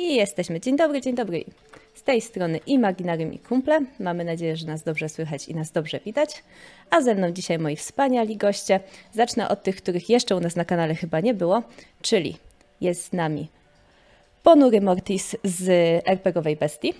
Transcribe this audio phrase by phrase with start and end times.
[0.00, 0.60] I jesteśmy.
[0.60, 1.44] Dzień dobry, dzień dobry.
[1.94, 3.80] Z tej strony Imaginarium i Kumple.
[3.98, 6.42] Mamy nadzieję, że nas dobrze słychać i nas dobrze widać.
[6.90, 8.80] A ze mną dzisiaj moi wspaniali goście.
[9.14, 11.62] Zacznę od tych, których jeszcze u nas na kanale chyba nie było,
[12.02, 12.36] czyli
[12.80, 13.48] jest z nami
[14.42, 15.68] Ponury Mortis z
[16.06, 16.94] RPGowej Bestii.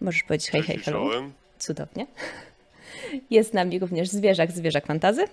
[0.00, 1.10] Możesz powiedzieć hej, hej, hello.
[1.58, 2.06] Cudownie.
[3.30, 5.24] Jest z nami również Zwierzak, Zwierzak Fantazy.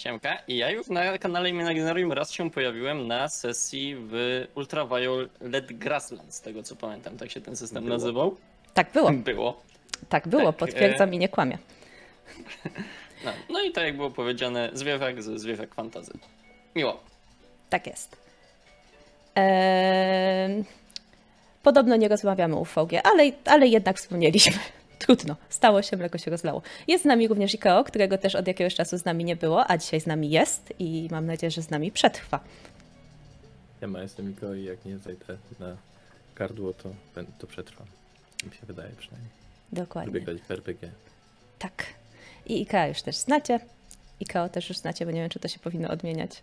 [0.00, 0.38] Siemka.
[0.48, 6.40] I ja już na kanale Imaginarium raz się pojawiłem na sesji w Ultraviolet Grassland, z
[6.40, 7.96] tego co pamiętam, tak się ten system Było.
[7.96, 8.36] nazywał.
[8.74, 9.62] Tak było, Było.
[10.08, 11.58] tak było, Tak, potwierdzam i nie kłamię.
[13.24, 16.12] No, no i tak jak było powiedziane, zwierzak z zwierzak fantazy.
[16.76, 17.00] Miło.
[17.70, 18.16] Tak jest.
[19.34, 20.64] Eee,
[21.62, 24.52] podobno nie rozmawiamy o UVG, ale, ale jednak wspomnieliśmy.
[25.00, 26.62] Trudno, stało się, mleko się rozlało.
[26.88, 29.78] Jest z nami również Ikeo, którego też od jakiegoś czasu z nami nie było, a
[29.78, 32.40] dzisiaj z nami jest i mam nadzieję, że z nami przetrwa.
[33.80, 35.76] Ja ma jestem Miko i jak nie zajdę na
[36.36, 36.90] gardło, to,
[37.38, 37.86] to przetrwam.
[38.46, 39.30] Mi się wydaje przynajmniej.
[39.72, 40.20] Lubię Dokładnie.
[40.20, 40.90] grać w RPG.
[41.58, 41.86] Tak.
[42.46, 43.60] I Ikea już też znacie.
[44.20, 46.42] Ikeo też już znacie, bo nie wiem, czy to się powinno odmieniać.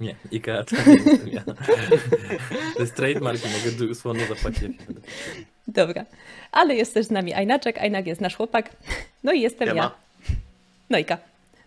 [0.00, 1.42] Nie, Ikea to nie jestem ja.
[2.74, 4.72] To jest trademark mogę dosłownie zapłacić.
[5.68, 6.04] Dobra.
[6.52, 7.78] Ale jest też z nami Ajnaczek.
[7.78, 8.70] Ajnak jest nasz chłopak.
[9.24, 9.82] No i jestem Siema.
[9.82, 9.90] ja.
[10.90, 11.18] Nojka.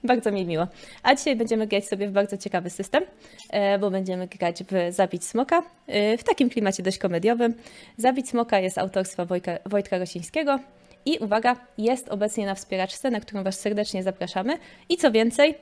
[0.03, 0.67] Bardzo mi miło.
[1.03, 3.03] A dzisiaj będziemy grać sobie w bardzo ciekawy system,
[3.49, 7.53] e, bo będziemy grać w Zabić Smoka e, w takim klimacie dość komediowym.
[7.97, 10.59] Zabić Smoka jest autorstwa Wojka, Wojtka Rosińskiego
[11.05, 14.57] i uwaga, jest obecnie na wspieraczce, na którą Was serdecznie zapraszamy.
[14.89, 15.55] I co więcej,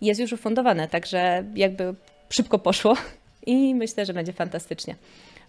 [0.00, 1.94] jest już ufundowane, także jakby
[2.30, 2.96] szybko poszło
[3.46, 4.94] i myślę, że będzie fantastycznie.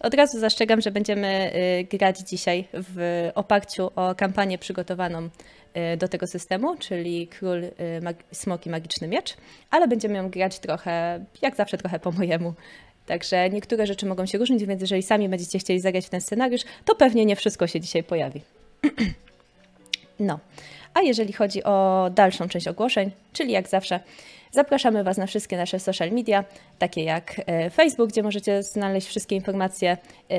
[0.05, 6.07] Od razu zastrzegam, że będziemy y, grać dzisiaj w oparciu o kampanię przygotowaną y, do
[6.07, 9.37] tego systemu, czyli Król y, Mag- Smoki Magiczny Miecz,
[9.71, 12.53] ale będziemy ją grać trochę, jak zawsze, trochę po mojemu.
[13.05, 16.61] Także niektóre rzeczy mogą się różnić, więc jeżeli sami będziecie chcieli zagrać w ten scenariusz,
[16.85, 18.41] to pewnie nie wszystko się dzisiaj pojawi.
[20.19, 20.39] No,
[20.93, 23.99] a jeżeli chodzi o dalszą część ogłoszeń, czyli jak zawsze,
[24.55, 26.43] zapraszamy Was na wszystkie nasze social media,
[26.79, 29.97] takie jak e, Facebook, gdzie możecie znaleźć wszystkie informacje,
[30.29, 30.37] e,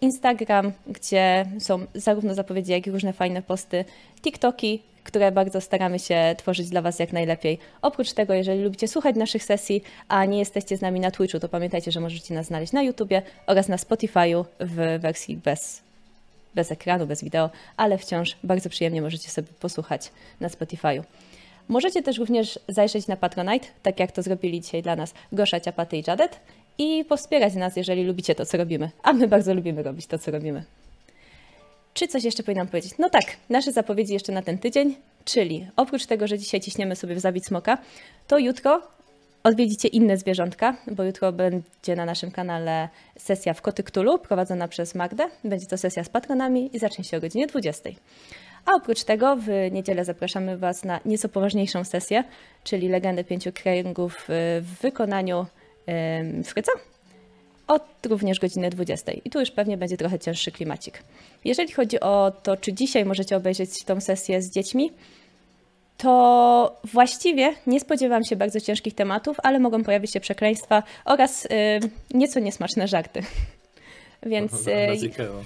[0.00, 3.84] Instagram, gdzie są zarówno zapowiedzi, jak i różne fajne posty,
[4.22, 7.58] TikToki, które bardzo staramy się tworzyć dla Was jak najlepiej.
[7.82, 11.48] Oprócz tego, jeżeli lubicie słuchać naszych sesji, a nie jesteście z nami na Twitchu, to
[11.48, 15.82] pamiętajcie, że możecie nas znaleźć na YouTubie oraz na Spotify'u w wersji bez
[16.54, 20.10] bez ekranu, bez wideo, ale wciąż bardzo przyjemnie możecie sobie posłuchać
[20.40, 21.02] na Spotify'u.
[21.70, 25.96] Możecie też również zajrzeć na Patronite, tak jak to zrobili dzisiaj dla nas Gosza, Ciapaty
[25.96, 26.40] i Jadet
[26.78, 28.90] i powspierać nas, jeżeli lubicie to, co robimy.
[29.02, 30.64] A my bardzo lubimy robić to, co robimy.
[31.94, 32.92] Czy coś jeszcze powinnam powiedzieć?
[32.98, 34.94] No tak, nasze zapowiedzi jeszcze na ten tydzień,
[35.24, 37.78] czyli oprócz tego, że dzisiaj ciśniemy sobie w zabić smoka,
[38.28, 38.82] to jutro
[39.42, 42.88] odwiedzicie inne zwierzątka, bo jutro będzie na naszym kanale
[43.18, 45.28] sesja w Koty Ktulu prowadzona przez Magdę.
[45.44, 47.90] Będzie to sesja z patronami i zacznie się o godzinie 20.
[48.66, 52.24] A oprócz tego w niedzielę zapraszamy Was na nieco poważniejszą sesję,
[52.64, 55.46] czyli Legendę Pięciu Kręgów w wykonaniu
[56.44, 56.72] Fryca
[57.70, 59.12] od również godziny 20.
[59.12, 61.02] I tu już pewnie będzie trochę cięższy klimacik.
[61.44, 64.92] Jeżeli chodzi o to, czy dzisiaj możecie obejrzeć tą sesję z dziećmi,
[65.96, 71.48] to właściwie nie spodziewałam się bardzo ciężkich tematów, ale mogą pojawić się przekleństwa oraz y,
[72.14, 73.22] nieco niesmaczne żarty.
[74.22, 75.44] Więc, y, Zikeo.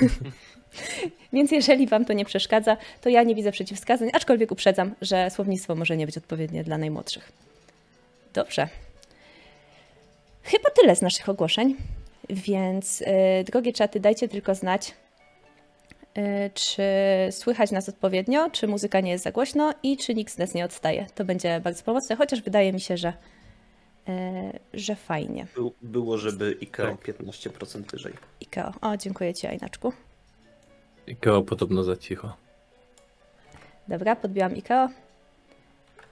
[1.32, 5.74] więc jeżeli Wam to nie przeszkadza, to ja nie widzę przeciwwskazań, aczkolwiek uprzedzam, że słownictwo
[5.74, 7.32] może nie być odpowiednie dla najmłodszych.
[8.34, 8.68] Dobrze.
[10.42, 11.76] Chyba tyle z naszych ogłoszeń,
[12.30, 13.06] więc y,
[13.44, 14.94] drogie czaty, dajcie tylko znać,
[16.18, 16.82] y, czy
[17.30, 20.64] słychać nas odpowiednio, czy muzyka nie jest za głośno i czy nikt z nas nie
[20.64, 21.06] odstaje.
[21.14, 23.12] To będzie bardzo pomocne, chociaż wydaje mi się, że,
[24.08, 24.12] y,
[24.74, 25.46] że fajnie.
[25.54, 27.04] Był, było, żeby IKEA Tak.
[27.04, 28.12] 15% wyżej.
[28.40, 28.72] Ikeo.
[28.80, 29.92] O, dziękuję Ci, Ajnaczku.
[31.06, 32.36] Ikeo podobno za cicho.
[33.88, 34.88] Dobra, podbiłam Ikeo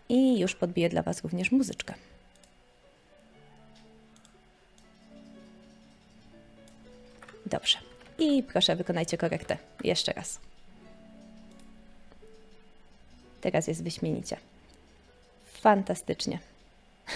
[0.08, 1.94] i już podbiję dla Was również muzyczkę.
[7.46, 7.78] Dobrze.
[8.18, 9.56] I proszę, wykonajcie korektę.
[9.84, 10.40] Jeszcze raz.
[13.40, 14.36] Teraz jest wyśmienicie.
[15.44, 16.38] Fantastycznie.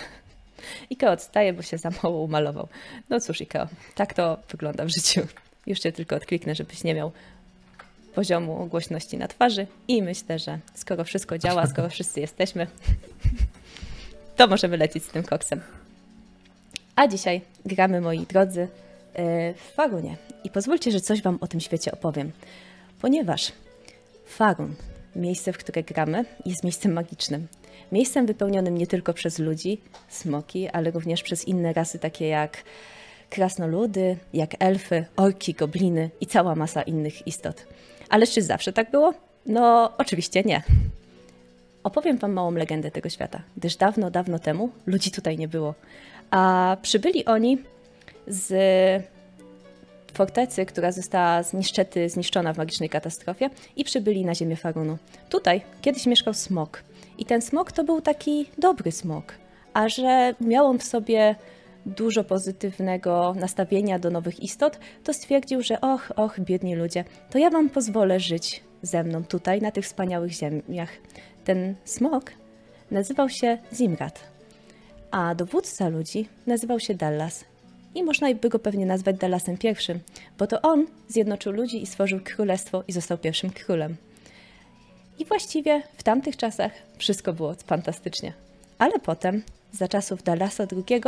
[0.90, 2.68] Ikeo odstaje, bo się za mało umalował.
[3.10, 5.20] No cóż, Ikeo, tak to wygląda w życiu.
[5.66, 7.12] Już cię tylko odkliknę, żebyś nie miał
[8.14, 12.66] poziomu głośności na twarzy i myślę, że skoro wszystko działa, skoro wszyscy jesteśmy,
[14.36, 15.60] to możemy lecieć z tym koksem.
[16.96, 18.68] A dzisiaj gramy, moi drodzy, yy,
[19.54, 20.16] w Farunie.
[20.44, 22.32] I pozwólcie, że coś Wam o tym świecie opowiem.
[23.00, 23.52] Ponieważ
[24.26, 24.74] Farun,
[25.16, 27.46] miejsce, w które gramy, jest miejscem magicznym.
[27.92, 32.62] Miejscem wypełnionym nie tylko przez ludzi, smoki, ale również przez inne rasy, takie jak
[33.30, 37.66] krasnoludy, jak elfy, orki, gobliny i cała masa innych istot.
[38.08, 39.14] Ale czy zawsze tak było?
[39.46, 40.62] No, oczywiście nie.
[41.84, 45.74] Opowiem wam małą legendę tego świata, gdyż dawno, dawno temu ludzi tutaj nie było.
[46.30, 47.58] A przybyli oni
[48.26, 48.52] z
[50.14, 54.98] fortecy, która została zniszczety, zniszczona w magicznej katastrofie i przybyli na ziemię Farunu.
[55.28, 56.82] Tutaj kiedyś mieszkał smok
[57.18, 59.34] i ten smok to był taki dobry smok,
[59.74, 61.34] a że miał on w sobie
[61.86, 67.50] dużo pozytywnego nastawienia do nowych istot, to stwierdził, że och, och, biedni ludzie, to ja
[67.50, 70.90] wam pozwolę żyć ze mną tutaj, na tych wspaniałych ziemiach.
[71.44, 72.32] Ten smok
[72.90, 74.20] nazywał się Zimrat,
[75.10, 77.44] a dowódca ludzi nazywał się Dallas.
[77.94, 79.98] I można by go pewnie nazwać Dallasem I,
[80.38, 83.96] bo to on zjednoczył ludzi i stworzył królestwo i został pierwszym królem.
[85.18, 88.32] I właściwie w tamtych czasach wszystko było fantastycznie.
[88.78, 89.42] Ale potem,
[89.72, 91.02] za czasów Dallasa II,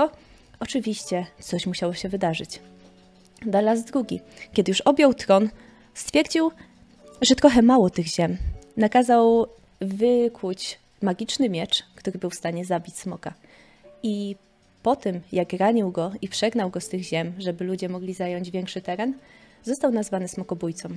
[0.60, 2.60] oczywiście coś musiało się wydarzyć.
[3.46, 4.20] Dallas II,
[4.52, 5.48] kiedy już objął tron,
[5.94, 6.50] stwierdził,
[7.22, 8.36] że trochę mało tych ziem.
[8.76, 9.46] Nakazał
[9.80, 13.34] wykuć magiczny miecz, który był w stanie zabić smoka.
[14.02, 14.36] I
[14.82, 18.50] po tym, jak ranił go i przegnał go z tych ziem, żeby ludzie mogli zająć
[18.50, 19.14] większy teren,
[19.64, 20.88] został nazwany smokobójcą.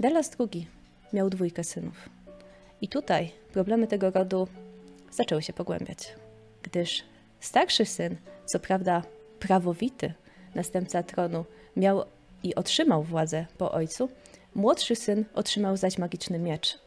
[0.00, 0.66] Dallas II
[1.12, 2.08] miał dwójkę synów.
[2.80, 4.48] I tutaj problemy tego rodu
[5.12, 6.14] zaczęły się pogłębiać,
[6.62, 7.02] gdyż
[7.46, 8.16] starszy syn,
[8.46, 9.02] co prawda
[9.40, 10.12] prawowity
[10.54, 11.44] następca tronu,
[11.76, 12.04] miał
[12.42, 14.08] i otrzymał władzę po ojcu,
[14.54, 16.78] młodszy syn otrzymał zaś magiczny miecz.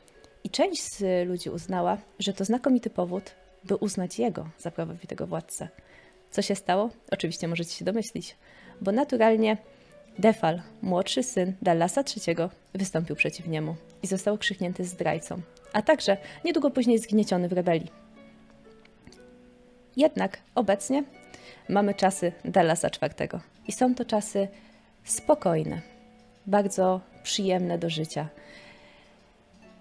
[0.43, 3.31] I część z ludzi uznała, że to znakomity powód,
[3.63, 5.67] by uznać jego za prawowitego władcę.
[6.31, 6.89] Co się stało?
[7.11, 8.35] Oczywiście możecie się domyślić,
[8.81, 9.57] bo naturalnie
[10.19, 12.35] Defal, młodszy syn Dallasa III,
[12.73, 15.41] wystąpił przeciw niemu i został krzyknięty zdrajcą,
[15.73, 17.98] a także niedługo później zgnieciony w rebelii.
[19.99, 21.03] Jednak obecnie
[21.69, 24.47] mamy czasy Dallasa IV i są to czasy
[25.03, 25.81] spokojne,
[26.45, 28.29] bardzo przyjemne do życia.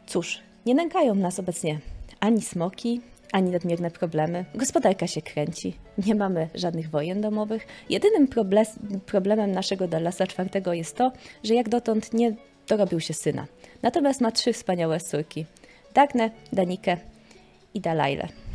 [0.07, 1.79] Cóż, nie nękają nas obecnie
[2.21, 3.01] ani smoki,
[3.33, 4.45] ani nadmierne problemy.
[4.55, 5.77] Gospodarka się kręci,
[6.07, 7.67] nie mamy żadnych wojen domowych.
[7.91, 11.13] Jedynym proble- problemem naszego Dallasa IV jest to,
[11.45, 12.35] że jak dotąd nie
[12.69, 13.47] dorobił się syna.
[13.83, 15.47] Natomiast ma trzy wspaniałe córki:
[15.95, 16.97] Dagnę, Danikę
[17.75, 18.48] i Dalajlę.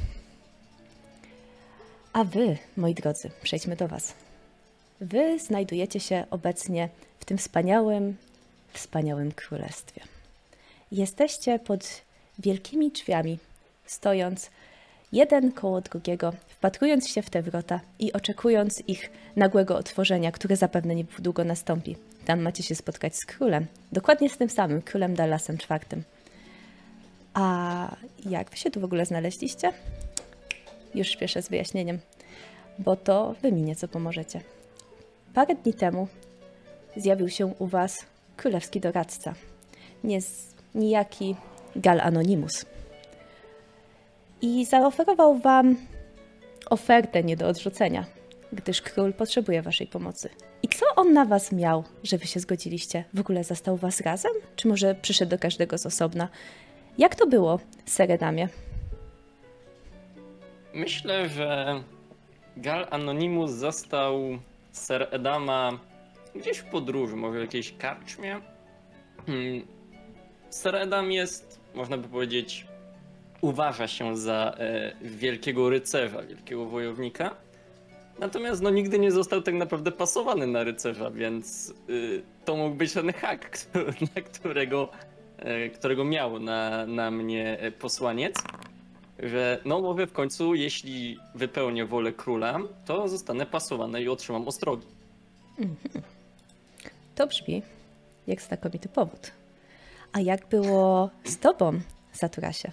[2.14, 4.14] A wy, moi drodzy, przejdźmy do was.
[5.02, 6.90] Wy znajdujecie się obecnie
[7.20, 8.18] w tym wspaniałym,
[8.74, 10.02] wspaniałym królestwie.
[10.92, 12.02] Jesteście pod
[12.40, 13.40] wielkimi drzwiami,
[13.86, 14.50] stojąc
[15.12, 20.96] jeden koło drugiego, wpatrując się w te wrota i oczekując ich nagłego otworzenia, które zapewne
[20.96, 21.96] niedługo nastąpi.
[22.26, 26.04] Tam macie się spotkać z królem, dokładnie z tym samym, królem Dallasem IV.
[27.34, 27.96] A
[28.26, 29.74] jak wy się tu w ogóle znaleźliście?
[30.96, 32.00] Już śpieszę z wyjaśnieniem,
[32.80, 34.42] bo to wy mi nieco pomożecie.
[35.34, 36.08] Parę dni temu
[36.96, 38.06] zjawił się u was
[38.38, 39.34] królewski doradca,
[40.04, 41.36] nie z, niejaki
[41.76, 42.66] Gal Anonimus.
[44.42, 45.76] I zaoferował wam
[46.70, 48.06] ofertę nie do odrzucenia,
[48.54, 50.30] gdyż król potrzebuje waszej pomocy.
[50.64, 53.04] I co on na was miał, że wy się zgodziliście?
[53.14, 54.32] W ogóle zastał was razem?
[54.56, 56.30] Czy może przyszedł do każdego z osobna?
[56.98, 58.50] Jak to było, Seredamie?
[60.74, 61.82] Myślę, że
[62.58, 64.40] Gal Anonymous został
[64.72, 65.80] Ser Edama
[66.36, 68.42] gdzieś w podróży, może w jakiejś karczmie.
[69.26, 69.68] Hmm.
[70.50, 72.68] Ser Edam jest, można by powiedzieć,
[73.42, 77.36] uważa się za e, wielkiego rycerza, wielkiego wojownika.
[78.20, 82.94] Natomiast no, nigdy nie został tak naprawdę pasowany na rycerza, więc y, to mógł być
[82.94, 84.90] ten hak, który, na którego,
[85.38, 88.36] e, którego miał na, na mnie e, posłaniec.
[89.20, 94.88] Że no mówię w końcu, jeśli wypełnię wolę króla, to zostanę pasowany i otrzymam ostrogi.
[97.16, 97.62] To brzmi
[98.28, 99.32] jak znakomity powód.
[100.14, 101.80] A jak było z tobą,
[102.12, 102.72] Saturasie?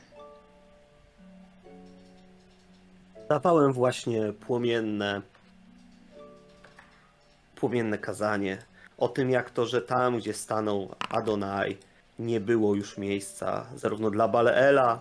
[3.29, 5.23] Dawałem właśnie płomienne,
[7.55, 8.59] płomienne kazanie
[8.99, 11.77] o tym, jak to, że tam, gdzie stanął Adonai,
[12.19, 15.01] nie było już miejsca zarówno dla Baleela,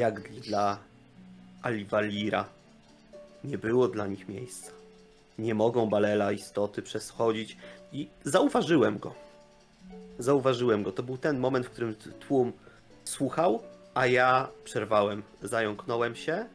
[0.00, 0.78] jak dla
[1.62, 2.48] Aliwalira.
[3.44, 4.72] Nie było dla nich miejsca.
[5.38, 7.56] Nie mogą Balela istoty przeschodzić
[7.92, 9.14] i zauważyłem go.
[10.18, 10.92] Zauważyłem go.
[10.92, 12.52] To był ten moment, w którym tłum
[13.04, 13.62] słuchał,
[13.94, 15.22] a ja przerwałem.
[15.42, 16.46] Zająknąłem się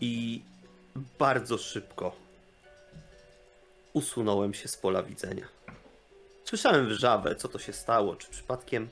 [0.00, 0.42] i
[1.18, 2.16] bardzo szybko
[3.92, 5.48] usunąłem się z pola widzenia.
[6.44, 8.88] Słyszałem wrzawę, co to się stało, czy przypadkiem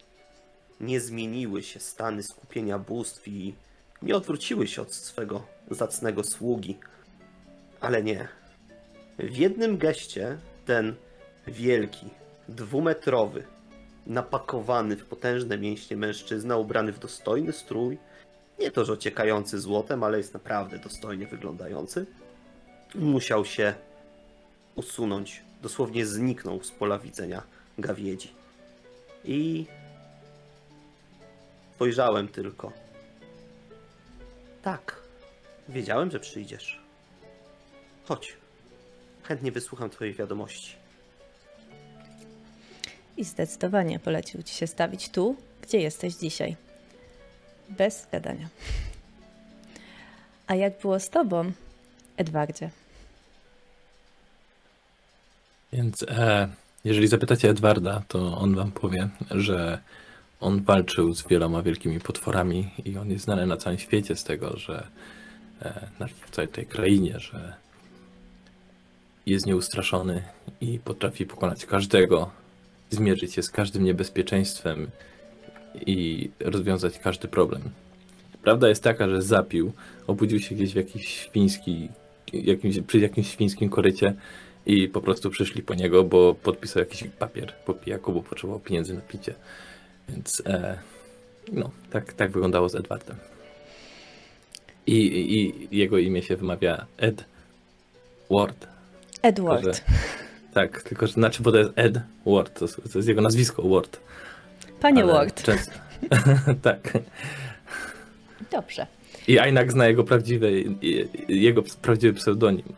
[0.83, 3.55] nie zmieniły się stany skupienia bóstw i
[4.03, 6.79] nie odwróciły się od swego zacnego sługi.
[7.81, 8.29] Ale nie.
[9.19, 10.95] W jednym geście ten
[11.47, 12.07] wielki,
[12.49, 13.45] dwumetrowy,
[14.07, 17.99] napakowany w potężne mięśnie mężczyzna, ubrany w dostojny strój,
[18.59, 22.07] nie to, że ociekający złotem, ale jest naprawdę dostojnie wyglądający,
[22.95, 23.75] musiał się
[24.75, 25.43] usunąć.
[25.63, 27.43] Dosłownie zniknął z pola widzenia
[27.79, 28.31] gawiedzi.
[29.25, 29.67] I
[31.75, 32.73] spojrzałem tylko.
[34.63, 34.97] Tak,
[35.69, 36.81] wiedziałem, że przyjdziesz.
[38.05, 38.37] Chodź.
[39.23, 40.77] Chętnie wysłucham Twojej wiadomości.
[43.17, 46.57] I zdecydowanie polecił ci się stawić tu, gdzie jesteś dzisiaj.
[47.69, 48.49] Bez gadania.
[50.47, 51.53] A jak było z tobą,
[52.17, 52.71] Edwardzie?
[55.73, 56.49] Więc e,
[56.85, 59.79] jeżeli zapytacie Edwarda, to on wam powie, że
[60.43, 64.57] on walczył z wieloma wielkimi potworami i on jest znany na całym świecie z tego,
[64.57, 64.87] że
[65.63, 65.89] e,
[66.27, 67.55] w całej tej krainie, że
[69.27, 70.23] jest nieustraszony
[70.61, 72.31] i potrafi pokonać każdego,
[72.91, 74.91] zmierzyć się z każdym niebezpieczeństwem
[75.87, 77.63] i rozwiązać każdy problem.
[78.43, 79.73] Prawda jest taka, że zapił,
[80.07, 81.89] obudził się gdzieś w jakiś świński,
[82.33, 84.15] jakimś, przy jakimś świńskim korycie
[84.67, 88.95] i po prostu przyszli po niego, bo podpisał jakiś papier po pijaku, bo potrzebował pieniędzy
[88.95, 89.35] na picie.
[90.09, 90.79] Więc e,
[91.53, 93.17] no, tak, tak wyglądało z Edwardem.
[94.87, 97.25] I, i, I jego imię się wymawia Ed
[98.31, 98.67] Ward.
[99.23, 99.63] Edward.
[99.63, 99.83] Tylko, że-
[100.55, 103.63] Tak, tylko że znaczy, bo to jest Ed Ward, to, jest- to jest jego nazwisko
[103.69, 104.01] Ward.
[104.81, 105.43] Panie ale Ward.
[105.43, 105.73] Często.
[106.63, 106.99] tak.
[108.51, 108.87] Dobrze.
[109.29, 110.49] I Ainak zna jego prawdziwe,
[111.29, 112.73] jego prawdziwy pseudonim.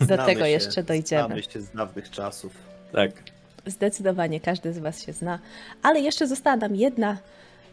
[0.00, 1.24] Do tego się, jeszcze dojdziemy.
[1.26, 2.52] Znamy się z dawnych czasów.
[2.92, 3.10] Tak.
[3.66, 5.38] Zdecydowanie każdy z Was się zna,
[5.82, 7.18] ale jeszcze została nam jedna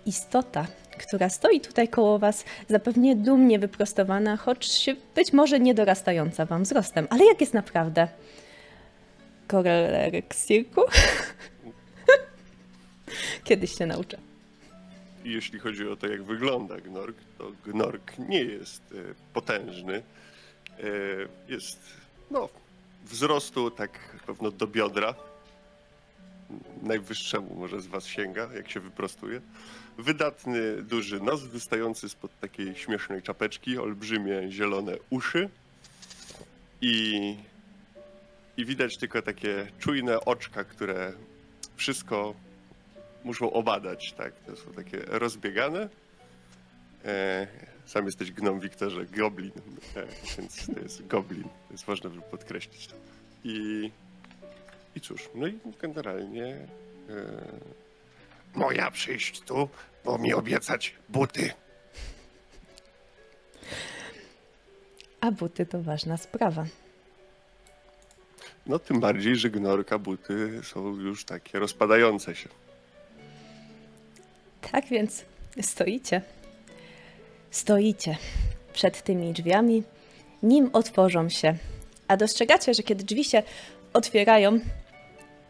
[0.06, 0.67] istota,
[1.00, 7.08] która stoi tutaj koło Was, zapewnie dumnie wyprostowana, choć być może niedorastająca Wam wzrostem.
[7.10, 8.08] Ale jak jest naprawdę?
[9.48, 10.82] Korelereksirku?
[13.44, 14.17] Kiedyś się nauczę.
[15.24, 18.96] Jeśli chodzi o to, jak wygląda Gnorg, to Gnorg nie jest e,
[19.34, 19.96] potężny.
[19.96, 20.84] E,
[21.48, 21.79] Jest,
[22.32, 22.50] no,
[23.06, 25.13] wzrostu tak pewno do biodra.
[26.81, 29.41] Najwyższemu może z was sięga, jak się wyprostuje.
[29.97, 35.49] Wydatny, duży nos wystający spod takiej śmiesznej czapeczki, olbrzymie zielone uszy
[36.81, 37.35] i,
[38.57, 41.13] i widać tylko takie czujne oczka, które
[41.75, 42.33] wszystko
[43.23, 44.33] muszą obadać, tak?
[44.39, 45.89] To są takie rozbiegane.
[47.05, 47.47] E,
[47.85, 49.51] sam jesteś gnom, Wiktorze, goblin,
[49.95, 52.89] e, więc to jest goblin, jest ważne, żeby podkreślić.
[53.43, 53.91] I,
[54.97, 56.67] i cóż, no i generalnie e,
[58.55, 59.69] moja przyjść tu,
[60.05, 61.51] bo mi obiecać buty.
[65.21, 66.65] A buty to ważna sprawa.
[68.65, 72.49] No tym bardziej, że gnorka buty są już takie rozpadające się.
[74.71, 75.25] Tak więc
[75.61, 76.21] stoicie.
[77.51, 78.17] Stoicie
[78.73, 79.83] przed tymi drzwiami,
[80.43, 81.57] nim otworzą się.
[82.07, 83.43] A dostrzegacie, że kiedy drzwi się
[83.93, 84.59] otwierają,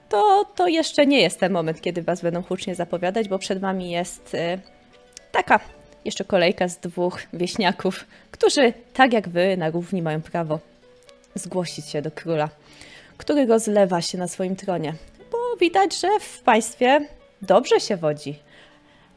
[0.09, 3.91] to, to jeszcze nie jest ten moment, kiedy was będą hucznie zapowiadać, bo przed wami
[3.91, 4.59] jest e,
[5.31, 5.59] taka
[6.05, 10.59] jeszcze kolejka z dwóch wieśniaków, którzy, tak jak wy, na równi mają prawo
[11.35, 12.49] zgłosić się do króla,
[13.17, 14.93] który rozlewa się na swoim tronie.
[15.31, 17.07] Bo widać, że w państwie
[17.41, 18.39] dobrze się wodzi.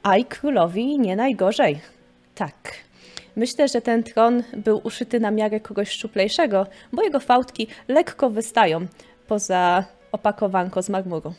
[0.02, 1.80] A i królowi nie najgorzej.
[2.34, 2.74] Tak.
[3.36, 8.86] Myślę, że ten tron był uszyty na miarę kogoś szczuplejszego, bo jego fałdki lekko wystają
[9.26, 11.34] poza opakowanko z marmuru.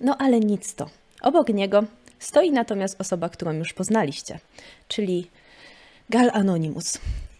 [0.00, 0.90] No ale nic to.
[1.22, 1.84] Obok niego
[2.18, 4.38] stoi natomiast osoba, którą już poznaliście,
[4.88, 5.30] czyli
[6.10, 6.98] Gal Anonymous,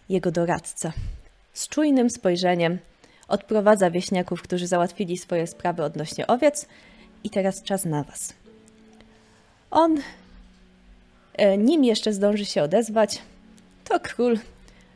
[0.09, 0.93] jego doradca.
[1.53, 2.77] Z czujnym spojrzeniem
[3.27, 6.67] odprowadza wieśniaków, którzy załatwili swoje sprawy odnośnie owiec
[7.23, 8.33] i teraz czas na was.
[9.71, 9.97] On,
[11.33, 13.21] e, nim jeszcze zdąży się odezwać,
[13.83, 14.39] to król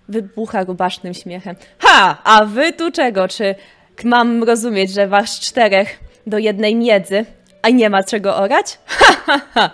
[0.09, 1.55] wybucha rubasznym śmiechem.
[1.79, 2.21] Ha!
[2.23, 3.27] A wy tu czego?
[3.27, 3.55] Czy
[4.03, 7.25] mam rozumieć, że was czterech do jednej miedzy,
[7.61, 8.79] a nie ma czego orać?
[8.85, 9.71] Ha, ha, ha!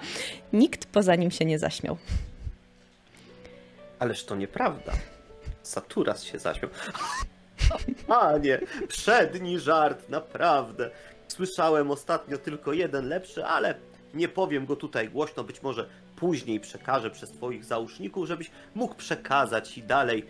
[0.53, 1.97] Nikt poza nim się nie zaśmiał.
[3.99, 4.93] Ależ to nieprawda.
[5.63, 6.71] Saturas się zaśmiał.
[8.07, 10.89] Panie, przedni żart, naprawdę.
[11.27, 13.75] Słyszałem ostatnio tylko jeden lepszy, ale
[14.13, 15.43] nie powiem go tutaj głośno.
[15.43, 20.25] Być może później przekażę przez Twoich załóżników, żebyś mógł przekazać i dalej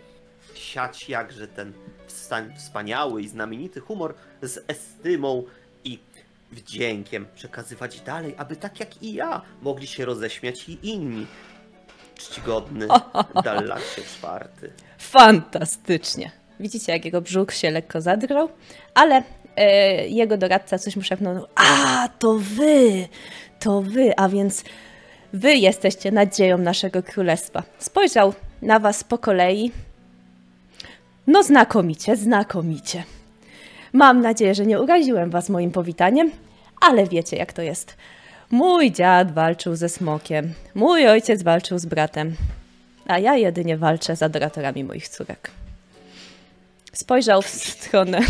[0.54, 1.72] siać jakże ten
[2.56, 5.44] wspaniały i znamienity humor z estymą
[5.84, 5.98] i
[6.52, 11.26] wdziękiem przekazywać dalej, aby tak jak i ja mogli się roześmiać i inni.
[12.14, 12.88] Czcigodny
[13.44, 14.72] Dallasie czwarty.
[14.98, 16.30] Fantastycznie.
[16.60, 18.48] Widzicie, jak jego brzuch się lekko zadrżał,
[18.94, 19.22] ale
[19.56, 21.46] e, jego doradca coś mu szepnął.
[21.54, 23.08] A, to wy!
[23.60, 24.64] To wy, a więc
[25.32, 27.62] wy jesteście nadzieją naszego królestwa.
[27.78, 29.72] Spojrzał na was po kolei.
[31.32, 33.04] No znakomicie, znakomicie.
[33.92, 36.30] Mam nadzieję, że nie uraziłem was moim powitaniem,
[36.80, 37.96] ale wiecie jak to jest.
[38.50, 42.36] Mój dziad walczył ze smokiem, mój ojciec walczył z bratem,
[43.06, 45.50] a ja jedynie walczę z adoratorami moich córek.
[46.92, 48.20] Spojrzał w stronę.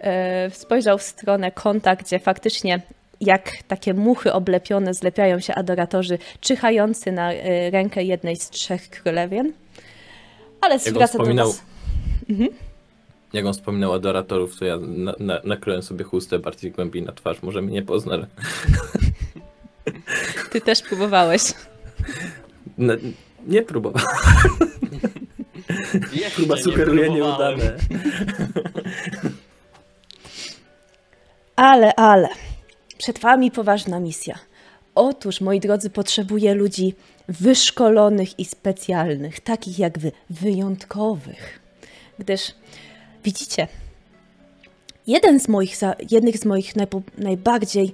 [0.00, 2.80] e, Spojrzał w stronę kąta, gdzie faktycznie
[3.20, 9.52] jak takie muchy oblepione zlepiają się adoatorzy czyhający na e, rękę jednej z trzech królewien.
[10.64, 11.62] Ale zwraca do wspominał- was...
[13.32, 17.42] Jak on wspominał adoratorów, to ja na, na, nakryłem sobie chustę bardziej głębiej na twarz.
[17.42, 18.12] Może mnie nie pozna.
[18.14, 18.26] ale-
[20.50, 21.42] Ty też próbowałeś.
[22.78, 22.94] No,
[23.46, 24.08] nie próbowałem.
[26.12, 27.58] Jeszcze Próba nie sugeruje próbowałem.
[27.58, 27.76] nieudane.
[31.56, 32.28] Ale, ale,
[32.98, 34.38] przed wami poważna misja.
[34.94, 36.94] Otóż, moi drodzy, potrzebuję ludzi
[37.28, 41.60] wyszkolonych i specjalnych, takich jak wy, wyjątkowych.
[42.18, 42.54] Gdyż,
[43.24, 43.68] widzicie,
[45.06, 45.76] jeden z moich,
[46.10, 47.92] jednych z moich najpo, najbardziej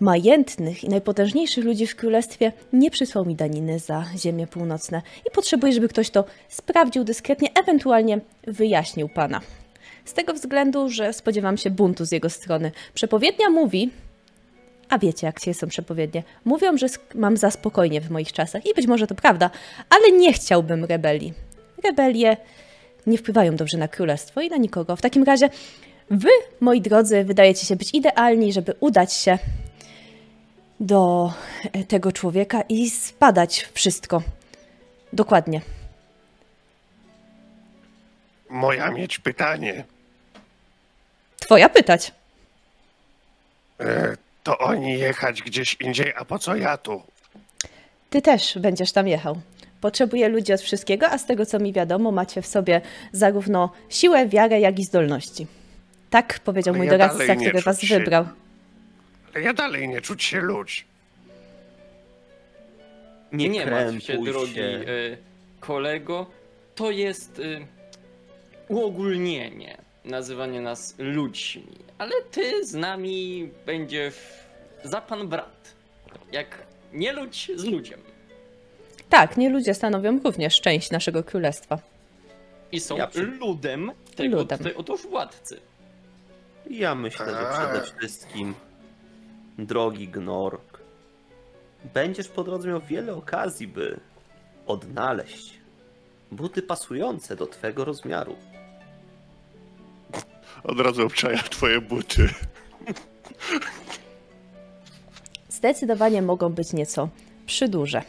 [0.00, 5.72] majętnych i najpotężniejszych ludzi w królestwie nie przysłał mi daniny za ziemie północne i potrzebuję,
[5.72, 9.40] żeby ktoś to sprawdził dyskretnie, ewentualnie wyjaśnił pana.
[10.04, 12.72] Z tego względu, że spodziewam się buntu z jego strony.
[12.94, 13.90] Przepowiednia mówi,
[14.88, 18.74] a wiecie, jak się są przepowiednie, mówią, że mam za spokojnie w moich czasach i
[18.74, 19.50] być może to prawda,
[19.90, 21.32] ale nie chciałbym rebelii.
[21.84, 22.36] Rebelie
[23.06, 24.96] nie wpływają dobrze na królestwo i na nikogo.
[24.96, 25.50] W takim razie
[26.10, 26.28] wy,
[26.60, 29.38] moi drodzy, wydajecie się być idealni, żeby udać się
[30.80, 31.32] do
[31.72, 34.22] e, tego człowieka i spadać wszystko.
[35.12, 35.60] Dokładnie.
[38.50, 39.84] Moja mieć pytanie.
[41.40, 42.12] Twoja pytać.
[43.80, 44.16] E,
[44.48, 47.02] to oni jechać gdzieś indziej, a po co ja tu?
[48.10, 49.40] Ty też będziesz tam jechał.
[49.80, 52.80] Potrzebuję ludzi od wszystkiego, a z tego co mi wiadomo, macie w sobie
[53.12, 55.46] zarówno siłę, wiarę, jak i zdolności.
[56.10, 58.26] Tak powiedział Ale mój ja doradca, który was się- wybrał.
[59.34, 60.84] Ale ja dalej nie czuć się ludź.
[63.32, 64.60] Nie, Nie martw się, drogi się.
[64.62, 65.16] y,
[65.60, 66.26] kolego.
[66.74, 67.66] To jest y,
[68.68, 69.76] uogólnienie,
[70.08, 71.66] nazywanie nas ludźmi.
[71.98, 74.14] Ale ty z nami będziesz
[74.84, 75.74] za pan brat.
[76.32, 78.00] Jak nie ludź z ludziem.
[79.08, 81.78] Tak, nie ludzie stanowią również część naszego królestwa.
[82.72, 84.58] I są Ja przy- ludem tego Ludem.
[84.58, 85.60] tutaj otóż władcy.
[86.70, 88.54] Ja myślę, że przede wszystkim,
[89.58, 90.78] drogi Gnork,
[91.94, 94.00] będziesz po drodze miał wiele okazji, by
[94.66, 95.54] odnaleźć
[96.32, 98.36] buty pasujące do twego rozmiaru.
[100.64, 102.28] Od razu obczaja twoje buty.
[105.48, 107.08] Zdecydowanie mogą być nieco
[107.46, 108.02] przyduże.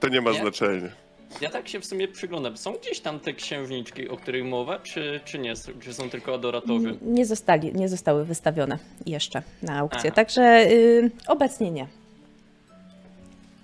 [0.00, 0.38] To nie ma Nie?
[0.40, 0.88] znaczenia.
[1.40, 2.56] Ja tak się w sumie przyglądam.
[2.56, 5.54] Są gdzieś tam te księżniczki, o których mowa, czy, czy nie?
[5.80, 6.98] Czy są tylko adoratorzy?
[7.02, 10.10] Nie, zostali, nie zostały wystawione jeszcze na aukcję, Aha.
[10.16, 11.86] także y, obecnie nie.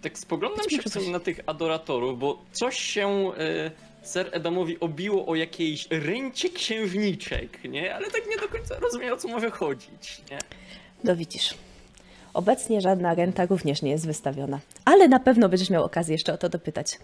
[0.02, 3.70] Tak spoglądam się w sumie na tych adoratorów, bo coś się y,
[4.02, 7.94] Ser Edamowi obiło o jakiejś ręcie księżniczek, nie?
[7.94, 10.38] Ale tak nie do końca rozumiem o co może chodzić, nie?
[11.04, 11.54] No widzisz.
[12.34, 16.38] Obecnie żadna renta również nie jest wystawiona, ale na pewno będziesz miał okazję jeszcze o
[16.38, 16.98] to dopytać.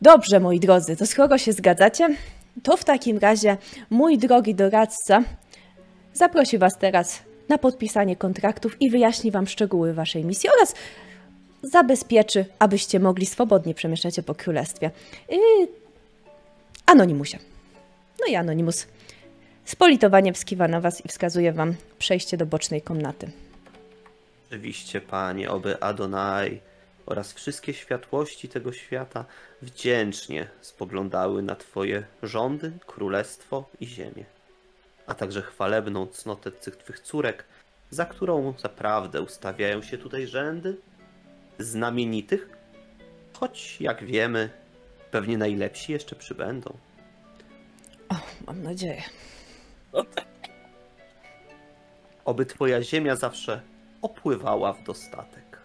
[0.00, 2.16] Dobrze, moi drodzy, to skoro się zgadzacie,
[2.62, 3.56] to w takim razie
[3.90, 5.22] mój drogi doradca
[6.14, 10.74] zaprosi Was teraz na podpisanie kontraktów i wyjaśni Wam szczegóły Waszej misji oraz
[11.62, 14.90] zabezpieczy, abyście mogli swobodnie przemieszczać się po królestwie.
[15.30, 15.38] Yy,
[16.88, 17.38] Anonimusie.
[18.20, 18.86] No i Anonimus
[19.64, 23.30] z politowaniem skiwa na Was i wskazuje Wam przejście do bocznej komnaty.
[24.48, 26.60] Oczywiście, panie, oby Adonai
[27.06, 29.24] oraz wszystkie światłości tego świata
[29.62, 34.24] wdzięcznie spoglądały na twoje rządy, królestwo i ziemię,
[35.06, 37.44] a także chwalebną cnotę tych twych córek,
[37.90, 40.76] za którą zaprawdę ustawiają się tutaj rzędy
[41.58, 42.48] znamienitych,
[43.32, 44.50] choć jak wiemy,
[45.10, 46.76] pewnie najlepsi jeszcze przybędą.
[48.08, 48.14] O,
[48.46, 49.02] mam nadzieję.
[52.24, 53.60] Oby twoja ziemia zawsze
[54.02, 55.58] opływała w dostatek.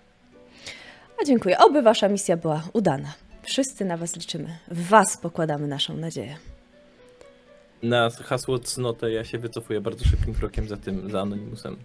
[1.21, 1.57] A dziękuję.
[1.57, 3.13] Oby Wasza misja była udana.
[3.43, 4.57] Wszyscy na Was liczymy.
[4.67, 6.37] W Was pokładamy naszą nadzieję.
[7.83, 11.77] Na hasło cnotę ja się wycofuję bardzo szybkim krokiem za tym, za Anonimusem.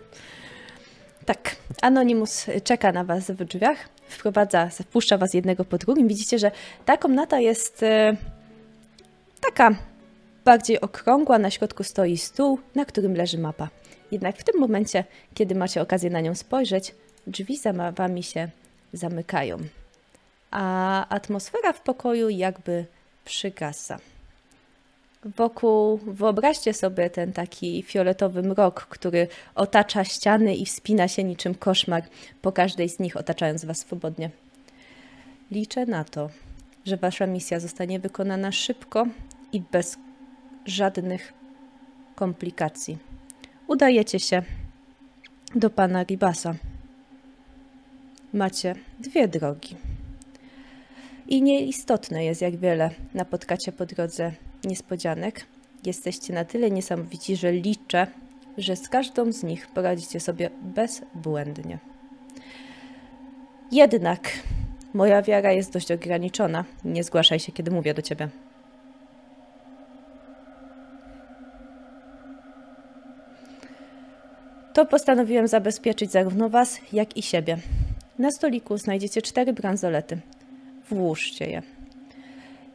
[1.28, 6.08] Tak, Anonymous czeka na Was w drzwiach, wprowadza, wpuszcza Was jednego po drugim.
[6.08, 6.50] Widzicie, że
[6.84, 8.16] ta komnata jest e,
[9.40, 9.70] taka
[10.44, 13.68] bardziej okrągła, na środku stoi stół, na którym leży mapa.
[14.10, 16.94] Jednak w tym momencie, kiedy macie okazję na nią spojrzeć,
[17.26, 18.48] drzwi za Wami się
[18.92, 19.58] zamykają,
[20.50, 22.84] a atmosfera w pokoju jakby
[23.24, 23.98] przygasa.
[25.24, 32.02] Wokół, wyobraźcie sobie ten taki fioletowy mrok, który otacza ściany i wspina się niczym koszmar
[32.42, 34.30] po każdej z nich, otaczając Was swobodnie.
[35.50, 36.30] Liczę na to,
[36.86, 39.06] że Wasza misja zostanie wykonana szybko
[39.52, 39.98] i bez
[40.66, 41.32] żadnych
[42.14, 42.98] komplikacji.
[43.66, 44.42] Udajecie się
[45.54, 46.54] do pana Ribasa.
[48.32, 49.76] Macie dwie drogi.
[51.28, 54.32] I nieistotne jest, jak wiele napotkacie po drodze
[54.64, 55.46] niespodzianek.
[55.86, 58.06] Jesteście na tyle niesamowici, że liczę,
[58.58, 61.78] że z każdą z nich poradzicie sobie bezbłędnie.
[63.72, 64.30] Jednak
[64.94, 66.64] moja wiara jest dość ograniczona.
[66.84, 68.28] Nie zgłaszaj się, kiedy mówię do ciebie.
[74.72, 77.58] To postanowiłem zabezpieczyć zarówno Was, jak i siebie.
[78.18, 80.18] Na stoliku znajdziecie cztery bransolety.
[80.90, 81.77] Włóżcie je.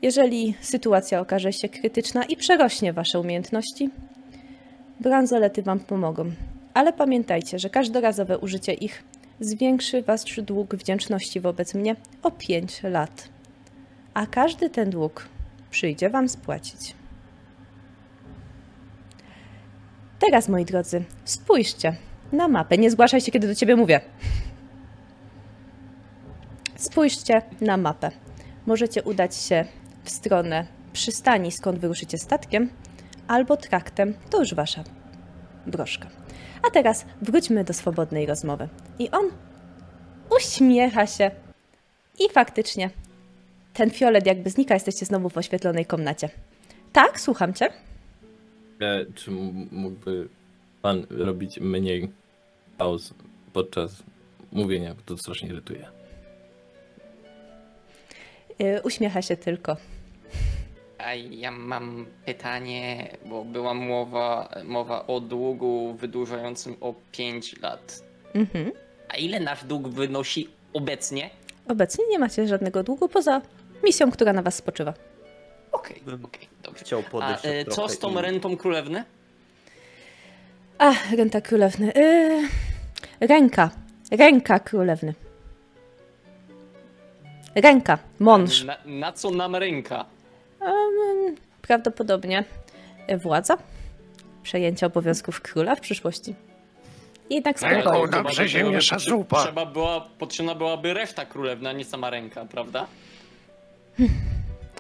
[0.04, 3.90] Jeżeli sytuacja okaże się krytyczna i przerośnie Wasze umiejętności,
[5.00, 6.32] bransolety Wam pomogą.
[6.74, 9.04] Ale pamiętajcie, że każdorazowe użycie ich
[9.40, 13.30] zwiększy Wasz dług wdzięczności wobec mnie o 5 lat.
[14.14, 15.28] A każdy ten dług
[15.72, 16.94] przyjdzie Wam spłacić.
[20.20, 21.96] Teraz, moi drodzy, spójrzcie
[22.32, 22.78] na mapę.
[22.78, 24.02] Nie zgłaszaj się, kiedy do ciebie mówię.
[26.76, 28.12] Spójrzcie na mapę.
[28.66, 29.66] Możecie udać się
[30.04, 32.70] w stronę przystani, skąd wyruszycie statkiem,
[33.28, 34.14] albo traktem.
[34.30, 34.84] To już wasza
[35.68, 36.10] broszka.
[36.68, 38.70] A teraz wróćmy do swobodnej rozmowy.
[39.00, 39.30] I on
[40.38, 41.32] uśmiecha się.
[42.20, 42.90] I faktycznie
[43.74, 46.30] ten fiolet jakby znika, jesteście znowu w oświetlonej komnacie.
[46.94, 47.70] Tak, słucham cię.
[48.82, 49.32] E, czy
[49.72, 50.30] mógłby
[50.82, 52.12] pan robić mniej
[52.78, 53.14] pauz
[53.54, 54.04] podczas
[54.52, 55.88] mówienia, bo to strasznie irytuje.
[58.60, 59.78] Yy, uśmiecha się tylko.
[61.06, 68.04] A ja mam pytanie, bo była mowa, mowa o długu wydłużającym o 5 lat.
[68.34, 68.72] Mhm.
[69.10, 71.30] A ile nasz dług wynosi obecnie?
[71.68, 73.42] Obecnie nie macie żadnego długu poza
[73.84, 74.94] misją, która na was spoczywa.
[75.72, 76.86] Okej, Bym okej, dobrze.
[76.86, 78.22] Chciał A e, co z tą inny.
[78.22, 79.04] rentą królewny?
[80.78, 81.94] A, renta królewny.
[81.96, 83.70] Yy, ręka.
[84.12, 85.14] Ręka królewny.
[87.56, 87.98] Ręka.
[88.20, 88.64] Mąż.
[88.64, 90.06] Na, na co nam ręka?
[90.66, 92.44] Um, prawdopodobnie
[93.18, 93.58] władza.
[94.44, 96.36] Przejęcie obowiązków króla w przyszłości.
[97.30, 98.12] Jednak Ręką spokojnie.
[98.18, 99.44] na brzezie miesza zupa.
[99.44, 102.88] Trzeba była, potrzebna byłaby reszta królewna, nie sama ręka, prawda?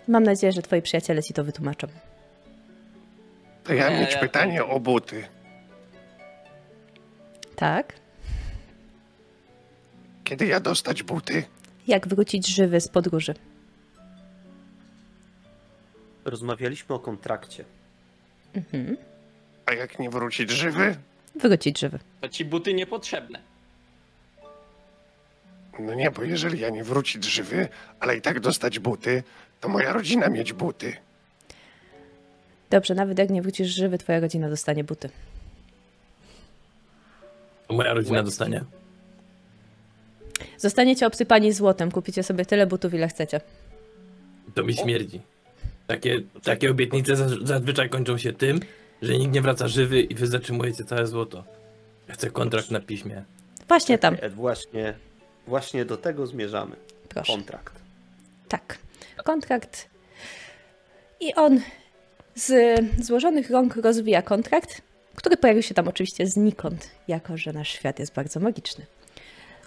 [0.07, 1.87] Mam nadzieję, że twoi przyjaciele ci to wytłumaczą.
[3.63, 5.23] To ja Nie, mieć ja- pytanie o buty.
[7.55, 7.93] Tak?
[10.23, 11.43] Kiedy ja dostać buty?
[11.87, 13.33] Jak wrócić żywy z podróży?
[16.25, 17.65] Rozmawialiśmy o kontrakcie.
[18.53, 18.97] Mhm.
[19.65, 20.95] A jak nie wrócić żywy?
[21.35, 21.99] Wrócić żywy.
[22.21, 23.39] To ci buty niepotrzebne.
[25.79, 27.67] No nie, bo jeżeli ja nie wrócić żywy,
[27.99, 29.23] ale i tak dostać buty,
[29.61, 30.93] to moja rodzina mieć buty.
[32.69, 35.09] Dobrze, nawet jak nie wrócisz żywy, twoja rodzina dostanie buty.
[37.69, 38.25] Moja rodzina Łeb.
[38.25, 38.63] dostanie.
[40.57, 43.41] Zostaniecie obsypani złotem, kupicie sobie tyle butów, ile chcecie.
[44.55, 45.21] To mi śmierdzi.
[45.87, 48.59] Takie, takie obietnice zaz- zazwyczaj kończą się tym,
[49.01, 51.43] że nikt nie wraca żywy i wy zatrzymujecie całe złoto.
[52.07, 53.23] Ja chcę kontrakt na piśmie.
[53.67, 54.93] Właśnie tam, właśnie,
[55.47, 56.75] właśnie do tego zmierzamy.
[57.09, 57.33] proszę.
[57.33, 57.73] Kontrakt.
[58.49, 58.77] Tak.
[59.23, 59.89] Kontrakt.
[61.19, 61.61] I on
[62.35, 64.81] z złożonych rąk rozwija kontrakt,
[65.15, 68.85] który pojawił się tam oczywiście znikąd, jako że nasz świat jest bardzo magiczny.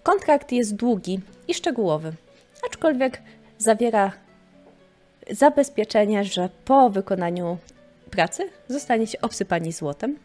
[0.03, 2.13] Kontrakt jest długi i szczegółowy,
[2.71, 3.23] aczkolwiek
[3.59, 4.13] zawiera
[5.31, 7.59] zabezpieczenie, że po wykonaniu
[8.11, 10.19] pracy zostaniecie obsypani złotem.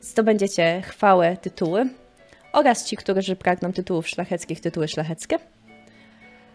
[0.00, 1.86] Zdobędziecie chwałę, tytuły
[2.52, 5.38] oraz ci, którzy pragną tytułów szlacheckich, tytuły szlacheckie.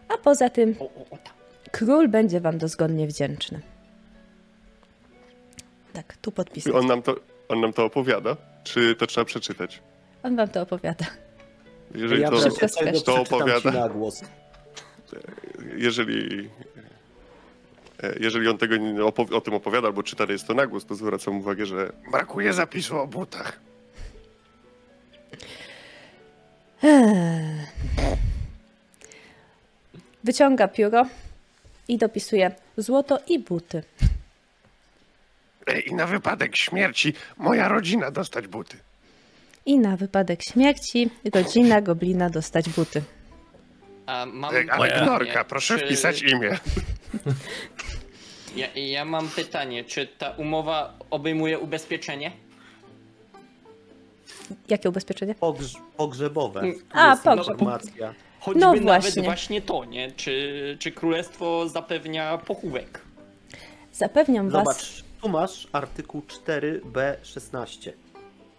[0.10, 0.76] A poza tym
[1.10, 1.34] tak.
[1.72, 3.62] król będzie wam dozgodnie wdzięczny.
[5.94, 6.68] Tak, tu podpis.
[6.68, 7.16] I on nam to,
[7.50, 8.38] on nam to opowiada?
[8.64, 9.82] Czy to trzeba przeczytać?
[10.24, 11.06] On wam to opowiada.
[11.96, 13.72] Jeżeli ja to, to opowiada.
[13.72, 14.24] ci na głos.
[15.78, 16.50] Jeżeli,
[18.04, 18.76] e, jeżeli on tego
[19.32, 22.98] o tym opowiada albo czyta jest to na głos, to zwracam uwagę, że Brakuje zapisu
[22.98, 23.60] o butach.
[26.84, 27.68] Eee.
[30.24, 31.06] Wyciąga pióro
[31.88, 33.84] i dopisuje złoto i buty.
[35.86, 38.78] I na wypadek śmierci moja rodzina dostać buty.
[39.66, 43.02] I na wypadek śmierci rodzina goblina dostać buty.
[44.06, 46.58] A mam Ale pytanie, Gnorka, proszę czy- wpisać imię.
[48.56, 52.32] Ja, ja mam pytanie, czy ta umowa obejmuje ubezpieczenie?
[54.70, 55.36] Jakie ubezpieczenie?
[55.36, 56.60] Pogrz pogrzebowe.
[56.60, 56.76] Mm.
[56.92, 57.48] A, jest pogrzeb.
[57.54, 58.14] informacja.
[58.40, 59.24] Choćby No nawet właśnie.
[59.24, 60.12] właśnie to, nie?
[60.12, 63.02] Czy, czy królestwo zapewnia pochówek?
[63.92, 67.92] Zapewniam was, Zobacz, tu masz artykuł 4b16.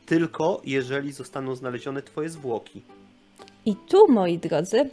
[0.06, 2.82] Tylko jeżeli zostaną znalezione twoje zwłoki.
[3.66, 4.90] i tu, moi drodzy,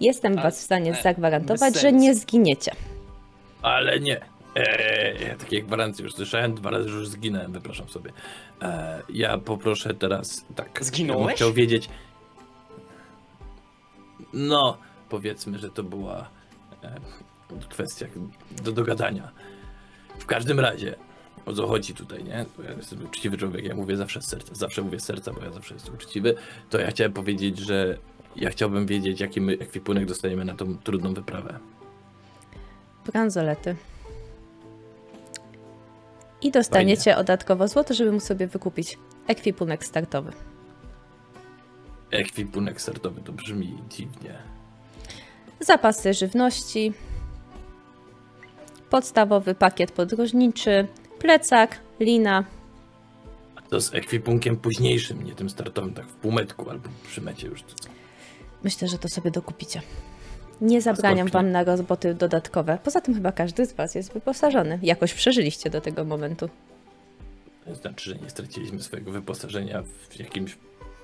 [0.00, 2.72] jestem was w stanie e, zagwarantować, że nie zginiecie.
[3.62, 4.20] Ale nie.
[4.56, 8.12] Eee, ja takie gwarancje już słyszałem, dwa razy już zginąłem, wypraszam sobie.
[8.62, 10.66] Eee, ja poproszę teraz, tak.
[10.66, 11.34] Ja bym Zginąłeś?
[11.34, 11.88] chciał wiedzieć.
[14.32, 14.78] No,
[15.08, 16.28] powiedzmy, że to była
[16.82, 16.94] e,
[17.68, 18.06] kwestia
[18.64, 19.30] do dogadania.
[20.18, 20.94] W każdym razie,
[21.46, 22.44] o co chodzi tutaj, nie?
[22.56, 25.44] Bo Ja jestem uczciwy człowiek, ja mówię zawsze z serca, zawsze mówię z serca, bo
[25.44, 26.34] ja zawsze jestem uczciwy.
[26.70, 27.98] To ja chciałem powiedzieć, że
[28.36, 31.58] ja chciałbym wiedzieć, jaki my ekwipunek dostaniemy na tą trudną wyprawę.
[33.06, 33.76] bransolety.
[36.42, 40.32] I dostaniecie dodatkowo złoto, żeby móc sobie wykupić ekwipunek startowy.
[42.10, 44.34] Ekwipunek startowy to brzmi dziwnie.
[45.60, 46.92] Zapasy żywności,
[48.90, 50.86] podstawowy pakiet podróżniczy,
[51.18, 52.44] plecak, lina.
[53.56, 57.62] A to z ekwipunkiem późniejszym, nie tym startowym, tak w półmetku albo przy mecie już.
[57.62, 57.93] To co?
[58.64, 59.82] Myślę, że to sobie dokupicie.
[60.60, 62.78] Nie zabraniam wam na roboty dodatkowe.
[62.84, 64.78] Poza tym chyba każdy z was jest wyposażony.
[64.82, 66.48] Jakoś przeżyliście do tego momentu.
[67.64, 70.56] To znaczy, że nie straciliśmy swojego wyposażenia w jakimś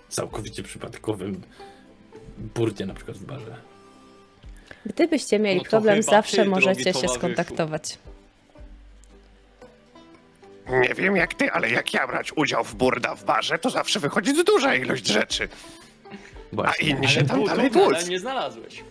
[0.08, 1.40] całkowicie przypadkowym
[2.38, 3.56] burcie, na przykład w barze.
[4.86, 7.98] Gdybyście mieli No problem, zawsze ty, możecie się skontaktować.
[10.70, 14.00] Nie wiem jak ty, ale jak ja brać udział w burda w barze, to zawsze
[14.00, 15.48] wychodzi duża ilość rzeczy.
[16.52, 16.88] A Właśnie.
[16.88, 18.08] inni się tam Butów dalej wódz.
[18.08, 18.84] nie znalazłeś.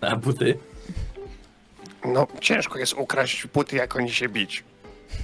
[0.00, 0.58] A buty?
[2.04, 4.64] No, ciężko jest ukraść buty, jak oni się bić.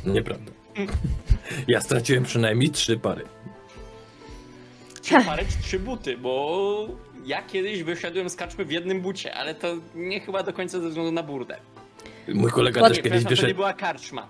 [0.06, 0.52] Nieprawda.
[1.68, 3.24] Ja straciłem przynajmniej trzy pary.
[5.02, 6.88] Trzy pary czy trzy buty, bo
[7.24, 10.88] ja kiedyś wyszedłem z kaczmy w jednym bucie, ale to nie chyba do końca ze
[10.88, 11.56] względu na burdę.
[12.28, 13.56] Mój kolega Pod- też Nie, kiedyś przepraszam, to nie wyszedł.
[13.56, 14.26] była karczma.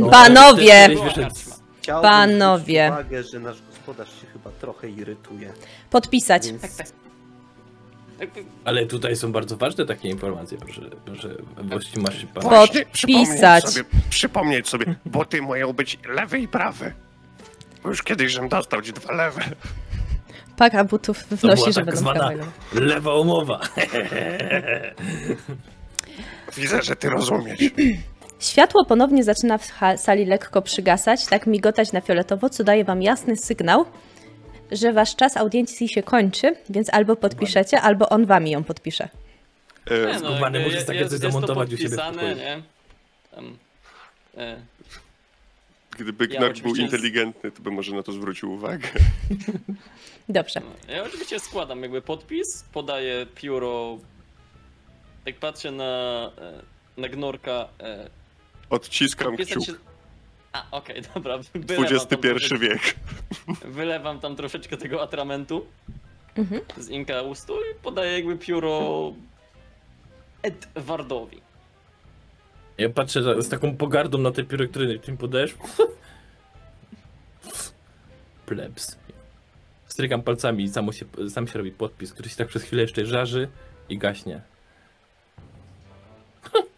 [0.00, 0.72] No, Panowie!
[0.72, 1.54] też Była wyszedł karczma.
[2.02, 2.88] Panowie.
[2.92, 3.56] uwagę, że nasz
[3.90, 5.52] gospodarz się chyba trochę irytuje.
[5.90, 6.46] Podpisać.
[6.46, 6.86] Więc Tak, tak.
[8.18, 8.28] Tak,
[8.64, 12.42] Ale tutaj są bardzo ważne takie informacje, proszę, proszę, właściwie masz pan.
[12.42, 16.92] Właśnie, przypomnieć sobie, przypomnieć sobie, buty mają być lewe i prawe.
[17.82, 19.42] Bo już kiedyś, żem dostał ci dwa lewe.
[20.56, 23.60] Para butów To wnosi, że tak będą lewa umowa.
[26.56, 27.60] Widzę, że ty rozumiesz.
[28.40, 29.64] Światło ponownie zaczyna w
[29.96, 33.84] sali lekko przygasać, tak migotać na fioletowo, co daje wam jasny sygnał,
[34.72, 39.08] że wasz czas audiencji się kończy, więc albo podpiszecie, albo on wami ją podpisze.
[39.90, 42.36] E, Skubany, jakby możesz jest- takie coś zamontować u siebie w podpisane, pokoju.
[42.36, 42.62] nie?
[43.34, 43.56] Tam,
[44.36, 44.56] e,
[45.98, 48.88] Gdyby Ja Gnork był inteligentny, to by może na to zwrócił uwagę.
[50.28, 50.60] Dobrze.
[50.88, 53.98] no, ja oczywiście składam jakby podpis, podaję pióro.
[55.26, 56.30] Jak patrzę na,
[56.96, 57.68] e, na gnorka.
[58.70, 59.66] Odciskam podpisać kciuk.
[59.66, 59.82] się...
[60.52, 61.38] A, okej, dobra.
[61.54, 62.94] wylewam XXI wiek.
[63.64, 65.66] Wylewam tam troszeczkę tego atramentu
[66.36, 66.60] Mhm.
[66.78, 69.12] z Inka Ustu i podaję jakby pióro
[70.42, 71.40] Edwardowi.
[72.78, 75.54] Ja patrzę z taką pogardą na te pióro, które ty mi podajesz.
[78.46, 78.98] Plebs.
[79.86, 83.06] Strykam palcami i samo się, sam się robi podpis, który się tak przez chwilę jeszcze
[83.06, 83.48] żarzy
[83.88, 84.40] i gaśnie.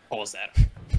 [0.09, 0.51] Pozer.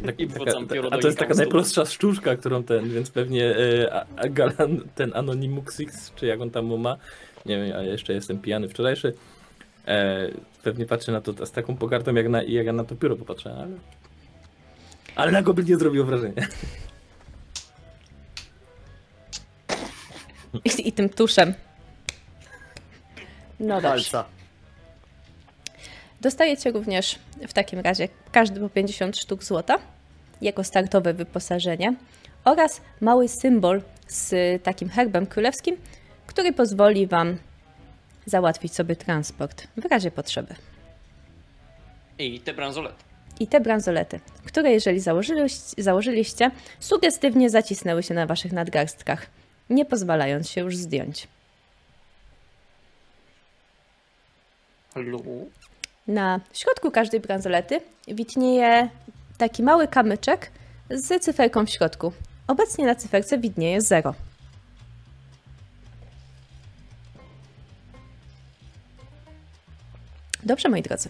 [0.06, 4.06] Tak, I pióro a to jest taka najprostsza sztuczka, którą ten, więc pewnie e, a-
[4.16, 6.98] a Galan, ten Anonymuxix, czy jak on tam ma,
[7.46, 9.14] nie wiem, a jeszcze jestem pijany wczorajszy,
[9.88, 10.28] e,
[10.64, 13.54] pewnie patrzy na to z taką pogardą, jak, na, jak ja na to pióro popatrzę,
[13.58, 13.68] ale...
[15.16, 16.48] Ale na Goblin nie zrobiło wrażenia.
[20.66, 21.54] I, I tym tuszem.
[23.60, 23.90] No dobrze.
[23.90, 24.26] Palca.
[26.24, 29.80] Dostajecie również w takim razie każdy po 50 sztuk złota
[30.42, 31.94] jako startowe wyposażenie
[32.46, 34.34] oraz mały symbol z
[34.64, 35.78] takim herbem królewskim,
[36.28, 37.38] który pozwoli Wam
[38.26, 40.56] załatwić sobie transport w razie potrzeby.
[42.20, 43.04] I te bransolety.
[43.40, 49.28] I te bransolety, które jeżeli założyliście, założyliście, sugestywnie zacisnęły się na Waszych nadgarstkach,
[49.70, 51.28] nie pozwalając się już zdjąć.
[54.96, 55.50] Lu?
[56.08, 58.90] Na środku każdej bransolety widnieje
[59.38, 60.52] taki mały kamyczek
[60.90, 62.14] z cyferką w środku.
[62.48, 64.14] Obecnie na cyferce widnieje 0.
[70.44, 71.10] Dobrze, moi drodzy.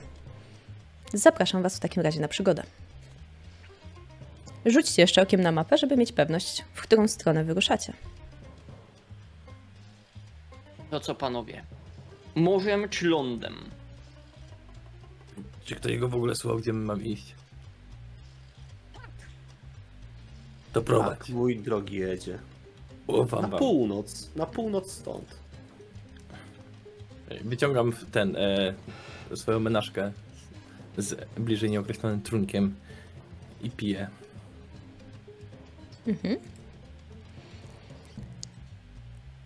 [1.14, 2.64] Zapraszam Was w takim razie na przygodę.
[4.66, 7.94] Rzućcie jeszcze okiem na mapę, żeby mieć pewność, w którą stronę wyruszacie.
[10.90, 11.64] To co panowie?
[12.36, 13.56] Morzem czy lądem?
[15.66, 17.36] Czy ktoś go w ogóle słuchał, gdzie my mam iść?
[20.74, 21.20] To prowadź.
[21.20, 22.40] Tak, mój drogi jedzie.
[23.08, 23.60] Ufam Na wam.
[23.60, 25.36] północ, na północ stąd.
[27.44, 28.74] Wyciągam ten, e,
[29.36, 30.12] swoją menażkę
[30.98, 32.76] z bliżej nieokreślonym trunkiem
[33.62, 34.08] i piję.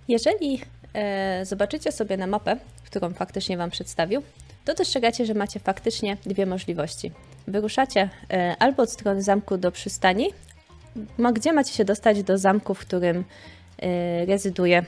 [0.08, 0.62] Jeżeli
[0.94, 4.24] e, zobaczycie sobie na mapę, którą faktycznie Wam przedstawił,
[4.68, 7.12] to dostrzegacie, że macie faktycznie dwie możliwości.
[7.48, 10.30] Wyruszacie e, albo od strony zamku do przystani,
[11.34, 13.24] gdzie macie się dostać do zamku, w którym
[13.80, 14.86] e, rezyduje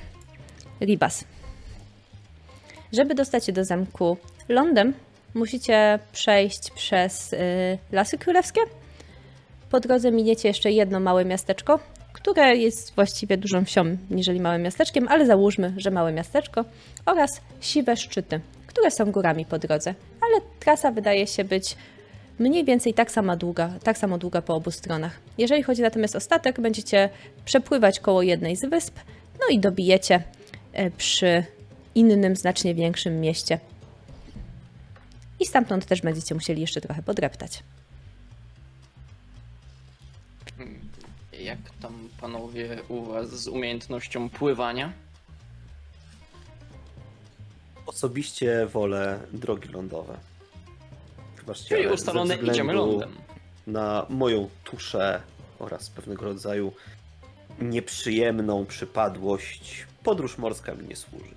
[0.81, 1.23] Ribas.
[2.93, 4.17] Żeby dostać się do zamku
[4.49, 4.93] lądem,
[5.33, 7.37] musicie przejść przez e,
[7.91, 8.61] Lasy Królewskie.
[9.69, 11.79] Po drodze miniecie jeszcze jedno małe miasteczko,
[12.13, 16.65] które jest właściwie dużą wsią niżeli małym miasteczkiem, ale załóżmy, że małe miasteczko
[17.05, 18.41] oraz siwe szczyty,
[18.79, 19.95] które są górami po drodze.
[20.21, 21.75] Ale trasa wydaje się być
[22.39, 25.19] mniej więcej tak samo długa, tak samo długa po obu stronach.
[25.37, 27.09] Jeżeli chodzi natomiast o statek, będziecie
[27.45, 28.99] przepływać koło jednej z wysp,
[29.39, 30.23] no i dobijecie
[30.73, 31.43] e, przy
[31.95, 33.59] innym, znacznie większym mieście.
[35.39, 37.63] I stamtąd też będziecie musieli jeszcze trochę podreptać.
[41.39, 44.93] Jak tam panowie u was z umiejętnością pływania?
[47.89, 50.17] Osobiście wolę drogi lądowe.
[51.37, 53.09] Wybaczcie, Czyli ustalone idziemy lądem.
[53.67, 55.21] Na moją tuszę
[55.59, 56.73] oraz pewnego rodzaju
[57.61, 61.35] nieprzyjemną przypadłość podróż morska mi nie służy.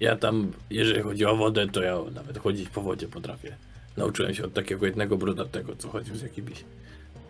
[0.00, 3.56] Ja tam, jeżeli chodzi o wodę, to ja nawet chodzić po wodzie potrafię.
[3.96, 6.64] Nauczyłem się od takiego jednego brudatego, co chodził z jakimiś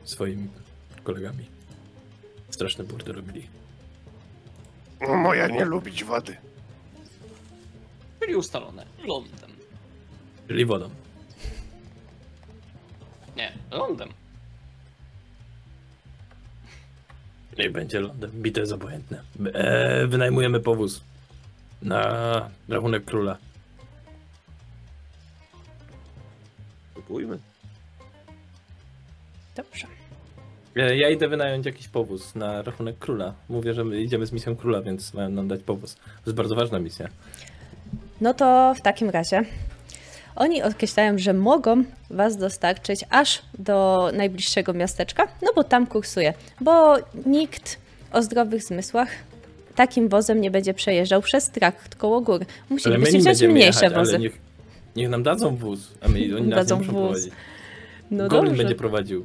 [0.04, 0.48] swoimi
[1.04, 1.46] kolegami.
[2.50, 3.48] Straszne burdy robili.
[5.00, 6.36] Moja nie lubić wody.
[8.20, 9.50] Czyli ustalone lądem.
[10.48, 10.90] Czyli wodą.
[13.36, 14.08] Nie, lądem.
[17.58, 18.30] Niech będzie lądem.
[18.30, 19.22] Bite jest obojętne.
[19.54, 21.00] Eee, wynajmujemy powóz.
[21.82, 23.36] Na rachunek króla.
[26.94, 27.38] Próbujmy.
[29.56, 29.86] Dobrze.
[30.76, 33.34] E, Ja idę wynająć jakiś powóz na rachunek króla.
[33.48, 35.94] Mówię, że my idziemy z misją króla, więc mają nam dać powóz.
[35.94, 37.08] To jest bardzo ważna misja.
[38.20, 39.42] No to w takim razie
[40.36, 46.34] oni określają, że mogą was dostarczyć aż do najbliższego miasteczka, no bo tam kursuje.
[46.60, 47.78] Bo nikt
[48.12, 49.08] o zdrowych zmysłach
[49.74, 52.40] takim wozem nie będzie przejeżdżał przez trakt koło gór.
[52.70, 54.18] Musielibyście wziąć mniejsze jechać, wozy.
[54.18, 54.38] niech,
[54.96, 56.86] niech nam dadzą wóz, a my, oni nas Dadzą wóz.
[56.86, 57.32] prowadzić.
[58.10, 58.62] No Goblin dobrze.
[58.62, 59.24] będzie prowadził.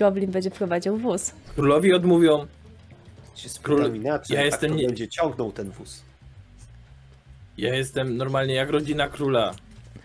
[0.00, 1.32] Goblin będzie prowadził wóz.
[1.54, 2.46] Królowi odmówią.
[3.34, 6.02] Się Król- inaczej, ja jestem nie- będzie ciągnął ten wóz.
[7.58, 9.54] Ja jestem normalnie jak rodzina króla.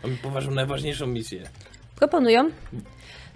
[0.03, 1.49] Mam poważną najważniejszą misję.
[1.95, 2.49] Proponują,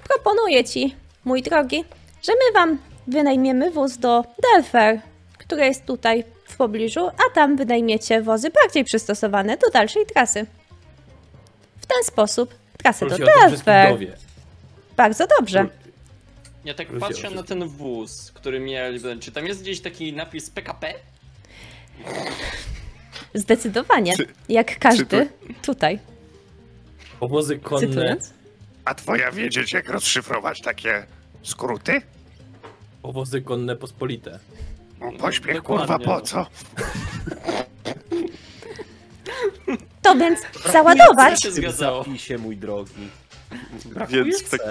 [0.07, 0.95] proponuję ci,
[1.25, 1.83] mój drogi,
[2.23, 5.01] że my wam wynajmiemy wóz do Delfer,
[5.37, 10.45] które jest tutaj w pobliżu, a tam wynajmiecie wozy bardziej przystosowane do dalszej trasy.
[11.81, 13.97] W ten sposób trasę Król do Delfer.
[14.97, 15.67] Bardzo dobrze.
[16.65, 18.99] Ja tak o patrzę na ten wóz, który mieli.
[19.19, 20.93] Czy tam jest gdzieś taki napis PKP?
[23.33, 24.17] Zdecydowanie.
[24.17, 25.99] Czy- Jak każdy to- tutaj.
[27.19, 27.87] Powozy konne.
[27.87, 28.33] Cytując.
[28.85, 31.05] A twoja wiedzieć, jak rozszyfrować takie
[31.43, 32.01] skróty?
[33.01, 34.39] Powozy konne pospolite.
[35.19, 36.21] Pośpiech, Dokładnie, kurwa, po no.
[36.21, 36.45] co?
[40.01, 40.39] To więc
[40.71, 41.41] załadować.
[41.43, 42.03] się zgadzało.
[42.03, 43.09] zapisie, mój drogi.
[44.09, 44.61] Więc w, tak,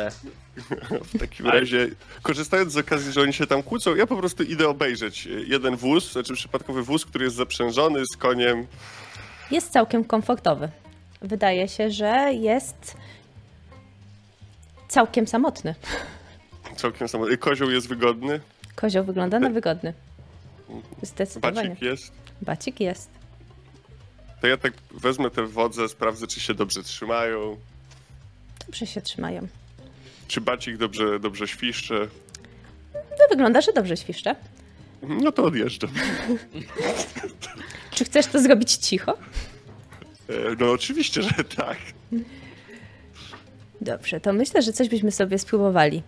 [1.15, 1.89] w takim razie,
[2.23, 6.13] korzystając z okazji, że oni się tam kłócą, ja po prostu idę obejrzeć jeden wóz,
[6.13, 8.67] znaczy przypadkowy wóz, który jest zaprzężony z koniem.
[9.51, 10.69] Jest całkiem komfortowy.
[11.23, 12.97] Wydaje się, że jest
[14.89, 15.75] całkiem samotny.
[16.77, 17.27] Całkiem samo.
[17.41, 18.41] Kozioł jest wygodny,
[18.81, 19.95] Kozioł wygląda na wygodny.
[21.03, 21.69] Zdecydowanie.
[21.69, 22.13] bacik jest.
[22.43, 23.11] Bacik jest.
[24.41, 27.57] To ja tak wezmę te wodze, sprawdzę, czy się dobrze trzymają,
[28.69, 29.49] Dobrze się trzymają.
[30.29, 32.09] czy bacik dobrze, dobrze świszcze.
[32.93, 34.37] To wygląda, że dobrze świszcze.
[35.03, 35.91] No to odjeżdżam.
[37.95, 39.13] Czy chcesz to zrobić cicho?
[40.29, 41.79] E, No oczywiście, że tak.
[43.81, 46.03] Dobrze, to myślę, że coś byśmy sobie spróbowali.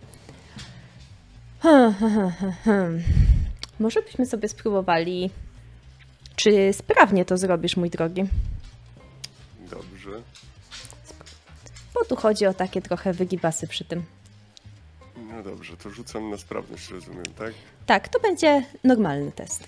[1.61, 3.03] Hmm, hmm, hmm, hmm.
[3.81, 5.31] Może byśmy sobie spróbowali.
[6.37, 8.25] Czy sprawnie to zrobisz, mój drogi?
[11.95, 14.05] Bo tu chodzi o takie trochę wygibasy przy tym.
[15.17, 17.53] No dobrze, to rzucam na sprawność, rozumiem, tak?
[17.87, 19.65] Tak, to będzie normalny test.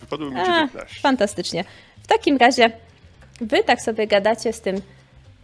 [0.00, 1.00] Wypadło mi A, 19.
[1.00, 1.64] fantastycznie.
[2.02, 2.70] W takim razie
[3.40, 4.82] wy tak sobie gadacie z tym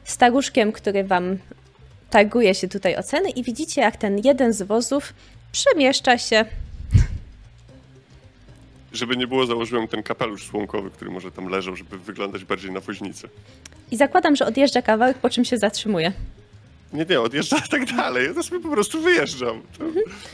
[0.05, 1.39] staruszkiem, który wam
[2.11, 5.13] targuje się tutaj oceny i widzicie, jak ten jeden z wozów
[5.53, 6.45] przemieszcza się.
[8.97, 12.81] Żeby nie było, założyłem ten kapelusz słomkowy, który może tam leżał, żeby wyglądać bardziej na
[12.81, 13.29] woźnicę.
[13.91, 16.13] I zakładam, że odjeżdża kawałek, po czym się zatrzymuje.
[16.93, 18.27] Nie, nie, odjeżdża tak dalej.
[18.37, 19.63] Ja sobie po prostu wyjeżdżam.
[19.79, 19.85] To...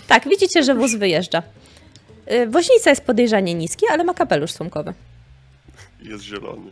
[0.06, 1.42] Tak, widzicie, że wóz wyjeżdża.
[2.32, 4.94] Y, Woźnica jest podejrzanie niski, ale ma kapelusz słomkowy.
[6.02, 6.70] Jest zielony.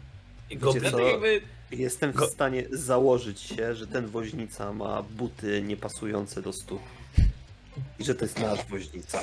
[0.51, 1.41] Jakby
[1.72, 6.80] Jestem w stanie założyć się, że ten woźnica ma buty niepasujące do stóp.
[7.99, 9.20] I że to jest nasz woźnica.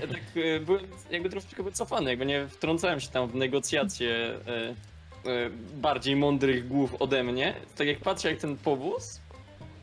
[0.00, 4.74] Ja tak e, byłem jakby troszeczkę wycofany, jakby nie wtrącałem się tam w negocjacje e,
[5.30, 7.54] e, bardziej mądrych głów ode mnie.
[7.76, 9.20] Tak jak patrzę, jak ten powóz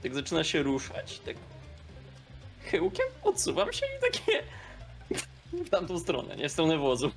[0.06, 1.36] tak zaczyna się ruszać, tak
[2.62, 4.44] chyłkiem odsuwam się i takie
[5.66, 7.12] w tamtą stronę, nie w stronę wozu.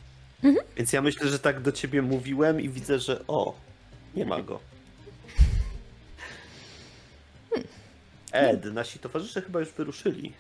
[0.77, 3.55] Więc ja myślę, że tak do ciebie mówiłem i widzę, że o,
[4.15, 4.61] nie ma go.
[8.33, 10.33] Ed, nasi towarzysze chyba już wyruszyli.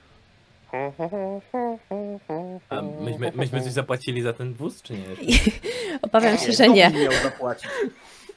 [2.68, 5.04] A myśmy, myśmy coś zapłacili za ten wóz, czy nie?
[6.02, 6.90] Obawiam się, że nie.
[6.90, 7.68] mi miał zapłacić.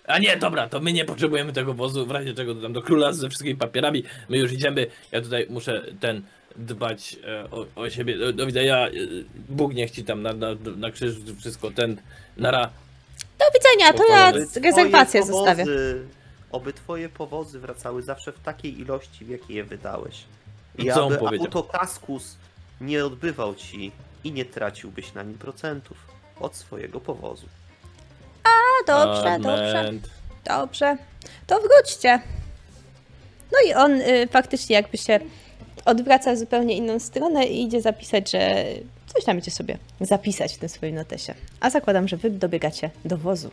[0.07, 2.81] A nie, dobra, to my nie potrzebujemy tego wozu, w razie czego to tam do
[2.81, 4.03] króla ze wszystkimi papierami.
[4.29, 4.87] My już idziemy.
[5.11, 6.21] Ja tutaj muszę ten
[6.55, 8.17] dbać e, o, o siebie.
[8.17, 8.87] Do, do widzenia.
[8.87, 8.91] e,
[9.49, 12.01] Bóg niech ci tam na, na, na krzyż wszystko ten
[12.37, 12.69] nara.
[13.39, 14.31] Do widzenia, to ja
[14.63, 15.65] rezerwację zostawię.
[16.51, 20.23] Oby twoje powozy wracały zawsze w takiej ilości, w jakiej je wydałeś.
[20.77, 22.35] I Co aby autokaskus
[22.81, 23.91] nie odbywał ci
[24.23, 25.97] i nie traciłbyś na nim procentów
[26.39, 27.47] od swojego powozu.
[28.43, 30.01] A, dobrze, dobrze, Amen.
[30.45, 30.97] dobrze.
[31.47, 32.21] To wróćcie.
[33.51, 35.19] No i on y, faktycznie jakby się
[35.85, 38.65] odwraca w zupełnie inną stronę i idzie zapisać, że
[39.13, 41.33] coś tam idzie sobie zapisać w tym swoim notesie.
[41.59, 43.51] A zakładam, że wy dobiegacie do wozu.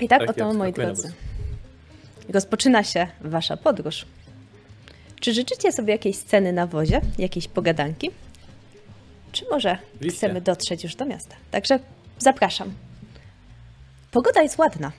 [0.00, 1.12] I tak, Tak, oto, ja moi drodzy,
[2.28, 4.06] rozpoczyna się wasza podróż.
[5.26, 8.10] Czy życzycie sobie jakiejś sceny na wozie, jakiejś pogadanki?
[9.32, 9.78] Czy może
[10.10, 11.36] chcemy dotrzeć już do miasta?
[11.50, 11.78] Także
[12.18, 12.72] zapraszam.
[14.10, 14.92] Pogoda jest ładna.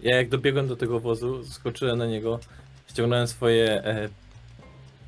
[0.00, 2.40] Ja jak dobiegłem do tego wozu, skoczyłem na niego,
[2.90, 4.08] ściągnąłem swoje e,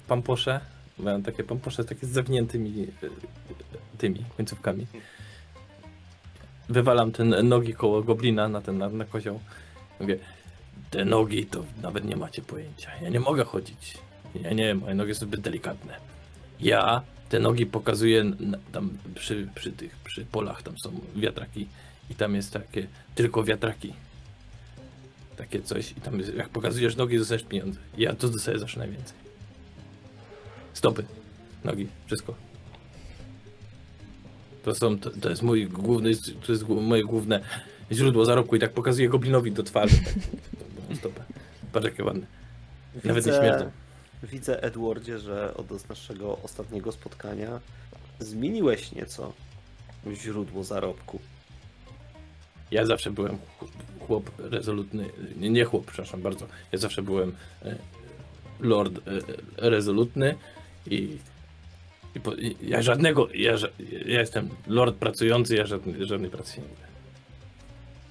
[0.08, 0.60] pamposze.
[0.98, 3.08] Miałem takie pamposze takie z zawiniętymi e,
[3.98, 4.86] tymi końcówkami.
[6.68, 9.40] Wywalam ten nogi koło goblina na ten na, na kozioł.
[10.00, 10.18] Mówię,
[10.96, 12.90] te nogi to nawet nie macie pojęcia.
[13.02, 13.98] Ja nie mogę chodzić.
[14.34, 15.96] Ja nie, moje nogi są zbyt delikatne.
[16.60, 21.66] Ja te nogi pokazuję na, tam przy, przy tych, przy polach, tam są wiatraki
[22.10, 23.92] i tam jest takie, tylko wiatraki
[25.36, 27.80] takie coś i tam jest, jak pokazujesz nogi, dostajesz pieniądze.
[27.98, 29.16] Ja to dostaję zawsze najwięcej.
[30.72, 31.04] Stopy,
[31.64, 32.34] nogi, wszystko.
[34.64, 36.10] To są, to, to jest mój główny,
[36.46, 37.40] to jest moje główne
[37.92, 39.96] źródło zarobku i tak pokazuję goblinowi do twarzy.
[40.94, 41.24] Stopę.
[41.72, 42.26] Patrz jakie ładne.
[43.04, 43.70] Nawet nie śmierdzą.
[44.22, 47.60] widzę, Edwardzie, że od naszego ostatniego spotkania
[48.18, 49.32] zmieniłeś nieco
[50.14, 51.20] źródło zarobku.
[52.70, 55.04] Ja zawsze byłem ch- chłop rezolutny,
[55.36, 56.46] nie, nie chłop, przepraszam bardzo.
[56.72, 57.76] Ja zawsze byłem e,
[58.60, 60.34] lord e, rezolutny
[60.86, 61.18] i,
[62.14, 63.52] i, po, i ja żadnego, ja,
[64.06, 66.66] ja jestem lord pracujący, ja żadnej, żadnej pracy nie.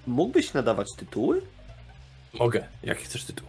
[0.07, 1.41] Mógłbyś nadawać tytuły?
[2.39, 3.47] Mogę, jaki chcesz tytuł?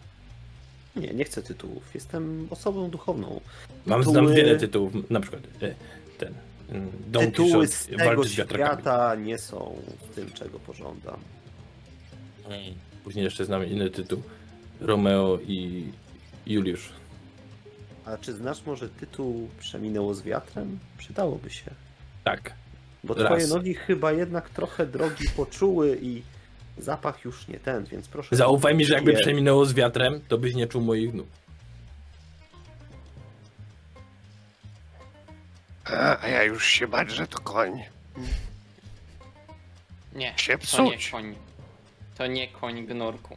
[0.97, 1.95] Nie, nie chcę tytułów.
[1.95, 3.41] Jestem osobą duchowną.
[3.87, 5.75] Mam Tytuły- znam wiele tytułów, na przykład e,
[6.19, 6.35] ten
[6.71, 9.77] mm, Don Tytuły z tego z świata nie są
[10.15, 11.21] tym, czego pożądam.
[13.05, 14.23] Później jeszcze znam inny tytuł,
[14.81, 15.85] Romeo i
[16.47, 16.89] Juliusz.
[18.05, 20.79] A czy znasz może tytuł Przeminęło z wiatrem?
[20.99, 21.71] Przydałoby się.
[22.25, 22.53] Tak,
[23.05, 23.25] Bo Raz.
[23.25, 26.23] twoje nogi chyba jednak trochę drogi poczuły i
[26.79, 28.37] zapach już nie ten, więc proszę.
[28.37, 29.19] zaufaj mi, że jakby Nie.
[29.19, 31.27] przeminęło z wiatrem, to byś nie czuł moich nóg.
[35.85, 37.83] A, a ja już się bać, że to koń.
[40.15, 41.35] Nie, Się to nie koń.
[42.19, 43.37] To nie koń gnorku.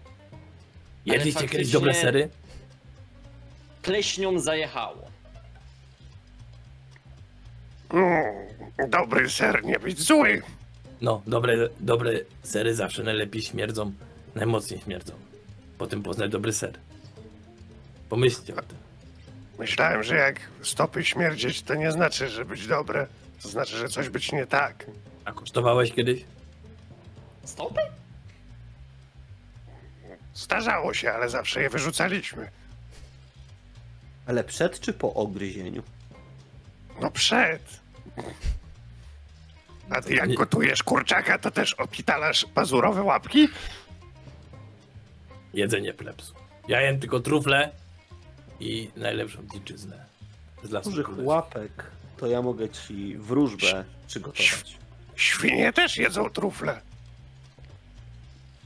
[1.05, 2.29] Jedliście kiedyś dobre sery?
[3.81, 5.09] Pleśnią zajechało.
[7.89, 8.47] Mm,
[8.89, 10.41] dobry ser, nie być zły.
[11.01, 12.11] No, dobre, dobre
[12.43, 13.93] sery zawsze najlepiej śmierdzą,
[14.35, 15.13] najmocniej śmierdzą.
[15.77, 16.79] Potem poznać dobry ser.
[18.09, 18.77] Pomyślcie o tym.
[19.59, 23.07] Myślałem, że jak stopy śmierdzieć, to nie znaczy, że być dobre.
[23.41, 24.85] To znaczy, że coś być nie tak.
[25.25, 26.23] A kosztowałeś kiedyś?
[27.43, 27.81] Stopy?
[30.33, 32.49] Zdarzało się, ale zawsze je wyrzucaliśmy.
[34.25, 35.83] Ale przed czy po ogryzieniu?
[37.01, 37.79] No przed.
[39.89, 43.47] A ty jak gotujesz kurczaka, to też opitalasz pazurowe łapki?
[45.53, 46.33] Jedzenie plepsu.
[46.67, 47.71] Ja jem tylko trufle
[48.59, 50.05] i najlepszą dziczyznę.
[50.63, 51.27] Z lasu Dużych królewskich.
[51.27, 51.71] łapek
[52.17, 54.77] to ja mogę ci wróżbę przygotować.
[55.15, 56.81] Świnie też jedzą trufle.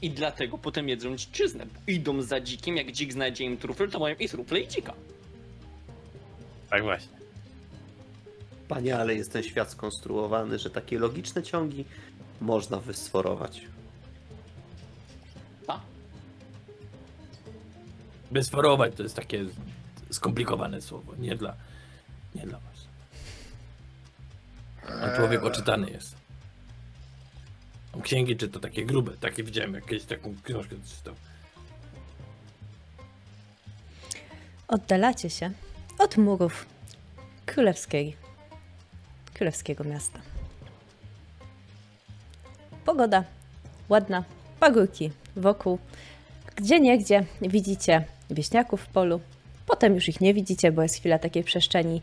[0.02, 1.66] I dlatego potem jedzą dziczyznę.
[1.66, 4.92] bo Idą za dzikiem, jak dzik znajdzie im trufel, to mają i trufle i dzika.
[6.70, 7.23] Tak właśnie.
[8.68, 11.84] Panie, ale jest ten świat skonstruowany, że takie logiczne ciągi
[12.40, 13.60] można wysforować.
[15.68, 15.80] A?
[18.30, 19.44] Bezforować to jest takie
[20.10, 21.16] skomplikowane słowo.
[21.18, 21.54] Nie dla,
[22.34, 22.86] nie dla was.
[25.02, 26.16] On człowiek oczytany jest.
[27.94, 29.12] On księgi czyta takie grube.
[29.20, 31.14] Takie widziałem jak kiedyś taką książkę czytał.
[34.68, 35.50] Oddalacie się
[35.98, 36.66] od murów
[37.46, 38.16] królewskiej,
[39.34, 40.20] królewskiego miasta.
[42.84, 43.24] Pogoda
[43.88, 44.24] ładna,
[44.60, 45.78] pagórki wokół.
[46.56, 49.20] Gdzie niegdzie widzicie wieśniaków w polu.
[49.66, 52.02] Potem już ich nie widzicie, bo jest chwila takiej przestrzeni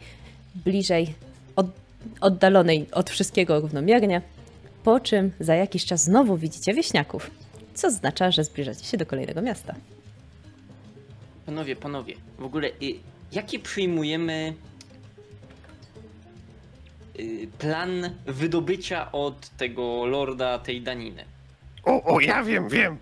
[0.56, 1.14] bliżej,
[1.56, 1.66] od,
[2.22, 4.22] oddalonej od wszystkiego równomiernie.
[4.84, 7.32] Po czym za jakiś czas znowu widzicie wieśniaków,
[7.74, 9.76] co oznacza, że zbliżacie się do kolejnego miasta.
[11.46, 12.72] Panowie, panowie, w ogóle y,
[13.32, 14.54] jaki przyjmujemy
[17.58, 21.26] plan wydobycia od tego lorda tej daniny?
[21.84, 22.98] O, o, ja wiem, wiem.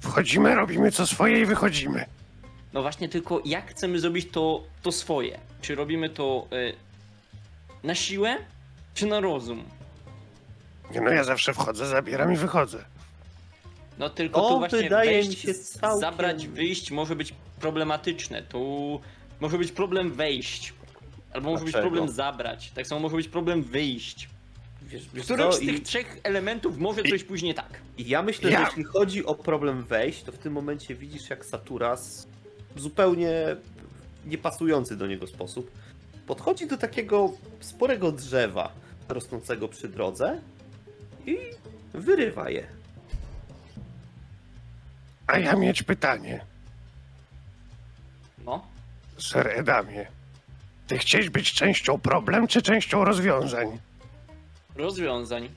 [0.00, 2.04] Wchodzimy, robimy co swoje i wychodzimy.
[2.72, 5.38] No właśnie, tylko jak chcemy zrobić to, to swoje?
[5.62, 6.74] Czy robimy to y,
[7.82, 8.36] na siłę,
[8.94, 9.64] czy na rozum?
[10.94, 12.84] Nie no, ja zawsze wchodzę, zabieram i wychodzę.
[13.98, 18.42] No tylko To tu właśnie wydaje wejść, mi się całkiem- zabrać, wyjść może być problematyczne.
[18.42, 19.00] Tu
[19.40, 20.72] może być problem wejść.
[21.32, 21.90] Albo może być Dlaczego?
[21.90, 22.70] problem zabrać.
[22.70, 24.28] Tak samo może być problem wyjść.
[24.82, 25.56] Wiesz, wiesz Którymś co?
[25.56, 27.80] z tych I, trzech elementów może coś pójść nie tak.
[27.98, 31.30] I ja myślę, Ja- że jeśli chodzi o problem wejść, to w tym momencie widzisz
[31.30, 32.26] jak Saturas
[32.74, 33.32] w zupełnie
[34.26, 35.70] niepasujący do niego sposób
[36.26, 38.72] podchodzi do takiego sporego drzewa
[39.08, 40.40] rosnącego przy drodze
[41.26, 41.36] i
[41.94, 42.66] wyrywa je.
[45.26, 46.44] A ja mieć pytanie,
[48.44, 48.66] No.
[49.18, 50.06] ser Edamie.
[50.88, 53.78] Ty chciałeś być częścią problem, czy częścią rozwiązań?
[54.76, 55.48] Rozwiązań.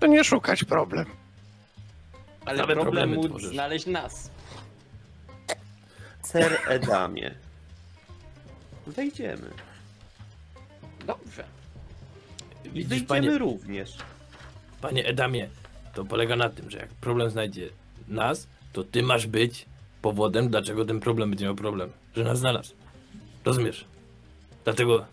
[0.00, 1.06] To nie szukać problem.
[2.46, 3.50] Ale Same problem móc tworzysz.
[3.52, 4.30] znaleźć nas.
[6.22, 7.34] Ser Edamie.
[8.86, 9.50] Wejdziemy.
[11.06, 11.44] Dobrze.
[12.64, 13.96] I Widzisz, wyjdziemy panie, również.
[14.80, 15.48] panie Edamie,
[15.94, 17.68] to polega na tym, że jak problem znajdzie
[18.08, 19.66] nas, to ty masz być
[20.02, 21.90] powodem, dlaczego ten problem będzie miał problem.
[22.16, 22.74] Że nas znalazł.
[23.44, 23.84] Rozumiesz?
[24.64, 25.06] Dlatego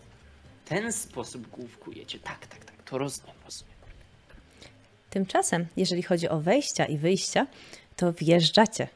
[0.64, 2.18] W ten sposób główkujecie.
[2.18, 2.74] Tak, tak, tak.
[2.84, 3.74] To rozumiem, rozumiem.
[5.10, 7.46] Tymczasem, jeżeli chodzi o wejścia i wyjścia,
[7.96, 8.88] to wjeżdżacie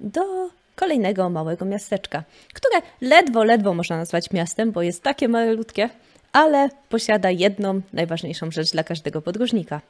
[0.00, 2.24] do kolejnego małego miasteczka,
[2.54, 5.90] które ledwo, ledwo można nazwać miastem, bo jest takie malutkie,
[6.32, 9.80] ale posiada jedną najważniejszą rzecz dla każdego podróżnika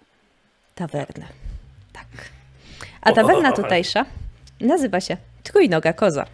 [0.75, 1.27] tawernę.
[1.93, 2.07] Tak.
[3.01, 4.07] A tawerna tutejsza
[4.61, 6.27] nazywa się Trójnoga Koza.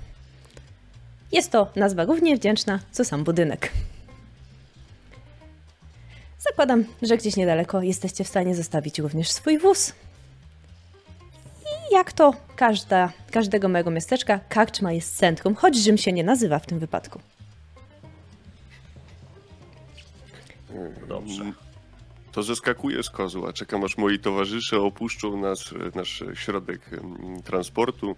[1.32, 3.72] Jest to nazwa równie wdzięczna, co sam budynek.
[6.38, 9.92] Zakładam, że gdzieś niedaleko jesteście w stanie zostawić również swój wóz.
[11.62, 16.58] I jak to każda, każdego małego miasteczka, karczma jest centrum, choć Rzym się nie nazywa
[16.58, 17.20] w tym wypadku.
[21.08, 21.52] Dobrze.
[22.32, 23.52] To zeskakuję z kozła.
[23.52, 26.90] Czekam aż moi towarzysze opuszczą nas, e, nasz środek
[27.44, 28.16] transportu.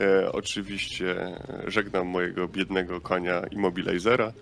[0.00, 4.32] E, oczywiście e, żegnam mojego biednego konia immobilizera.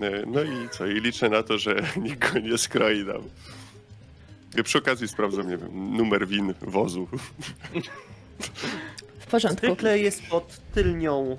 [0.00, 0.86] E, no i co?
[0.86, 3.22] I liczę na to, że nikt go nie skroi nam.
[4.56, 7.08] E, Przy okazji sprawdzam, nie wiem, numer win wozu.
[9.18, 9.66] W porządku.
[9.66, 11.36] Zwykle jest pod tylnią.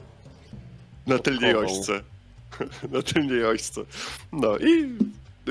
[1.08, 2.02] Na tylnej ośce.
[2.92, 3.82] Na tylnej ośce.
[4.32, 4.98] No i...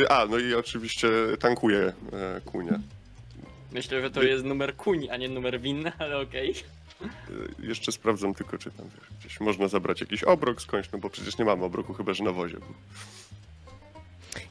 [0.08, 1.08] A, no i oczywiście
[1.40, 1.78] tankuję
[2.12, 2.80] e, kunia.
[3.72, 6.54] Myślę, że to jest numer kuń, a nie numer win, ale okej.
[7.30, 11.10] Y, Jeszcze sprawdzam tylko, czy tam wiesz, gdzieś można zabrać jakiś obrok skądś, no bo
[11.10, 12.56] przecież nie mamy obroku, chyba że na wozie.
[12.56, 12.74] był.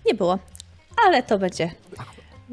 [0.05, 0.39] Nie było,
[1.05, 1.71] ale to będzie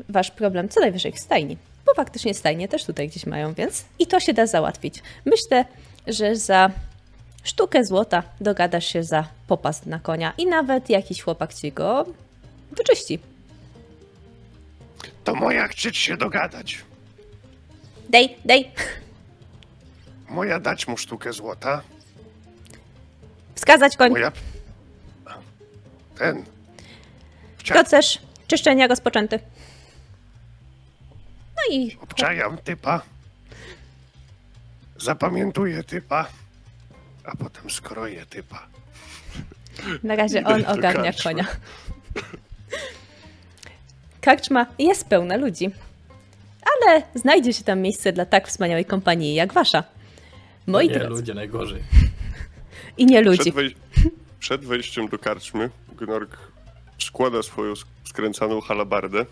[0.09, 1.57] wasz problem co najwyżej w stajni.
[1.87, 5.03] Bo faktycznie stajnie też tutaj gdzieś mają, więc i to się da załatwić.
[5.25, 5.65] Myślę,
[6.07, 6.71] że za
[7.45, 12.07] sztukę złota dogadasz się za popas na konia i nawet jakiś chłopak ci go
[12.73, 13.19] wyczyści.
[15.25, 16.85] To moja chcieć się dogadać.
[18.09, 18.71] Dej, dej,
[20.29, 21.83] Moja dać mu sztukę złota.
[23.55, 24.11] wskazać koń.
[24.11, 24.33] Moja...
[26.19, 26.45] Ten.
[27.59, 27.75] Chcia...
[27.75, 29.39] Proces czyszczenia rozpoczęty.
[31.57, 33.03] No i Obczajam typa.
[35.01, 36.27] Zapamiętuję typa.
[37.25, 38.67] A potem skroję typa.
[40.03, 41.47] na razie on ogarnia konia.
[44.21, 45.71] Karczma jest pełna ludzi,
[46.83, 49.85] ale znajdzie się tam miejsce dla tak wspaniałej kompanii jak wasza.
[50.67, 51.83] Moi nie, drodzy, ludzie najgorzej.
[52.97, 53.41] i nie ludzi.
[53.41, 53.75] Przed, wej...
[54.39, 56.37] Przed wejściem do karczmy Gnork
[56.99, 59.27] składa swoją sk- skręcaną halabardę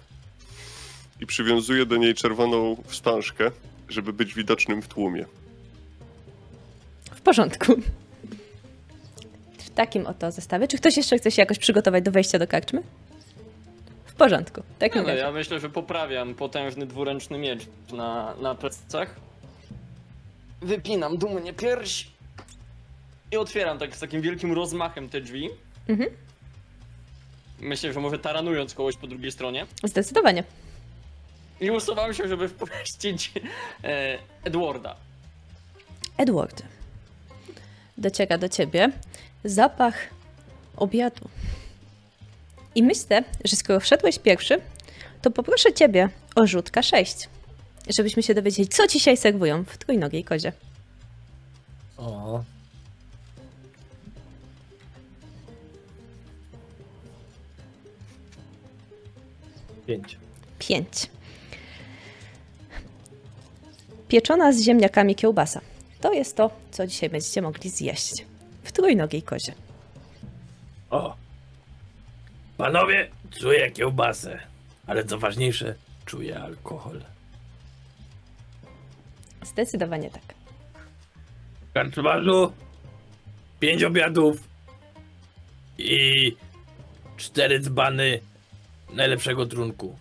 [1.20, 3.50] i przywiązuje do niej czerwoną wstążkę,
[3.88, 5.24] żeby być widocznym w tłumie.
[7.14, 7.74] W porządku.
[9.58, 10.68] W takim oto zestawie.
[10.68, 12.82] Czy ktoś jeszcze chce się jakoś przygotować do wejścia do karczmy?
[14.14, 14.62] W porządku.
[14.78, 15.20] Takim No, razie.
[15.20, 17.62] ja myślę, że poprawiam potężny dwuręczny miecz
[17.92, 19.16] na, na plecach.
[20.62, 22.06] Wypinam dumnie pierś
[23.32, 25.50] i otwieram tak z takim wielkim rozmachem te drzwi.
[25.88, 26.10] Mhm.
[27.60, 29.66] Myślę, że może taranując kogoś po drugiej stronie.
[29.84, 30.44] Zdecydowanie.
[31.60, 33.32] I usuwam się, żeby wpuścić
[33.84, 34.96] e, Edwarda.
[36.18, 36.62] Edward.
[37.98, 38.92] Dociera do ciebie
[39.44, 39.94] zapach
[40.76, 41.28] obiadu.
[42.74, 44.60] I myślę, że skoro wszedłeś pierwszy,
[45.22, 47.28] to poproszę ciebie o rzutka 6,
[47.96, 50.52] żebyśmy się dowiedzieli, co dzisiaj serwują w trójnogiej kozie.
[51.96, 52.44] O.
[59.86, 60.18] Pięć.
[60.58, 61.10] 5.
[64.08, 65.60] Pieczona z ziemniakami kiełbasa.
[66.00, 68.26] To jest to, co dzisiaj będziecie mogli zjeść
[68.62, 69.52] w trójnogiej kozie.
[70.90, 71.23] O!
[72.56, 74.38] Panowie, czuję kiełbasę.
[74.86, 75.74] Ale co ważniejsze,
[76.06, 77.00] czuję alkohol.
[79.44, 80.22] Zdecydowanie tak.
[81.74, 82.52] Karczmarzu,
[83.60, 84.36] pięć obiadów
[85.78, 86.36] i
[87.16, 88.20] cztery dzbany
[88.92, 89.96] najlepszego trunku.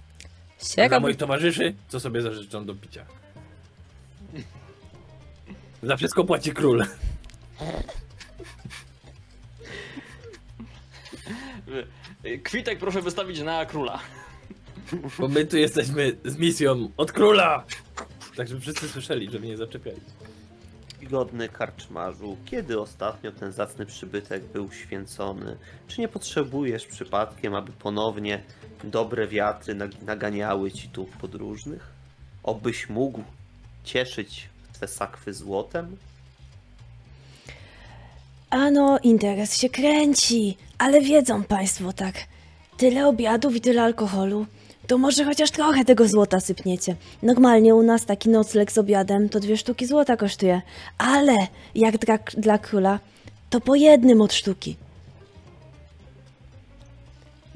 [0.77, 3.05] A Dla moich towarzyszy, co sobie zażyczą do picia.
[5.83, 6.85] Za wszystko płaci król.
[12.43, 13.99] Kwitek proszę wystawić na króla.
[15.19, 17.63] Bo my tu jesteśmy z misją od króla.
[18.35, 19.99] Tak, żeby wszyscy słyszeli, żeby nie zaczepiali.
[21.03, 25.57] Godny karczmarzu, kiedy ostatnio ten zacny przybytek był święcony?
[25.87, 28.43] Czy nie potrzebujesz przypadkiem, aby ponownie
[28.83, 31.87] dobre wiatry nag- naganiały ci tu podróżnych?
[32.43, 33.23] Obyś mógł
[33.83, 34.49] cieszyć
[34.79, 35.97] te sakwy złotem?
[38.53, 42.15] Ano, interes się kręci, ale wiedzą państwo tak.
[42.77, 44.45] Tyle obiadów i tyle alkoholu.
[44.87, 46.95] To może chociaż trochę tego złota sypniecie.
[47.23, 50.61] Normalnie u nas taki nocleg z obiadem to dwie sztuki złota kosztuje.
[50.97, 51.33] Ale
[51.75, 52.99] jak dla, dla króla,
[53.49, 54.75] to po jednym od sztuki.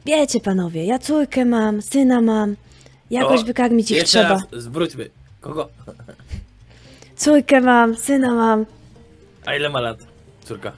[0.05, 2.55] Wiecie panowie, ja córkę mam, syna mam.
[3.09, 4.29] Jakoś O, wykarmić ich trzeba.
[4.29, 5.09] raz, zwróćmy.
[5.41, 5.69] Kogo?
[7.17, 8.65] Córkę mam, syna mam.
[9.45, 9.97] A ile ma lat?
[10.45, 10.71] Córka.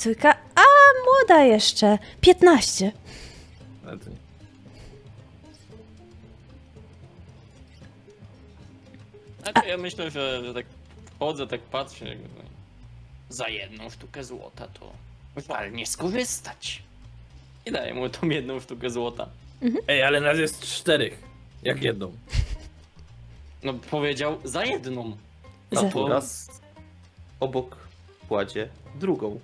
[0.00, 0.62] Córka, a
[1.04, 2.92] młoda jeszcze, 15.
[3.86, 4.16] Ale to nie.
[9.42, 10.66] Znaczy, ja myślę, że, że tak
[11.18, 12.04] chodzę, tak patrzę.
[12.08, 12.28] jakby
[13.28, 14.92] Za jedną sztukę złota to
[15.48, 16.82] walnie skorzystać.
[17.66, 19.28] I daję mu tą jedną sztukę złota.
[19.88, 21.22] Ej, ale nas jest czterech.
[21.62, 22.12] Jak jedną.
[23.62, 25.16] No powiedział za jedną.
[25.72, 26.60] No Za- to Raz
[27.40, 27.76] obok
[28.28, 29.40] kładzie drugą.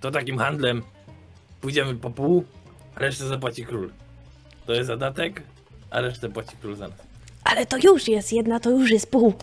[0.00, 0.82] To takim handlem
[1.60, 2.44] pójdziemy po pół,
[2.94, 3.90] a resztę zapłaci król.
[4.66, 5.42] To jest zadatek,
[5.90, 6.98] a resztę płaci król za nas.
[7.44, 9.34] Ale to już jest, jedna to już jest pół.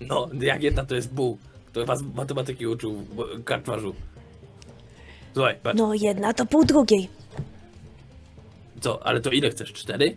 [0.00, 1.38] No, jak jedna to jest pół.
[1.72, 3.06] To was matematyki uczył
[3.44, 3.94] karczmarzu.
[5.34, 5.78] Słuchaj, patrz.
[5.78, 7.08] No jedna to pół drugiej.
[8.80, 9.72] Co, ale to ile chcesz?
[9.72, 10.16] Cztery?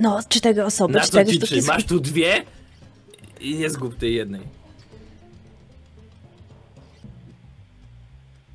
[0.00, 1.66] No, cztery osoby, Na co cztery ci sztuki trzy?
[1.66, 2.42] Masz tu dwie
[3.40, 4.40] i nie zgub tej jednej.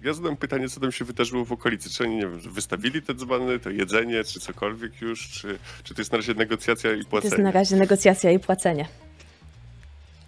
[0.03, 1.89] Ja zadam pytanie, co tam się wydarzyło w okolicy.
[1.89, 6.01] Czy oni, nie wiem, wystawili te dzbany, to jedzenie, czy cokolwiek już, czy, czy to
[6.01, 7.43] jest na razie negocjacja i To jest płacenie?
[7.43, 8.87] na razie negocjacja i płacenie.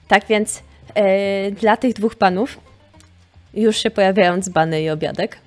[0.07, 0.63] Tak więc
[0.93, 2.59] e, dla tych dwóch panów
[3.53, 5.37] już się pojawiają dzbany i obiadek.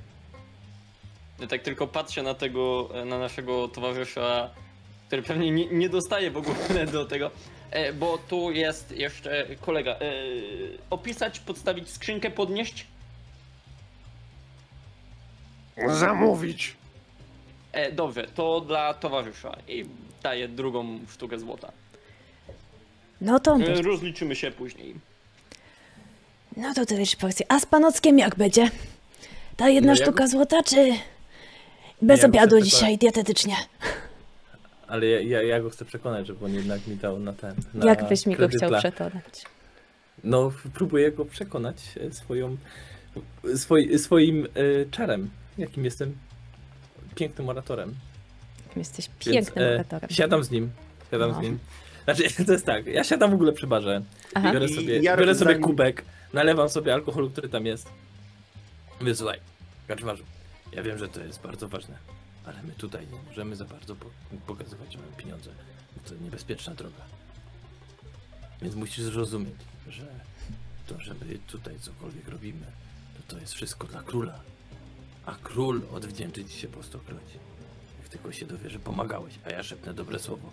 [1.40, 4.50] Ja tak tylko patrzę na tego, na naszego towarzysza,
[5.06, 7.30] który pewnie nie, nie dostaje w ogóle do tego,
[7.70, 9.92] e, bo tu jest jeszcze kolega.
[9.92, 9.98] E,
[10.90, 12.86] opisać, podstawić skrzynkę, podnieść?
[15.86, 16.76] Zamówić.
[17.72, 19.84] E, dobrze, to dla towarzysza i
[20.22, 21.72] daję drugą sztukę złota.
[23.20, 24.94] No to, E, rozliczymy się później.
[26.56, 27.44] no to tyle porcji.
[27.48, 28.70] A z panockiem jak będzie?
[29.56, 30.92] Ta jedna No ja sztuka złota, czy
[32.02, 33.56] bez Ja obiadu dzisiaj, dietetycznie?
[34.86, 37.54] Ale ja, ja, ja go chcę przekonać, żeby on jednak mi dał na ten.
[37.74, 39.44] Na Jak byś mi go chciał dla- przekonać?
[40.24, 41.76] No, próbuję go przekonać
[42.10, 42.56] swoją,
[43.56, 44.48] swoi, swoim e,
[44.90, 46.18] czarem, jakim jestem
[47.14, 47.94] pięknym oratorem.
[48.76, 50.11] Jesteś Więc, pięknym e, oratorem.
[50.11, 50.70] Siadam z nim,
[51.11, 51.38] siadam No.
[51.38, 51.59] z nim.
[52.04, 54.02] Znaczy, to jest tak, ja siadam w ogóle przy barze,
[54.34, 54.52] Aha.
[54.52, 57.88] biorę I sobie, ja biorę sobie zanim- kubek, nalewam sobie alkoholu, który tam jest.
[59.00, 59.40] Mówię, słuchaj,
[59.88, 60.24] kaczmarzu,
[60.72, 61.98] ja wiem, że to jest bardzo ważne,
[62.44, 64.11] ale my tutaj nie możemy za bardzo po-
[64.46, 65.50] pokazywać, że mamy pieniądze.
[66.09, 67.02] To niebezpieczna droga.
[68.62, 69.54] Więc musisz zrozumieć,
[69.88, 70.06] że
[70.86, 72.66] to, żeby tutaj cokolwiek robimy,
[73.16, 74.40] to to jest wszystko dla króla.
[75.28, 77.38] A król odwdzięczy ci się po stokrocie.
[78.00, 80.50] Jak tylko się dowie, że pomagałeś, a ja szepnę dobre słowo.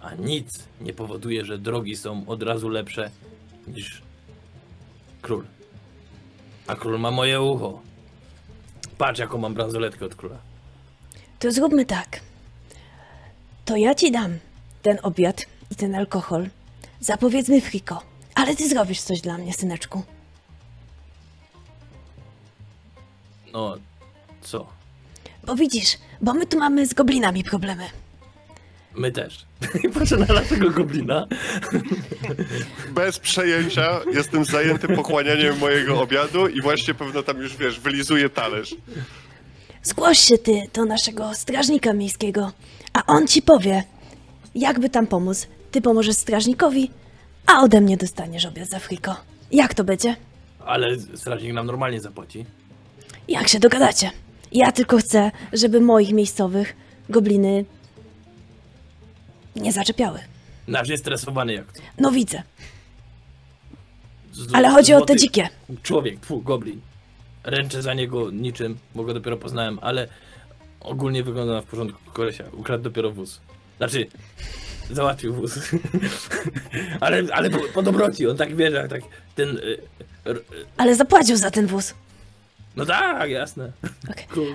[0.00, 3.10] A nic nie powoduje, że drogi są od razu lepsze
[3.68, 4.02] niż
[5.22, 5.44] król.
[6.66, 7.80] A król ma moje ucho.
[8.98, 10.38] Patrz, jaką mam bransoletkę od króla.
[11.38, 12.20] To zróbmy tak.
[13.64, 14.38] To ja ci dam
[14.82, 16.48] ten obiad i ten alkohol.
[17.00, 18.02] Zapowiedzmy friko.
[18.34, 20.02] Ale ty zrobisz coś dla mnie, syneczku.
[23.52, 23.76] No,
[24.46, 24.66] co?
[25.46, 27.84] Bo widzisz, bo my tu mamy z goblinami problemy.
[28.94, 29.46] My też.
[29.84, 31.26] I patrzę na naszego goblina.
[32.90, 38.74] Bez przejęcia jestem zajęty pochłanianiem mojego obiadu i właśnie pewno tam już, wiesz, wylizuję talerz.
[39.82, 42.52] Zgłoś się ty do naszego strażnika miejskiego,
[42.92, 43.84] a on ci powie,
[44.54, 45.46] jakby tam pomóc.
[45.70, 46.90] Ty pomożesz strażnikowi,
[47.46, 49.16] a ode mnie dostaniesz obiad za friko.
[49.52, 50.16] Jak to będzie?
[50.66, 52.44] Ale strażnik nam normalnie zapłaci.
[53.28, 54.10] Jak się dogadacie?
[54.56, 56.76] Ja tylko chcę, żeby moich miejscowych
[57.08, 57.64] gobliny
[59.56, 60.18] nie zaczepiały.
[60.68, 61.82] Nasz jest stresowany jak to.
[61.98, 62.42] No widzę,
[64.52, 65.48] ale chodzi o te dzikie.
[65.82, 66.80] Człowiek, tfu, goblin.
[67.44, 70.08] Ręczę za niego niczym, bo go dopiero poznałem, ale
[70.80, 72.44] ogólnie wygląda na w porządku kolesia.
[72.52, 73.40] Ukradł dopiero wóz.
[73.76, 74.06] Znaczy,
[74.90, 75.58] załatwił wóz.
[77.00, 79.02] ale ale po, po dobroci, on tak wie, że tak
[79.34, 79.56] ten...
[79.56, 79.60] y,
[80.30, 80.40] y,
[80.76, 81.94] Ale zapłacił za ten wóz.
[82.76, 83.72] No tak, jasne.
[84.10, 84.26] Okej.
[84.34, 84.54] Cool.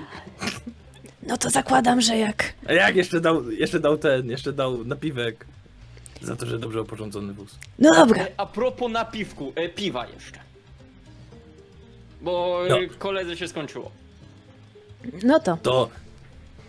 [1.22, 2.52] No to zakładam, że jak...
[2.66, 5.46] A jak jeszcze dał, jeszcze dał ten, jeszcze dał napiwek
[6.22, 7.58] za to, że dobrze oporządzony wóz.
[7.78, 10.38] No dobra, E, a propos napiwku, e, piwa jeszcze.
[12.20, 12.78] Bo No.
[12.82, 13.90] e, koledze się skończyło.
[15.22, 15.56] no to.
[15.62, 15.88] To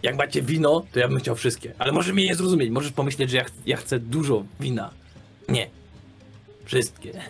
[0.03, 1.73] jak macie wino, to ja bym chciał wszystkie.
[1.79, 4.89] Ale możesz mnie nie zrozumieć, możesz pomyśleć, że ja, ch- ja chcę dużo wina.
[5.49, 5.69] Nie.
[6.65, 7.21] Wszystkie.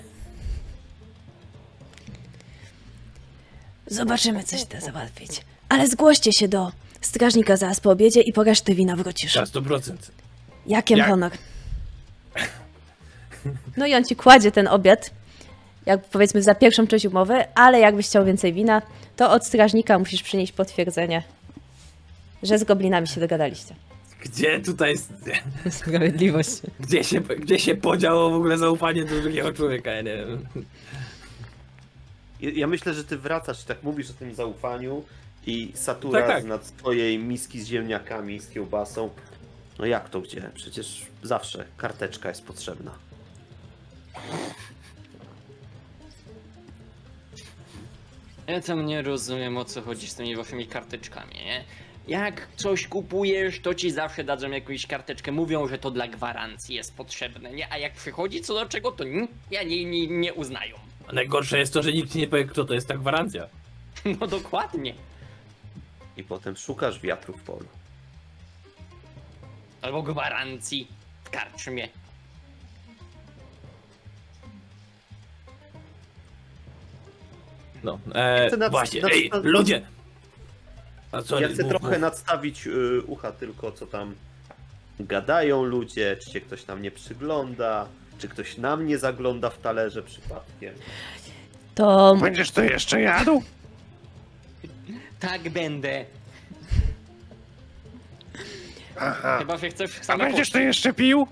[3.87, 5.31] Zobaczymy, coś da załatwić.
[5.69, 6.71] Ale zgłoście się do
[7.01, 9.35] strażnika zaraz po obiedzie i po resztę wina wrócisz.
[9.35, 9.93] Na 100%.
[10.67, 11.31] Jakiem Jak- honor?
[13.77, 15.11] No i on ci kładzie ten obiad,
[15.85, 18.81] jak powiedzmy za pierwszą część umowy, ale jakbyś chciał więcej wina,
[19.15, 21.23] to od strażnika musisz przynieść potwierdzenie,
[22.43, 23.75] że z goblinami się dogadaliście.
[24.21, 25.13] Gdzie tutaj, jest-
[25.79, 26.49] Sprawiedliwość.
[26.79, 30.45] gdzie się, gdzie się podziało w ogóle zaufanie do drugiego człowieka, ja nie wiem.
[32.51, 35.03] Ja- myślę, że ty wracasz i tak mówisz o tym zaufaniu
[35.47, 36.43] i Satura Tak, tak.
[36.45, 39.09] nad swojej miski z ziemniakami, z kiełbasą.
[39.79, 40.49] No jak to gdzie?
[40.55, 42.91] Przecież zawsze karteczka jest potrzebna.
[48.47, 51.63] Ja tam nie rozumiem o co chodzi z tymi waszymi karteczkami, nie?
[52.07, 56.93] Jak coś kupujesz, to ci zawsze dadzą jakąś karteczkę, mówią, że to dla gwarancji jest
[56.95, 57.71] potrzebne, nie?
[57.73, 59.27] A jak przychodzi co do czego, to nie,
[59.65, 60.75] nie, nie, nie uznają.
[61.07, 63.47] A najgorsze jest to, że nikt ci nie powie, kto to jest ta gwarancja.
[64.19, 64.93] No dokładnie.
[66.17, 67.65] I potem szukasz wiatru w polu.
[69.81, 70.87] Albo gwarancji
[71.23, 71.89] w karczmie.
[77.83, 79.81] No, e, chcę nad- właśnie, nad- ej, nad- ludzie!
[81.11, 84.15] A co, Ja chcę trochę nadstawić y, ucha tylko, co tam
[84.99, 87.87] gadają ludzie, czy się ktoś nam nie przygląda,
[88.23, 90.73] czy ktoś nam nie zagląda w talerze przypadkiem.
[91.75, 93.43] To Będziesz to jeszcze jadł?
[95.19, 96.05] Tak będę.
[98.99, 99.37] Aha.
[99.39, 101.27] Chyba, że chcesz A będziesz to jeszcze pił?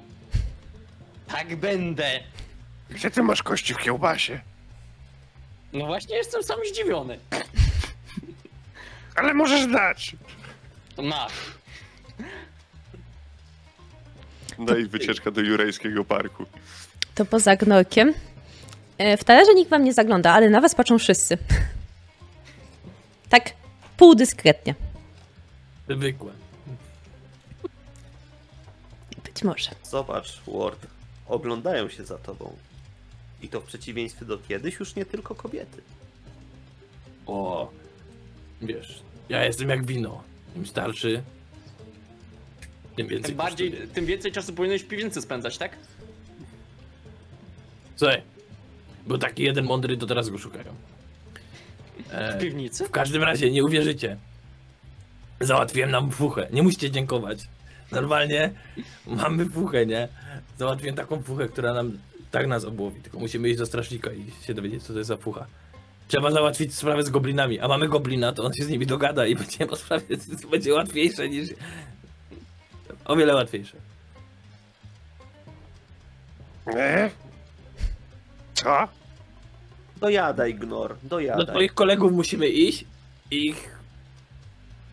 [1.27, 2.19] Tak będę.
[2.89, 4.39] Gdzie ty masz kości w kiełbasie?
[5.73, 7.19] No właśnie jestem sam zdziwiony.
[9.15, 10.15] Ale możesz dać.
[10.95, 11.33] To masz.
[14.57, 16.45] No i wycieczka do Jurajskiego Parku.
[17.15, 18.13] To poza gnorkiem.
[18.97, 21.37] E, W talerze nikt wam nie zagląda, ale na was patrzą wszyscy.
[23.29, 23.49] Tak
[23.97, 24.75] półdyskretnie.
[25.89, 26.31] Zwykłe.
[29.23, 29.69] Być może.
[29.83, 30.87] Zobacz, Ward.
[31.27, 32.55] Oglądają się za tobą.
[33.41, 35.81] I to w przeciwieństwie do kiedyś już nie tylko kobiety.
[37.27, 37.71] O,
[38.61, 40.23] wiesz, ja jestem jak wino.
[40.55, 41.23] Im starszy,
[42.95, 43.87] tym więcej Tym bardziej, kosztuje.
[43.93, 45.71] tym więcej czasu powinieneś w piwnicy spędzać, tak?
[47.95, 48.21] Słuchaj,
[49.07, 50.75] był taki jeden mądry, to teraz go szukają.
[52.07, 52.85] W E, piwnicy?
[52.85, 54.17] w każdym razie, nie uwierzycie.
[55.39, 56.47] Załatwiłem nam fuchę.
[56.51, 57.39] Nie musicie dziękować.
[57.91, 58.51] Normalnie
[59.07, 60.07] mamy fuchę, nie?
[60.57, 61.97] Załatwiłem taką fuchę, która nam
[62.31, 63.01] tak nas obłowi.
[63.01, 65.45] Tylko musimy iść do strażnika i się dowiedzieć, co to jest za fucha.
[66.07, 69.35] Trzeba załatwić sprawę z goblinami, a mamy goblina, to on się z nimi dogada i
[69.35, 71.49] będzie po sprawie, to będzie łatwiejsze niż...
[73.05, 73.77] O wiele łatwiejsze.
[76.67, 77.09] Nie?
[78.63, 78.87] Co?
[79.97, 81.45] Dojadaj, Gnor, Do dojadaj.
[81.45, 82.85] twoich kolegów musimy iść
[83.31, 83.75] i ich...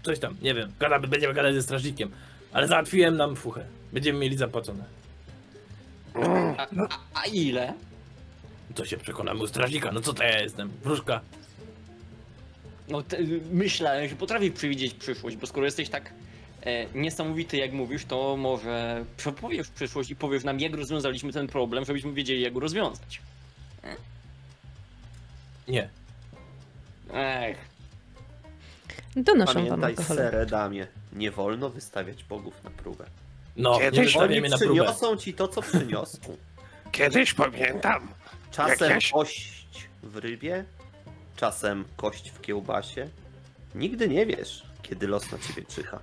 [0.02, 2.10] Coś tam, nie wiem, gadamy, będziemy gadać ze strażnikiem.
[2.52, 3.64] Ale załatwiłem nam fuchę.
[3.92, 4.84] Będziemy mieli zapłacone.
[6.58, 6.66] A, a,
[7.14, 7.74] a ile?
[8.74, 9.92] To się przekonamy u strażnika.
[9.92, 10.70] No co to ja jestem?
[10.84, 11.20] Wróżka.
[12.88, 13.16] No te,
[13.52, 16.12] myślałem, że potrafisz przewidzieć przyszłość, bo skoro jesteś tak
[16.62, 21.84] e, niesamowity jak mówisz, to może przepowiesz przyszłość i powiesz nam jak rozwiązaliśmy ten problem,
[21.84, 23.20] żebyśmy wiedzieli jak go rozwiązać.
[25.68, 25.88] Nie.
[27.14, 27.56] Ech,
[29.16, 30.16] Donoszą wam Pamiętaj, alkohol.
[30.16, 33.04] Sere Damie, nie wolno wystawiać bogów na próbę.
[33.56, 34.64] No, Kiedyś nie Oni na próbę.
[34.74, 36.18] przyniosą ci to, co przyniosą.
[36.92, 38.08] Kiedyś pamiętam.
[38.50, 39.52] Czasem Jak ja się- kość
[40.02, 40.64] w rybie,
[41.36, 43.08] czasem kość w kiełbasie.
[43.74, 45.98] Nigdy nie wiesz, kiedy los na ciebie czyha.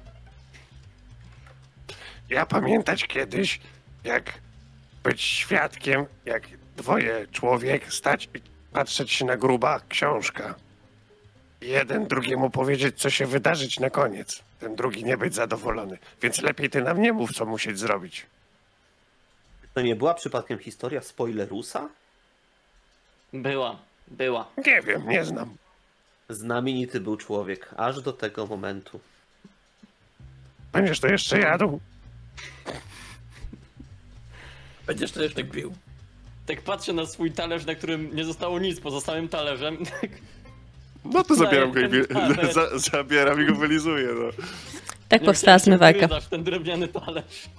[2.30, 3.59] Ja pamiętać kiedyś,
[4.03, 4.34] jak
[5.03, 8.41] być świadkiem, jak dwoje człowiek stać i
[8.73, 10.55] patrzeć się na gruba książka.
[11.61, 14.43] Jeden drugiemu powiedzieć, co się wydarzyć na koniec.
[14.59, 15.97] Ten drugi nie być zadowolony.
[16.21, 18.26] Więc lepiej ty nam nie mów, co musieć zrobić.
[19.73, 21.89] To nie była przypadkiem historia spoilerusa?
[23.34, 24.47] była, była.
[24.65, 25.55] Nie wiem, nie znam.
[26.30, 28.99] Znamienity był człowiek, aż do tego momentu.
[30.71, 31.80] Będziesz to jeszcze jadł?
[34.88, 35.73] Będziesz to jeszcze pił.
[36.46, 39.78] Tak patrzę na swój talerz, na którym nie zostało nic poza samym talerzem.
[41.14, 41.89] No to zabieram go i
[42.54, 44.43] za, zabieram i go wylizuję, no.
[45.10, 46.08] Tak Nie powstała zmywarka.
[46.30, 47.50] ten drewniany talerz.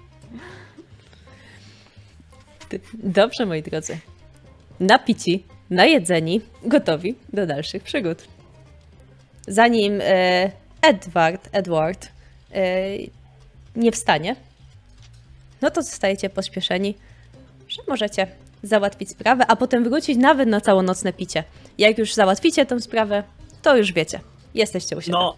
[2.95, 3.99] Dobrze, moi drodzy.
[4.80, 8.28] Napici, najedzeni, gotowi do dalszych przygód.
[9.49, 10.51] Zanim e,
[10.82, 12.09] Edward, Edward
[12.53, 12.82] e,
[13.76, 14.37] nie wstanie,
[15.62, 16.95] no to zostajecie pośpieszeni,
[17.68, 18.26] że możecie
[18.68, 21.44] załatwić sprawę, a potem wrócić nawet na całonocne picie.
[21.78, 23.22] Jak już załatwicie tę sprawę,
[23.62, 24.20] to już wiecie.
[24.54, 25.12] Jesteście u siebie.
[25.12, 25.36] No,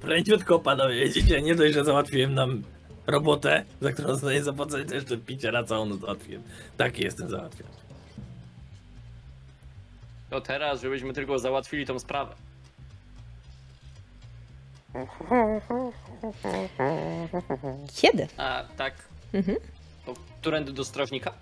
[0.00, 2.62] pręciutko panowie, widzicie, nie dość, że załatwiłem nam
[3.06, 6.42] robotę, za którą zostanie zapłacone, to jeszcze picie na całą noc załatwiłem.
[6.76, 7.70] Taki jestem załatwiony.
[10.30, 12.34] To teraz, żebyśmy tylko załatwili tą sprawę.
[17.94, 18.28] Kiedy?
[18.36, 18.94] A tak.
[19.32, 19.58] Mhm.
[20.06, 21.32] To którędy do strażnika?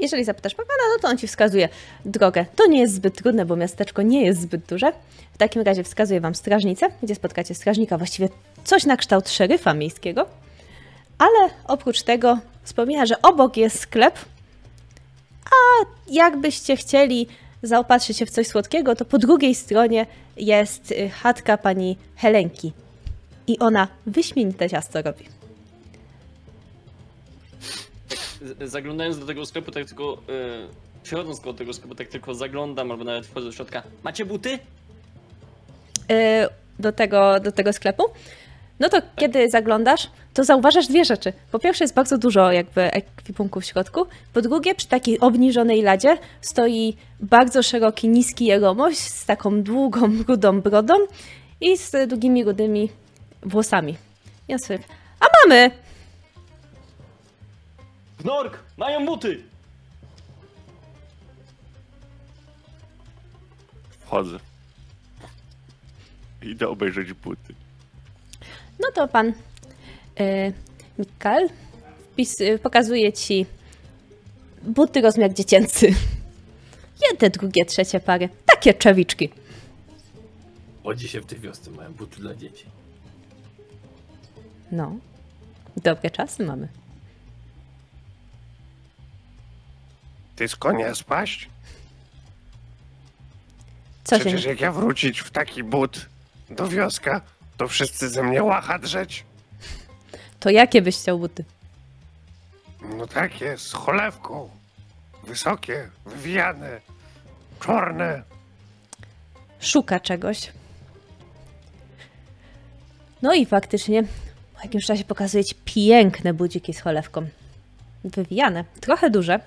[0.00, 1.68] Jeżeli zapytasz Pawła, no to on ci wskazuje
[2.04, 2.46] drogę.
[2.56, 4.92] To nie jest zbyt trudne, bo miasteczko nie jest zbyt duże.
[5.32, 8.28] W takim razie wskazuje wam strażnicę, gdzie spotkacie strażnika, właściwie
[8.64, 10.26] coś na kształt szeryfa miejskiego.
[11.18, 14.18] Ale oprócz tego wspomina, że obok jest sklep,
[15.44, 17.26] a jakbyście chcieli
[17.62, 22.72] zaopatrzyć się w coś słodkiego, to po drugiej stronie jest y, chatka pani Helenki.
[23.46, 25.39] I ona wyśmienite ciasto robi.
[28.64, 30.18] Zaglądając do tego sklepu, tak tylko.
[30.28, 33.82] Yy, przychodząc koło tego sklepu, tak tylko zaglądam, albo nawet wchodzę do środka.
[34.02, 34.58] Macie buty?
[36.10, 38.02] y, do tego, do tego sklepu,
[38.80, 41.32] no to kiedy zaglądasz, to zauważasz dwie rzeczy.
[41.52, 46.18] Po pierwsze jest bardzo dużo jakby ekwipunku w środku, po drugie przy takiej obniżonej ladzie
[46.40, 50.94] stoi bardzo szeroki, niski jegomość z taką długą, rudą brodą
[51.60, 52.88] i z długimi, rudymi
[53.42, 53.96] włosami.
[54.48, 54.78] Ja sobie,
[55.20, 55.70] a mamy!
[58.22, 58.58] Gnork!
[58.76, 59.42] Mają buty!
[64.00, 64.38] Wchodzę.
[66.42, 67.54] Idę obejrzeć buty.
[68.80, 70.52] No to pan y,
[70.98, 71.48] Mikal
[72.12, 73.46] wpis, y, pokazuje ci
[74.62, 75.94] buty rozmiar dziecięcy.
[77.10, 78.28] Jedne, drugie, trzecie pary.
[78.46, 79.28] Takie czewiczki.
[80.84, 82.64] Chodzi się w tej wiosce, mają buty dla dzieci.
[84.72, 84.96] No,
[85.76, 86.68] dobre czasy mamy.
[90.40, 91.48] Ty z konia spaść?
[94.04, 94.50] Co się Przecież nie...
[94.50, 96.06] jak ja wrócić w taki but
[96.50, 97.20] do wioska,
[97.56, 99.24] to wszyscy ze mnie łacha drzeć.
[100.40, 101.44] To jakie byś chciał buty?
[102.98, 104.50] No takie, z cholewką.
[105.24, 106.80] Wysokie, wywijane,
[107.60, 108.22] czarne.
[109.60, 110.52] Szuka czegoś.
[113.22, 114.02] No i faktycznie
[114.54, 117.26] po jakimś czasie pokazuje ci piękne budziki z cholewką.
[118.04, 119.40] Wywijane, trochę duże,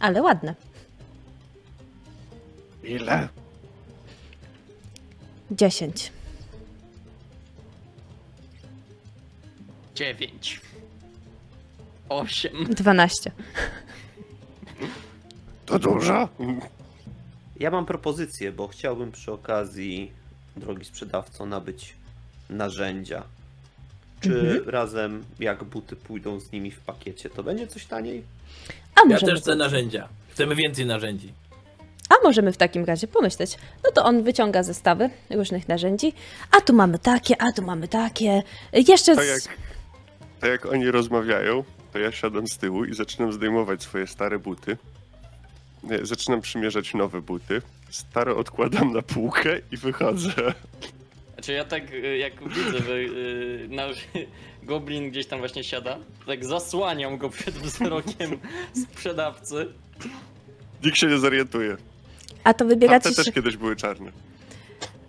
[0.00, 0.54] ale ładne.
[2.82, 3.28] Ile?
[5.50, 6.12] Dziesięć.
[9.94, 10.60] Dziewięć.
[12.08, 12.64] Osiem.
[12.64, 13.32] Dwanaście.
[15.66, 16.28] To dużo?
[17.60, 20.12] Ja mam propozycję, bo chciałbym przy okazji,
[20.56, 21.94] drogi sprzedawco, nabyć
[22.50, 23.22] narzędzia.
[24.20, 28.24] Czy razem, jak buty pójdą z nimi w pakiecie, to będzie coś taniej?
[28.96, 30.08] A Ja też chcę narzędzia.
[30.30, 31.32] Chcemy więcej narzędzi.
[32.08, 33.58] a możemy w takim razie pomyśleć.
[33.84, 36.12] No to on wyciąga zestawy różnych narzędzi.
[36.50, 38.42] A tu mamy takie, a tu mamy takie.
[38.72, 39.26] Jeszcze To z...
[39.26, 39.56] jak,
[40.40, 44.76] to jak oni rozmawiają, to ja siadam z tyłu i zaczynam zdejmować swoje stare buty.
[45.82, 47.62] Nie, zaczynam przymierzać nowe buty.
[47.90, 50.30] Stare odkładam na półkę i wychodzę.
[51.34, 54.08] Znaczy ja tak y, jak widzę, że y, nasz
[54.66, 58.38] goblin gdzieś tam właśnie siada, tak zasłaniam go przed wzrokiem
[58.82, 59.66] sprzedawcy.
[60.84, 61.76] Nikt się nie zorientuje.
[62.44, 63.24] A to wybieracie Tamte się...
[63.24, 64.12] też kiedyś były czarne.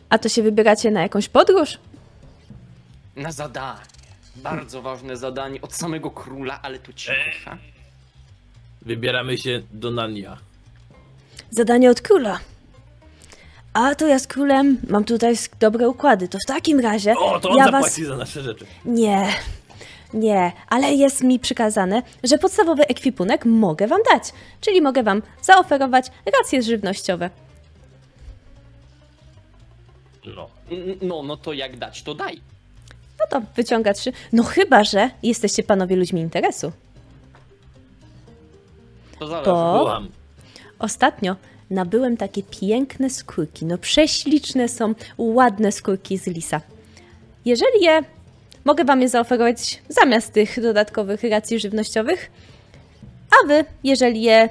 [0.10, 1.78] A to się wybieracie na jakąś podróż?
[3.16, 3.80] Na zadanie.
[4.36, 7.58] Bardzo ważne zadanie od samego króla, ale tu cisza.
[8.82, 10.38] Wybieramy się do Nania.
[11.50, 12.40] Zadanie od króla.
[13.78, 16.28] A to ja z królem mam tutaj dobre układy.
[16.28, 18.08] To w takim razie O, to on ja zapłaci was.
[18.10, 18.66] za nasze rzeczy.
[18.86, 19.28] Nie,
[20.14, 24.24] nie, ale jest mi przykazane, że podstawowy ekwipunek mogę wam dać.
[24.62, 26.06] Czyli mogę wam zaoferować
[26.40, 27.30] racje żywnościowe.
[30.36, 30.50] No.
[31.02, 32.42] No, no to jak dać, to daj.
[33.20, 34.12] No to wyciąga trzy.
[34.34, 36.72] No chyba, że jesteście panowie ludźmi interesu.
[39.20, 39.46] To zależy.
[39.46, 40.08] To Byłam.
[40.80, 41.36] ostatnio
[41.70, 43.66] nabyłem takie piękne skórki.
[43.66, 46.62] No prześliczne są, ładne skórki z lisa.
[47.46, 48.04] Jeżeli je,
[48.66, 52.32] mogę wam je zaoferować zamiast tych dodatkowych racji żywnościowych.
[53.32, 54.50] A wy, jeżeli je,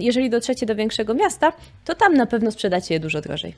[0.00, 1.52] jeżeli dotrzecie do większego miasta,
[1.84, 3.54] to tam na pewno sprzedacie je dużo drożej.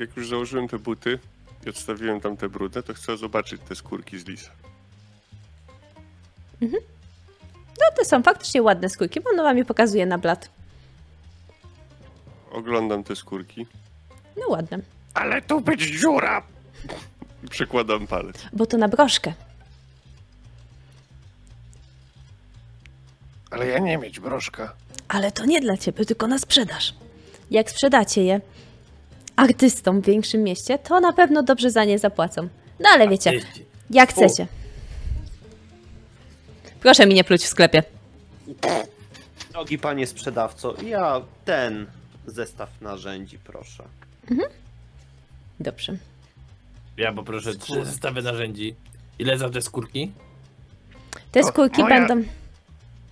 [0.00, 1.18] Jak już założyłem te buty
[1.66, 4.50] i odstawiłem tam te brudne, to chcę zobaczyć te skórki z lisa.
[7.80, 10.48] No to są faktycznie ładne skórki, bo ono wam je pokazuje na blat.
[12.50, 13.66] Oglądam te skórki
[14.36, 14.78] No ładne.
[15.14, 16.42] Ale tu być dziura!
[17.44, 18.36] i przekładam palec.
[18.52, 19.32] Bo to na broszkę.
[23.50, 24.72] Ale ja nie mieć broszka.
[25.08, 26.94] Ale to nie dla ciebie, tylko na sprzedaż.
[27.50, 28.40] Jak sprzedacie je
[29.36, 32.48] artystom w większym mieście, to na pewno dobrze za nie zapłacą.
[32.80, 33.40] No ale wiecie,
[33.90, 34.46] jak chcecie.
[36.80, 37.82] Proszę mi nie pluć w sklepie.
[39.52, 41.86] Drogi panie sprzedawco, ja ten
[42.26, 43.84] zestaw narzędzi proszę.
[45.60, 45.96] Dobrze.
[46.96, 48.74] Ja poproszę trzy zestawy narzędzi.
[49.18, 50.12] Ile za te skórki?
[51.32, 52.28] Te skórki moja- będą.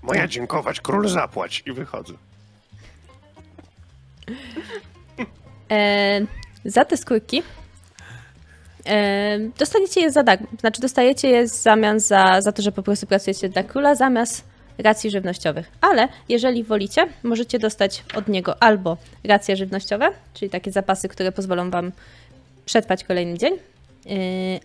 [0.03, 1.63] Moja dziękować, król zapłać.
[1.67, 2.13] I wychodzę.
[5.71, 6.21] E,
[6.65, 7.43] za te skórki
[9.59, 10.47] dostaniecie je za darmo.
[10.61, 14.45] Znaczy, dostajecie je w zamian za, za to, że po prostu pracujecie dla króla, zamiast
[14.79, 15.71] racji żywnościowych.
[15.81, 21.71] Ale jeżeli wolicie, możecie dostać od niego albo racje żywnościowe, czyli takie zapasy, które pozwolą
[21.71, 21.93] wam
[22.65, 23.55] przetrwać kolejny dzień,
[24.05, 24.15] yy,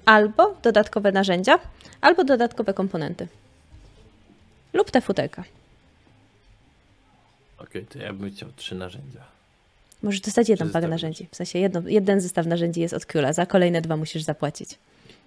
[0.05, 1.59] albo dodatkowe narzędzia,
[2.01, 3.27] albo dodatkowe komponenty.
[4.73, 5.43] Lub te futerka.
[7.57, 9.40] Okej, to ja bym chciał trzy narzędzia.
[10.03, 10.87] Możesz dostać jedną zestawy.
[10.87, 11.27] narzędzi.
[11.31, 14.77] W sensie jedno, jeden zestaw narzędzi jest od króla, za kolejne dwa musisz zapłacić.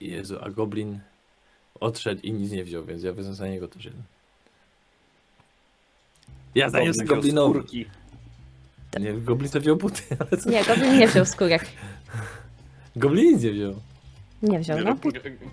[0.00, 0.98] Jezu, a goblin
[1.80, 4.02] odszedł i nic nie wziął, więc ja wezmę za niego też jeden.
[6.54, 7.58] Ja zaniosę Goblin wziął goblinowi.
[7.60, 7.86] skórki.
[9.00, 10.50] Nie, goblin to wziął buty, ale co?
[10.50, 11.66] Nie, goblin nie wziął skórek.
[12.96, 13.74] Goblin nic nie wziął.
[14.42, 14.94] Nie wziął, no.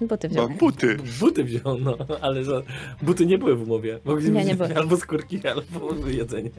[0.08, 0.50] Buty wziął.
[0.50, 0.98] Mam buty.
[1.20, 2.62] Buty wziął, no, ale za...
[3.02, 4.00] buty nie były w umowie.
[4.06, 4.76] Mogliśmy Nie, nie były.
[4.76, 6.50] albo skórki, albo jedzenie.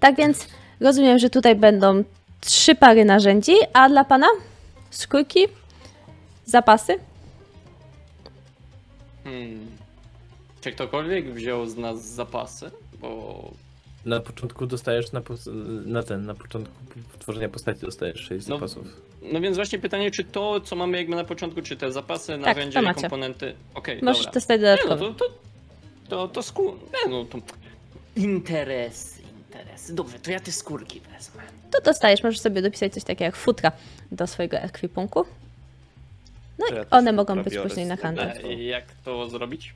[0.00, 0.48] Tak więc
[0.80, 2.04] rozumiem, że tutaj będą
[2.40, 4.26] trzy pary narzędzi, a dla pana
[4.90, 5.46] skórki,
[6.44, 6.98] zapasy.
[9.24, 9.66] Hmm.
[10.60, 12.70] Czy ktokolwiek wziął z nas zapasy?
[13.00, 13.50] Bo
[14.06, 15.22] Na początku dostajesz na,
[15.84, 16.74] na ten, na początku
[17.18, 18.86] tworzenia postaci dostajesz 6 No, zapasów.
[19.32, 22.40] No więc właśnie pytanie, czy to, co mamy jakby na początku, czy te zapasy, Tak,
[22.40, 23.54] narzędzia to i komponenty.
[23.74, 24.32] Okej, Możesz dobra.
[24.32, 25.14] dostać Nie, no dodatkowo.
[25.14, 25.30] to, to,
[26.08, 26.62] to, to sku...
[26.64, 27.38] Nie, no to...
[28.16, 29.19] Interesy,
[29.60, 29.94] interesy.
[29.94, 31.42] Dobrze, to ja te skórki wezmę.
[31.70, 33.72] To dostajesz, możesz sobie dopisać coś takiego jak futra
[34.12, 35.24] do swojego ekwipunku.
[36.58, 37.94] No To i one mogą być później na.
[37.94, 39.74] E, jak to zrobić?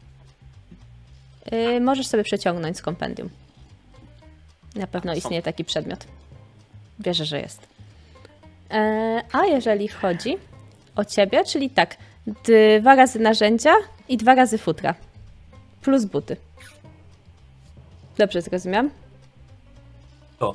[1.52, 3.30] Yy, możesz sobie przeciągnąć z kompendium.
[4.74, 6.06] Na pewno A, istnieje taki przedmiot.
[6.98, 7.66] Wierzę, że jest.
[8.70, 10.36] E, a jeżeli chodzi
[10.96, 11.96] o ciebie, czyli tak,
[12.80, 13.74] dwa razy narzędzia
[14.08, 14.94] i dwa razy futra.
[15.82, 16.36] Plus buty.
[18.18, 18.90] Dobrze zrozumiałam?
[20.40, 20.54] O.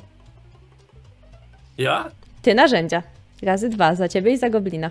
[1.78, 2.10] Ja?
[2.42, 3.02] Ty narzędzia.
[3.42, 4.90] Razy dwa, za ciebie i za goblina.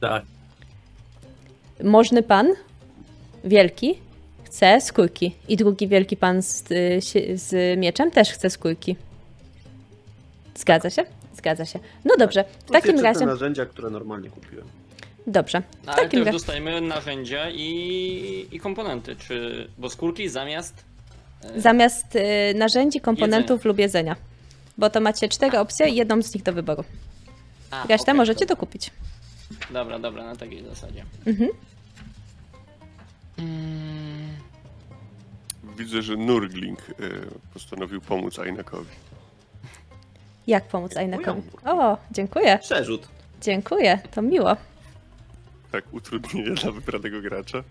[0.00, 0.22] Tak.
[1.84, 2.48] Możny pan,
[3.44, 3.98] wielki,
[4.44, 5.34] chce skórki.
[5.48, 8.96] I drugi wielki pan z, y, z mieczem też chce skórki.
[10.54, 11.04] Zgadza się?
[11.34, 11.78] Zgadza się.
[12.04, 13.26] No dobrze, w To takim razie.
[13.26, 14.66] narzędzia, które normalnie kupiłem.
[15.26, 15.60] Dobrze.
[15.60, 16.38] W No, ale takim też razie.
[16.38, 19.68] dostajemy narzędzia i, i komponenty, czy...
[19.78, 20.84] Bo skórki zamiast...
[21.44, 22.20] e, Zamiast y,
[22.54, 24.16] narzędzi, komponentów lub jedzenia.
[24.78, 26.84] Bo to macie cztery opcje i jedną z nich do wyboru.
[27.70, 28.54] A, Resztę okej, możecie dobra.
[28.56, 28.90] dokupić.
[29.70, 31.04] Dobra, dobra, na takiej zasadzie.
[31.26, 31.50] Mhm.
[33.38, 34.30] Mm,
[35.78, 36.92] Widzę, że Nurgling e,
[37.54, 38.90] postanowił pomóc Ainakowi.
[40.46, 41.42] Jak pomóc Ajnakowi?
[41.64, 42.58] O, dziękuję.
[42.58, 43.08] Przerzut.
[43.42, 44.56] Dziękuję, to miło.
[45.72, 47.62] Tak, utrudnienie dla wybranego gracza.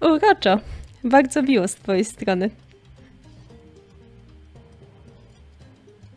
[0.00, 0.58] Uroczo.
[1.04, 2.50] Bardzo miło z twojej strony.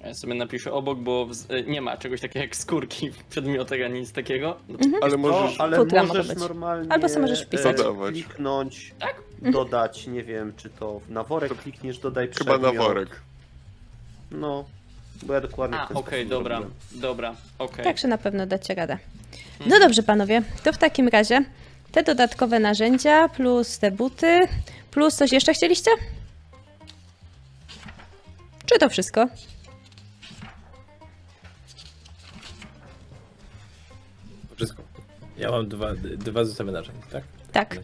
[0.04, 3.80] Ja sobie napiszę obok, bo w, e, nie ma czegoś takiego jak skórki w przedmiotach
[3.86, 4.58] ani nic takiego.
[4.70, 5.60] No to Ale możesz...
[5.60, 7.74] ale Futra mogą możesz normalnie Albo sobie możesz wpisać.
[7.74, 8.14] e, Dodawać.
[8.14, 9.16] kliknąć, Tak?
[9.52, 12.84] dodać, nie wiem, czy to na worek klikniesz, dodaj Chyba na przedmiot.
[12.88, 13.22] worek.
[14.32, 14.66] No,
[15.24, 17.02] bo ja dokładnie A, okej, sposób dobra, zrobiłem.
[17.02, 17.84] dobra, okej.
[17.86, 18.98] Także na pewno dacie radę.
[19.66, 21.44] No dobrze, panowie, to w takim razie
[21.92, 24.40] te dodatkowe narzędzia, plus te buty,
[24.98, 25.92] plus coś jeszcze chcieliście?
[28.66, 29.28] Czy to wszystko?
[34.56, 34.84] Wszystko.
[35.38, 37.24] Ja mam dwa, dwa zestawy narzędzi, tak?
[37.52, 37.76] Tak,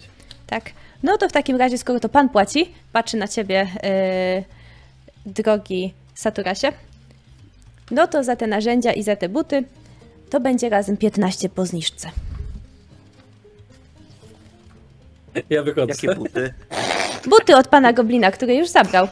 [0.48, 0.72] tak.
[1.04, 3.68] No to w takim razie, skoro to pan płaci, patrzy na ciebie,
[5.26, 6.72] yy, drogi Saturasie,
[7.92, 9.64] no to za te narzędzia i za te buty
[10.30, 12.12] to będzie razem 15 po zniżce.
[15.50, 15.94] Ja wychodzę.
[15.94, 16.54] Jakie buty?
[17.30, 19.08] Buty od pana Goblina, który już zabrał.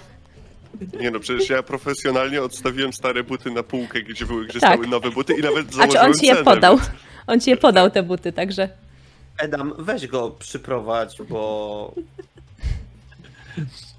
[0.99, 4.72] Nie no, przecież ja profesjonalnie odstawiłem stare buty na półkę, gdzie były, gdzie Tak.
[4.74, 6.78] stały nowe buty i nawet A czy założyłem on ci je cenę, podał?
[6.78, 6.91] więc-
[7.28, 8.70] On ci je podał, te buty, także.
[9.38, 11.93] Edam, weź go przyprowadź, bo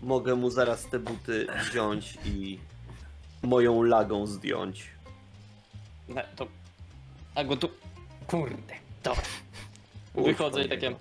[0.03, 2.59] mogę mu zaraz te buty wziąć i
[3.43, 4.85] moją lagą zdjąć.
[6.09, 6.47] No, to...
[7.35, 7.69] A go tu...
[8.27, 9.23] Kurde, dobra.
[10.15, 10.95] Wychodzę i takie...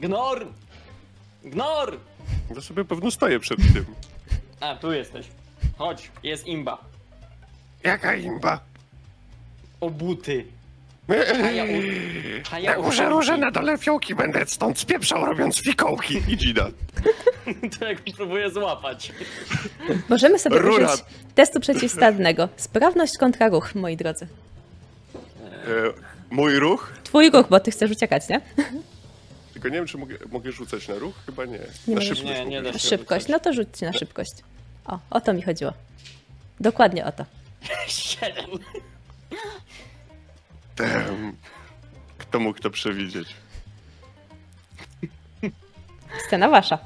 [0.00, 0.46] Gnor!
[1.44, 1.98] Gnor!
[2.54, 3.84] Ja sobie pewno stoję przed tym.
[4.60, 5.26] A, tu jesteś.
[5.78, 6.78] Chodź, jest imba.
[7.84, 8.60] Jaka imba?
[9.80, 10.44] O buty.
[11.44, 11.68] A ja, u...
[12.52, 16.22] A ja Na górze róże, na dole fiołki będę stąd spieprzał robiąc fikołki.
[16.28, 16.68] I dzida.
[17.78, 19.12] To jak próbuję złapać.
[20.08, 20.86] Możemy sobie Rura.
[20.92, 21.04] użyć
[21.34, 22.48] testu przeciwstawnego.
[22.56, 24.26] Sprawność kontra ruch, moi drodzy.
[25.14, 25.68] E,
[26.30, 26.92] mój ruch?
[27.04, 28.40] Twój ruch, bo ty chcesz uciekać, nie?
[29.62, 31.14] Tylko nie wiem, czy mogę, mogę rzucać na ruch?
[31.26, 31.58] Chyba nie.
[31.88, 32.88] Nie na szybkość Nie, nie mogę da się.
[32.88, 34.32] Szybkość, no to rzućcie na szybkość.
[34.86, 35.72] O, o to mi chodziło.
[36.60, 37.24] Dokładnie o to.
[37.86, 38.44] Siedem.
[40.76, 41.36] Damn.
[42.18, 43.28] Kto mógł to przewidzieć?
[46.26, 46.78] Scena wasza.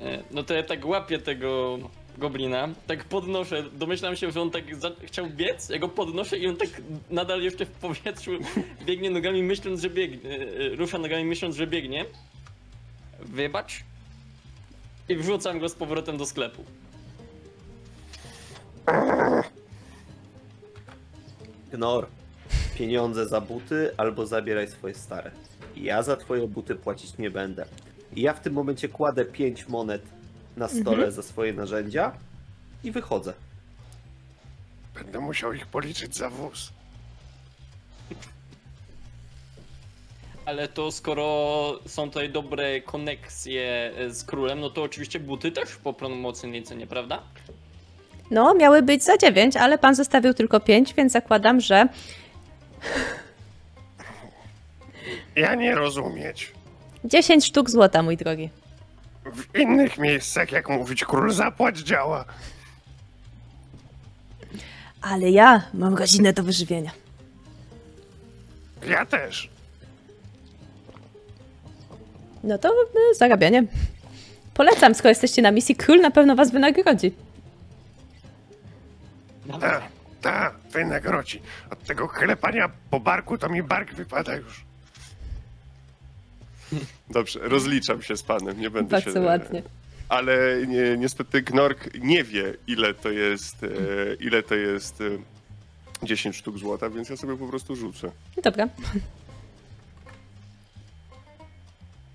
[0.00, 1.78] E, No to ja tak łapię tego
[2.18, 4.64] goblina, tak podnoszę, domyślam się, że on tak
[5.04, 6.68] chciał biec, ja go podnoszę i on tak
[7.10, 8.30] nadal jeszcze w powietrzu
[8.86, 10.34] biegnie nogami myśląc, że biegnie, e,
[10.72, 12.04] e, rusza nogami myśląc, że biegnie.
[13.20, 13.84] Wybacz.
[15.08, 16.64] I wrzucam go z powrotem do sklepu.
[21.72, 22.06] Gnor,
[22.78, 25.30] pieniądze za buty albo zabieraj swoje stare.
[25.76, 27.66] Ja za twoje buty płacić nie będę.
[28.16, 30.02] Ja w tym momencie kładę 5 monet
[30.56, 32.12] na stole za swoje narzędzia
[32.84, 33.32] i wychodzę.
[34.94, 36.72] Będę musiał ich policzyć za wóz.
[40.46, 45.92] Ale to skoro są tutaj dobre koneksje z królem, no to oczywiście buty też po
[45.92, 47.22] promocyjnej cenie, prawda?
[48.30, 51.88] No, miały być za 9, ale pan zostawił tylko 5, więc zakładam, że
[55.36, 56.52] Ja nie rozumieć.
[57.04, 58.50] 10 sztuk złota, mój drogi.
[59.34, 62.24] W innych miejscach, jak mówić król zapłać działa.
[65.02, 66.90] Ale ja mam godzinę do wyżywienia.
[68.88, 69.50] Ja też.
[72.44, 73.64] No to y, zarabianie.
[74.54, 77.12] Polecam, skoro jesteście na misji, król na pewno was wynagrodzi.
[79.60, 79.82] Ta,
[80.20, 81.42] ta, wynagrodzi.
[81.70, 84.64] Od tego klepania po barku to mi bark wypada już.
[87.10, 89.20] Dobrze, rozliczam się z panem, nie będę Bardzo się...
[89.20, 89.62] ładnie.
[90.08, 93.68] Ale nie, niestety Gnork nie wie, ile to jest, e,
[94.20, 95.04] ile to jest e,
[96.06, 98.10] 10 sztuk złota, więc ja sobie po prostu rzucę.
[98.42, 98.68] Dobra.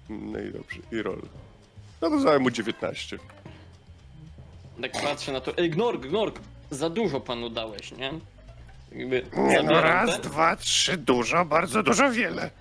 [0.09, 1.21] No i dobrze, i roll.
[2.01, 3.17] No to mu 19.
[4.81, 5.57] Tak patrzę na to.
[5.57, 6.39] Ej, Gnorg, Gnorg!
[6.71, 8.13] Za dużo panu dałeś, nie?
[8.91, 12.51] Jakby Nie no, raz, te- dwa, trzy, dużo, bardzo dużo, wiele.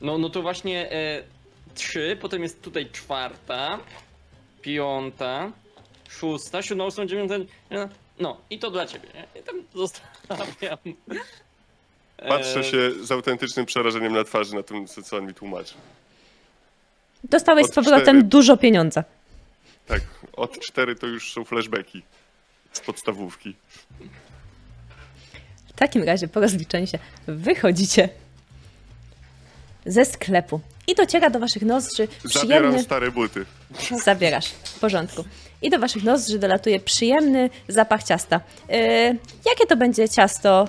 [0.00, 1.22] No, no to właśnie e,
[1.74, 3.78] trzy, potem jest tutaj czwarta,
[4.62, 5.52] piąta,
[6.08, 7.34] szósta, siódma, ósma, dziewiąta.
[7.70, 7.88] no,
[8.18, 9.40] No, i to dla ciebie, nie?
[9.40, 10.78] I tam zostawiam.
[12.28, 15.74] Patrzę E, się z autentycznym przerażeniem na twarzy na tym, co, on mi tłumaczy.
[17.24, 18.22] Dostałeś Od z powrotem cztery.
[18.22, 19.04] dużo pieniądza.
[19.86, 20.00] Tak,
[20.32, 22.02] od 4 to już są flashbacki
[22.72, 23.54] z podstawówki.
[25.68, 28.08] W takim razie po rozliczeniu się wychodzicie
[29.86, 32.82] ze sklepu i dociera do waszych nozdrzy Zabieram przyjemny...
[32.82, 33.46] stare buty.
[34.04, 35.24] Zabierasz, w porządku.
[35.62, 38.40] I do waszych nozdrzy dolatuje przyjemny zapach ciasta.
[38.68, 38.76] Yy,
[39.46, 40.68] jakie to będzie ciasto,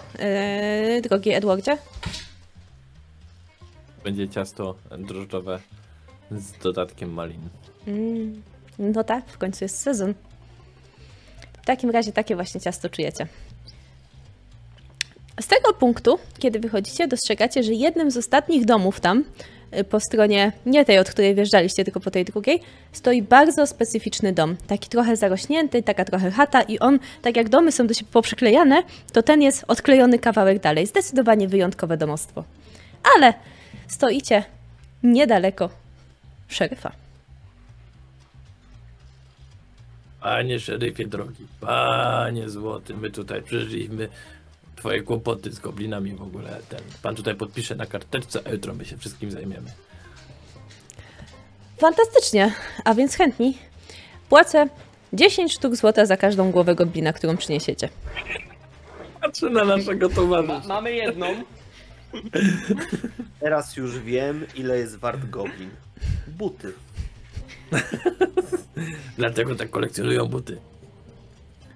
[0.93, 1.77] yy, drogi Edwardzie?
[4.03, 5.59] Będzie ciasto drożdżowe
[6.31, 7.49] z dodatkiem malin.
[7.87, 8.43] Mm,
[8.79, 10.13] no tak, w końcu jest sezon.
[11.61, 13.27] W takim razie takie właśnie ciasto czujecie.
[15.41, 19.23] Z tego punktu, kiedy wychodzicie, dostrzegacie, że jednym z ostatnich domów tam,
[19.77, 24.33] y, po stronie nie tej, od której wjeżdżaliście, tylko po tej drugiej, stoi bardzo specyficzny
[24.33, 24.55] dom.
[24.67, 28.83] Taki trochę zarośnięty, taka trochę chata i on, tak jak domy są do siebie poprzyklejane,
[29.13, 30.87] to ten jest odklejony kawałek dalej.
[30.87, 32.43] Zdecydowanie wyjątkowe domostwo.
[33.17, 33.33] Ale
[33.87, 34.43] stoicie
[35.03, 35.69] niedaleko
[36.47, 36.91] szeryfa.
[40.21, 44.09] Panie szeryfie drogi, panie złoty, my tutaj przeżyliśmy
[44.85, 46.59] twoje kłopoty z goblinami w ogóle.
[46.69, 49.71] Ten, pan tutaj podpisze na karteczce, a jutro my się wszystkim zajmiemy.
[51.77, 52.53] Fantastycznie,
[52.83, 53.57] a więc chętni.
[54.29, 54.67] Płacę
[55.13, 57.89] 10 sztuk złota za każdą głowę goblina, którą przyniesiecie.
[59.21, 60.67] Patrzę na naszego ma, towarzysza.
[60.67, 61.27] mamy jedną.
[63.39, 65.69] Teraz już wiem, ile jest wart goblin.
[66.27, 66.73] Buty.
[69.17, 70.57] Dlatego tak kolekcjonują buty.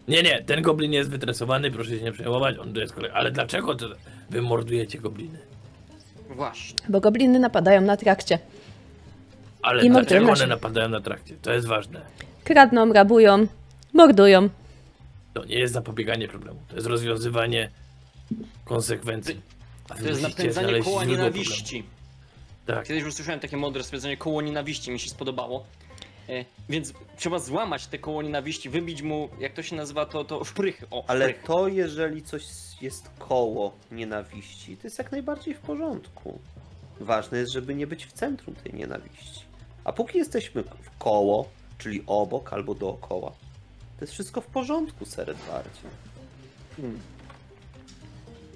[0.09, 3.11] Nie, nie, ten goblin jest wytresowany, proszę się nie przejmować, on tu jest kolek...
[3.15, 3.85] Ale dlaczego to
[4.29, 5.39] wy mordujecie gobliny?
[6.29, 6.79] Właśnie.
[6.89, 8.39] Bo gobliny napadają na trakcie.
[9.61, 10.43] Ale I mordują dlaczego nasze.
[10.43, 11.35] one napadają na trakcie?
[11.41, 12.01] To jest ważne.
[12.43, 13.47] Kradną, rabują,
[13.93, 14.49] mordują.
[15.33, 17.69] To nie jest zapobieganie problemu, to jest rozwiązywanie
[18.65, 19.41] konsekwencji.
[19.89, 21.83] A wy To jest musicie napędzanie znaleźć koła źródło nienawiści.
[22.65, 25.65] Tak, Kiedyś usłyszałem takie mądre stwierdzenie koło nienawiści, mi się spodobało.
[26.29, 30.43] E, więc trzeba złamać te koło nienawiści, wybić mu, jak to się nazywa, to, to
[30.45, 30.87] szprychy.
[30.91, 31.47] O, Ale szprychy.
[31.47, 32.43] to, jeżeli coś
[32.81, 36.39] jest koło nienawiści, to jest jak najbardziej w porządku.
[36.99, 39.41] Ważne jest, żeby nie być w centrum tej nienawiści.
[39.83, 43.29] A póki jesteśmy w koło, czyli obok albo dookoła,
[43.99, 45.91] to jest wszystko w porządku, Seret bardziej.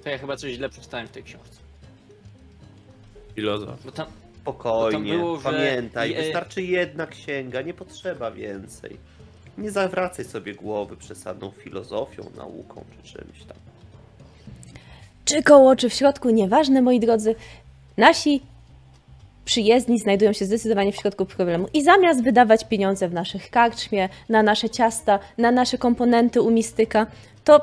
[0.04, 1.58] To ja chyba coś źle przeczytałem w tej książce.
[3.34, 3.84] filozof.
[3.84, 4.06] Bo tam,
[4.44, 8.96] Spokojnie, było, że- pamiętaj, i- e- wystarczy jedna księga, nie potrzeba więcej.
[9.58, 13.56] Nie zawracaj sobie głowy przesadną filozofią, nauką czy czymś tam.
[15.24, 17.34] Czy koło, czy w środku, nieważne, moi drodzy.
[17.96, 18.42] Nasi
[19.44, 21.68] przyjezdni znajdują się zdecydowanie w środku problemu.
[21.72, 27.06] I zamiast wydawać pieniądze w naszych karczmie, na nasze ciasta, na nasze komponenty u mistyka,
[27.44, 27.60] to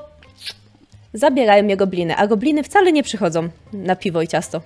[1.13, 2.15] zabierają je gobliny.
[2.15, 4.61] A gobliny wcale nie przychodzą na piwo i ciasto.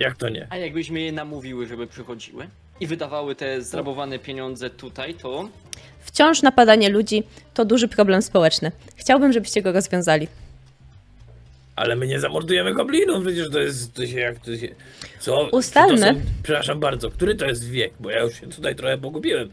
[0.00, 0.46] Jak to nie?
[0.50, 2.48] a jakbyśmy je namówiły, żeby przychodziły
[2.80, 5.48] i wydawały te zrabowane pieniądze tutaj, to
[6.00, 7.22] Wciąż napadanie ludzi
[7.54, 8.72] to duży problem społeczny.
[8.96, 10.28] Chciałbym, żebyście go rozwiązali.
[11.76, 14.68] Ale my nie zamordujemy goblinów, przecież to jest, to się jak to się...
[15.20, 15.48] Co?
[15.52, 15.96] Ustalmy.
[15.96, 17.92] Czy To są, przepraszam bardzo, który to jest wiek?
[18.00, 19.50] Bo ja już się tutaj trochę pogubiłem.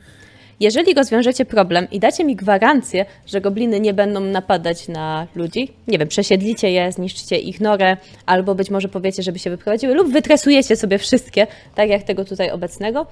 [0.60, 5.98] Jeżeli rozwiążecie problem i dacie mi gwarancję, że gobliny nie będą napadać na ludzi, nie
[5.98, 10.76] wiem, przesiedlicie je, zniszczycie ich norę, albo być może powiecie, żeby się wyprowadziły, lub wytresujecie
[10.76, 13.06] sobie wszystkie, tak jak tego tutaj obecnego,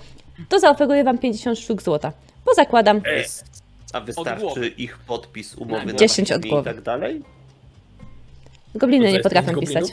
[0.50, 2.12] to zaoferuję wam 50 sztuk złota.
[2.46, 3.02] Bo zakładam,
[3.94, 6.62] A wystarczy ich podpis umowy na 10 od głowy.
[6.62, 7.22] i tak dalej?
[8.76, 9.86] gobliny nie potrafią pisać.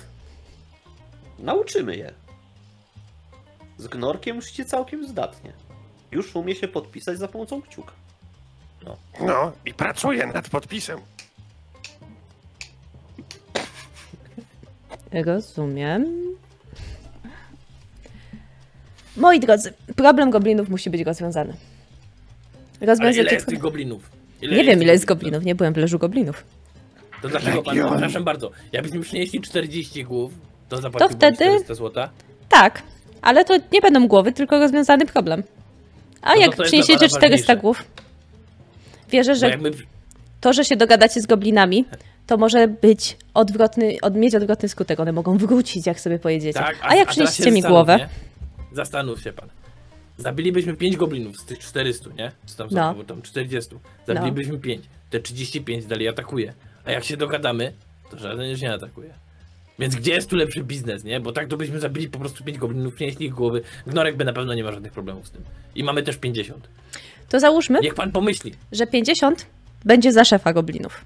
[1.39, 2.12] Nauczymy je.
[3.79, 5.53] Z gnorkiem się całkiem zdatnie.
[6.12, 7.93] Już umie się podpisać za pomocą kciuka.
[9.20, 10.98] No i pracuję nad podpisem.
[15.12, 16.06] Rozumiem.
[19.16, 21.55] Moi drodzy, problem goblinów musi być rozwiązany.
[22.80, 24.10] Ale Rozwiązać ile jest tych goblinów?
[24.43, 26.44] Nie wiem, ile jest goblinów, nie byłem w leżu goblinów.
[27.22, 30.32] To dlaczego pan, przepraszam bardzo, jakbyśmy przynieśli 40 głów,
[30.68, 32.10] to zapłaciłbym wtedy- 400 złota?
[32.48, 32.82] Tak,
[33.22, 35.43] ale to nie będą głowy, tylko rozwiązany problem.
[36.23, 37.57] A No jak przyniesiecie dla pana 400 ważniejsze.
[37.57, 37.85] głów?
[39.11, 39.70] Wierzę, że jak my,
[40.40, 41.85] to, że się dogadacie z goblinami,
[42.27, 45.01] to może być odwrotny, od, mieć odwrotny skutek.
[45.01, 46.59] One mogą wrócić, jak sobie pojedziecie.
[46.61, 47.97] tak, a, jak teraz przyniesiecie mi głowę?
[47.99, 48.09] nie?
[48.73, 49.49] Zastanów się pan.
[50.19, 52.32] Zabilibyśmy 5 goblinów z tych 400, nie?
[52.47, 52.94] Czy tam, No.
[52.99, 53.05] no.
[53.05, 53.77] tam 40.
[54.07, 54.85] Zabilibyśmy 5.
[55.11, 56.55] Te 35 dalej atakuje.
[56.85, 57.73] A jak się dogadamy,
[58.11, 59.15] to żaden już nie atakuje.
[59.78, 61.20] Więc gdzie jest tu lepszy biznes, nie?
[61.20, 63.62] Bo tak to byśmy zabili po prostu 5 goblinów, przynieśli ich głowy.
[63.86, 65.43] Gnorek by na pewno nie ma żadnych problemów z tym.
[65.74, 66.69] I mamy też 50.
[67.28, 68.53] To załóżmy, Niech pan pomyśli.
[68.73, 69.47] że 50
[69.85, 71.05] będzie za szefa goblinów.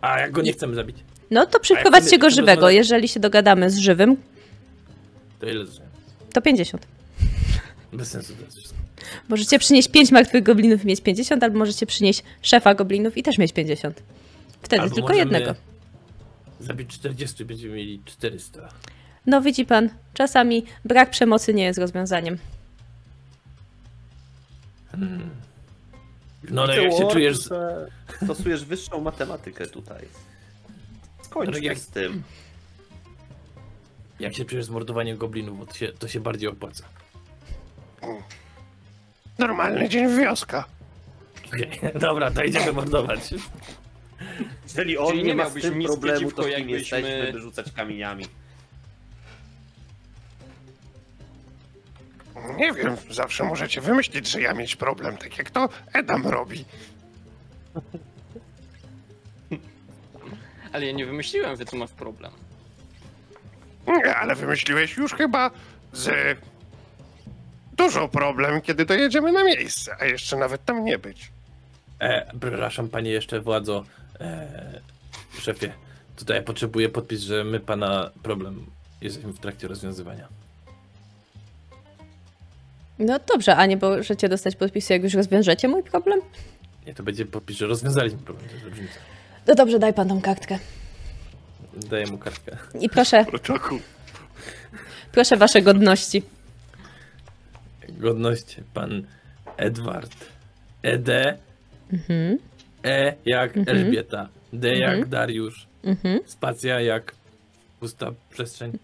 [0.00, 0.96] A jak go nie chcemy zabić,
[1.30, 2.60] No to przyprowadźcie go żywego.
[2.60, 4.16] rozmawiać- Jeżeli się dogadamy z żywym,
[5.40, 5.82] to ile zresztą?
[6.32, 6.86] to 50.
[7.92, 8.78] Bez sensu to jest wszystko.
[9.28, 13.38] Możecie przynieść 5 martwych goblinów i mieć 50, albo możecie przynieść szefa goblinów i też
[13.38, 14.02] mieć 50.
[14.62, 15.54] Wtedy Albo tylko możemy jednego.
[16.64, 18.68] Zabić 40 i będziemy mieli 400.
[19.26, 22.38] No widzi pan, czasami brak przemocy nie jest rozwiązaniem.
[26.50, 27.38] No ale jak się czujesz...
[28.24, 30.08] Stosujesz wyższą matematykę tutaj.
[31.22, 32.22] Skończ jak- z tym.
[34.20, 36.84] Jak się czujesz z mordowaniem goblinów, bo to się, to się bardziej opłaca.
[39.38, 40.64] Normalny dzień wioska.
[41.48, 43.20] Okej, Dobra, to idziemy mordować.
[44.64, 46.98] Jeżeli on Czyli nie nie ma z miałbyś tym nic problemu, przeciwko, to kim jakbyśmy-
[46.98, 48.26] jesteśmy, by rzucać kamieniami.
[52.56, 56.64] Nie wiem, zawsze możecie wymyślić, że ja mieć problem, tak jak to Edam robi.
[60.72, 62.32] Ale ja nie wymyśliłem, że tu masz problem.
[63.86, 65.50] Nie, ale wymyśliłeś już chyba
[65.92, 66.38] z
[67.72, 71.30] dużo problem, kiedy dojedziemy na miejsce, a jeszcze nawet tam nie być.
[72.00, 73.84] E, przepraszam panie jeszcze władzo,
[74.20, 74.80] e,
[75.40, 75.72] szefie.
[76.16, 78.66] Tutaj potrzebuję podpis, że my pana problem
[79.00, 80.28] jesteśmy w trakcie rozwiązywania.
[82.98, 86.20] No dobrze, a nie możecie dostać podpisu, jak już rozwiążecie mój problem?
[86.86, 88.48] Nie, to będzie podpis, że rozwiązaliśmy problem.
[88.48, 88.94] To jest różnica.
[89.46, 90.58] No dobrze, daj pan tą kartkę.
[91.90, 92.56] Daję mu kartkę.
[92.80, 93.78] I proszę, Protokół.
[95.12, 96.22] proszę wasze godności.
[97.88, 99.06] Godność, pan
[99.56, 100.16] Edward.
[100.82, 101.08] ED,
[101.92, 102.38] Mhm,
[102.84, 105.10] E jak Elżbieta, D jak Mhm.
[105.10, 107.14] Dariusz, mhm, spacja jak
[107.80, 108.78] pusta przestrzeń,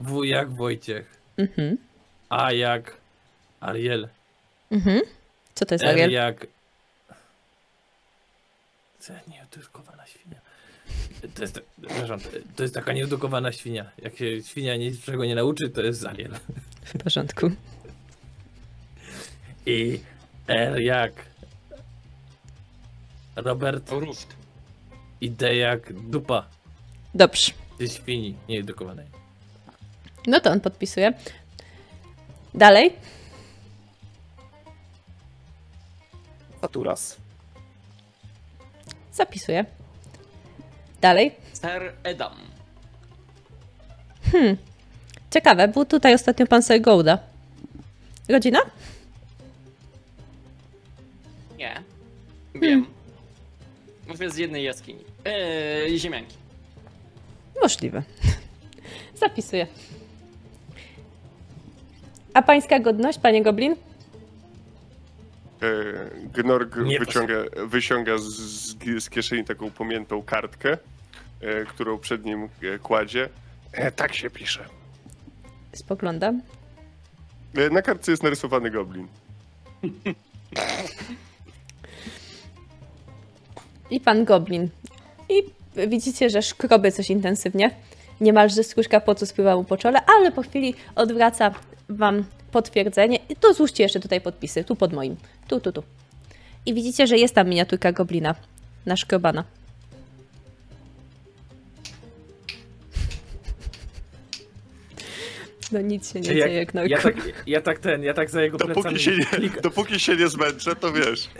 [0.00, 1.76] W jak Wojciech, mhm,
[2.28, 2.96] A jak
[3.60, 4.08] Ariel,
[4.70, 5.00] mhm.
[5.54, 6.10] Co to jest R Ariel?
[6.10, 6.46] jak...
[9.28, 10.40] Nie, to jest kowana świnia.
[11.34, 12.20] To jest, przepraszam,
[12.56, 13.90] to jest taka nieedukowana świnia.
[14.02, 16.32] Jak się świnia niczego nie nauczy, to jest Ariel.
[16.84, 17.50] W porządku.
[19.66, 20.00] I
[20.48, 21.12] R jak
[23.40, 24.36] Robert Ruszt.
[25.20, 26.46] i D jak dupa
[27.14, 27.52] Dobrze.
[27.78, 29.06] tej świni nieedukowanej.
[30.26, 31.12] No to on podpisuje.
[32.54, 32.92] Dalej.
[36.60, 37.16] Faturas.
[39.12, 39.64] Zapisuję.
[41.00, 41.32] Dalej.
[41.52, 42.34] Sir Edam.
[45.30, 47.18] Ciekawe, był tutaj ostatnio pan Sir Golda.
[48.28, 48.58] Rodzina?
[51.58, 51.82] Nie.
[52.54, 52.86] Wiem.
[54.10, 55.04] Mówię z jednej jaskini.
[55.24, 56.36] Eee, ziemianki.
[57.62, 58.02] Możliwe.
[59.20, 59.66] Zapisuję.
[62.34, 63.72] A pańska godność, panie Goblin?
[63.72, 63.76] E,
[66.34, 67.34] Gnorg Nie wyciąga,
[67.66, 68.24] wyciąga z,
[68.98, 70.78] z, kieszeni taką pamiętą kartkę,
[71.40, 73.28] e, którą przed nim e, kładzie.
[73.96, 74.64] Tak się pisze.
[75.72, 76.42] Spoglądam.
[77.70, 79.08] Na kartce jest narysowany goblin.
[83.90, 84.68] I pan Goblin.
[85.28, 85.42] I
[85.88, 87.70] widzicie, że szkroby coś intensywnie.
[88.20, 91.54] Niemalże skórzka potu spływa mu po czole, ale po chwili odwraca
[91.88, 93.18] wam potwierdzenie.
[93.28, 94.64] I to złóżcie jeszcze tutaj podpisy.
[94.64, 95.16] Tu pod moim.
[95.48, 95.82] Tu, tu, tu.
[96.66, 98.34] I widzicie, że jest tam miniaturka Goblina.
[98.86, 99.44] Naszkrobana.
[105.72, 107.14] No nic się nie dzieje, jak na ja, tak,
[107.46, 109.62] ja tak ten, ja tak za jego plecami Dopóki się, nie, klikam.
[109.62, 111.28] dopóki się nie zmęczę, to wiesz.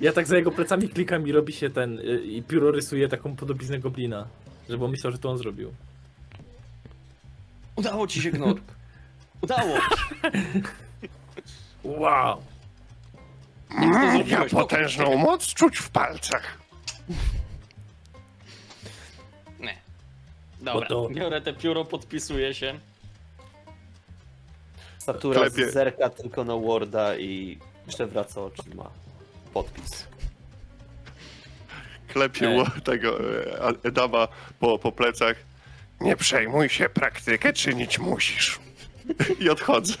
[0.00, 3.36] Ja tak za jego plecami klikam i robi się ten, y, i pióro rysuje taką
[3.36, 4.26] podobiznę goblina.
[4.68, 5.72] Żeby on myślał, że to on zrobił.
[7.76, 8.62] Udało ci się, Gnork.
[9.42, 9.78] Udało.
[11.84, 12.42] Wow!
[13.70, 16.58] Mm, ja potężną moc czuć w palcach.
[19.60, 19.76] Nie.
[20.60, 22.78] Dobra, to- biorę te pióro, podpisuję się.
[25.06, 25.70] Satura Klepie.
[25.70, 27.58] zerka tylko na Worda i
[27.88, 28.90] przewraca oczyma.
[29.54, 30.06] Podpis.
[32.08, 34.28] Klepie ło- tego e, Edama
[34.60, 35.36] po, po plecach
[36.00, 38.58] Nie przejmuj się, praktykę czynić musisz.
[39.40, 39.96] i odchodzę.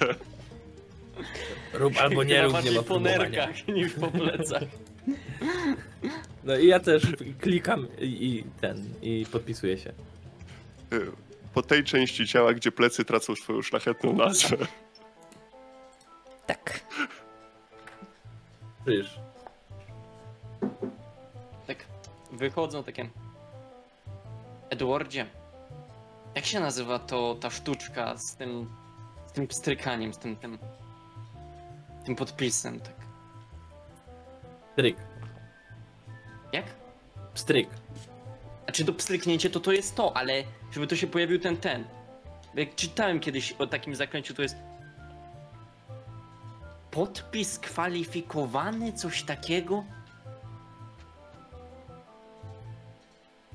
[1.72, 4.62] Rób albo nie rób, nie ma po nerkach niż po plecach.
[6.44, 7.02] No i ja też
[7.40, 9.90] klikam i, i ten, i podpisuję się.
[10.92, 10.96] E,
[11.54, 14.56] Po tej części ciała, gdzie plecy tracą swoją szlachetną nazwę.
[16.46, 16.80] Tak.
[18.84, 19.20] Czyż?
[21.66, 21.84] Tak,
[22.32, 23.08] wychodzą takie...
[24.70, 25.26] Edwardzie,
[26.34, 28.70] jak się nazywa to ta sztuczka z tym...
[29.26, 30.36] z tym pstrykaniem, z tym...
[30.36, 30.58] tym,
[32.04, 32.94] tym podpisem, tak.
[34.72, 34.96] Stryk.
[36.52, 36.64] Jak?
[37.34, 37.68] Stryk.
[38.64, 41.84] Znaczy to pstryknięcie to to jest to, ale żeby to się pojawił ten ten.
[42.54, 44.56] Jak czytałem kiedyś o takim zaklęciu, to jest
[46.96, 49.84] podpis kwalifikowany, coś takiego?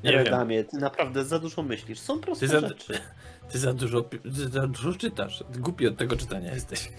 [0.04, 0.24] Nie wiem.
[0.24, 2.00] Redamie, ty naprawdę za dużo myślisz.
[2.00, 2.94] Są proste Ty za, rzeczy.
[3.52, 5.44] ty za dużo, ty za dużo czytasz.
[5.60, 6.90] Głupi od tego czytania jesteś.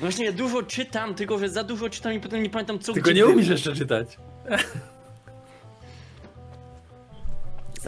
[0.00, 3.26] Właśnie dużo czytam, tylko że za dużo czytam i potem nie pamiętam co Tylko nie
[3.26, 4.18] umiesz jeszcze czytać.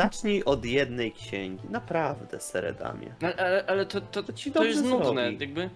[0.03, 1.69] Zacznij od jednej księgi.
[1.71, 3.15] Naprawdę, Seredamie.
[3.23, 5.39] No, ale, ale to, to, To ci to jest nudne, zrobi.
[5.41, 5.71] jakby.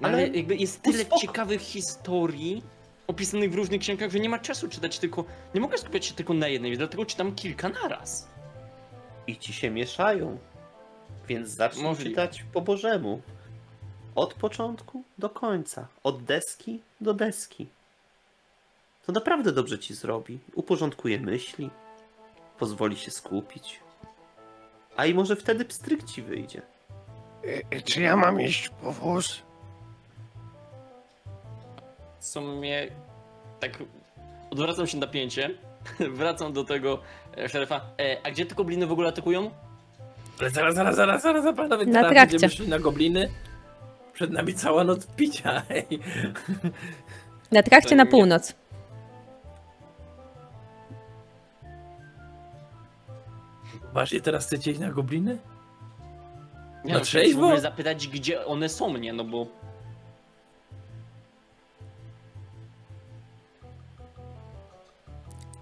[0.00, 2.62] No, ale Ale jakby jest tyle uspoko- ciekawych historii
[3.06, 5.24] opisanych w różnych księgach, że nie ma czasu czytać tylko.
[5.54, 8.28] Nie mogę skupiać się tylko na jednej, dlatego czytam kilka naraz.
[9.26, 10.38] I ci się mieszają.
[11.28, 12.10] Więc zacznij Możliwe.
[12.10, 13.22] czytać po Bożemu.
[14.14, 15.86] Od początku do końca.
[16.02, 17.66] Od deski do deski.
[19.06, 20.38] To naprawdę dobrze ci zrobi.
[20.54, 21.70] Uporządkuje myśli.
[22.58, 23.80] Pozwoli się skupić.
[24.96, 26.62] A i może wtedy pstryk ci wyjdzie.
[27.44, 29.42] Y, y, Czy ja mam iść po wóz?
[32.20, 32.88] W sumie
[33.60, 33.78] tak
[34.50, 35.50] odwracam się napięcie,
[36.18, 36.98] wracam do tego
[37.38, 37.80] e, szerefa.
[38.00, 39.50] E, a gdzie te gobliny w ogóle atakują?
[40.40, 43.30] Ale zaraz, zaraz, zaraz, zaraz, zaraz panowie, Na teraz będziemy szli na gobliny.
[44.12, 45.62] Przed nami cała noc picia.
[45.70, 45.86] Ej.
[47.52, 48.54] Na trakcie na nie- północ.
[53.94, 55.38] Właśnie teraz chcecie iść na gobliny?
[56.84, 57.60] Nie Na no, trzeźwo?
[57.60, 59.12] zapytać, gdzie one są, nie?
[59.12, 59.46] No bo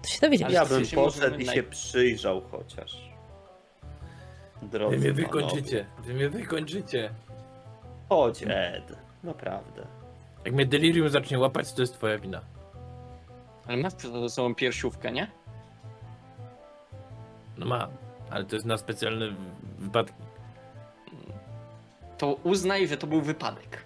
[0.01, 0.45] To się dowiedzieć.
[0.45, 2.97] Ale Ja bym poszedł i naj- się przyjrzał chociaż.
[4.61, 5.43] Drodzy Wy mnie panowie.
[5.45, 5.85] wykończycie.
[5.99, 7.09] Wy mnie wykończycie.
[8.09, 8.97] Chodź, Ed.
[9.23, 9.87] Naprawdę.
[10.45, 12.41] Jak mnie delirium zacznie łapać, to jest twoja wina.
[13.67, 15.31] Ale masz przed sobą piersiówkę, nie?
[17.57, 17.89] No mam,
[18.33, 20.23] ale to jest na specjalne w- wypadki.
[22.17, 23.85] To uznaj, że to był wypadek.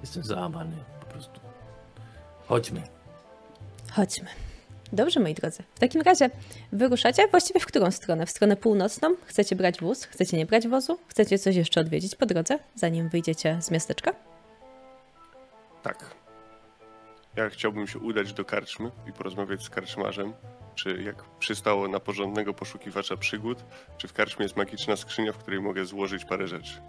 [0.00, 1.40] Jestem załamany po prostu.
[2.48, 2.82] Chodźmy.
[3.92, 4.28] Chodźmy.
[4.92, 5.62] Dobrze, moi drodzy.
[5.74, 6.30] W takim razie
[6.72, 8.26] wyruszacie właściwie w którą stronę?
[8.26, 9.14] W stronę północną?
[9.26, 10.04] Chcecie brać wóz?
[10.04, 10.98] Chcecie nie brać wozu?
[11.08, 14.12] Chcecie coś jeszcze odwiedzić po drodze, zanim wyjdziecie z miasteczka?
[15.82, 16.14] Tak.
[17.36, 20.32] Ja chciałbym się udać do karczmy i porozmawiać z karczmarzem,
[20.74, 23.64] czy jak przystało na porządnego poszukiwacza przygód,
[23.98, 26.80] czy w karczmie jest magiczna skrzynia, w której mogę złożyć parę rzeczy.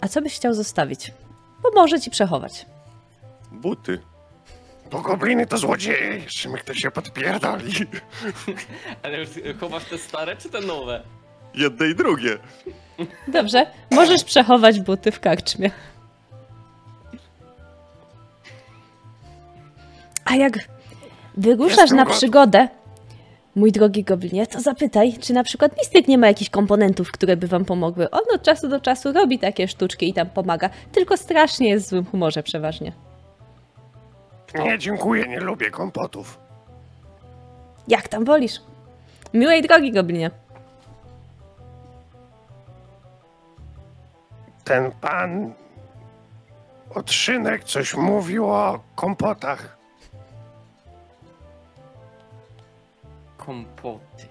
[0.00, 1.12] A co byś chciał zostawić?
[1.62, 2.66] Bo może ci przechować.
[3.52, 4.00] Buty.
[4.90, 7.72] Bo gobliny to złodzieje, jeszcze mi ktoś się podpierdoli.
[9.02, 9.16] Ale
[9.60, 11.02] chowasz te stare czy te nowe?
[11.54, 12.38] Jedne i drugie.
[13.28, 15.70] Dobrze, możesz przechować buty w karczmie.
[20.30, 20.58] A jak
[21.36, 22.18] wyruszasz Jestem na gotów.
[22.18, 22.68] przygodę,
[23.56, 27.46] mój drogi goblinie, to zapytaj, czy na przykład mistyk nie ma jakichś komponentów, które by
[27.46, 28.10] wam pomogły.
[28.10, 31.88] On od czasu do czasu robi takie sztuczki i tam pomaga, tylko strasznie jest w
[31.88, 32.92] złym humorze przeważnie.
[34.54, 36.38] Nie, dziękuję, nie lubię kompotów.
[37.88, 38.60] Jak tam wolisz?
[39.34, 40.30] Miłej drogi, goblinie.
[44.64, 45.52] Ten pan
[46.94, 49.77] od szynek coś mówił o kompotach.
[53.52, 54.26] Kompoty.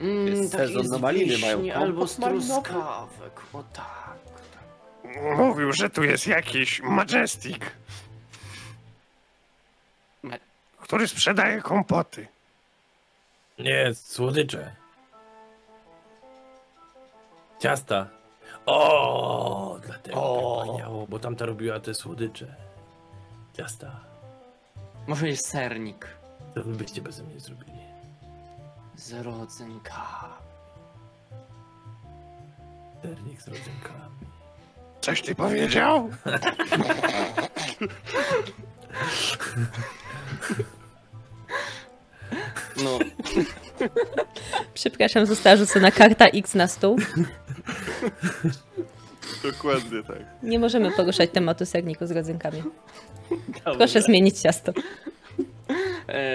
[0.00, 2.46] Mm, Jest sezon na maliny, wiśni mają kompot albo z malinowy?
[2.62, 4.18] truskawek, o tak.
[5.36, 7.56] Mówił, że tu jest jakiś Majestic,
[10.22, 10.36] Ma-
[10.78, 12.28] który sprzedaje kompoty.
[13.58, 14.72] Nie, słodycze.
[17.58, 18.06] Ciasta.
[18.66, 20.56] O, dlatego O.
[20.64, 22.54] tak paniało, bo tamta robiła te słodycze.
[23.56, 24.00] Ciasta.
[25.06, 26.19] Może jest sernik.
[26.54, 27.78] Co wy byście bez mnie zrobili?
[28.96, 30.28] Z rodzynka.
[33.02, 34.26] Sernik z rodzynkami.
[35.00, 36.10] Coś ty powiedział?
[42.84, 42.98] No,
[44.74, 46.98] Przepraszam, została rzucona karta X na stół.
[49.42, 50.18] Dokładnie tak.
[50.42, 52.62] Nie możemy poruszać tematu serniku z rodzynkami.
[53.78, 54.72] Proszę zmienić ciasto.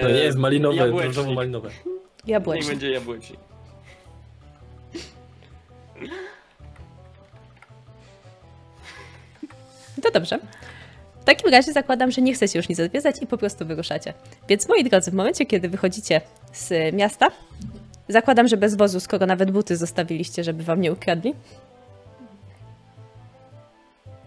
[0.02, 1.14] To nie jest malinowe, jabłecznik.
[1.14, 1.68] różowo-malinowe.
[1.68, 2.68] Niech Jabłecznik.
[2.68, 3.40] będzie jabłecznik.
[10.02, 10.38] To dobrze.
[11.20, 14.14] W takim razie zakładam, że nie chcecie już nic odwiedzać i po prostu wyruszacie.
[14.48, 16.20] Więc moi drodzy, w momencie, kiedy wychodzicie
[16.52, 17.26] z miasta,
[18.08, 21.34] zakładam, że bez wozu, skoro nawet buty zostawiliście, żeby wam nie ukradli.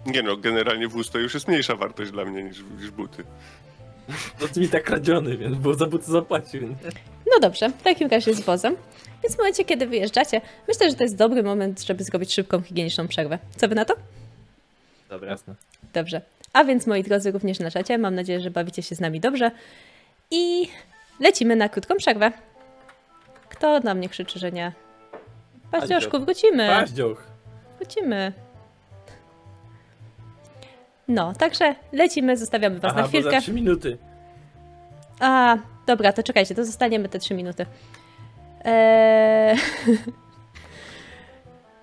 [0.06, 3.24] Nie no, generalnie wóz to już jest mniejsza wartość dla mnie niż, niż buty.
[4.42, 6.62] No to mi tak kradziony, więc było za buty zapłacił.
[6.62, 6.76] nie?
[7.34, 8.76] No dobrze, w takim razie z wozem.
[9.24, 13.08] Więc w momencie, kiedy wyjeżdżacie, myślę, że to jest dobry moment, żeby zrobić szybką, higieniczną
[13.08, 13.40] przerwę.
[13.58, 13.94] Co wy na to?
[15.10, 15.30] Dobra.
[15.30, 15.56] Jasne.
[15.94, 16.22] Dobrze.
[16.54, 19.52] A więc moi drodzy, również na czacie, mam nadzieję, że bawicie się z nami dobrze.
[20.32, 20.70] I
[21.20, 22.32] lecimy na krótką przerwę.
[23.50, 24.72] Kto na mnie krzyczy, że nie?
[25.72, 26.68] Paździoszku, wrócimy.
[26.68, 27.24] Paździoch.
[27.80, 28.34] Wrócimy.
[31.10, 33.42] No, także lecimy, zostawiamy was Aha, na bo za chwilkę.
[33.42, 33.98] trzy minuty.
[35.20, 35.58] A,
[35.88, 37.66] dobra, to czekajcie, to zostaniemy te trzy minuty.
[38.66, 39.58] Eee...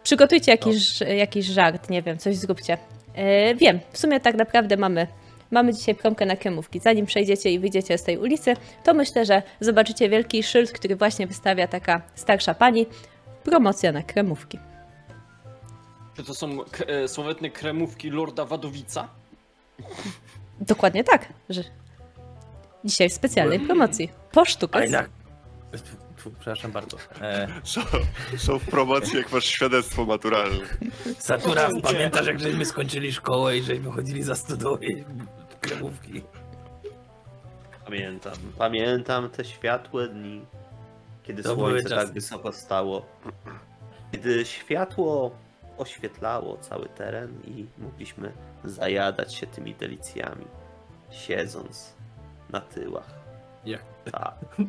[0.02, 2.78] Przygotujcie jakiś, jakiś żart, nie wiem, coś zróbcie.
[3.16, 5.06] Eee, wiem, w sumie tak naprawdę mamy,
[5.50, 6.80] mamy dzisiaj promkę na kremówki.
[6.80, 8.54] Zanim przejdziecie i wyjdziecie z tej ulicy,
[8.84, 12.86] to myślę, że zobaczycie wielki szyld, który właśnie wystawia taka starsza pani.
[13.44, 14.58] Promocja na kremówki.
[16.16, 19.08] Czy to są k- e, słowetne kremówki Lorda Wadowica?
[20.60, 21.62] Dokładnie tak, że
[22.84, 24.10] dzisiaj w specjalnej promocji.
[24.32, 24.78] Po sztukę.
[26.40, 26.96] Przepraszam bardzo.
[27.20, 27.80] E, Są,
[28.36, 30.64] są w promocji jak masz świadectwo maturalne.
[31.18, 35.04] Satura, pamiętasz jak żeśmy skończyli szkołę i żeśmy chodzili za stodołę i
[35.60, 36.22] kremówki?
[37.84, 38.32] Pamiętam.
[38.58, 40.40] Pamiętam te światłe dni,
[41.22, 43.06] kiedy To słońce tak wysoko stało.
[44.12, 45.30] Kiedy światło
[45.78, 48.32] oświetlało cały teren i mogliśmy
[48.64, 50.44] zajadać się tymi delicjami,
[51.10, 51.94] siedząc
[52.50, 53.10] na tyłach.
[53.64, 53.84] Jak?
[54.12, 54.34] Tak.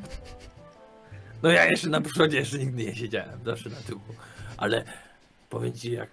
[1.44, 4.02] No ja jeszcze na przodzie jeszcze nigdy nie siedziałem, zawsze na tyłu.
[4.58, 4.84] Ale
[5.50, 6.10] powiem ci jak...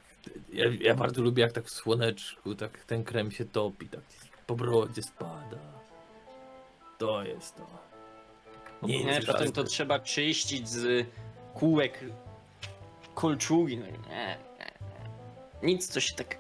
[0.52, 4.00] Ja, ja bardzo lubię jak tak w słoneczku, tak ten krem się topi, tak
[4.46, 5.56] po brodzie spada.
[6.98, 7.66] To jest to.
[8.82, 11.06] Nie, nie, potem to trzeba czyścić z
[11.54, 12.04] kółek
[13.14, 13.78] kolczugi.
[13.78, 14.38] No, nie.
[15.64, 16.38] Nic, co się tak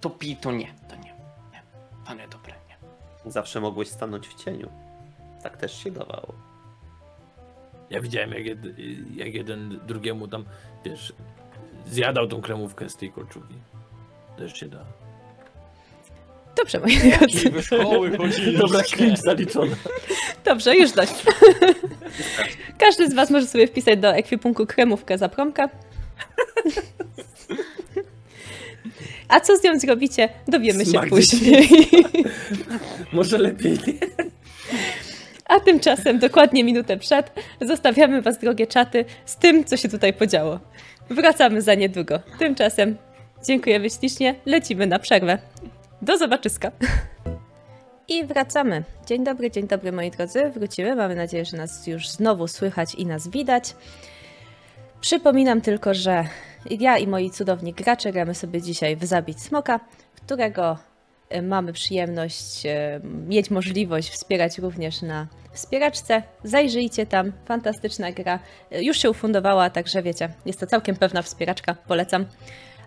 [0.00, 1.14] topi, to nie, to nie.
[1.52, 1.62] nie.
[2.06, 2.76] To nie dobre, nie.
[3.30, 4.70] Zawsze mogłeś stanąć w cieniu.
[5.42, 6.34] Tak też się dawało.
[7.90, 8.58] Ja widziałem jak, jed,
[9.16, 10.44] jak jeden drugiemu tam,
[10.84, 11.12] wiesz,
[11.86, 13.54] zjadał tą kremówkę z tej kolczugi.
[14.38, 14.84] Też się da.
[16.56, 17.50] Dobrze, moi drodzy.
[17.50, 18.58] Do szkoły chodziliście.
[18.58, 19.76] Dobra, klincz zaliczony.
[20.44, 21.14] Dobrze, już dość.
[22.78, 25.68] Każdy z Was może sobie wpisać do ekwipunku kremówkę za promkę.
[29.30, 31.68] A co z nią zrobicie, dowiemy się Smak później.
[33.12, 33.94] Może lepiej nie.
[35.44, 40.60] A tymczasem, dokładnie minutę przed, zostawiamy Was, drogie czaty, z tym, co się tutaj podziało.
[41.10, 42.20] Wracamy za niedługo.
[42.38, 42.96] Tymczasem
[43.46, 45.38] dziękujemy ślicznie, lecimy na przerwę.
[46.02, 46.72] Do zobaczyska.
[48.08, 48.84] I wracamy.
[49.06, 50.50] Dzień dobry, dzień dobry moi drodzy.
[50.50, 50.96] Wrócimy.
[50.96, 53.74] Mamy nadzieję, że nas już znowu słychać i nas widać.
[55.00, 56.24] Przypominam tylko, że
[56.70, 59.80] ja i moi cudowni gracze gramy sobie dzisiaj w Zabić Smoka,
[60.16, 60.78] którego
[61.28, 66.22] e, mamy przyjemność e, mieć możliwość wspierać również na wspieraczce.
[66.44, 68.38] Zajrzyjcie tam, fantastyczna gra.
[68.70, 72.26] E, Już się ufundowała, także wiecie, jest to całkiem pewna wspieraczka, polecam.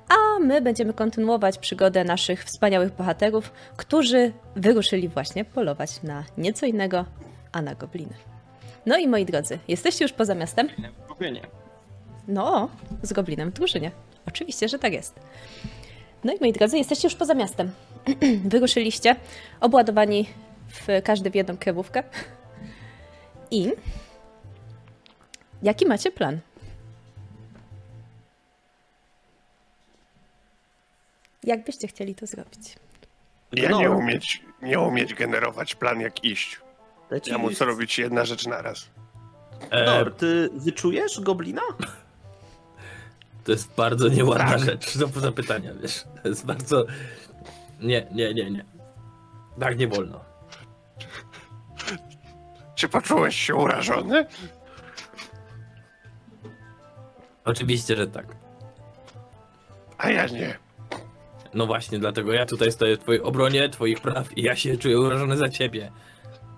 [0.10, 7.06] A my będziemy kontynuować przygodę naszych wspaniałych bohaterów, którzy wyruszyli właśnie polować na nieco innego,
[7.52, 8.14] a na gobliny.
[8.86, 10.70] No i moi drodzy, jesteście już poza miastem?
[11.10, 11.63] Ogóle nie.
[12.28, 12.70] No,
[13.02, 13.92] z goblinem w drużynie.
[14.28, 15.20] Oczywiście, że tak jest.
[16.24, 17.72] No i moi drodzy, jesteście już poza miastem.
[18.52, 19.16] Wyruszyliście,
[19.60, 20.30] obładowani
[20.68, 22.04] w każdy w jedną krewówkę.
[23.52, 23.72] I
[25.64, 26.40] jaki macie plan?
[31.44, 32.76] Jak byście chcieli to zrobić?
[33.54, 36.62] Ja nie umieć, nie umieć generować plan jak iść.
[37.26, 38.90] Ja muszę robić jedna rzecz naraz.
[39.72, 41.62] E, Nor, ty wyczujesz goblina?
[43.44, 44.60] To jest bardzo nieładna Tak.
[44.60, 46.04] rzecz do zapytania, wiesz.
[46.24, 46.86] To jest bardzo...
[47.80, 48.66] Nie, nie, nie, nie.
[49.60, 50.20] Tak nie wolno.
[52.76, 54.26] Czy poczułeś się urażony?
[57.46, 58.36] Oczywiście, że tak.
[59.98, 60.58] A ja nie.
[61.54, 65.00] No właśnie, dlatego ja tutaj stoję w twojej obronie, twoich praw i ja się czuję
[65.00, 65.92] urażony za ciebie.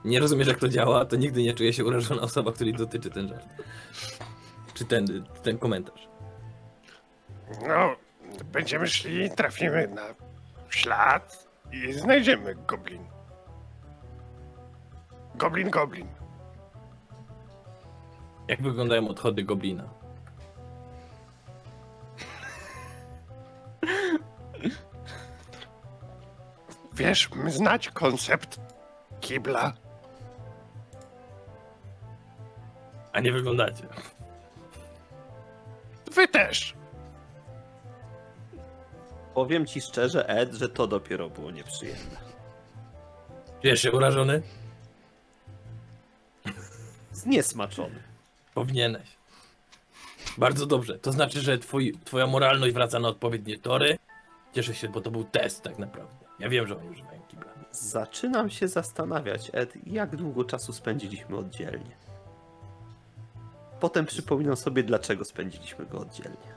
[0.06, 3.28] Nie rozumiesz jak to działa, to nigdy nie czuje się urażona osoba, której dotyczy ten
[3.30, 3.46] żart.
[4.74, 6.08] Czy ten, ten komentarz.
[7.68, 7.96] No,
[8.46, 10.02] będziemy szli, trafimy na
[10.70, 13.06] ślad i znajdziemy goblin.
[15.36, 16.08] Goblin, goblin.
[18.48, 19.84] Jak wyglądają odchody goblina?
[26.94, 28.60] Wiesz, znać koncept
[29.22, 29.74] kibla.
[33.14, 33.84] A nie wyglądacie.
[36.12, 36.76] Wy też.
[39.36, 42.18] Powiem ci szczerze, Ed, że to dopiero było nieprzyjemne.
[43.62, 44.42] Czujesz się urażony?
[47.12, 48.04] Zniesmaczony.
[48.54, 49.18] Powinieneś.
[50.38, 51.00] Bardzo dobrze.
[51.00, 53.98] To znaczy, że twój, twoja moralność wraca na odpowiednie tory.
[54.54, 56.26] Cieszę się, bo to był test tak naprawdę.
[56.40, 57.52] Ja wiem, że oni używają kibla.
[57.72, 61.96] Zaczynam się zastanawiać, Ed, jak długo czasu spędziliśmy oddzielnie.
[63.80, 66.56] Potem przypominam sobie, dlaczego spędziliśmy go oddzielnie.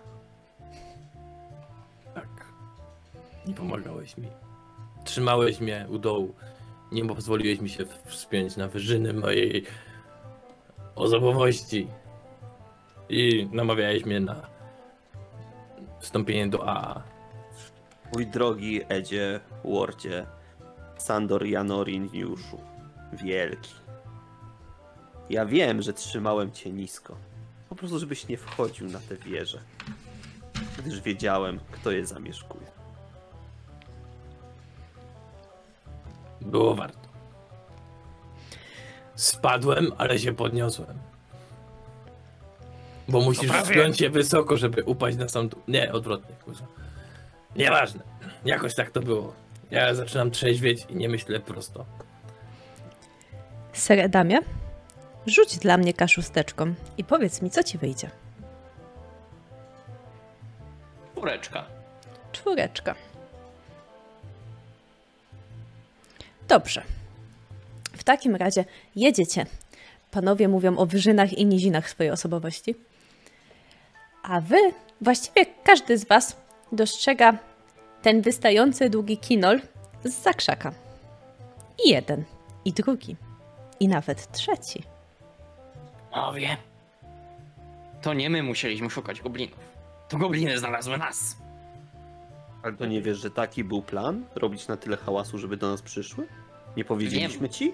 [3.49, 4.29] Nie pomagałeś mi.
[5.05, 6.35] Trzymałeś mnie u dołu.
[6.93, 9.65] Nie pozwoliłeś mi się wspiąć na wyżyny mojej
[10.95, 11.89] osobowości.
[13.09, 14.49] I namawiałeś mnie na
[16.01, 17.03] wstąpienie do AA.
[18.13, 20.27] Mój drogi Edzie, Wardzie,
[20.99, 22.61] Sandor Janorin Juszu,
[23.13, 23.75] wielki.
[25.31, 27.17] Ja wiem, że trzymałem cię nisko.
[27.69, 29.61] Po prostu, żebyś nie wchodził na te wieże.
[30.79, 32.78] Gdyż wiedziałem, kto je zamieszkuje.
[36.41, 37.09] Było warto.
[39.15, 40.99] Spadłem, ale się podniosłem.
[43.09, 45.61] Bo musisz prawie- wspiąć się wysoko, żeby upaść na sam dół.
[45.69, 46.67] Nie, odwrotnie, kurwa.
[47.57, 48.01] Nieważne.
[48.45, 49.33] Jakoś tak to było.
[49.71, 51.85] Ja zaczynam trzeźwieć i nie myślę prosto.
[53.73, 54.39] Ser Edamie,
[55.27, 58.11] rzuć dla mnie kaszusteczką i powiedz mi, co ci wyjdzie.
[61.15, 61.65] Czwóreczka.
[62.33, 62.95] Czwóreczka.
[66.49, 66.83] Dobrze.
[67.93, 68.65] W takim razie
[68.97, 69.47] jedziecie.
[70.11, 72.75] Panowie mówią o wyżynach i nizinach swojej osobowości.
[74.23, 74.57] A wy,
[75.01, 76.37] właściwie każdy z was
[76.73, 77.39] dostrzega
[78.03, 79.61] ten wystający długi kinol
[80.05, 80.73] z zakrzaka.
[81.85, 82.25] I jeden,
[82.65, 83.17] i drugi,
[83.81, 84.83] i nawet trzeci.
[86.11, 86.57] Panowie,
[88.03, 89.59] to nie my musieliśmy szukać goblinów.
[90.09, 91.37] To gobliny znalazły nas.
[92.69, 94.25] Ale to nie wiesz, że taki był plan?
[94.35, 96.27] Robić na tyle hałasu, żeby do nas przyszły?
[96.77, 97.73] Nie powiedzieliśmy ci?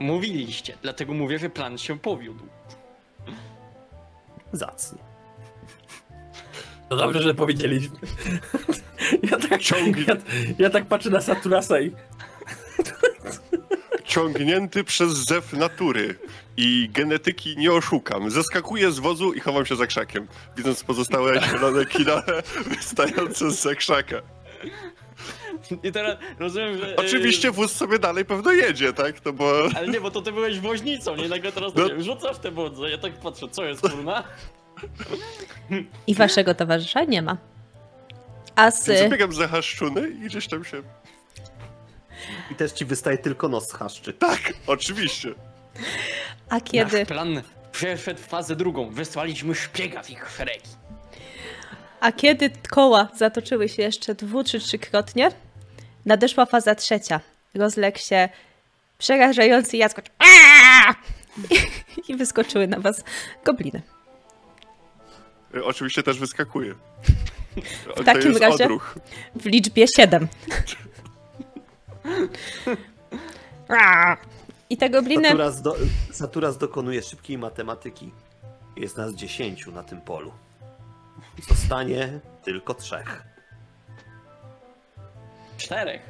[0.00, 2.44] Mówiliście, dlatego mówię, że plan się powiódł.
[4.52, 4.98] Zacnie.
[6.88, 7.96] To dobrze, że powiedzieliśmy.
[9.30, 9.70] Ja tak,
[10.06, 10.16] ja,
[10.58, 11.92] ja tak patrzę na Saturasa i
[14.04, 16.14] Ciągnięty przez zew natury
[16.60, 18.30] i genetyki nie oszukam.
[18.30, 23.74] Zeskakuję z wozu i chowam się za krzakiem, widząc pozostałe zielone kinale wystające z za
[23.74, 24.16] krzaka.
[25.82, 26.92] I teraz rozumiem, że...
[26.92, 29.24] e, Oczywiście wóz sobie dalej pewno jedzie, tak?
[29.24, 31.28] No bo Ale nie, bo to ty byłeś woźnicą, nie?
[31.28, 31.88] Nagle teraz No.
[31.96, 32.02] no.
[32.02, 34.24] rzucasz te wodze, ja tak patrzę, co jest kurna?
[36.06, 37.36] I waszego towarzysza nie ma.
[38.56, 38.84] A z...
[38.84, 40.82] zabiegam za haszczuny i gdzieś tam się...
[42.50, 44.12] I też ci wystaje tylko nos z chaszczy.
[44.12, 45.34] Tak, oczywiście.
[46.48, 46.98] A kiedy...
[46.98, 47.42] Nasz plan
[47.72, 48.90] przeszedł w fazę drugą.
[48.90, 50.68] Wysłaliśmy szpiega w ich szeregi.
[52.00, 55.30] A kiedy koła zatoczyły się jeszcze dwu czy trzykrotnie,
[56.06, 57.20] nadeszła faza trzecia.
[57.54, 58.28] Rozległ się
[58.98, 60.06] przerażający jaskocz.
[60.18, 60.94] Aaaa!
[62.08, 63.04] I wyskoczyły na was
[63.44, 63.82] gobliny.
[65.54, 66.74] Y, Oczywiście też wyskakuje.
[67.96, 68.98] W takim razie- Odruch.
[69.34, 70.28] W liczbie siedem.
[74.70, 75.28] I te gobliny...
[75.28, 75.76] Saturas, do,
[76.12, 78.12] Saturas dokonuje szybkiej matematyki.
[78.76, 80.32] Jest nas dziesięciu na tym polu.
[81.48, 83.24] Zostanie tylko trzech.
[85.56, 86.02] Czterech.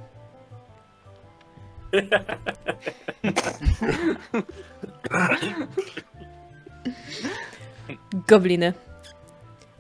[8.29, 8.73] Gobliny.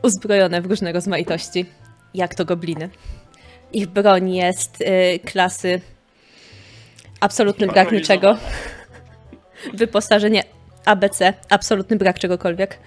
[0.03, 1.67] Uzbrojone w różne rozmaitości.
[2.15, 2.91] Jak to gobliny.
[3.73, 5.81] Ich broń jest y, klasy
[7.21, 8.37] absolutny brak niczego.
[9.75, 10.45] Wyposażenie
[10.85, 12.79] ABC, absolutny brak czegokolwiek.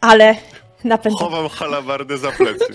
[0.00, 0.34] Ale
[0.84, 1.18] napęd.
[1.18, 2.64] Chowam halabardę za plecy.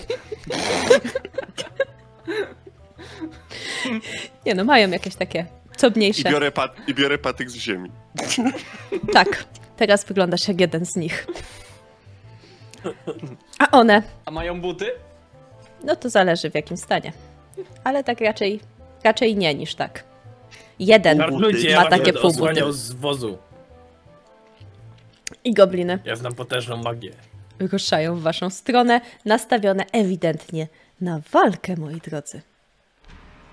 [4.46, 5.46] Nie no, mają jakieś takie
[5.76, 6.30] co I mniejsze.
[6.30, 7.90] biorę, pat- I biorę patyk z ziemi.
[9.12, 9.44] Tak,
[9.76, 11.26] teraz wyglądasz jak jeden z nich.
[13.58, 14.86] A one, A mają buty?
[15.84, 17.12] no to zależy w jakim stanie.
[17.84, 18.60] Ale tak raczej,
[19.04, 20.04] raczej nie niż tak.
[20.78, 22.72] Jeden Ludzie, ja ma wam takie półbuty.
[22.72, 23.38] z wozu.
[25.44, 27.12] I gobliny Ja znam potężną magię.
[27.60, 30.68] ruszają w waszą stronę, nastawione ewidentnie
[31.00, 32.42] na walkę, moi drodzy.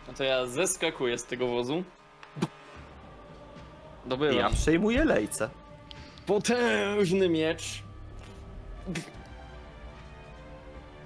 [0.07, 1.83] No to ja zeskakuję z tego wozu.
[2.41, 5.49] Ja Dobywam przejmuję lejce.
[6.25, 7.83] potężny miecz.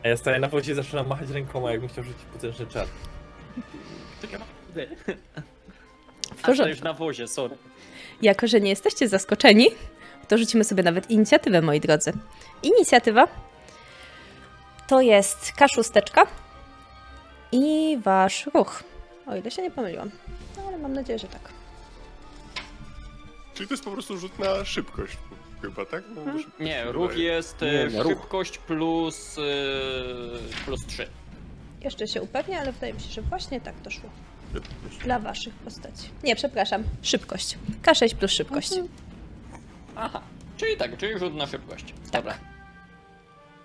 [0.04, 2.88] A ja staję na wozie i zaczynam machać rękoma, jakbym chciał rzucić potężny czar.
[6.36, 7.58] W A to już na wozie, sorry.
[8.22, 9.68] Jako, że nie jesteście zaskoczeni,
[10.28, 12.14] to rzucimy sobie nawet inicjatywę, moi drodzy.
[12.64, 13.28] Inicjatywa
[14.88, 16.28] to jest kaszusteczka
[17.52, 18.84] i wasz ruch.
[19.28, 20.12] O ile się nie pomyliłam.
[20.58, 21.42] No, ale mam nadzieję, że tak.
[23.54, 25.18] Czyli to jest po prostu rzut na szybkość.
[25.62, 26.04] Chyba, tak?
[26.16, 27.24] No, szybkość Nie, ruch wydaje.
[27.28, 28.12] jest Nie, e, no, ruch.
[28.14, 29.42] szybkość plus, e,
[30.66, 31.08] plus 3.
[31.82, 34.10] Jeszcze się upewnię, ale wydaje mi się, że właśnie tak to szło.
[35.04, 36.10] Dla waszych postaci.
[36.24, 36.84] Nie, przepraszam.
[37.02, 37.58] Szybkość.
[37.84, 38.72] K6 plus szybkość.
[39.96, 40.22] Aha,
[40.58, 41.94] czyli tak, czyli rzut na szybkość.
[42.12, 42.38] Dobra.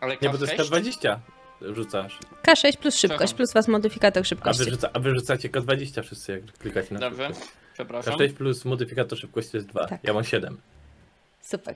[0.01, 0.83] Ale Nie, bo to jest K6?
[0.83, 1.19] K20
[1.75, 2.19] rzucasz.
[2.43, 3.37] K6 plus szybkość, Przepraszam.
[3.37, 4.65] plus was modyfikator A szybkości.
[4.65, 7.51] wy, rzuca, a wy rzucacie K20 wszyscy, jak klikacie na Dobrze, szybkość.
[7.75, 8.15] przepraszam.
[8.15, 9.87] K6 plus modyfikator szybkości to jest 2.
[9.87, 10.01] Tak.
[10.05, 10.61] Ja mam 7.
[11.41, 11.75] Super.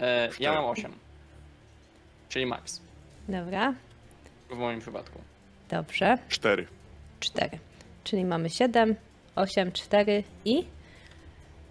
[0.00, 0.92] E, ja mam 8.
[2.28, 2.80] Czyli max.
[3.28, 3.74] Dobra.
[4.50, 5.20] W moim przypadku.
[5.70, 6.18] Dobrze.
[6.28, 6.66] Cztery.
[7.20, 7.58] 4.
[8.04, 8.94] Czyli mamy 7,
[9.36, 10.64] 8, 4 i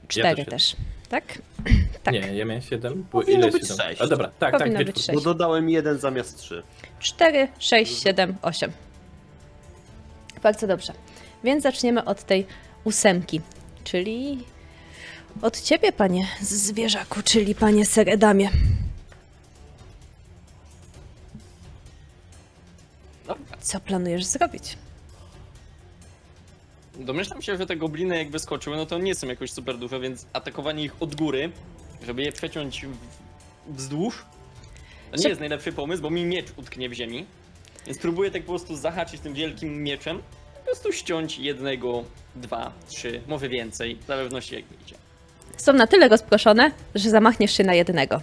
[0.07, 0.75] 4 też też.
[1.09, 1.23] Tak?
[2.03, 2.13] tak.
[2.13, 2.93] Nie, ja miałem 7.
[2.93, 3.77] Było Powinno ile być 7?
[3.77, 4.01] sześć.
[4.01, 5.03] A dobra, tak, Powinno tak, być wieczór.
[5.03, 5.15] sześć.
[5.15, 6.63] Bo dodałem jeden zamiast trzy.
[6.99, 8.71] 4, 6, 7, 8.
[10.43, 10.93] Bardzo dobrze.
[11.43, 12.45] Więc zaczniemy od tej
[12.83, 13.41] ósemki,
[13.83, 14.43] czyli
[15.41, 18.49] od ciebie, panie zwierzaku, czyli panie Seredamie.
[23.27, 23.57] Dobra.
[23.61, 24.77] Co planujesz zrobić?
[27.05, 30.25] Domyślam się, że te gobliny jak wyskoczyły, no to nie są jakoś super duże, więc
[30.33, 31.51] atakowanie ich od góry,
[32.05, 34.25] żeby je przeciąć w- wzdłuż,
[35.11, 37.25] to nie Że- jest najlepszy pomysł, bo mi miecz utknie w ziemi.
[37.85, 40.21] Więc próbuję tak po prostu zahaczyć tym wielkim mieczem,
[40.59, 42.03] po prostu ściąć jednego,
[42.35, 44.95] dwa, trzy, może więcej, w zależności jak idzie.
[45.57, 48.21] Są na tyle rozproszone, że zamachniesz się na jednego.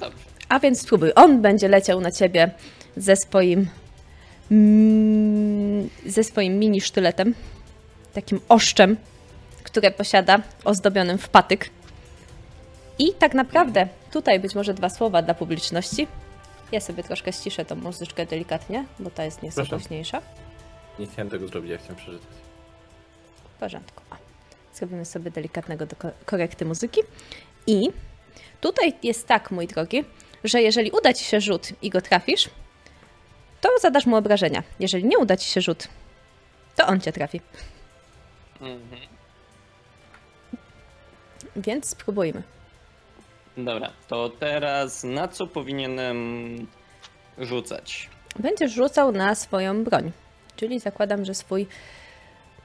[0.00, 0.18] Dobrze.
[0.48, 1.10] A więc spróbuj.
[1.14, 2.50] On będzie leciał na ciebie
[2.96, 3.68] ze swoim.
[4.50, 7.34] mm, ze swoim mini sztyletem.
[8.14, 8.96] Takim oszczem,
[9.62, 11.70] które posiada, ozdobionym w patyk.
[12.98, 16.06] I tak naprawdę, tutaj być może dwa słowa dla publiczności.
[16.72, 20.22] Ja sobie troszkę ściszę tą muzyczkę delikatnie, bo ta jest nieco głośniejsza.
[20.98, 22.28] Nie chciałem tego zrobić, ja chciałem przeczytać.
[23.56, 24.02] W porządku.
[24.74, 27.00] Zrobimy sobie delikatnego do ko- korekty muzyki.
[27.66, 27.88] I
[28.60, 30.04] tutaj jest tak, mój drogi,
[30.44, 32.50] że jeżeli uda ci się rzut i go trafisz,
[33.60, 34.62] to zadasz mu obrażenia.
[34.80, 35.88] Jeżeli nie uda ci się rzut,
[36.76, 37.40] to on cię trafi.
[38.66, 39.00] Mhm.
[41.56, 42.42] Więc spróbujmy.
[43.56, 46.18] Dobra, to teraz na co powinienem
[47.38, 48.08] rzucać?
[48.38, 50.12] Będziesz rzucał na swoją broń.
[50.56, 51.66] Czyli zakładam, że swój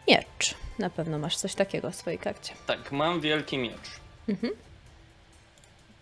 [0.08, 0.56] miecz.
[0.80, 2.54] Na pewno masz coś takiego w swojej karcie.
[2.68, 3.90] Tak, mam wielki miecz.
[4.30, 4.54] Mhm.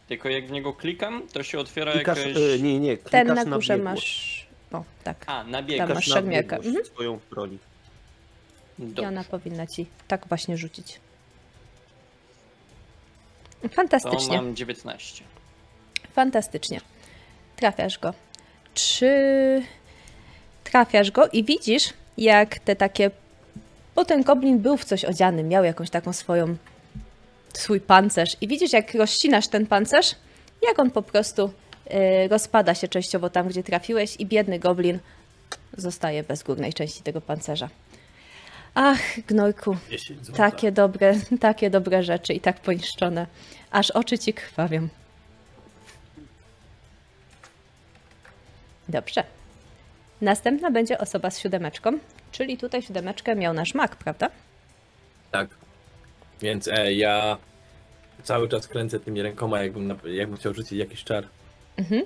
[0.07, 2.37] Tylko jak w niego klikam, to się otwiera Klikasz, jakaś...
[2.37, 4.47] e, nie, nie, klikasz Ten na na górze biegłość.
[4.71, 4.81] masz.
[4.81, 5.17] O, tak.
[5.27, 5.77] A, na bieg.
[5.77, 6.85] Tam masz na biegłość Mhm.
[6.85, 7.57] swoją broni.
[8.79, 9.07] I Dobrze.
[9.07, 10.99] ona powinna ci tak właśnie rzucić.
[13.61, 14.37] To Fantastycznie.
[14.37, 15.23] mam 19.
[16.13, 16.81] Fantastycznie.
[17.55, 18.13] Trafiasz go.
[18.73, 19.11] Czy
[20.63, 23.11] trafiasz go i widzisz, jak te takie.
[23.95, 26.55] Bo ten goblin był w coś odziany, miał jakąś taką swoją.
[27.53, 28.37] swój pancerz.
[28.41, 30.15] I widzisz, jak rozcinasz ten pancerz,
[30.67, 31.51] jak on po prostu
[32.25, 34.99] y, rozpada się częściowo tam, gdzie trafiłeś, i biedny goblin
[35.77, 37.69] zostaje bez górnej części tego pancerza.
[38.79, 40.35] Ach, gnojku, 10 zł.
[40.35, 43.27] takie dobre, takie dobre rzeczy i tak poniszczone.
[43.71, 44.87] Aż oczy ci krwawią.
[48.89, 49.23] Dobrze.
[50.21, 51.99] Następna będzie osoba z siódemeczką,
[52.31, 54.29] czyli tutaj siódemeczkę miał nasz mak, prawda?
[55.31, 55.49] Tak.
[56.41, 57.37] Więc e, ja
[58.23, 61.27] cały czas kręcę tymi rękoma, jakbym, jakbym chciał rzucić jakiś czar.
[61.77, 62.01] Mhm.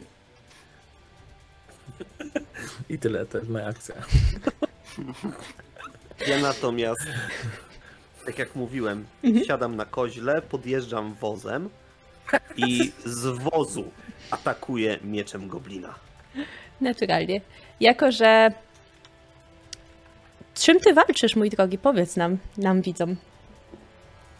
[2.89, 3.95] I tyle, to jest moja akcja.
[6.27, 7.02] Ja natomiast
[8.26, 9.45] Tak jak mówiłem, Mhm.
[9.45, 11.69] siadam na koźle, podjeżdżam wozem
[12.57, 13.91] i z wozu
[14.31, 15.95] atakuję mieczem goblina.
[16.81, 17.41] Naturalnie.
[17.80, 18.52] Jako, że...
[20.53, 21.77] Czym ty walczysz, mój drogi?
[21.77, 23.15] Powiedz nam, nam widzom.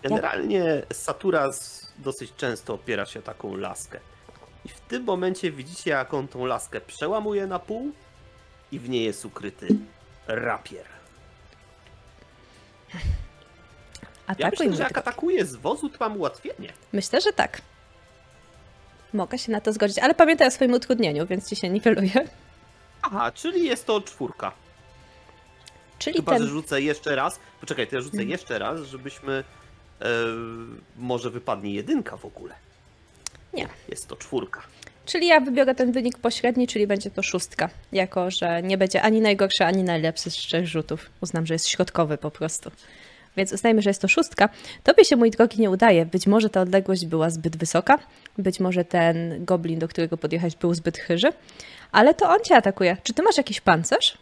[0.04, 4.00] Generalnie Saturas dosyć często opiera się taką laskę.
[4.66, 7.92] I w tym momencie widzicie, jak on tą laskę przełamuje na pół
[8.72, 9.68] i w niej jest ukryty
[10.28, 10.86] rapier.
[12.94, 16.74] Ja Atakuj, myślę, że jak atakuje z wozu, to mam ułatwienie.
[16.94, 17.62] Myślę, że tak.
[19.14, 22.28] Mogę się na to zgodzić, ale pamiętaj o swoim utrudnieniu, więc ci się niweluje.
[23.02, 24.52] Aha, czyli jest to czwórka.
[26.00, 26.48] Czyli Chyba, że ten...
[26.48, 27.40] rzucę jeszcze raz.
[27.60, 29.44] Poczekaj, to ja rzucę jeszcze raz, żebyśmy.
[30.02, 30.06] E,
[30.98, 32.56] może wypadnie jedynka w ogóle.
[33.54, 33.68] Nie.
[33.88, 34.62] Jest to czwórka.
[35.12, 37.70] Czyli ja wybiorę ten wynik pośredni, czyli będzie to szóstka.
[37.92, 41.10] Jako, że nie będzie ani najgorszy, ani najlepszy z trzech rzutów.
[41.22, 42.72] Uznam, że jest środkowy po prostu.
[43.38, 44.50] Więc uznajmy, że jest to szóstka.
[44.84, 46.06] Tobie się, mój drogi, nie udaje.
[46.06, 48.00] Być może ta odległość była zbyt wysoka.
[48.38, 51.28] Być może ten goblin, do którego podjechać, był zbyt chyży.
[51.92, 52.98] Ale to on cię atakuje.
[53.04, 54.18] Czy ty masz jakiś pancerz?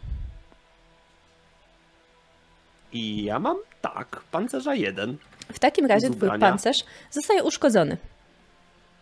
[2.92, 5.16] I ja mam tak, pancerza jeden.
[5.52, 7.96] W takim razie twój pancerz zostaje uszkodzony.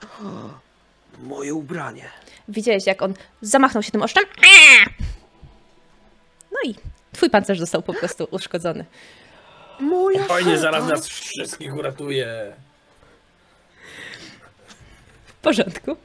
[1.22, 2.04] Moje ubranie.
[2.48, 4.24] Widziałeś, jak on zamachnął się tym oszczem?
[6.52, 6.74] No i
[7.12, 8.84] twój pancerz został po prostu uszkodzony.
[9.80, 12.56] Moja Fajnie, zaraz nas wszystkich uratuje.
[15.26, 15.96] W porządku.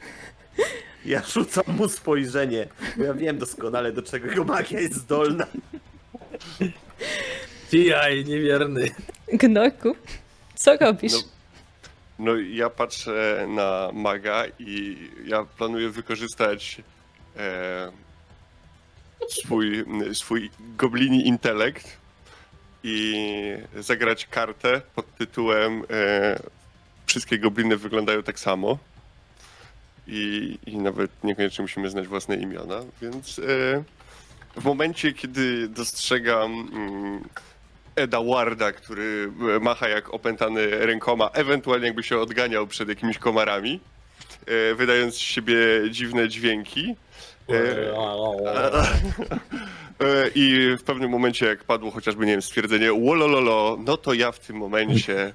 [1.06, 2.68] Ja rzucam mu spojrzenie,
[2.98, 5.48] bo ja wiem doskonale, do czego jego magia jest zdolna.
[7.72, 8.90] Tijaj, niewierny.
[9.34, 9.95] Gnorku,
[10.56, 11.14] co robisz?
[11.14, 11.19] No,
[12.19, 16.81] no ja patrzę na maga i ja planuję wykorzystać
[17.38, 17.91] e,
[19.30, 21.98] swój, swój goblini intelekt
[22.84, 23.15] i
[23.76, 26.40] zagrać kartę pod tytułem e,
[27.14, 28.77] Wszystkie gobliny wyglądają tak samo.
[30.07, 33.84] I, I nawet niekoniecznie musimy znać własne imiona, więc e,
[34.56, 37.23] w momencie, kiedy dostrzegam mm,
[37.95, 43.80] Eda Warda, który e, macha jak opętany rękoma, ewentualnie jakby się odganiał przed jakimiś komarami,
[44.45, 45.56] e, wydając z siebie
[45.90, 46.95] dziwne dźwięki.
[49.99, 54.32] E, I w pewnym momencie, jak padło chociażby, nie wiem, stwierdzenie wolololo, no to ja
[54.32, 55.34] w tym momencie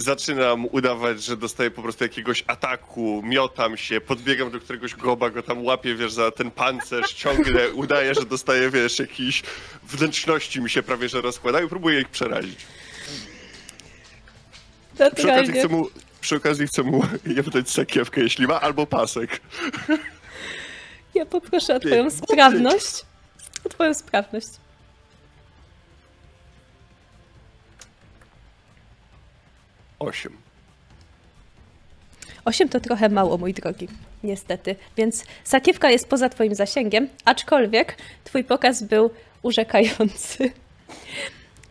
[0.00, 5.42] zaczynam udawać, że dostaję po prostu jakiegoś ataku, miotam się, podbiegam do któregoś goba, go
[5.42, 9.42] tam łapię, wiesz, za ten pancerz, ciągle udaję, że dostaję, wiesz, jakieś
[9.82, 12.58] wnętrzności mi się prawie, że rozkładają i próbuję ich przerazić.
[15.14, 15.90] Przy okazji chcę mu,
[16.20, 17.02] przy okazji chcę mu
[17.36, 19.40] jebnąć sakiewkę, jeśli ma, albo pasek.
[21.14, 23.04] Ja poproszę o twoją sprawność.
[23.64, 24.48] O twoją sprawność.
[30.00, 30.36] Osiem.
[32.44, 33.88] Osiem to trochę mało, mój drogi.
[34.22, 34.76] Niestety.
[34.96, 39.10] Więc sakiewka jest poza twoim zasięgiem, aczkolwiek twój pokaz był
[39.42, 40.52] urzekający.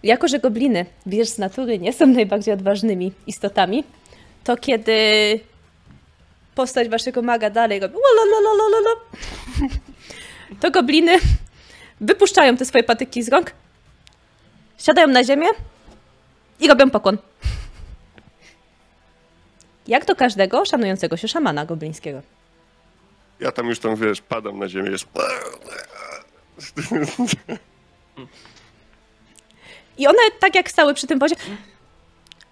[0.03, 3.83] Jako, że gobliny, wiesz, z natury nie są najbardziej odważnymi istotami,
[4.43, 4.99] to kiedy
[6.55, 7.95] postać waszego maga dalej robi
[10.61, 11.17] to gobliny
[12.01, 13.51] wypuszczają te swoje patyki z rąk,
[14.77, 15.47] siadają na ziemię
[16.59, 17.17] i robią pokłon.
[19.89, 22.21] Jak do każdego szanującego się szamana goblińskiego.
[23.39, 25.07] Ja tam już tam, wiesz, padam na ziemię, jest...
[29.97, 31.35] I one, tak jak stały przy tym wozie,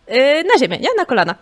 [0.08, 0.90] yy, na ziemię, nie?
[0.98, 1.36] Na kolana.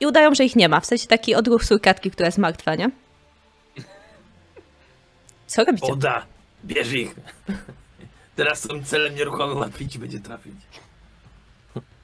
[0.00, 0.80] I udają, że ich nie ma.
[0.80, 2.90] W sensie taki odruch surkatki, która jest martwa, nie?
[5.46, 5.92] Co robicie?
[5.92, 6.26] Oda,
[6.64, 7.14] bierz ich.
[8.36, 10.54] Teraz są celem nieruchomym, łatwiej ci będzie trafić.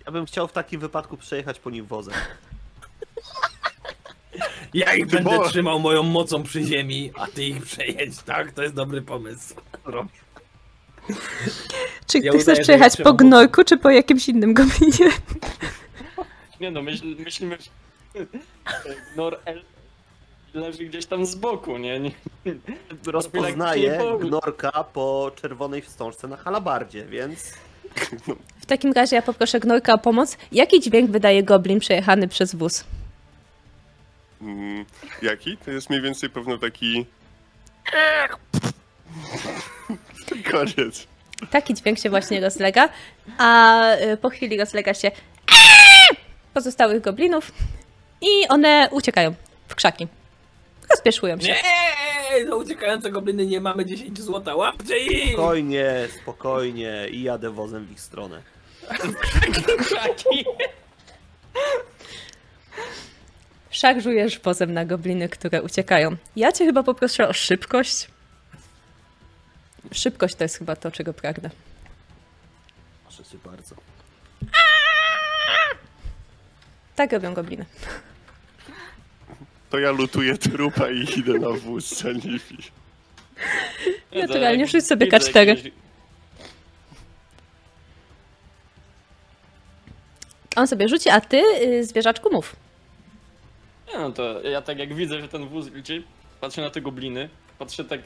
[0.06, 2.14] Ja bym chciał w takim wypadku przejechać po nich wozem.
[4.74, 8.52] Ja ich będę bo- trzymał moją mocą przy ziemi, a ty ich przejedź, tak?
[8.52, 9.54] To jest dobry pomysł.
[12.06, 15.10] Czy Ja ty chcesz przejechać po gnorku, czy po jakimś innym goblinie?
[16.60, 17.58] Nie no, myśl, myślimy,
[18.14, 18.26] że
[19.16, 19.62] Nor L
[20.54, 22.00] leży gdzieś tam z boku, nie?
[22.00, 22.10] nie
[23.06, 27.52] Rozpoznaję Gnorka po czerwonej wstążce na halabardzie, więc
[28.64, 30.36] W takim razie ja poproszę gnorka o pomoc.
[30.52, 32.84] Jaki dźwięk wydaje goblin przejechany przez wóz?
[34.42, 34.84] Mm,
[35.22, 35.56] Jaki?
[35.56, 37.06] To jest mniej więcej pewno taki...
[40.50, 41.06] Koniec.
[41.50, 42.88] Taki dźwięk się właśnie rozlega,
[43.38, 45.10] a y, po chwili rozlega się
[46.54, 47.52] pozostałych goblinów
[48.20, 49.34] i one uciekają
[49.68, 50.08] w krzaki.
[50.90, 51.54] Rozpieszłują się.
[52.34, 55.32] Nie, do uciekające gobliny nie mamy 10 złota, łapcie ich!
[55.32, 58.53] Spokojnie, spokojnie i jadę wozem w ich stronę.
[59.78, 60.44] Krzaki!
[63.70, 66.16] Szarżujesz pozem na gobliny, które uciekają.
[66.36, 68.08] Ja cię chyba poproszę o szybkość.
[69.92, 71.50] Szybkość to jest chyba to, czego pragnę.
[73.02, 73.74] Proszę cię bardzo.
[76.96, 77.66] Tak robią gobliny.
[79.70, 82.40] To ja lutuję trupa i idę na wóz za nimi.
[84.14, 85.70] Naturalnie, rzuć sobie Widzę K4.
[90.56, 92.56] On sobie rzuci, a ty, y, zwierzaczku, mów.
[93.88, 96.02] Nie no to ja tak jak widzę, że ten wóz idzie,
[96.40, 97.28] patrzę na te gobliny,
[97.58, 98.00] patrzę tak,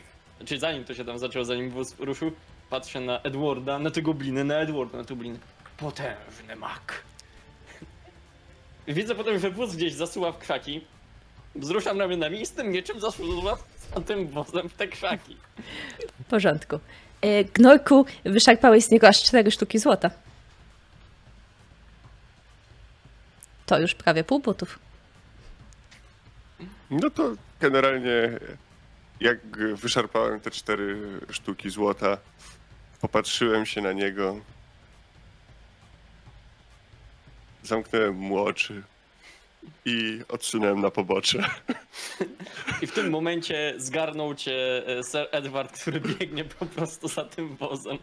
[0.45, 2.33] czyli zanim to się tam zaczęło, zanim wóz ruszył,
[2.71, 5.39] patrzę na Edwarda, na te gobliny, na Edwarda, na te gobliny.
[5.77, 7.03] Potężny mak.
[8.89, 10.81] Widzę potem, że wóz gdzieś zasuwa w krzaki,
[11.55, 13.59] wzruszam ramionami i z tym mieczem zasuwa
[13.95, 15.37] za tym wozem w te krzaki.
[16.21, 16.77] W porządku.
[17.25, 20.11] Y, Gnorku, wyszarpałeś z niego aż cztery sztuki złota.
[23.69, 24.79] To już prawie pół butów.
[26.91, 28.39] No to generalnie
[29.21, 29.39] jak
[29.75, 30.99] wyszarpałem te cztery
[31.31, 32.19] sztuki złota,
[33.01, 34.41] popatrzyłem się na niego,
[37.63, 38.83] zamknąłem mu oczy
[39.85, 41.45] i odsunąłem na pobocze.
[42.83, 47.57] I w tym momencie zgarnął cię e, Sir Edward, który biegnie po prostu za tym
[47.57, 47.99] wozem.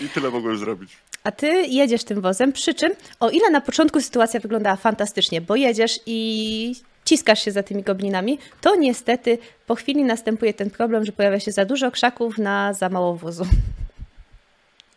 [0.00, 0.96] I tyle mogłem zrobić.
[1.24, 5.56] A ty jedziesz tym wozem, przy czym, o ile na początku sytuacja wyglądała fantastycznie, bo
[5.56, 6.74] jedziesz i
[7.04, 11.52] ciskasz się za tymi goblinami, to niestety po chwili następuje ten problem, że pojawia się
[11.52, 13.46] za dużo krzaków na za mało wozu.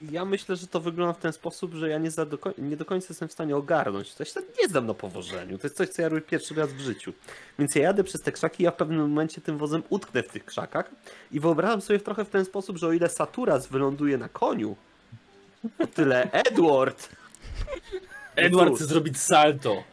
[0.09, 2.77] Ja myślę, że to wygląda w ten sposób, że ja nie, za do, koń- nie
[2.77, 4.13] do końca jestem w stanie ogarnąć.
[4.13, 5.57] To ja się nie znam na powożeniu.
[5.57, 7.13] To jest coś, co ja robię pierwszy raz w życiu.
[7.59, 10.45] Więc ja jadę przez te krzaki, ja w pewnym momencie tym wozem utknę w tych
[10.45, 10.91] krzakach
[11.31, 14.75] i wyobrażam sobie trochę w ten sposób, że o ile Saturas wyląduje na koniu,
[15.79, 17.09] o tyle Edward
[18.35, 19.83] Edward chce zrobić salto.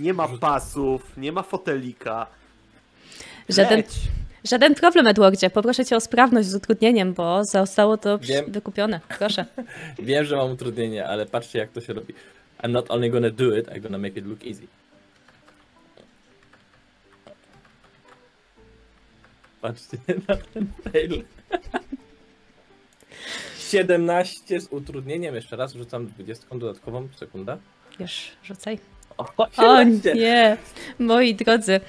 [0.00, 2.26] nie ma pasów, nie ma fotelika.
[3.48, 3.88] Żaden, Leć.
[4.44, 5.50] Żaden problem, Edwardzie.
[5.50, 8.44] Poproszę cię o sprawność z utrudnieniem, bo zostało to Wiem.
[8.52, 9.00] wykupione.
[9.18, 9.44] Proszę.
[9.98, 12.14] Wiem, że mam utrudnienie, ale patrzcie jak to się robi.
[12.62, 14.66] I'm not only gonna do it, I'm gonna make it look easy.
[19.60, 19.96] Patrzcie
[20.28, 21.22] na ten fail.
[23.70, 27.58] 17 z utrudnieniem, jeszcze raz rzucam 20 dodatkową, sekunda.
[28.00, 28.78] Już, rzucaj.
[29.16, 29.46] O, O
[29.78, 30.14] 17.
[30.14, 30.56] nie,
[30.98, 31.80] moi drodzy.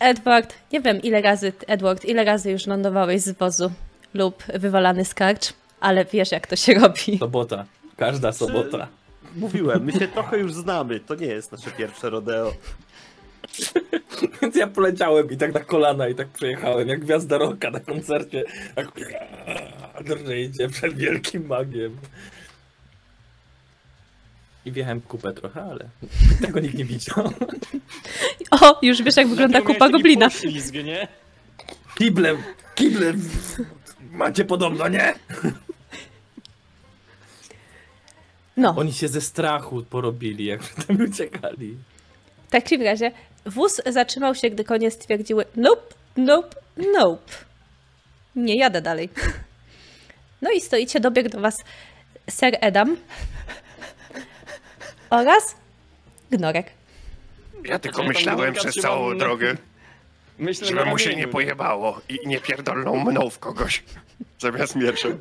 [0.00, 3.72] Edward, nie wiem ile razy, Edward, ile razy już lądowałeś z wozu
[4.14, 7.18] lub wywalany z karcz, ale wiesz jak to się robi.
[7.18, 7.64] Sobota.
[7.96, 8.88] Każda sobota.
[9.36, 11.00] Mówiłem, my się trochę już znamy.
[11.00, 12.52] To nie jest nasze pierwsze rodeo.
[14.42, 18.44] Więc ja poleciałem i tak na kolana i tak przejechałem, jak gwiazda roka na koncercie.
[18.74, 18.86] Tak
[20.04, 21.96] drżyjcie przed wielkim magiem.
[24.68, 25.88] I wjechałem kupę trochę, ale
[26.46, 27.32] tego nikt nie widział.
[28.50, 30.30] O, już wiesz jak wygląda kupa goblina.
[30.30, 31.08] poślizg, nie?
[31.98, 32.36] Kiblem,
[32.74, 33.20] kiblem
[34.10, 35.14] macie podobno, nie?
[38.56, 41.76] No, Oni się ze strachu porobili, jak tam uciekali.
[42.48, 43.12] w takim razie
[43.46, 46.56] wóz zatrzymał się, gdy konie stwierdziły nope, nope,
[46.92, 47.32] nope.
[48.36, 49.08] Nie jadę dalej.
[50.42, 51.56] No i stoicie, dobiegł do was
[52.30, 52.96] Sir Edam
[55.10, 55.56] oraz
[56.30, 56.70] Gnorek.
[57.64, 59.56] Ja tylko Znaczy, ja tam myślałem przez całą na- drogę,
[60.38, 63.82] Myślę, żeby mu się nie pojebało i nie pierdolnął mną w kogoś.
[64.38, 65.18] Zamiast mieczem.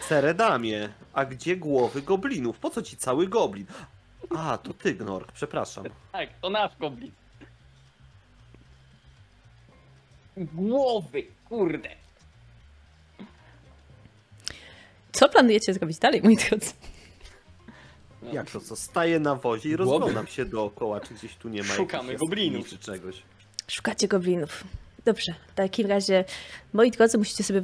[0.00, 2.58] Seredamie, a gdzie głowy goblinów?
[2.58, 3.66] Po co ci cały goblin?
[4.36, 5.84] A, to ty, Gnork, przepraszam.
[6.12, 7.12] Tak, to nasz goblin.
[10.36, 11.88] Głowy, kurde.
[15.12, 16.70] Co planujecie zrobić dalej, moi drodzy?
[18.32, 18.76] Jak to co?
[18.76, 19.90] Staję na wozie i Głowy.
[19.92, 22.60] rozglądam się dookoła, czy gdzieś tu nie ma Szukamy jakichś goblinów.
[22.60, 23.22] jaskini czy czegoś.
[23.68, 24.64] Szukacie goblinów.
[25.04, 26.24] Dobrze, w takim razie,
[26.72, 27.60] moi drodzy, musicie sobie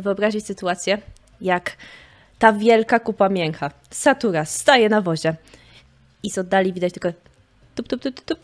[0.00, 0.98] wyobrazić sytuację,
[1.40, 1.76] jak
[2.38, 5.34] ta wielka kupa mięcha, Satura, staje na wozie
[6.22, 7.12] i z oddali widać tylko
[7.74, 8.38] tup, tup, tup, tup, tup.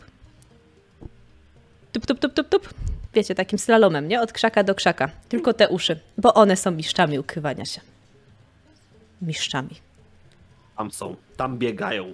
[1.91, 2.69] Tup, tup, tup, tup, tup.
[3.13, 4.21] Wiecie, takim slalomem, nie?
[4.21, 5.09] Od krzaka do krzaka.
[5.29, 7.81] Tylko te uszy, bo one są mistrzami ukrywania się.
[9.21, 9.75] Mistrzami.
[10.77, 12.13] Tam są, tam biegają.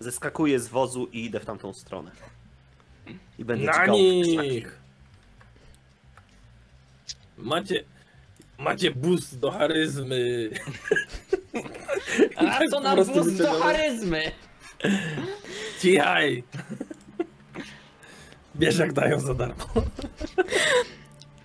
[0.00, 2.10] Zeskakuję z wozu i idę w tamtą stronę.
[3.38, 4.78] I będę Na nich!
[7.38, 7.84] Macie,
[8.58, 10.50] macie boost do charyzmy.
[12.36, 14.32] A co prostu wóz do charyzmy?
[15.80, 16.44] Cichaj!
[18.54, 19.64] Wiesz jak dają za darmo.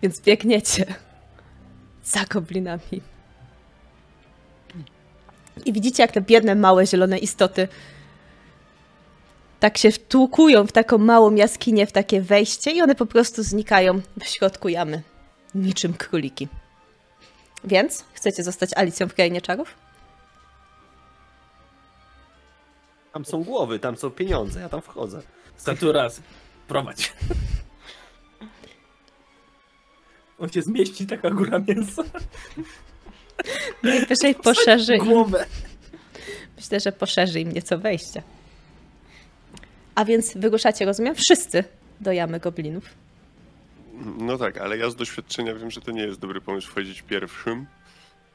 [0.01, 0.85] Więc biegniecie
[2.03, 3.01] za goblinami.
[5.65, 7.67] I widzicie, jak te biedne, małe, zielone istoty
[9.59, 14.01] tak się wtłukują w taką małą jaskinię, w takie wejście i one po prostu znikają
[14.23, 15.01] w środku jamy.
[15.55, 16.47] Niczym króliki.
[17.63, 19.75] Więc chcecie zostać Alicją w Krainie Czarów?
[23.13, 25.21] Tam są głowy, tam są pieniądze, ja tam wchodzę.
[25.57, 26.21] Saturas,
[26.67, 27.13] prowadź.
[30.39, 32.03] On się zmieści, taka góra mięsa.
[33.83, 35.45] Najwyżej poszerzy Głowę.
[36.57, 38.23] myślę, że poszerzy im nieco wejście.
[39.95, 41.63] A więc wyruszacie, rozumiem, wszyscy
[42.01, 42.83] do jamy goblinów.
[44.17, 47.65] No tak, ale ja z doświadczenia wiem, że to nie jest dobry pomysł wchodzić pierwszym.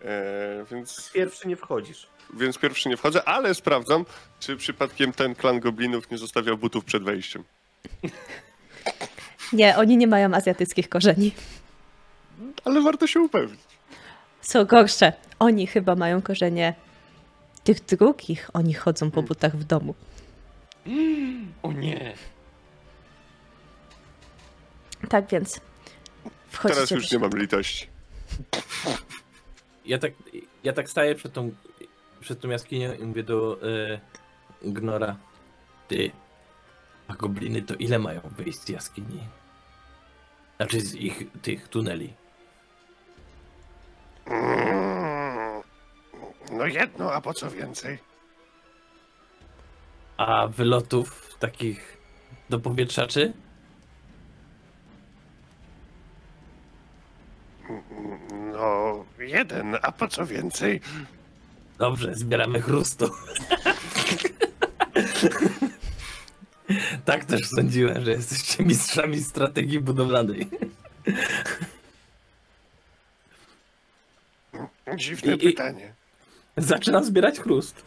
[0.04, 2.06] E, więc, Pierwszy nie wchodzisz.
[2.34, 4.04] więc pierwszy nie wchodzę, ale sprawdzam,
[4.40, 7.44] czy przypadkiem ten klan goblinów nie zostawiał butów przed wejściem.
[9.52, 11.32] Nie, oni nie mają azjatyckich korzeni.
[12.64, 13.60] Ale warto się upewnić.
[14.42, 16.74] Co gorsze, oni chyba mają korzenie
[17.64, 18.50] tych drugich.
[18.52, 19.94] Oni chodzą po butach w domu.
[21.62, 22.14] O nie.
[25.08, 25.60] Tak więc
[26.48, 26.74] wchodzicie.
[26.74, 27.86] Teraz już nie mam litości.
[29.84, 30.12] Ja tak,
[30.64, 31.50] ja tak staję przed tą,
[32.20, 34.00] przed tą jaskinią i mówię do e,
[34.62, 35.16] Gnora.
[35.88, 36.10] Ty,
[37.08, 39.20] a gobliny to ile mają wyjść z jaskini?
[40.56, 42.14] Znaczy z ich tych tuneli.
[44.26, 45.62] Mm,
[46.52, 47.98] No jedno, a po co więcej?
[50.16, 51.96] A wylotów takich
[52.50, 53.32] do powietrzaczy?
[58.52, 60.80] No jeden, a po co więcej?
[61.78, 63.10] Dobrze, zbieramy chrustu.
[67.04, 70.48] tak też sądziłem, że jesteście mistrzami strategii budowlanej.
[74.96, 75.94] Dziwne I- i- pytanie.
[76.56, 77.82] Zaczynam zbierać chrust.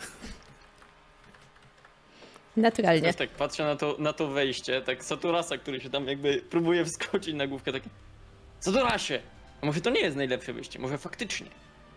[2.58, 3.02] Naturalnie.
[3.02, 6.86] Wiesz, tak patrzę na to, na to wejście, tak Saturasa, który się tam jakby próbuje
[6.86, 7.90] wskoczyć na główkę, takie
[8.60, 9.22] Saturasie!
[9.62, 11.48] A może to nie jest najlepsze wyjście, może faktycznie.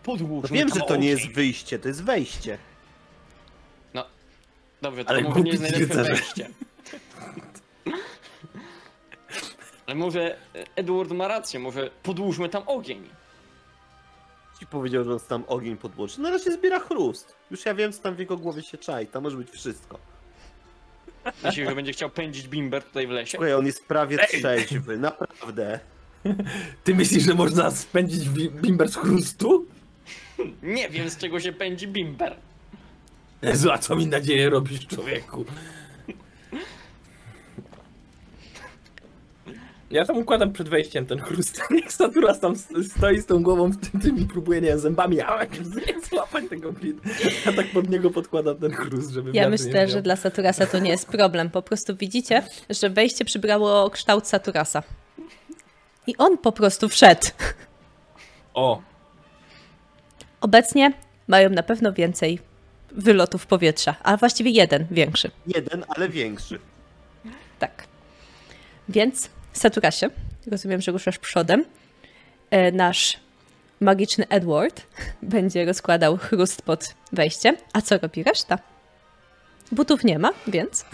[0.03, 2.59] Podłóż No wiem, że to nie jest wyjście, to jest wejście.
[4.83, 6.13] Dobrze, to Ale może nie jest najlepsze rycerze.
[6.15, 6.51] wejście.
[9.87, 10.37] Ale może
[10.77, 13.09] Edward ma rację, może podłóżmy tam ogień.
[14.59, 16.21] Ci powiedział, że on tam ogień podłączy.
[16.21, 17.37] No ale się zbiera chrust.
[17.51, 19.07] Już ja wiem, co tam w jego głowie się czai.
[19.07, 19.99] Tam może być wszystko.
[21.45, 23.31] Myślisz, że będzie chciał pędzić bimber tutaj w lesie?
[23.31, 25.81] Słuchaj, on jest prawie trzeźwy, naprawdę.
[26.85, 29.67] Ty myślisz, że można spędzić bimber z chrustu?
[30.63, 32.37] Nie wiem, z czego się pędzi bimber.
[33.43, 35.45] Jezu, a co mi nadzieję robisz, człowieku?
[39.91, 41.61] Ja tam układam przed wejściem ten chrust.
[41.71, 42.55] Niech Saturas tam
[42.97, 46.73] stoi z tą głową w tym, tym i próbuje, nie zębami a, nie złapać tego
[46.73, 47.01] glin.
[47.47, 50.91] Ja tak pod niego podkładam ten chrust, żeby Ja myślę, że dla Saturasa to nie
[50.91, 51.51] jest problem.
[51.51, 54.83] Po prostu widzicie, że wejście przybrało kształt Saturasa.
[56.07, 57.27] I on po prostu wszedł.
[58.55, 58.83] O,
[60.41, 60.93] Obecnie
[61.29, 62.39] mają na pewno więcej
[62.93, 65.31] wylotów powietrza, a właściwie jeden większy.
[65.47, 66.59] Jeden, ale większy.
[67.59, 67.87] Tak.
[68.89, 70.11] Więc, Saturasie,
[70.47, 71.65] rozumiem, że ruszasz przodem.
[72.51, 73.17] E, Nasz
[73.81, 74.83] magiczny Edward
[75.23, 77.57] będzie rozkładał chrust pod wejściem.
[77.73, 78.59] A co robi reszta?
[79.73, 80.85] Butów nie ma, więc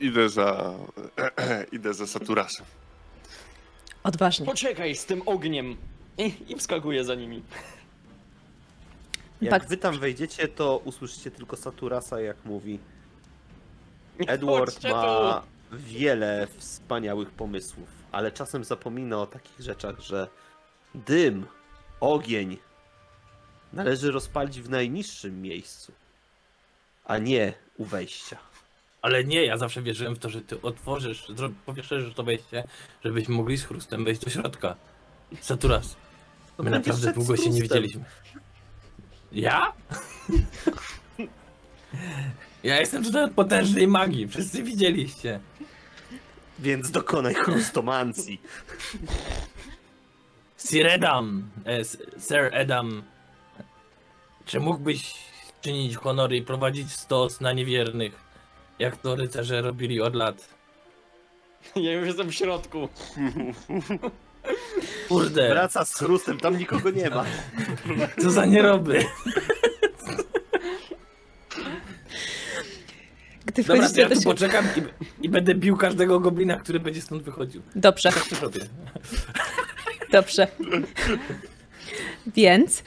[0.00, 0.74] Idę za...
[1.72, 2.66] idę za Saturasem.
[4.04, 4.46] odważnie.
[4.46, 5.76] Poczekaj z tym ogniem.
[6.18, 7.42] I, i wskakuje za nimi.
[9.42, 9.68] Jak Tak.
[9.68, 12.78] wy tam wejdziecie, to usłyszycie tylko Saturasa, jak mówi.
[14.26, 15.42] Edward ma
[15.72, 20.28] wiele wspaniałych pomysłów, ale czasem zapomina o takich rzeczach, że
[20.94, 21.46] dym,
[22.00, 22.58] ogień
[23.72, 25.92] należy rozpalić w najniższym miejscu,
[27.04, 28.36] a nie u wejścia.
[29.02, 31.26] ale nie, ja zawsze wierzyłem w to, że ty otworzysz,
[31.66, 32.64] powiesz, że to wejście,
[33.04, 34.76] żebyśmy mogli z chrustem wejść do środka.
[35.40, 35.96] Saturas,
[36.58, 38.04] my naprawdę długo się nie widzieliśmy.
[39.32, 39.72] Ja?
[42.62, 45.40] Ja jestem tutaj od potężnej magii, wszyscy widzieliście.
[46.58, 48.40] Więc dokonaj chrustomancji.
[50.56, 51.84] Sir Edam, e,
[52.18, 53.02] Sir Edam,
[54.44, 55.14] czy mógłbyś
[55.60, 58.12] czynić honory i prowadzić stos na niewiernych,
[58.78, 60.48] jak to rycerze robili od lat?
[61.76, 62.88] Ja już jestem w środku.
[65.08, 65.48] Kurde.
[65.48, 67.24] Wraca z chrustem, tam nikogo nie ma.
[68.22, 69.04] Co za nieroby.
[73.46, 77.22] Gdy Dobra, to ja tu poczekam i, i, będę bił każdego goblina, który będzie stąd
[77.22, 77.62] wychodził.
[77.74, 78.12] Dobrze.
[78.12, 78.24] Tak
[80.12, 80.48] Dobrze.
[82.26, 82.82] Więc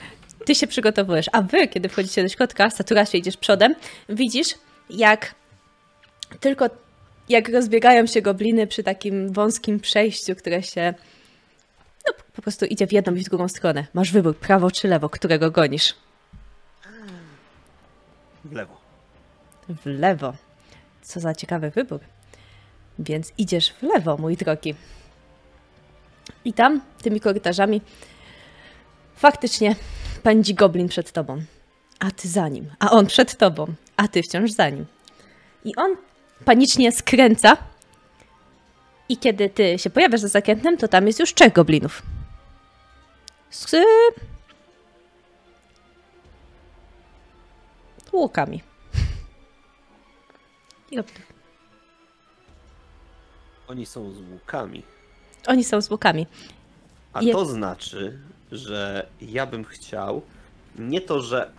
[0.46, 3.76] ty się przygotowujesz, a wy, kiedy wchodzicie do środka, Saturasie idziesz przodem,
[4.10, 4.48] widzisz,
[4.90, 5.36] jak
[6.40, 6.70] tylko
[7.30, 10.94] jak rozbiegają się gobliny przy takim wąskim przejściu, które się
[12.36, 13.88] po prostu idzie w jedną i w drugą stronę.
[13.94, 15.96] Masz wybór, prawo czy lewo, którego gonisz.
[18.46, 18.78] W lewo.
[19.70, 20.34] W lewo.
[21.02, 22.00] Co za ciekawy wybór.
[23.00, 24.76] Więc idziesz w lewo, mój drogi.
[26.46, 27.82] I tam, tymi korytarzami,
[29.16, 29.76] faktycznie
[30.24, 31.42] pędzi goblin przed tobą.
[32.00, 32.72] A ty za nim.
[32.80, 33.74] A on przed tobą.
[33.98, 34.86] A ty wciąż za nim.
[35.66, 35.96] I on
[36.46, 37.58] panicznie skręca.
[39.10, 42.02] I kiedy ty się pojawiasz za zakrętem, to tam jest już trzech goblinów.
[43.56, 43.74] Z
[48.14, 48.62] łukami.
[53.68, 54.84] Oni są z łukami.
[55.48, 56.28] Oni są z łukami.
[57.14, 58.20] A Je- to znaczy,
[58.52, 60.22] że ja bym chciał
[60.76, 61.52] nie to, że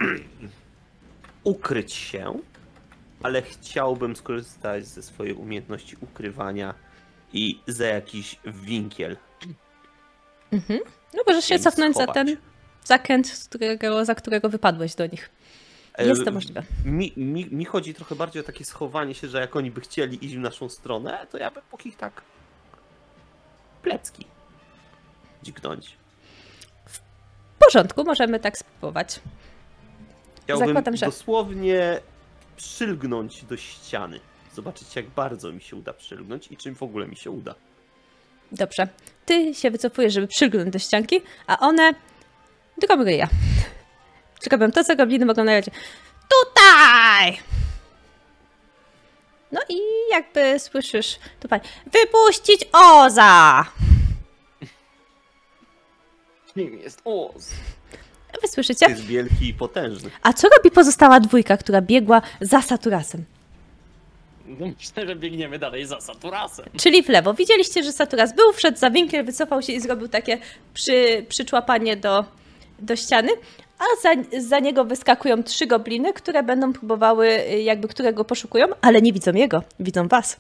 [1.45, 2.39] ukryć się,
[3.23, 6.75] ale chciałbym skorzystać ze swojej umiejętności ukrywania
[7.33, 9.17] i za jakiś winkiel.
[11.15, 12.27] No możesz się cofnąć za schować.
[12.27, 12.37] ten
[12.85, 15.31] zakręt, z którego, za którego wypadłeś do nich.
[15.99, 16.63] Jest to E, możliwe.
[16.85, 20.25] Mi, mi, mi chodzi trochę bardziej o takie schowanie się, że jak oni by chcieli
[20.27, 22.23] iść w naszą stronę, to ja bym mógł ich tak
[23.83, 24.25] plecki
[25.43, 25.97] dźgnąć.
[26.87, 27.01] W
[27.59, 29.21] porządku, możemy tak spróbować.
[30.45, 32.01] Chciałbym Zakładam, że- dosłownie
[32.57, 34.21] przylgnąć do ściany.
[34.55, 37.55] Zobaczyć, jak bardzo mi się uda przylgnąć i czym w ogóle mi się uda.
[38.53, 38.89] Dobrze.
[39.27, 41.95] Ty się wycofujesz, żeby przyglądać do ścianki, a one
[42.79, 43.29] drogą ryja.
[44.41, 45.67] Czekam, to co gobliny mogą nagrać.
[46.29, 47.39] Tutaj!
[49.53, 49.79] No i
[50.11, 51.63] jakby słyszysz tu pani,
[51.93, 53.65] wypuścić Oza!
[56.57, 57.51] Nim jest Oz.
[58.43, 58.87] Wy słyszycie?
[58.89, 60.11] Jest wielki i potężny.
[60.23, 63.25] A co robi pozostała dwójka, która biegła za Saturasem?
[64.49, 66.67] Myślę, że biegniemy dalej za Saturasem.
[66.79, 67.35] Czyli w lewo.
[67.35, 70.39] Widzieliście, że Saturas był, wszedł za winkiel, wycofał się i zrobił takie
[70.75, 72.25] przy, przyczłapanie do,
[72.79, 73.29] do ściany,
[73.79, 77.29] a za, za niego wyskakują trzy gobliny, które będą próbowały,
[77.63, 80.37] jakby którego poszukują, ale nie widzą jego, widzą was.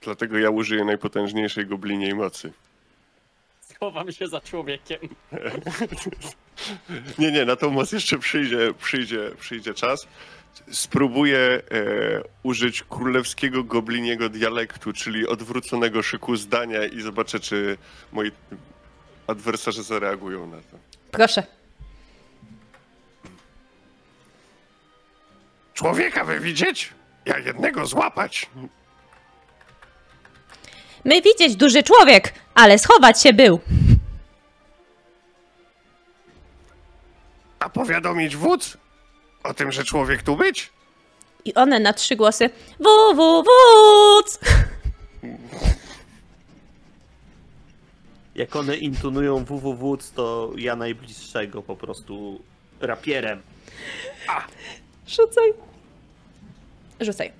[0.00, 2.52] Dlatego ja użyję najpotężniejszej gobliniej mocy.
[3.60, 4.98] Schowam się za człowiekiem.
[7.18, 10.06] Nie, nie, na tą moc jeszcze przyjdzie, przyjdzie, przyjdzie czas.
[10.72, 11.60] Spróbuję e,
[12.42, 17.76] użyć królewskiego gobliniego dialektu, czyli odwróconego szyku zdania i zobaczę, czy
[18.12, 18.32] moi
[19.26, 20.78] adwersarze zareagują na to.
[21.10, 21.42] Proszę.
[25.74, 26.92] Człowieka wy widzieć?
[27.26, 28.50] Ja jednego złapać.
[31.04, 33.60] My widzieć duży człowiek, ale schować się był.
[37.58, 38.76] A powiadomić wódz
[39.42, 40.70] o tym, że człowiek tu być?
[41.44, 42.50] I one na trzy głosy
[42.80, 44.38] wu, wu, wódz!
[48.34, 52.42] Jak one intonują www, to ja najbliższego po prostu
[52.80, 53.42] rapierem.
[55.06, 55.52] Rzucaj.
[57.00, 57.32] Rzucaj.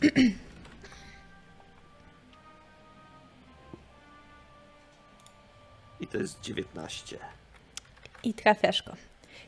[6.01, 7.19] I to jest 19.
[8.25, 8.93] I trafiasz go.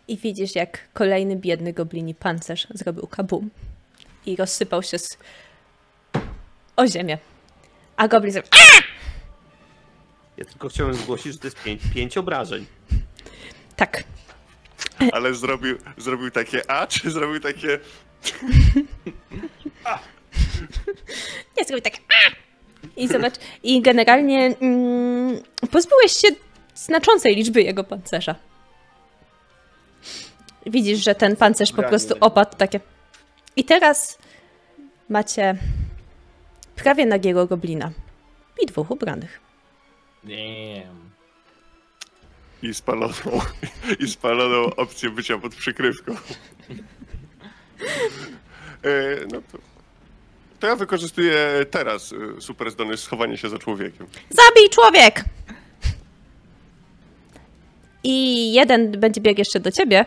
[0.08, 3.50] I widzisz, jak kolejny biedny goblini pancerz zrobił kabum.
[4.26, 5.18] I rozsypał się z...
[6.76, 7.18] o ziemię.
[7.96, 8.50] A goblin zrobił...
[10.36, 12.66] Ja tylko chciałem zgłosić, że to jest 5, pięć obrażeń.
[13.76, 14.04] Tak.
[15.12, 17.78] Ale zrobił, zrobił takie A, czy zrobił takie...
[21.58, 21.94] Nie, zrobił tak...
[21.94, 22.30] "A!"
[22.96, 26.28] I zobacz, i generalnie mm, pozbyłeś się
[26.74, 28.34] znaczącej liczby jego pancerza.
[30.66, 32.80] Widzisz, że ten pancerz po prostu opadł takie.
[33.56, 34.18] I teraz
[35.09, 35.56] macie
[36.76, 37.90] prawie nagiego goblina
[38.62, 39.40] i dwóch ubranych.
[40.24, 41.10] Damn.
[42.62, 43.14] I spaloną,
[44.01, 46.14] i spaloną opcję bycia pod przykrywką.
[48.84, 49.59] E, no to,
[50.60, 54.06] to ja wykorzystuję teraz e, super zdolność schowanie się za człowiekiem.
[54.30, 55.24] Zabij człowiek!
[58.05, 60.06] I jeden będzie biegł jeszcze do ciebie,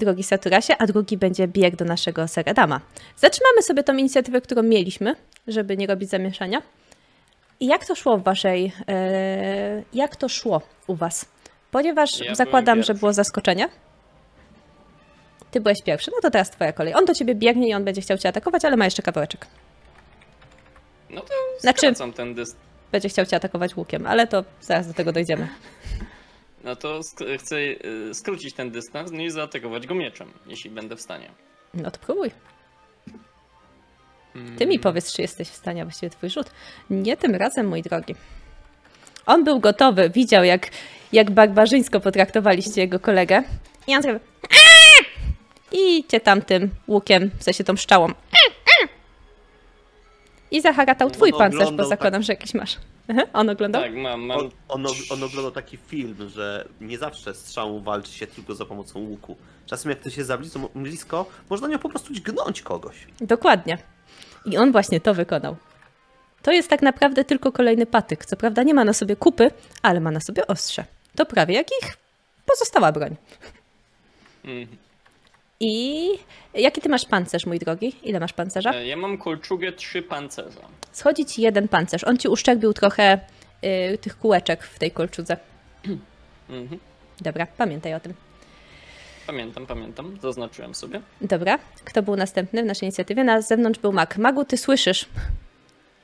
[0.00, 2.80] drogi Saturasie, a drugi będzie biegł do naszego Seradama.
[3.16, 5.14] Zatrzymamy sobie tą inicjatywę, którą mieliśmy,
[5.46, 6.62] żeby nie robić zamieszania.
[7.60, 8.64] I jak to szło w waszej...
[8.64, 11.26] Yy, jak to szło u was?
[11.70, 13.68] Ponieważ Ja zakładam, że było zaskoczenie.
[15.50, 16.94] Ty byłeś pierwszy, no to teraz twoja kolej.
[16.94, 19.46] On do ciebie biegnie i on będzie chciał cię atakować, ale ma jeszcze kawałeczek.
[21.10, 22.64] No to Znaczy- ten dystans.
[22.92, 25.48] Będzie chciał cię atakować łukiem, ale to zaraz do tego dojdziemy.
[26.64, 30.96] No to sk- chcę y, skrócić ten dystans, no i zaatakować go mieczem, jeśli będę
[30.96, 31.30] w stanie.
[31.74, 32.30] No to próbuj.
[34.58, 36.50] Ty mi powiedz, czy jesteś w stanie, a właściwie twój rzut.
[36.90, 38.14] Nie tym razem, mój drogi.
[39.26, 40.70] On był gotowy, widział jak,
[41.12, 43.42] jak barbarzyńsko potraktowaliście jego kolegę.
[43.86, 45.04] I on zrobił "Aaa!"
[45.72, 48.08] i cię tamtym łukiem, w sensie tą szczałą.
[50.50, 52.76] I zaharatał twój On pancerz, bo oglądał zakładam, że jakiś masz.
[53.32, 53.82] On oglądał?
[53.82, 54.38] Tak, mam, mam.
[54.38, 59.00] On, on, on oglądał taki film, że nie zawsze strzałą walczy się tylko za pomocą
[59.00, 59.36] łuku.
[59.66, 63.06] Czasem jak ktoś jest za blisko, blisko można nią po prostu dźgnąć kogoś.
[63.20, 63.78] Dokładnie.
[64.46, 65.56] I on właśnie to wykonał.
[66.42, 68.24] To jest tak naprawdę tylko kolejny patyk.
[68.24, 69.50] Co prawda nie ma na sobie kupy,
[69.82, 70.84] ale ma na sobie ostrze.
[71.16, 71.96] To prawie jak ich
[72.46, 73.16] pozostała broń.
[74.44, 74.66] Mm.
[75.60, 76.08] I
[76.54, 77.96] jaki ty masz pancerz, mój drogi?
[78.02, 78.70] Ile masz pancerza?
[78.72, 80.60] E, Ja mam kolczugę trzy pancerza.
[80.92, 82.04] Schodzi ci jeden pancerz.
[82.04, 83.20] On ci uszczerbił trochę
[83.94, 85.36] y, tych kółeczek w tej kolczudze.
[86.50, 86.80] Mhm.
[87.20, 88.14] Dobra, pamiętaj o tym.
[89.26, 91.00] Pamiętam, pamiętam, zaznaczyłem sobie.
[91.20, 93.24] Dobra, kto był następny w naszej inicjatywie?
[93.24, 94.18] Na zewnątrz był Mak.
[94.18, 95.08] Magu, ty słyszysz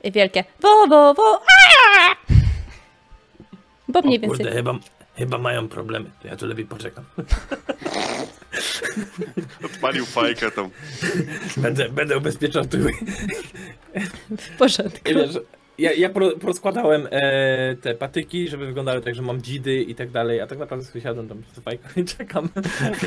[0.03, 2.15] wielkie wo, wo, wo, aaa!
[3.87, 4.37] Bo mniej o więcej...
[4.37, 4.73] kurde, chyba,
[5.17, 6.09] chyba mają problemy.
[6.23, 7.05] Ja tu lepiej poczekam.
[9.65, 10.69] Odpalił fajkę tam.
[11.57, 12.91] Będę, będę ubezpieczał tyły.
[14.37, 15.01] W porządku.
[15.05, 15.37] Wiesz,
[15.77, 16.09] ja, ja
[16.39, 20.57] porozkładałem e, te patyki, żeby wyglądały tak, że mam dzidy i tak dalej, a tak
[20.57, 22.49] naprawdę sobie siadam tam z fajką i czekam.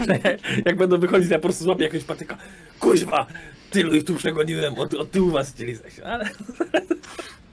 [0.67, 2.37] Jak będą wychodzić, ja po prostu złapię jakąś patyka.
[2.81, 3.27] Kuźwa,
[3.71, 5.99] tylu ich tu przegoniłem, od, od tyłu was chcieli zejść.
[5.99, 6.31] Ale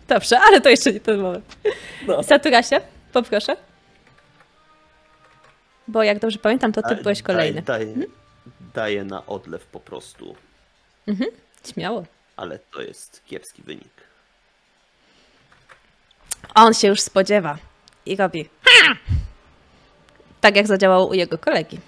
[0.07, 1.57] Dobrze, ale to jeszcze nie ten moment.
[2.07, 2.23] no.
[2.23, 2.82] Saturasie,
[3.14, 3.56] poproszę.
[5.91, 7.61] Bo jak dobrze pamiętam, to ty Daj- byłeś kolejny.
[7.61, 8.07] Daj, daj,
[8.73, 10.35] daje na odlew po prostu,
[11.73, 12.03] Śmiało.
[12.38, 13.93] ale to jest kiepski wynik.
[16.55, 17.57] On się już spodziewa
[18.05, 18.49] i robi.
[18.63, 18.93] "Ha!"
[20.41, 21.80] Tak jak zadziałało u jego kolegi.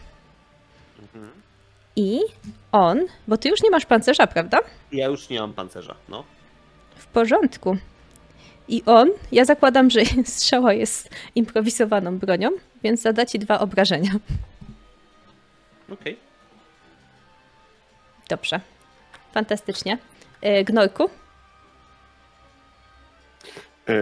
[1.96, 2.20] I
[2.72, 4.60] on, bo ty już nie masz pancerza, prawda?
[4.92, 6.24] Ja już nie mam pancerza, no.
[6.98, 7.78] W porządku.
[8.68, 12.50] I on, ja zakładam, że strzała jest improwizowaną bronią,
[12.84, 14.12] więc zada ci dwa obrażenia.
[15.90, 16.18] Okej.
[18.30, 18.60] Dobrze.
[19.34, 19.98] Fantastycznie.
[20.42, 21.10] E, Gnojku?
[23.88, 23.94] E,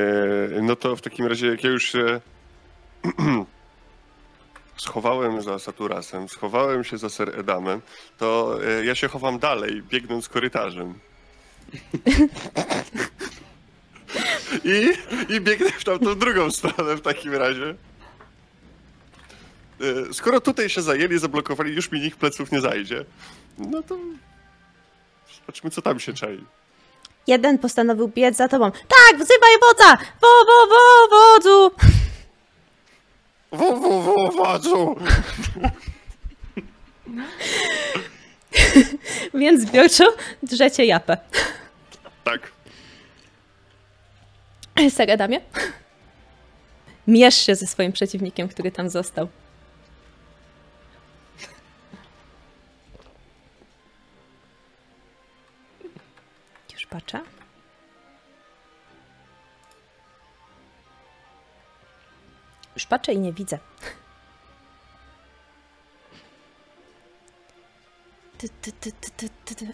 [0.62, 2.22] no to w takim razie, jak ja już się
[4.78, 7.82] schowałem za Saturasem, schowałem się za Ser Edamem,
[8.18, 10.94] to e, ja się chowam dalej, biegnąc korytarzem.
[14.64, 14.94] I,
[15.36, 17.76] I biegnę w tamtą drugą stronę w takim razie.
[20.10, 23.06] E, Skoro tutaj się zajęli, zablokowali, już mi nikt pleców nie zajdzie,
[23.58, 23.98] no to
[25.40, 26.44] zobaczmy, co tam się czai.
[27.28, 28.72] Jeden postanowił biec za tobą.
[28.72, 29.98] Tak, wzywaj wodza!
[30.22, 31.72] Wo, wo, wo, wodzu!
[33.52, 34.96] Wo, wo, wo, wodzu!
[39.34, 40.04] Więc zbiorczo
[40.44, 41.18] drzecie japę.
[42.24, 42.52] Tak.
[44.98, 45.41] Sagadamie?
[47.07, 49.27] Mierz się ze swoim przeciwnikiem, który tam został.
[56.73, 57.22] Już patrzę.
[62.76, 63.60] Już patrzę i nie widzę.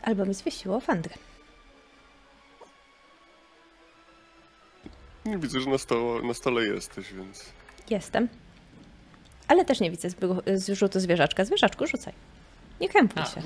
[0.04, 1.16] Albo mi zwiesiło Wandrę.
[5.38, 7.46] Widzę, że na, sto, na stole jesteś, więc...
[7.90, 8.28] Jestem.
[9.48, 11.46] Ale też nie widzę zbru- z rzutu zwierzaczka.
[11.46, 12.14] Zwierzaczku, rzucaj.
[12.82, 13.42] Nie krępuj A, się.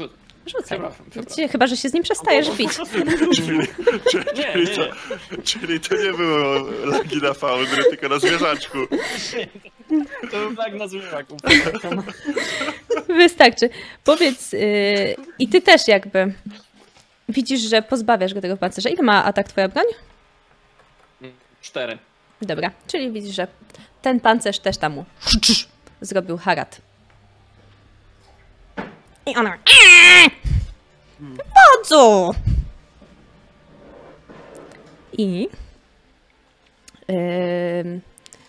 [0.46, 0.80] Rzucaj.
[0.80, 1.06] przepraszam,
[1.52, 2.70] Chyba, że się z nim przestajesz bić.
[3.36, 3.68] Czyli, Nie,
[4.12, 5.44] czyli, nie, to, nie.
[5.44, 6.56] czyli to nie było
[6.86, 8.78] lagi na faundry, tylko na zwierzaczku.
[10.32, 11.38] To był tak na zwierzaku.
[13.08, 13.70] Wystarczy.
[14.04, 14.60] Powiedz, yy,
[15.40, 16.34] i ty też jakby
[17.30, 18.90] widzisz, że pozbawiasz go tego pancerza.
[18.90, 19.86] Ile ma atak twoja broń?
[21.62, 21.98] Cztery.
[22.42, 23.48] Dobra, czyli widzisz, że
[24.02, 25.06] ten pancerz też tam mu
[26.02, 26.82] zrobił harat.
[29.26, 29.58] I ona...
[31.20, 32.36] Wodzu!
[35.18, 35.50] I...
[37.10, 38.02] ym,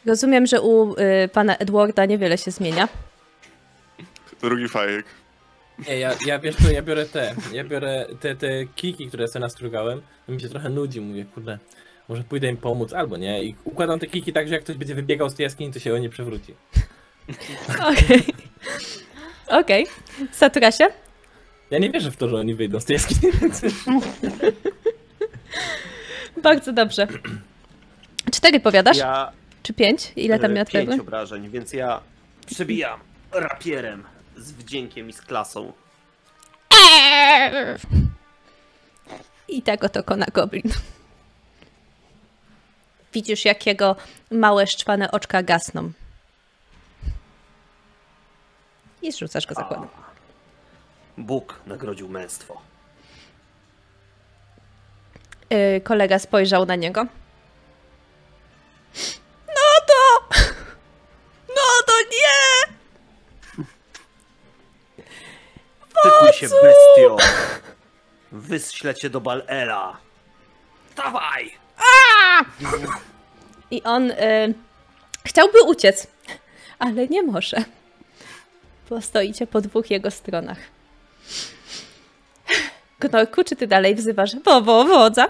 [0.07, 2.89] rozumiem, że u y, pana Edwarda niewiele się zmienia.
[4.41, 5.07] Drugi fajek.
[5.89, 9.41] Nie, ja, ja wiesz co, ja biorę te, ja biorę te, te kiki, które sobie
[9.41, 11.59] nastrugałem, to mi się trochę nudzi, mówię, kurde,
[12.13, 14.95] może pójdę im pomóc, albo nie, i układam te kiki tak, że jak ktoś będzie
[14.95, 16.55] wybiegał z tej jaskini, to się o nie przewróci.
[17.93, 18.23] Okej.
[19.47, 19.87] Okej.
[20.33, 20.85] Saturasie?
[21.71, 23.33] Ja nie wierzę w to, że oni wyjdą z tej jaskini.
[26.43, 27.07] Bardzo dobrze.
[28.33, 28.97] Cztery powiadasz?
[28.97, 29.33] Ja
[29.63, 30.13] Czy pięć?
[30.17, 31.01] Ile tam e, twoja pięć broń?
[31.01, 32.01] obrażeń, więc ja
[32.47, 33.01] przebijam
[33.33, 34.05] rapierem
[34.37, 35.73] z wdziękiem i z klasą.
[39.49, 40.73] I tak oto kona goblin.
[43.13, 43.97] Widzisz, jak jego
[44.31, 45.93] małe, szczwane oczka gasną.
[49.03, 49.89] I zrzucasz go zakładem.
[51.19, 52.63] Bóg nagrodził męstwo.
[55.51, 57.07] Yy, kolega spojrzał na niego.
[59.49, 60.29] No to!
[61.49, 62.73] No to nie!
[66.03, 67.17] Tykuj się, bestio!
[68.33, 69.97] Wyślę cię do Balela!
[70.97, 71.62] Dawaj!
[73.71, 74.15] I on y,
[75.25, 76.07] chciałby uciec,
[76.79, 77.65] ale nie może.
[78.91, 80.59] Bo stoicie po dwóch jego stronach.
[83.01, 85.29] Gnorku, czy ty dalej wzywasz wowo, wodza?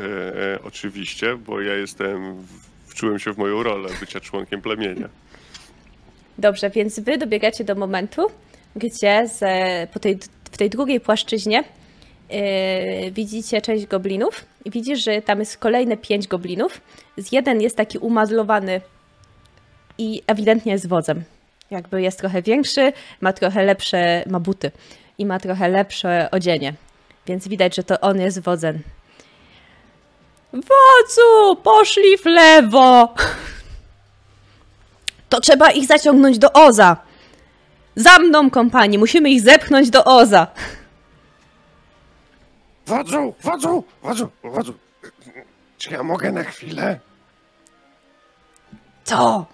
[0.00, 2.46] E, oczywiście, bo ja jestem,
[2.86, 5.08] wczułem się w moją rolę bycia członkiem plemienia.
[6.38, 8.30] Dobrze, więc wy dobiegacie do momentu,
[8.76, 9.40] gdzie z,
[9.90, 10.18] po tej,
[10.52, 11.64] w tej drugiej płaszczyźnie
[13.12, 16.80] widzicie część goblinów i widzisz, że tam jest kolejne pięć goblinów.
[17.18, 18.80] Z jeden jest taki umadlowany
[19.98, 21.24] i ewidentnie jest wodzem.
[21.70, 24.70] Jakby jest trochę większy, ma trochę lepsze, ma buty
[25.18, 26.74] i ma trochę lepsze odzienie.
[27.26, 28.82] Więc widać, że to on jest wodzem.
[30.52, 33.08] Wodzu, poszli w lewo!
[35.28, 36.96] To trzeba ich zaciągnąć do Oza.
[37.96, 40.46] Za mną, kompanii, musimy ich zepchnąć do Oza.
[42.86, 44.74] Wodzu, wodzu, wodzu, wodzu.
[45.78, 47.00] Czy ja mogę na chwilę?
[49.04, 49.46] Co?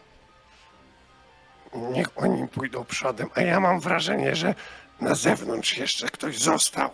[1.74, 4.55] Niech oni pójdą przodem, a ja mam wrażenie, że
[5.01, 6.90] na zewnątrz jeszcze ktoś został.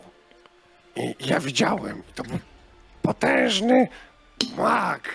[0.97, 2.39] I ja widziałem, to był
[3.03, 3.89] potężny
[4.57, 5.09] mag.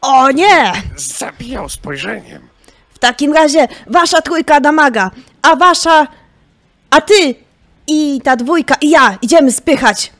[0.00, 0.72] O nie!
[0.96, 2.48] Zabijał spojrzeniem.
[2.94, 5.10] W takim razie wasza trójka damaga,
[5.42, 6.06] a wasza...
[6.90, 7.34] A ty
[7.90, 10.12] i ta dwójka i ja idziemy spychać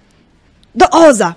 [0.75, 1.35] do Oza.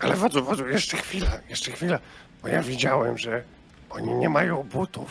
[0.00, 1.98] Ale wodzu, wodzu, jeszcze chwilę, jeszcze chwilę.
[2.42, 3.42] Bo ja widziałem, że
[3.90, 5.10] oni nie mają butów.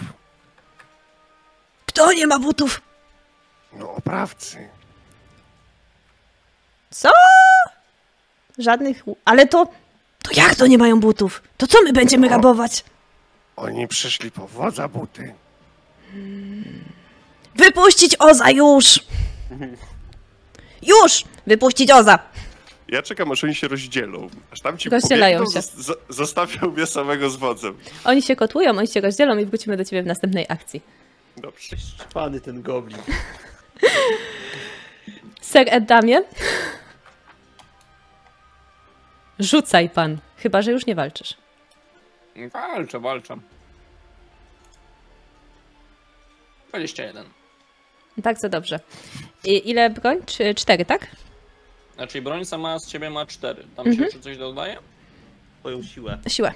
[1.86, 2.82] Kto nie ma butów?
[3.74, 4.70] No, oprawcy.
[6.90, 7.10] Co?
[8.58, 9.04] Żadnych...
[9.26, 9.68] Ale to...
[10.24, 11.42] To jak to nie mają butów?
[11.58, 12.84] To co my będziemy rabować?
[13.56, 15.34] Oni przyszli po wodza buty.
[17.56, 19.00] Wypuścić Oza już!
[20.82, 21.24] Już!
[21.48, 22.20] Wypuścić Oza!
[22.88, 24.30] Ja czekam, aż oni się rozdzielą.
[24.52, 25.68] Aż tam ci Rozdzielają pobiegną, się.
[25.68, 27.78] zos- zo- zostawią mnie samego z wodzem.
[28.06, 30.82] Oni się kotłują, oni się rozdzielą i wrócimy do ciebie w następnej akcji.
[31.38, 31.78] Dobrze.
[31.78, 32.98] Szczwany ten goblin.
[35.42, 36.22] Ser Edamie?
[39.40, 41.34] Rzucaj pan, chyba że już nie walczysz.
[42.54, 43.38] Walczę, walczę.
[46.70, 47.26] 21.
[48.18, 48.80] Bardzo dobrze.
[49.44, 50.18] I ile broń?
[50.26, 51.08] Czy cztery, tak?
[51.96, 53.64] Znaczy broń sama z ciebie ma 4.
[53.76, 53.96] Tam Mhm.
[53.98, 54.78] się jeszcze coś dodaje?
[55.60, 56.18] Twoją siłę.
[56.28, 56.54] Siłę.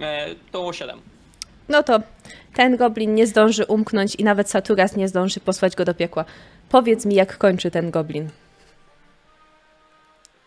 [0.00, 1.00] E, to 7.
[1.68, 2.00] No to
[2.54, 6.24] ten goblin nie zdąży umknąć i nawet Saturas nie zdąży posłać go do piekła.
[6.68, 8.30] Powiedz mi, jak kończy ten goblin.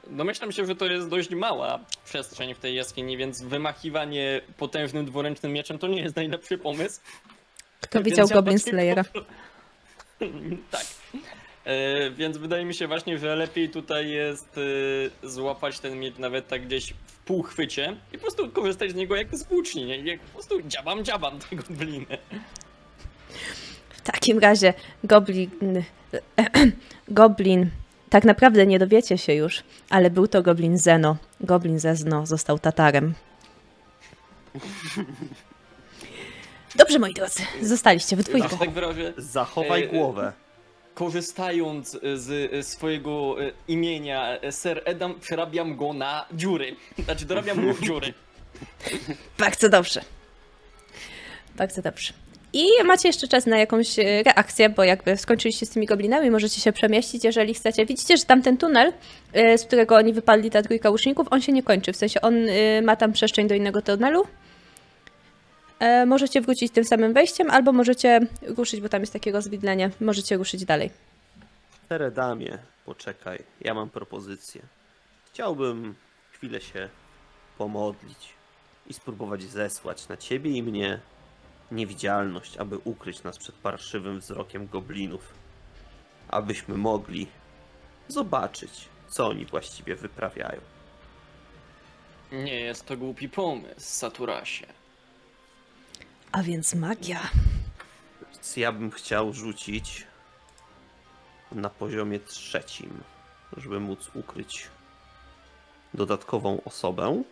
[0.10, 5.54] Domyślam się, że to jest dość mała przestrzeń w tej jaskini, więc wymachiwanie potężnym dwuręcznym
[5.54, 7.02] mieczem to nie jest najlepszy pomysł.
[7.82, 9.04] Kto Więc widział ja Goblin bardziej Slayera?
[9.04, 9.20] po-
[10.72, 10.86] tak.
[11.66, 14.58] E, więc wydaje mi się właśnie, że lepiej tutaj jest
[15.24, 19.16] e, złapać ten miecz nawet tak gdzieś w półchwycie i po prostu korzystać z niego
[19.16, 19.98] jak z włóczni, nie?
[19.98, 22.18] Jak po prostu dziabam, dziabam te gobliny.
[23.90, 24.74] W takim razie
[25.04, 25.84] goblin...
[27.08, 27.70] goblin...
[28.10, 31.18] Tak naprawdę nie dowiecie się już, ale był to goblin Zeno.
[31.42, 33.14] Goblin ze Zno został Tatarem.
[36.76, 38.58] Dobrze, moi drodzy, zostaliście w Że dwójkę.
[38.58, 40.34] tak wyrażę, Zachowaj E, głowę.
[40.94, 46.76] korzystając z e, swojego e, imienia e, Sir Edam, przerabiam go na dziury.
[47.06, 48.14] Znaczy dorabiam mu dziury.
[49.40, 50.02] Bardzo dobrze.
[51.56, 52.14] Bardzo dobrze.
[52.56, 56.62] I macie jeszcze czas na jakąś e, reakcję, bo jakby skończyliście z tymi goblinami, możecie
[56.62, 57.86] się przemieścić, jeżeli chcecie.
[57.86, 58.94] Widzicie, że tamten tunel,
[59.34, 61.94] e, z którego oni wypadli, ta trójka łuczników, on się nie kończy.
[61.94, 64.24] W sensie on e, ma tam przestrzeń do innego tunelu.
[65.84, 69.90] E, Możecie wrócić tym samym wejściem, albo możecie ruszyć, bo tam jest takie rozwidlenie.
[70.02, 70.90] Możecie ruszyć dalej.
[71.90, 74.62] Teredamie, poczekaj, ja mam propozycję.
[75.34, 75.96] Chciałbym
[76.32, 76.90] chwilę się
[77.58, 78.30] pomodlić
[78.88, 81.00] i spróbować zesłać na ciebie i mnie
[81.72, 85.34] niewidzialność, aby ukryć nas przed parszywym wzrokiem goblinów.
[86.30, 87.28] abyśmy mogli
[88.08, 88.72] zobaczyć,
[89.10, 90.62] co oni właściwie wyprawiają.
[92.32, 94.66] Nie jest to głupi pomysł, Saturasie.
[96.34, 97.20] A więc magia.
[98.32, 100.08] Więc ja bym chciał rzucić
[101.52, 103.04] na poziomie trzecim,
[103.58, 104.68] żeby móc ukryć
[105.94, 107.24] dodatkową osobę.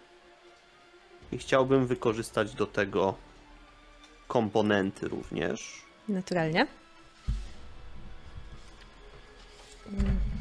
[1.32, 3.14] I chciałbym wykorzystać do tego
[4.28, 5.82] komponenty również.
[6.10, 6.68] Naturalnie.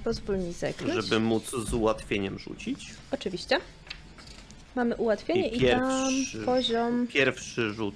[0.04, 0.94] Pozwól mi zerknąć.
[0.94, 2.94] żeby móc z ułatwieniem rzucić.
[3.10, 3.60] Oczywiście.
[4.76, 6.44] Mamy ułatwienie I i, tam pierwszy.
[6.44, 7.06] poziom.
[7.06, 7.94] Pierwszy rzut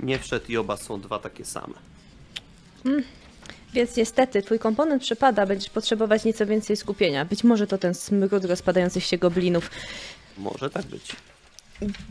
[0.00, 1.74] nie wszedł i oba są dwa takie same.
[3.74, 7.24] Więc niestety twój komponent przypada, będziesz potrzebować nieco więcej skupienia.
[7.24, 9.70] Być może to ten smród rozpadających się goblinów
[10.38, 11.16] Może tak być.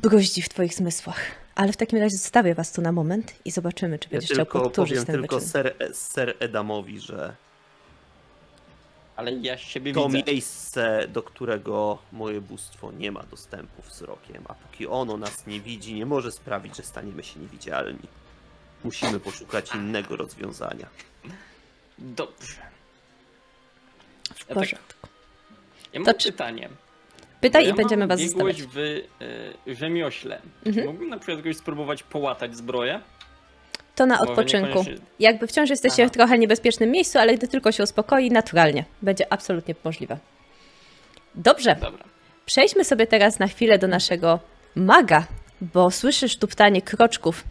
[0.01, 1.19] bruździ w twoich zmysłach.
[1.55, 4.45] Ale w takim razie zostawię was tu na moment i zobaczymy, czy Ja będziesz chciał
[4.45, 5.49] tylko powtórzyć powiem ten tylko wyczyn.
[5.51, 7.35] ser, ser Edamowi, że
[9.15, 10.31] Ale ja siebie to widzę.
[10.31, 15.94] miejsce, do którego moje bóstwo nie ma dostępu wzrokiem, a póki ono nas nie widzi,
[15.94, 18.07] nie może sprawić, że staniemy się niewidzialni.
[18.84, 20.88] Musimy poszukać innego rozwiązania.
[21.98, 22.61] Dobrze.
[24.34, 25.07] W Ja tak- porządku.
[25.94, 26.69] Ja mam To czy- pytanie.
[27.41, 28.73] Pytaj Bo i ja będziemy was biegłość zostawiać.
[28.73, 28.77] w
[29.68, 30.41] y, rzemiośle.
[30.65, 30.88] Mhm.
[30.88, 33.02] Mógłbym na przykład jakoś spróbować połatać zbroję?
[33.95, 34.85] To na Może odpoczynku.
[35.19, 36.09] Jakby wciąż jesteście Aha.
[36.09, 38.85] w trochę niebezpiecznym miejscu, ale gdy tylko się uspokoi, naturalnie.
[39.01, 40.17] Będzie absolutnie możliwe.
[41.35, 41.75] Dobrze.
[41.81, 42.03] Dobra.
[42.45, 44.39] Przejdźmy sobie teraz na chwilę do naszego
[44.75, 45.27] maga,
[45.61, 47.43] bo słyszysz tuptanie kroczków.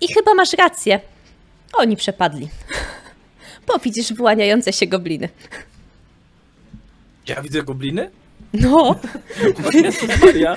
[0.00, 1.00] I chyba masz rację.
[1.72, 2.48] Oni przepadli.
[3.66, 5.28] Bo widzisz wyłaniające się gobliny.
[7.26, 8.10] Ja widzę gobliny?
[8.52, 9.00] No,
[9.74, 10.56] Jezus Maria.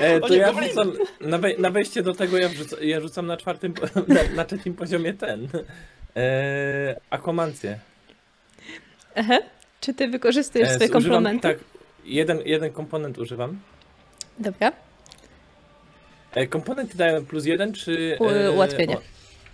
[0.00, 0.68] E, to nie, ja gobliny!
[0.68, 3.74] rzucam, na, wej- na wejście do tego ja, wrzucam, ja rzucam na czwartym,
[4.08, 5.48] na, na trzecim poziomie ten.
[6.16, 7.78] E, akomancję.
[9.14, 9.38] Aha.
[9.80, 11.48] czy ty wykorzystujesz E, swoje używam- komplementy?
[11.48, 11.58] Tak,
[12.04, 13.58] jeden, jeden komponent używam.
[14.38, 14.72] Dobra,
[16.34, 18.18] E, komponenty dają plus jeden, czy...
[18.20, 18.96] E, ułatwienie.
[18.96, 19.00] o,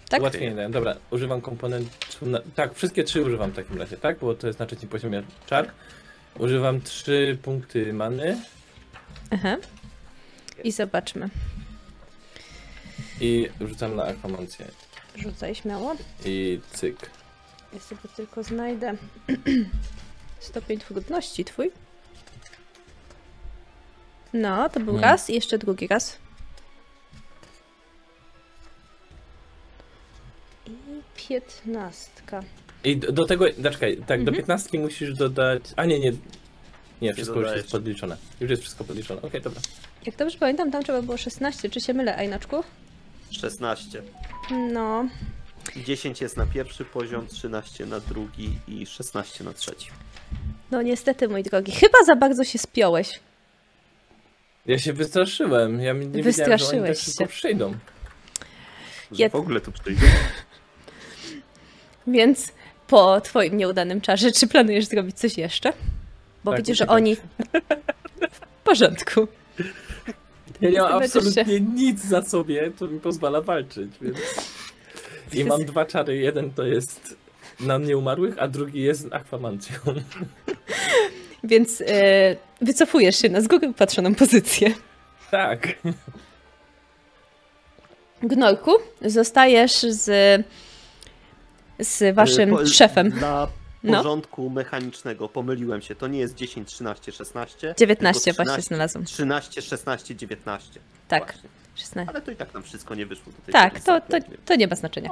[0.09, 0.21] tak?
[0.21, 0.97] Ułatwienie dają, dobra.
[1.11, 1.91] Używam komponentu,
[2.23, 4.19] na, tak, wszystkie trzy używam w takim razie, tak?
[4.19, 5.71] Bo to jest na trzecim poziomie czar.
[6.39, 8.37] Używam trzy punkty many
[9.31, 9.57] Aha.
[10.65, 11.29] I zobaczmy.
[13.21, 14.67] i rzucam na akromancję.
[15.17, 15.97] Rzucaj śmiało.
[16.25, 17.11] I cyk.
[17.73, 18.97] Ja sobie tylko znajdę
[20.41, 21.71] stopień trudności twój.
[24.33, 25.03] No, to był Hmm.
[25.11, 26.19] raz i jeszcze drugi raz.
[30.67, 30.71] I
[31.17, 32.43] piętnastka.
[32.85, 34.37] I do, do tego, zaczekaj, tak, do Mhm.
[34.37, 35.63] 15 musisz dodać.
[35.77, 36.13] A nie, nie.
[37.03, 38.17] Nie, wszystko już jest podliczone.
[38.41, 39.23] Już jest wszystko podliczone.
[39.23, 39.61] Okej, dobra.
[40.07, 41.71] Jak dobrze pamiętam, tam trzeba było 16.
[41.71, 42.65] Czy się mylę, Ajnaczku?
[43.31, 44.03] 16.
[44.73, 45.05] No,
[45.77, 49.91] 10 jest na pierwszy poziom, 13 na drugi i 16 na trzeci.
[50.71, 51.73] no niestety, mój drogi.
[51.73, 53.21] Chyba za bardzo się spiąłeś.
[54.67, 55.81] Ja się wystraszyłem.
[55.81, 57.29] Ja nie wiedziałem, że oni tak Wystraszyłeś szybko się.
[57.29, 57.71] przyjdą.
[59.13, 60.07] Że Ja- w ogóle tu przyjdzie.
[62.07, 62.53] Więc
[62.87, 65.73] po twoim nieudanym czarze, czy planujesz zrobić coś jeszcze?
[66.45, 67.17] Bo Tak, widzisz, że oni...
[68.33, 69.29] W porządku.
[70.61, 74.19] Ja nie mam absolutnie nic za sobie, co mi pozwala walczyć, więc...
[75.35, 76.17] I mam dwa czary.
[76.17, 77.17] Jeden to jest
[77.61, 79.77] na nieumarłych, a drugi jest akwamancją.
[81.45, 84.75] Więc e, wycofujesz się na z góry patrzoną pozycję.
[85.31, 85.69] Tak.
[88.23, 88.73] Gnorku,
[89.03, 90.05] zostajesz z,
[91.79, 93.13] z waszym Po- szefem.
[93.87, 93.97] No.
[93.99, 95.95] porządku mechanicznego pomyliłem się.
[95.95, 97.75] To nie jest 10, 13, 16.
[97.79, 99.05] 19 tylko właśnie 13, znalazłam.
[99.05, 100.81] 13, 16, 19.
[101.09, 101.49] Tak, Właśnie.
[101.75, 102.11] 16.
[102.15, 104.57] Ale to i tak nam wszystko nie wyszło do tej Tak, pory to, to, to
[104.57, 105.11] nie ma znaczenia.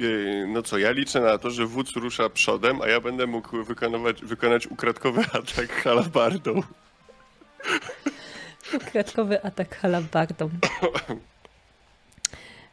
[0.00, 3.64] Yy, No co, ja liczę na to, że wódz rusza przodem, a ja będę mógł
[3.64, 6.62] wykonywać, wykonać ukradkowy atak halabardą.
[8.74, 10.50] Ukradkowy atak halabardą.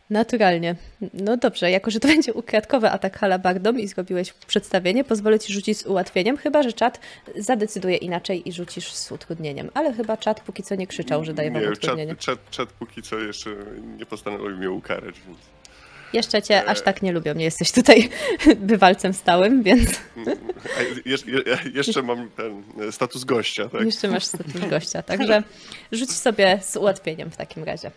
[0.10, 0.76] Naturalnie.
[1.14, 5.77] No dobrze, jako że to będzie ukradkowy atak halabardą i zrobiłeś przedstawienie, pozwolę ci rzucić
[5.77, 6.99] z ułatwieniem, chyba że czat
[7.36, 9.69] zadecyduje inaczej i rzucisz z utrudnieniem.
[9.73, 12.15] Ale chyba czat póki co nie krzyczał, że daje wam Nie, utrudnienie.
[12.15, 13.49] czat, czat, czat póki co jeszcze
[13.98, 15.38] nie postanowił mnie ukarać, więc...
[16.14, 18.10] Jeszcze cię aż tak nie lubią, nie jesteś tutaj
[18.57, 19.90] bywalcem stałym, więc
[21.06, 21.18] je,
[21.73, 23.82] jeszcze mam ten e, status gościa, tak?
[23.82, 25.03] jeszcze masz status gościa.
[25.03, 25.44] Także
[25.91, 27.91] rzuć sobie z ułatwieniem w takim razie.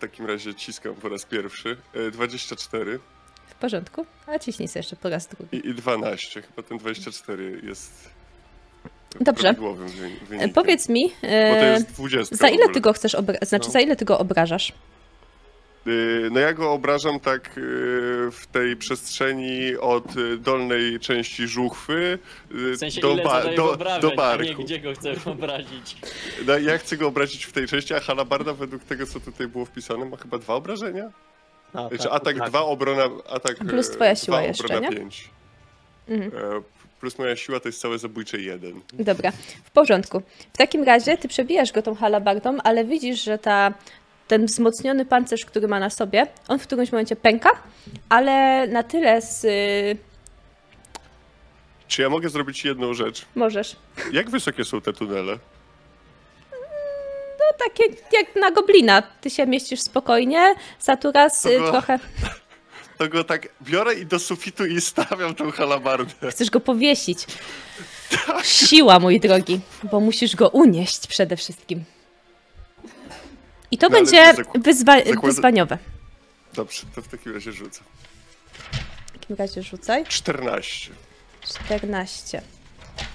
[0.00, 1.76] W takim razie ciskam po raz pierwszy.
[1.94, 2.98] E, 24
[3.46, 4.06] W porządku?
[4.26, 5.56] A ciśnij sobie jeszcze po raz drugi.
[5.56, 6.42] i, i 12.
[6.42, 8.10] Chyba ten 24 jest
[9.20, 9.54] Dobrze.
[10.40, 10.48] E.
[10.48, 12.36] Powiedz mi, Bo to e, jest 20.
[12.36, 13.48] za ile ty go chcesz obrażać?
[13.48, 13.72] Znaczy, No.
[13.72, 14.72] za ile ty go obrażasz?
[15.86, 17.60] Y, No ja go obrażam tak y,
[18.32, 22.18] w tej przestrzeni od y, dolnej części żuchwy
[22.50, 24.64] W sensie do, ile ba- do, obrażeń, do a nie barku.
[24.64, 25.96] gdzie go chcesz obrazić.
[26.46, 29.64] No, ja chcę go obrazić w tej części, a halabarda według tego, co tutaj było
[29.64, 31.10] wpisane, ma chyba dwa obrażenia?
[31.74, 32.48] A, Znaczy atak tak.
[32.50, 34.96] 2, obrona atak Plus e, twoja dwa, siła jeszcze, obrona nie?
[34.96, 35.30] 5.
[36.08, 36.32] Mhm.
[37.00, 38.80] Plus moja siła to jest całe zabójcze 1.
[38.92, 39.32] Dobra,
[39.64, 40.22] w porządku.
[40.52, 43.74] W takim razie ty przebijasz go tą halabardą, ale widzisz, że ta,
[44.30, 47.50] ten wzmocniony pancerz, który ma na sobie, on w którymś momencie pęka,
[48.08, 49.44] ale na tyle z...
[49.44, 49.96] y,
[51.88, 53.26] Czy ja mogę zrobić jedną rzecz?
[53.34, 53.76] możesz.
[54.12, 55.38] Jak wysokie są te tunele?
[57.40, 57.82] No takie
[58.12, 59.02] jak na goblina.
[59.02, 61.70] Ty się mieścisz spokojnie, Saturas y, Dobra.
[61.72, 61.98] trochę...
[62.98, 66.30] To go tak biorę i do sufitu i stawiam tą halabardę.
[66.30, 67.26] Chcesz go powiesić.
[68.42, 71.84] Siła, mój drogi, bo musisz go unieść przede wszystkim.
[73.70, 75.78] I to No, będzie to wyzwa- zakłada- wyzwaniowe.
[76.54, 77.80] Dobrze, to w takim razie rzucę.
[79.06, 80.04] W takim razie rzucaj.
[80.06, 80.90] 14.
[81.42, 82.42] 14.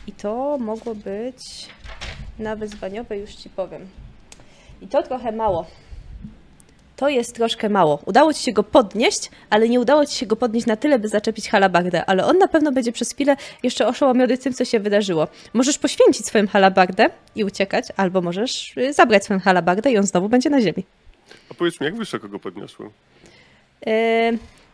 [0.08, 1.38] I to mogło być
[2.40, 3.88] na wyzwaniowe, już ci powiem.
[4.82, 5.68] I to trochę mało.
[6.96, 8.00] To jest troszkę mało.
[8.06, 11.08] Udało ci się go podnieść, ale nie udało ci się go podnieść na tyle, by
[11.08, 12.06] zaczepić halabardę.
[12.06, 15.28] Ale on na pewno będzie przez chwilę jeszcze oszołomiony tym, co się wydarzyło.
[15.54, 20.30] Możesz poświęcić swoją halabardę i uciekać, albo możesz y, zabrać swoją halabardę i on znowu
[20.30, 20.86] będzie na ziemi.
[21.52, 22.90] A powiedz mi, jak wysoko go podniosłem?
[23.86, 23.94] Yy,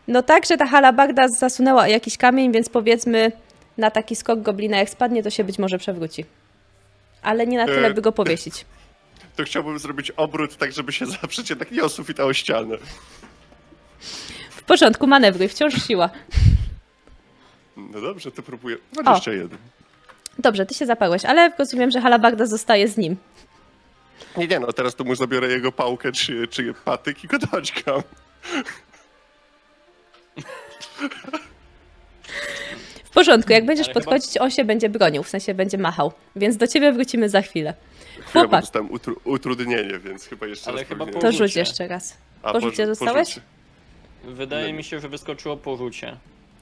[0.08, 3.32] No tak, że ta halabarda zasunęła jakiś kamień, więc powiedzmy
[3.78, 6.26] na taki skok goblina jak spadnie, to się być może przewróci.
[7.22, 8.66] Ale nie na tyle, E, by go powiesić.
[9.36, 12.78] To chciałbym zrobić obrót tak, żeby się zaprzeć jednak nie o sufit, a o ścianę.
[14.50, 16.10] W porządku, manewruj, wciąż siła.
[17.78, 18.78] No dobrze, to próbuję.
[19.04, 19.58] 21.
[20.40, 23.18] Dobrze, ty się zaparłeś, ale rozumiem, że halabarda zostaje z nim.
[24.38, 28.02] Nie, nie, no teraz to mu zabiorę jego pałkę czy, czy patyk i go doćkam.
[33.04, 36.14] W porządku, jak będziesz Ale chyba- podchodzić, on się będzie bronił, w sensie będzie machał.
[36.36, 37.74] Więc do ciebie wrócimy za chwilę.
[38.32, 41.48] Chwilę, bo Chłopak, dostałem utru- utrudnienie, więc chyba jeszcze Ale raz chyba powinienem- to Porzucie.
[41.48, 42.18] rzuć jeszcze raz.
[42.44, 43.28] A, po rzucie porzu- zostałeś?
[43.28, 43.42] porzucie.
[44.24, 44.78] Wydaje No.
[44.78, 46.18] mi się, że wyskoczyło po rzucie.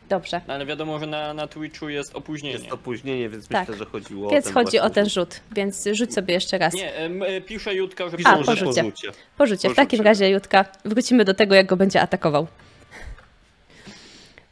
[0.09, 0.41] Dobrze.
[0.47, 2.57] No, Ale wiadomo, że na, na Twitchu jest opóźnienie.
[2.59, 3.67] Jest opóźnienie, więc Tak.
[3.67, 5.39] myślę, że chodziło Więc o ten chodzi o właśnie ten rzut.
[5.51, 6.73] więc rzuć sobie jeszcze raz.
[6.73, 8.65] Nie, em, e, pisze Jutka, że Piszą, A, że po porzucie.
[8.65, 8.83] rzucie.
[8.83, 9.11] porzucie.
[9.37, 9.57] Porzucie.
[9.57, 9.75] W Porzucie.
[9.75, 12.47] takim razie, Jutka, wrócimy do tego, jak go będzie atakował.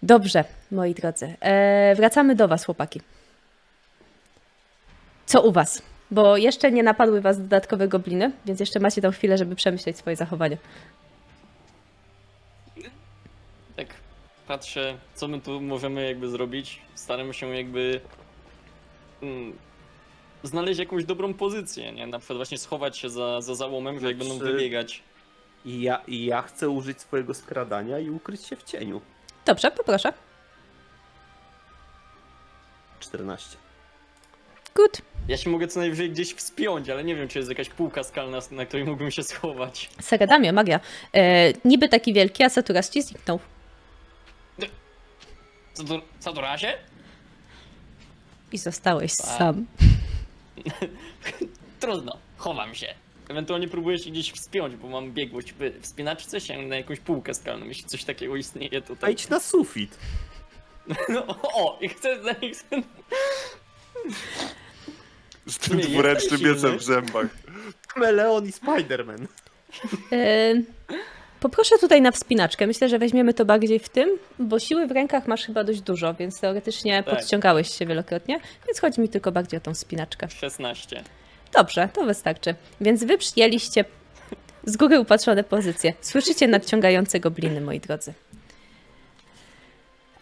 [0.04, 1.34] Dobrze, moi drodzy.
[1.42, 3.02] E, wracamy do Was, chłopaki.
[5.26, 5.82] Co u Was?
[6.12, 10.16] Bo jeszcze nie napadły Was dodatkowe gobliny, więc jeszcze macie tą chwilę, żeby przemyśleć swoje
[10.16, 10.58] zachowanie.
[13.76, 13.88] Tak
[14.48, 16.82] patrzę, co my tu możemy jakby zrobić.
[16.96, 18.02] Staramy się jakby
[19.22, 19.54] mm,
[20.44, 22.08] znaleźć jakąś dobrą pozycję, nie?
[22.08, 25.04] Na przykład właśnie schować się za, za załomem, że jak będą Znaczy- wybiegać.
[25.66, 29.02] I ja, I ja chcę użyć swojego skradania i ukryć się w cieniu.
[29.46, 30.14] Dobrze, poproszę.
[33.00, 33.58] 14.
[34.78, 35.02] Good.
[35.28, 38.40] Ja się mogę co najwyżej gdzieś wspiąć, ale nie wiem, czy jest jakaś półka skalna,
[38.52, 39.90] na której mógłbym się schować.
[40.02, 40.80] Segadamia, magia.
[41.14, 43.40] E, niby taki wielki, a Saturas ci zniknął.
[45.76, 45.84] To
[46.42, 46.78] razie?
[48.52, 49.26] I zostałeś Tak.
[49.38, 49.66] sam.
[51.80, 52.94] Trudno, chowam się.
[53.30, 57.66] Ewentualnie próbuję się gdzieś wspiąć, bo mam biegłość w wspinaczce się na jakąś półkę skalną,
[57.66, 59.14] jeśli coś takiego istnieje A tutaj.
[59.14, 59.98] idź na sufit.
[61.10, 62.66] No, o, i chcę, i chcę
[65.48, 66.78] Z tym Nie, dwuręcznym jesteś silny.
[66.78, 67.26] w zębach.
[67.96, 69.26] Meleon i Spider-Man.
[70.12, 70.54] E,
[71.40, 72.68] Poproszę tutaj na wspinaczkę.
[72.68, 74.10] Myślę, że weźmiemy to bardziej w tym,
[74.40, 77.16] bo siły w rękach masz chyba dość dużo, więc teoretycznie Tak.
[77.16, 80.30] podciągałeś się wielokrotnie, więc chodzi mi tylko bardziej o tą wspinaczkę.
[80.30, 81.04] 16.
[81.54, 82.56] Dobrze, to wystarczy.
[82.82, 83.86] Więc wy przyjęliście
[84.64, 85.94] z góry upatrzone pozycje.
[86.02, 88.14] Słyszycie nadciągające gobliny, moi drodzy.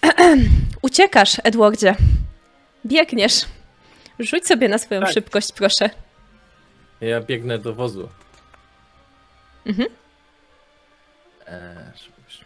[0.81, 1.95] Uciekasz, Edwardzie.
[2.85, 3.41] Biegniesz.
[4.19, 5.11] Rzuć sobie na swoją Tak.
[5.11, 5.89] szybkość, proszę.
[7.01, 8.09] Ja biegnę do wozu.
[9.65, 9.89] Mhm.
[11.47, 12.45] Eee, szybkość.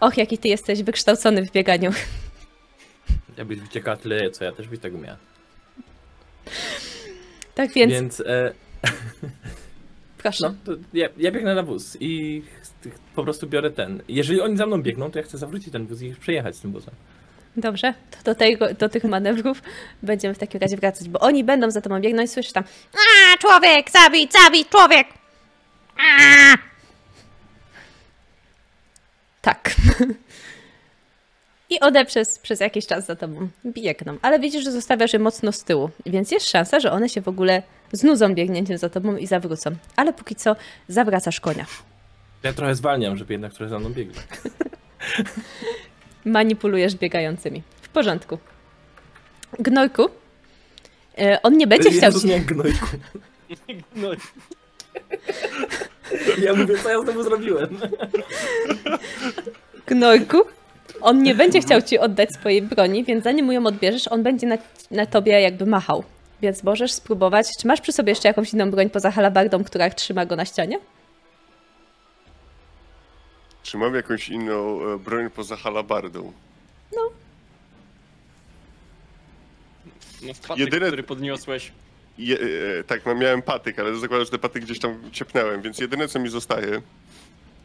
[0.00, 1.90] Och, jaki ty jesteś wykształcony w bieganiu.
[3.38, 5.16] Jakbyś uciekała tyle, co ja też byś tego miała.
[7.54, 8.52] Tak więc, Więc e,
[10.18, 10.48] proszę.
[10.48, 12.42] no, to ja, ja biegnę na wóz i
[13.14, 14.02] po prostu biorę ten.
[14.08, 16.72] Jeżeli oni za mną biegną, to ja chcę zawrócić ten wóz i przejechać z tym
[16.72, 16.94] wozem.
[17.56, 19.62] Dobrze, to do, tego, do tych manewrów
[20.02, 23.90] będziemy w takim razie wracać, bo oni będą za tobą biegnąć, słyszysz tam A, człowiek,
[23.90, 25.06] zabić, zabić, człowiek!
[25.98, 26.54] A!
[29.42, 29.74] Tak.
[31.70, 35.52] I one przez, przez jakiś czas za tobą biegną, ale widzisz, że zostawiasz je mocno
[35.52, 37.62] z tyłu, więc jest szansa, że one się w ogóle
[37.92, 39.70] znudzą biegnięciem za tobą i zawrócą.
[39.96, 40.56] Ale póki co
[40.88, 41.66] zawracasz konia.
[42.42, 44.20] Ja trochę zwalniam, żeby jednak trochę za mną biegli.
[46.26, 47.62] Manipulujesz biegającymi.
[47.82, 48.38] W porządku.
[49.58, 50.08] Gnojku,
[51.18, 52.28] e, on nie będzie chciał Jezus, ci...
[52.28, 52.86] nie gnojku.
[53.96, 54.08] No,
[56.42, 57.78] Ja mówię, co ja znowu zrobiłem?
[59.86, 60.38] Gnojku,
[61.00, 64.46] on nie będzie chciał ci oddać swojej broni, więc zanim mu ją odbierzesz, on będzie
[64.46, 64.58] na,
[64.90, 66.04] na tobie jakby machał.
[66.42, 67.46] Więc możesz spróbować.
[67.60, 70.78] Czy masz przy sobie jeszcze jakąś inną broń poza halabardą, która trzyma go na ścianie?
[73.66, 76.32] Czy mam jakąś inną e, broń poza halabardą?
[80.22, 81.72] no wpadek, Jedyne- który podniosłeś.
[82.18, 85.78] Je, e, tak, no miałem patyk, ale zakładam, że ten patyk gdzieś tam ciepnęłem, więc
[85.78, 86.82] jedyne co mi zostaje,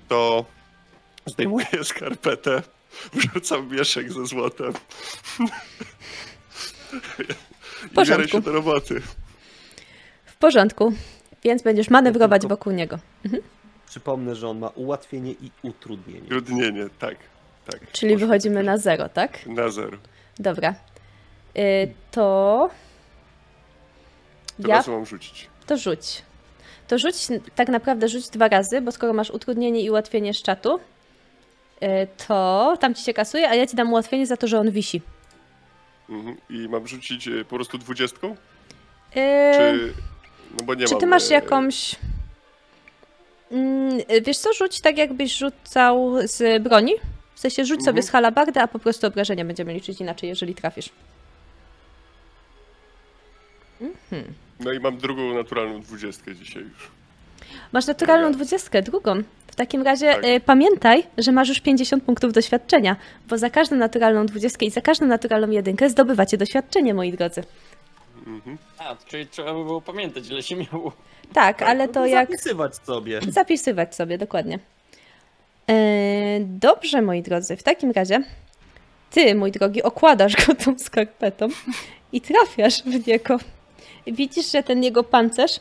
[0.08, 0.46] to
[1.26, 2.62] zdejmuję skarpetę,
[3.14, 4.74] wrzucam mieszek ze złotem.
[7.92, 9.02] I biorę się do roboty.
[10.26, 10.94] W porządku.
[11.44, 13.00] Więc będziesz manewrować wokół niego.
[13.96, 16.28] Przypomnę, że on ma ułatwienie i utrudnienie.
[16.28, 17.16] Trudnienie, tak,
[17.72, 17.92] tak.
[17.92, 19.46] Czyli Poszło wychodzimy na zero, tak?
[19.46, 19.98] Na zero.
[20.40, 20.76] Dobra.
[21.58, 22.70] Y, to.
[24.62, 25.50] Teraz Ja co mam rzucić?
[25.68, 26.22] to rzuć.
[26.88, 27.16] To rzuć,
[27.56, 30.80] tak naprawdę rzuć dwa razy, bo skoro masz utrudnienie i ułatwienie z czatu,
[31.84, 31.88] y,
[32.28, 35.02] to tam ci się kasuje, a ja ci dam ułatwienie za to, że on wisi.
[36.10, 36.38] Mhm.
[36.50, 38.32] I mam rzucić e, po prostu dwudziestką?
[38.32, 38.36] Y,
[39.58, 39.94] Czy...
[40.60, 41.00] No bo nie Czy mam...
[41.00, 41.96] ty masz e, jakąś.
[43.52, 46.94] Mm, Wiesz co, rzuć tak jakbyś rzucał z broni.
[47.36, 48.04] W sensie rzuć sobie Mhm.
[48.04, 50.90] z halabardy, a po prostu obrażenia będziemy liczyć inaczej, jeżeli trafisz.
[53.82, 54.34] Mhm.
[54.60, 56.92] No i mam drugą naturalną dwudziestkę dzisiaj już.
[57.72, 58.38] Masz naturalną Dobra.
[58.38, 59.24] dwudziestkę, drugą.
[59.48, 60.26] W takim razie Tak.
[60.26, 62.96] y, pamiętaj, że masz już 50 punktów doświadczenia,
[63.28, 67.44] bo za każdą naturalną dwudziestkę i za każdą naturalną jedynkę zdobywacie doświadczenie, moi drodzy.
[68.28, 68.58] Mhm.
[68.78, 70.92] A, czyli trzeba by było pamiętać, ile się miało.
[71.34, 72.32] Tak, ale to No, jak.
[72.32, 73.20] Zapisywać sobie.
[73.28, 74.60] Zapisywać sobie, dokładnie.
[75.70, 77.58] E, dobrze, moi drodzy.
[77.58, 78.24] W takim razie
[79.12, 81.48] ty, mój drogi, okładasz go tą skarpetą
[82.12, 83.38] i trafiasz w niego.
[84.08, 85.60] Widzisz, że ten jego pancerz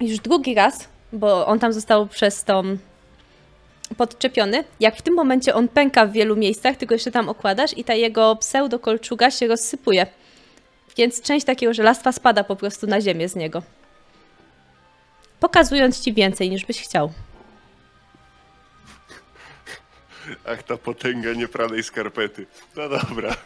[0.00, 2.62] już drugi raz, bo on tam został przez tą
[3.96, 7.84] podczepiony, jak w tym momencie on pęka w wielu miejscach, tylko jeszcze tam okładasz i
[7.84, 10.06] ta jego pseudokolczuga się rozsypuje.
[10.96, 13.62] Więc część takiego żelastwa spada po prostu na ziemię z niego
[15.42, 17.12] pokazując ci więcej niż byś chciał.
[20.46, 22.46] Ach, ta potęga niepranej skarpety.
[22.76, 23.36] No dobra.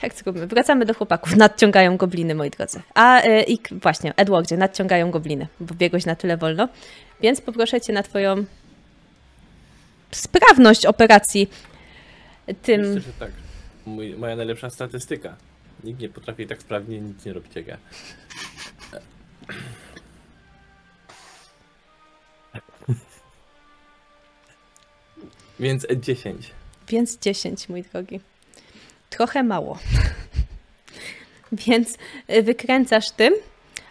[0.00, 0.46] Tak zróbmy.
[0.46, 1.36] Wracamy do chłopaków.
[1.36, 2.80] Nadciągają gobliny, moi drodzy.
[2.94, 6.68] A y, i właśnie, Edwardzie, nadciągają gobliny, bo biegłeś na tyle wolno.
[7.20, 8.44] Więc poproszę cię na twoją
[10.10, 11.50] sprawność operacji
[12.62, 12.80] tym.
[12.80, 13.30] Myślę, że tak.
[13.90, 15.36] Mój, moja najlepsza statystyka.
[15.84, 17.76] Nikt nie potrafi tak sprawnie nic nie robić jak ja.
[25.60, 26.50] Więc 10.
[26.88, 28.20] Więc 10, mój drogi.
[29.10, 29.78] Trochę mało.
[31.66, 31.98] Więc
[32.30, 33.34] y, wykręcasz tym,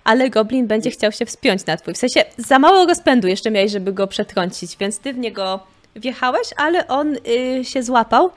[0.04, 1.94] ale goblin będzie chciał się wspiąć na twój.
[1.94, 6.48] W sensie za mało rozpędu jeszcze miałeś, żeby go przetrącić, więc ty w niego wjechałeś,
[6.58, 8.32] ale on y, się złapał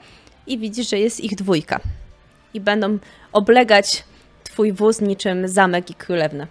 [0.47, 1.79] i widzisz, że jest ich dwójka.
[2.53, 2.99] I będą
[3.31, 4.03] oblegać
[4.43, 6.47] twój wóz niczym zamek i królewna.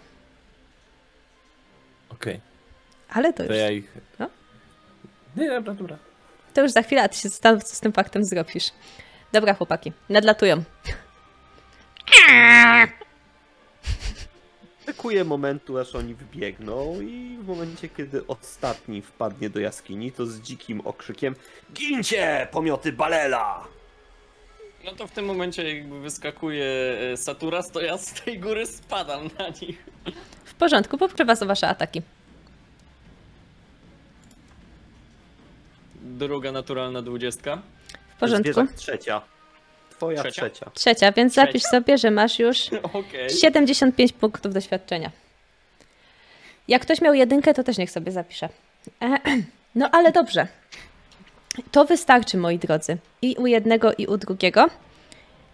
[2.09, 2.41] Okej,
[3.09, 3.95] Ale to to już, ja ich...
[4.19, 4.31] No.
[5.37, 5.99] Nie, dobra, dobra.
[6.55, 8.71] to już za chwilę, a ty się zastanów, co z tym faktem zrobisz.
[9.33, 10.63] Dobra, chłopaki, nadlatują.
[14.83, 20.41] Oczekuję momentu, aż oni wybiegną i w momencie, kiedy ostatni wpadnie do jaskini, to z
[20.41, 21.35] dzikim okrzykiem
[21.73, 23.65] Gincie, pomioty Balela!
[24.85, 26.65] No to w tym momencie jakby wyskakuje
[27.13, 29.85] e, Saturas, to ja z tej góry spadam na nich.
[30.45, 32.03] W porządku, poproszę was o wasze ataki.
[36.03, 37.63] Druga naturalna dwudziestka.
[38.17, 38.53] W porządku.
[38.53, 39.23] Zwierzak trzecia.
[39.91, 40.43] Twoja Trzecia?
[40.51, 40.71] trzecia.
[40.75, 41.47] Trzecia, więc Trzecia?
[41.47, 42.59] zapisz sobie, że masz już
[42.93, 43.31] Okej.
[43.31, 45.11] 75 punktów doświadczenia.
[46.69, 48.49] Jak ktoś miał jedynkę, to też niech sobie zapisze.
[49.75, 50.47] No ale dobrze.
[51.73, 52.97] To wystarczy, moi drodzy.
[53.23, 54.67] I u jednego, i u drugiego.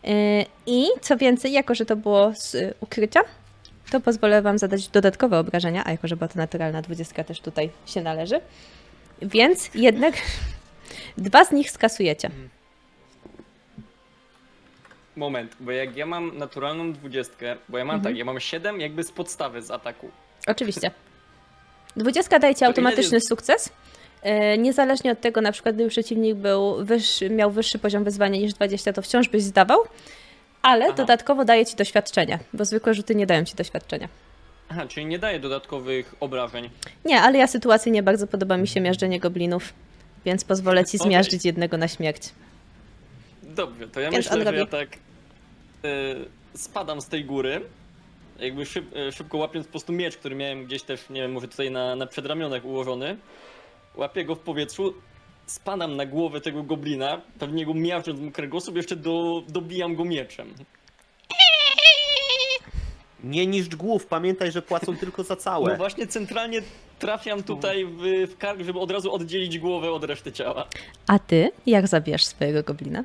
[0.05, 0.13] Yy,
[0.67, 3.21] I co więcej, jako że to było z ukrycia,
[3.91, 7.71] to pozwolę wam zadać dodatkowe obrażenia, a jako że była to naturalna dwudziestka, też tutaj
[7.87, 8.41] się należy.
[9.23, 10.15] Więc jednak
[11.19, 12.31] dwa z nich skasujecie.
[15.17, 18.15] Moment, bo jak ja mam naturalną dwudziestkę, bo ja mam Mhm.
[18.15, 20.11] tak, ja mam 7 jakby z podstawy z ataku.
[20.47, 20.91] Oczywiście.
[21.97, 23.73] Dwudziestka daje ci ile automatyczny sukces.
[24.23, 28.55] E, Niezależnie od tego, na przykład gdyby przeciwnik był wyższy, miał wyższy poziom wyzwania niż
[28.55, 29.79] 20, to wciąż byś zdawał,
[30.63, 30.95] ale Aha.
[30.95, 34.09] dodatkowo daje ci doświadczenie, bo zwykłe rzuty nie dają ci doświadczenia.
[34.69, 36.71] Aha, czyli nie daje dodatkowych obrażeń.
[37.05, 39.73] Nie, ale ja sytuacyjnie bardzo podoba mi się miażdżenie goblinów,
[40.25, 42.23] więc pozwolę ci zmiażdżyć jednego na śmierć.
[43.43, 44.59] Dobrze, to ja Więc myślę, że odrobię.
[44.59, 44.99] ja tak y,
[46.55, 47.61] spadam z tej góry,
[48.39, 51.49] jakby szyb, y, szybko łapiąc po prostu miecz, który miałem gdzieś też, nie wiem, może
[51.49, 53.17] tutaj na, na przedramionach ułożony.
[53.95, 54.95] Łapię go w powietrzu,
[55.47, 60.55] spadam na głowę tego goblina, pewnie go miażdżąc mu kręgosłup, jeszcze do, dobijam go mieczem.
[63.25, 65.77] Nie niszcz głów, pamiętaj, że płacą tylko za No całe.
[65.77, 66.63] właśnie centralnie
[66.99, 67.99] trafiam tutaj w,
[68.33, 70.67] w kark, żeby od razu oddzielić głowę od reszty ciała.
[71.07, 73.05] A ty jak zabijesz swojego goblina?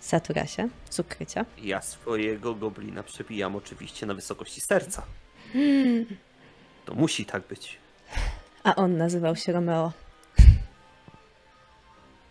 [0.00, 1.44] Saturasie, z ukrycia.
[1.62, 5.02] Ja swojego goblina przebijam oczywiście na wysokości serca.
[6.84, 7.78] To musi tak być.
[8.64, 9.92] A on nazywał się Romeo.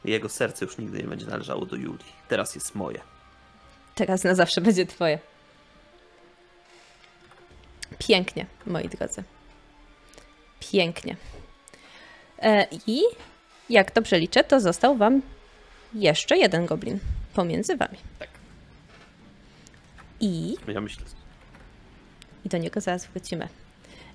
[0.05, 2.05] Jego serce już nigdy nie będzie należało do Julii.
[2.27, 3.01] Teraz jest moje.
[3.95, 5.19] Teraz na zawsze będzie twoje.
[7.99, 9.23] Pięknie, moi drodzy.
[10.59, 11.15] Pięknie.
[12.39, 13.01] E, I
[13.69, 15.21] jak dobrze liczę, to został wam
[15.93, 16.99] jeszcze jeden goblin
[17.33, 17.97] pomiędzy wami.
[18.19, 18.29] Tak.
[20.19, 21.05] I, Ja myślę,
[22.45, 23.47] I do niego zaraz wrócimy.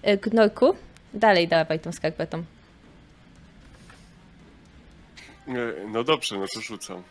[0.03, 0.77] E, Gnorku,
[1.17, 2.45] dalej dawaj tą skarpetą.
[5.49, 5.53] E,
[5.89, 7.03] No dobrze, no to rzucam.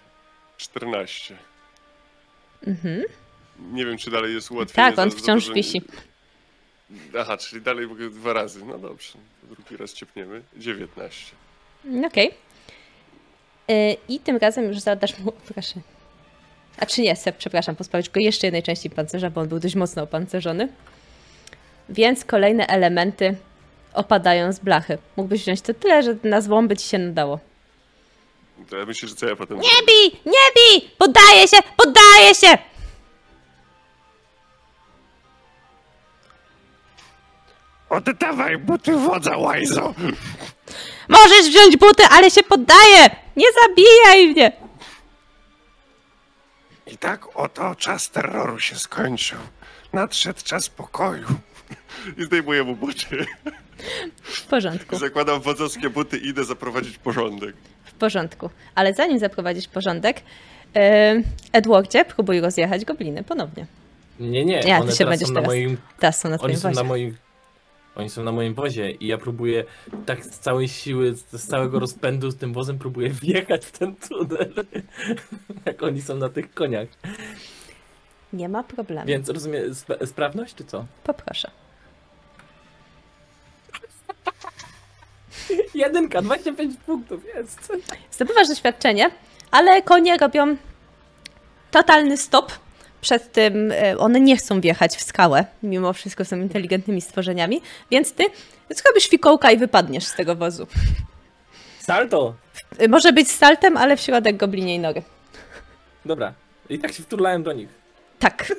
[0.58, 1.38] 14.
[2.67, 3.03] Mhm.
[3.72, 4.90] Nie wiem, czy dalej jest ułatwienie.
[4.92, 5.82] Tak, on za- za wciąż to, że- wisi.
[7.19, 8.66] Aha, czyli dalej mogę dwa razy.
[8.66, 10.42] No dobrze, drugi raz ciepniemy.
[10.58, 11.35] 19.
[12.06, 12.32] Okej.
[13.69, 15.80] E, I tym razem już zadasz mu, proszę.
[16.77, 19.75] A czy nie, Seb, przepraszam, pozbawić go jeszcze jednej części pancerza, bo on był dość
[19.75, 20.67] mocno opancerzony.
[21.90, 23.35] Więc kolejne elementy
[23.95, 24.98] opadają z blachy.
[25.17, 27.40] Mógłbyś wziąć to tyle, że na złom by ci się nadało.
[28.69, 29.57] To ja myślę, że co ja potem...
[29.59, 30.19] Nie bij!
[30.25, 30.90] Nie bij!
[30.98, 31.57] Poddaję się!
[31.77, 32.57] Poddaję się!
[37.90, 39.93] Oddawaj buty wodza, łajzo!
[41.09, 43.09] Możesz wziąć buty, ale się poddaję!
[43.35, 44.51] Nie zabijaj mnie!
[46.88, 49.40] I tak oto czas terroru się skończył.
[49.93, 51.27] Nadszedł czas pokoju.
[52.17, 53.25] I zdejmuję mu buty.
[54.22, 54.98] W porządku.
[54.98, 57.56] Zakładam wodzowskie buty i idę zaprowadzić porządek.
[57.84, 58.50] W porządku.
[58.76, 60.22] Ale zanim zaprowadzisz porządek,
[60.76, 60.82] yy,
[61.54, 63.66] Edwardzie, próbuj rozjechać gobliny ponownie.
[64.20, 66.38] Nie, nie, Nie, ty one się teraz będziesz są na teraz- moim Teraz są na
[66.40, 67.18] Oni twoim są na moim.
[67.95, 69.64] Oni są na moim wozie i ja próbuję
[70.06, 73.95] tak z całej siły, z z całego rozpędu z tym wozem próbuję wjechać w ten
[73.95, 74.54] tunel.
[75.66, 76.88] Jak oni są na tych koniach.
[78.34, 79.08] Nie ma problemu.
[79.08, 80.86] Więc rozumiem, sp- sprawność czy co?
[81.04, 81.52] Poproszę.
[85.74, 87.72] Jedynka, 25 punktów jest.
[88.11, 89.09] Zdobywasz doświadczenie,
[89.51, 90.56] ale konie robią
[91.72, 92.51] totalny stop
[93.01, 93.72] przed tym.
[93.72, 98.24] e, One nie chcą wjechać w skałę, mimo wszystko są inteligentnymi stworzeniami, więc ty
[98.69, 100.67] zrobisz fikołka i wypadniesz z tego wozu.
[101.80, 102.33] Salto!
[102.80, 105.01] E, Może być saltem, ale w środek gobliniej nory.
[106.06, 106.33] Dobra.
[106.69, 107.69] I tak się wturlałem do nich.
[108.19, 108.53] Tak.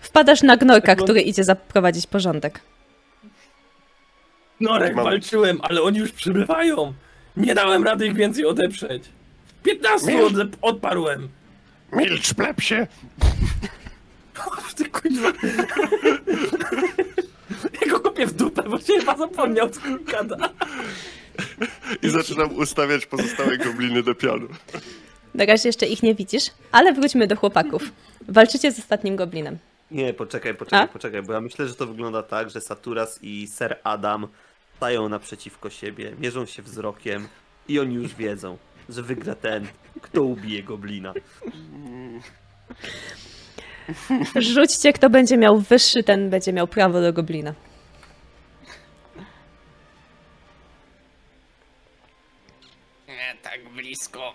[0.00, 2.60] Wpadasz na gnorka, który idzie zaprowadzić porządek.
[4.62, 6.92] Norek, Mam- walczyłem, ale oni już przybywają.
[7.36, 9.02] Nie dałem rady ich więcej odeprzeć.
[9.62, 11.28] 15 Miał- odep- odparłem.
[11.92, 12.86] Milcz, plepsie!
[14.76, 15.32] Ty kuźwa.
[17.86, 20.36] Ja go kopię w dupę, bo się chyba zapomniał, co mi gada.
[22.02, 24.48] I zaczynam ustawiać pozostałe gobliny do pianu.
[25.34, 27.82] Na razie jeszcze ich nie widzisz, ale wróćmy do chłopaków.
[28.28, 29.58] Walczycie z ostatnim goblinem.
[29.90, 30.86] Nie, poczekaj, poczekaj, A?
[30.88, 34.26] poczekaj, bo ja myślę, że to wygląda tak, że Saturas i Ser Adam
[34.82, 37.28] stają naprzeciwko siebie, mierzą się wzrokiem
[37.68, 39.68] i oni już wiedzą, że wygra ten,
[40.02, 41.14] kto ubije goblina.
[44.36, 47.54] Rzućcie, kto będzie miał wyższy, ten będzie miał prawo do goblina.
[53.08, 54.34] Nie, tak blisko.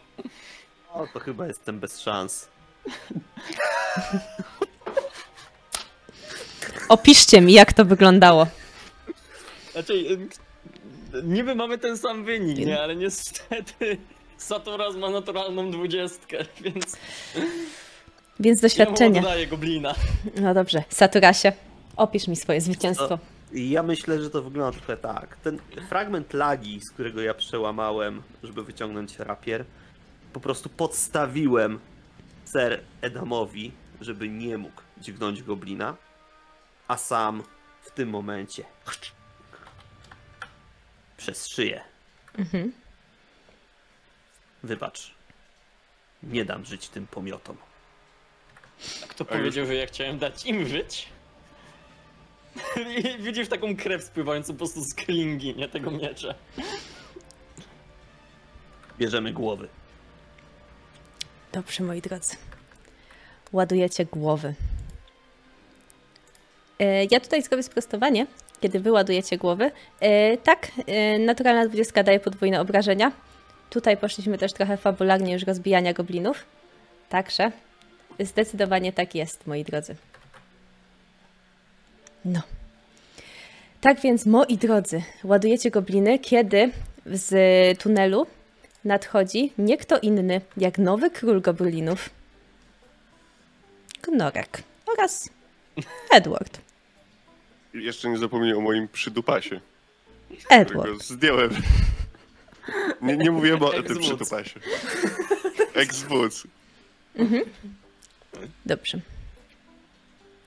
[0.93, 2.49] O, to chyba jestem bez szans.
[6.89, 8.47] Opiszcie mi, jak to wyglądało.
[9.77, 10.17] Znaczy,
[11.23, 12.81] niby mamy ten sam wynik, nie?
[12.81, 13.97] Ale niestety
[14.37, 16.97] Saturas ma naturalną dwudziestkę, więc
[18.39, 19.19] Więc ja mu doświadczenie.
[19.19, 19.95] oddaję goblina.
[20.41, 21.53] No dobrze, Saturasie,
[21.97, 23.19] opisz mi swoje zwycięstwo.
[23.53, 25.37] Ja myślę, że to wygląda trochę tak.
[25.37, 29.65] Ten fragment lagi, z którego ja przełamałem, żeby wyciągnąć rapier,
[30.33, 31.79] po prostu podstawiłem
[32.45, 35.95] Ser Edamowi, żeby nie mógł dźgnąć goblina,
[36.87, 37.43] a sam
[37.81, 38.63] w tym momencie
[41.17, 41.81] przez szyję.
[42.37, 42.71] Mhm.
[44.63, 45.11] Wybacz.
[46.23, 47.57] Nie dam żyć tym pomiotom.
[49.07, 51.07] Kto A już- powiedział, że ja chciałem dać im żyć?
[53.19, 56.35] Widzisz taką krew spływającą po prostu z klingi, nie tego miecza.
[58.97, 59.67] Bierzemy głowy.
[61.51, 62.35] Dobrze, moi drodzy.
[63.51, 64.53] Ładujecie głowy.
[66.79, 68.27] E, Ja tutaj zrobię sprostowanie,
[68.61, 69.71] kiedy wy ładujecie głowy.
[69.99, 73.11] E, Tak, e, naturalna 20 daje podwójne obrażenia.
[73.69, 76.45] Tutaj poszliśmy też trochę fabularnie już rozbijania goblinów.
[77.09, 77.51] Także
[78.19, 79.95] zdecydowanie tak jest, moi drodzy.
[82.25, 82.41] No.
[83.81, 86.71] Tak więc, moi drodzy, ładujecie gobliny, kiedy
[87.05, 88.27] z tunelu
[88.85, 92.09] nadchodzi nie kto inny, jak nowy król goblinów.
[94.01, 94.63] Gnorek
[94.93, 95.29] oraz
[96.11, 96.66] Edward.
[97.79, 99.59] Jeszcze nie zapomnij o moim przydupasie,
[100.49, 101.03] Edward.
[101.03, 101.49] zdjąłem.
[103.01, 104.59] Nie, nie mówiłem o tym przydupasie.
[105.73, 106.43] Ex-wódz.
[108.65, 108.99] Dobrze.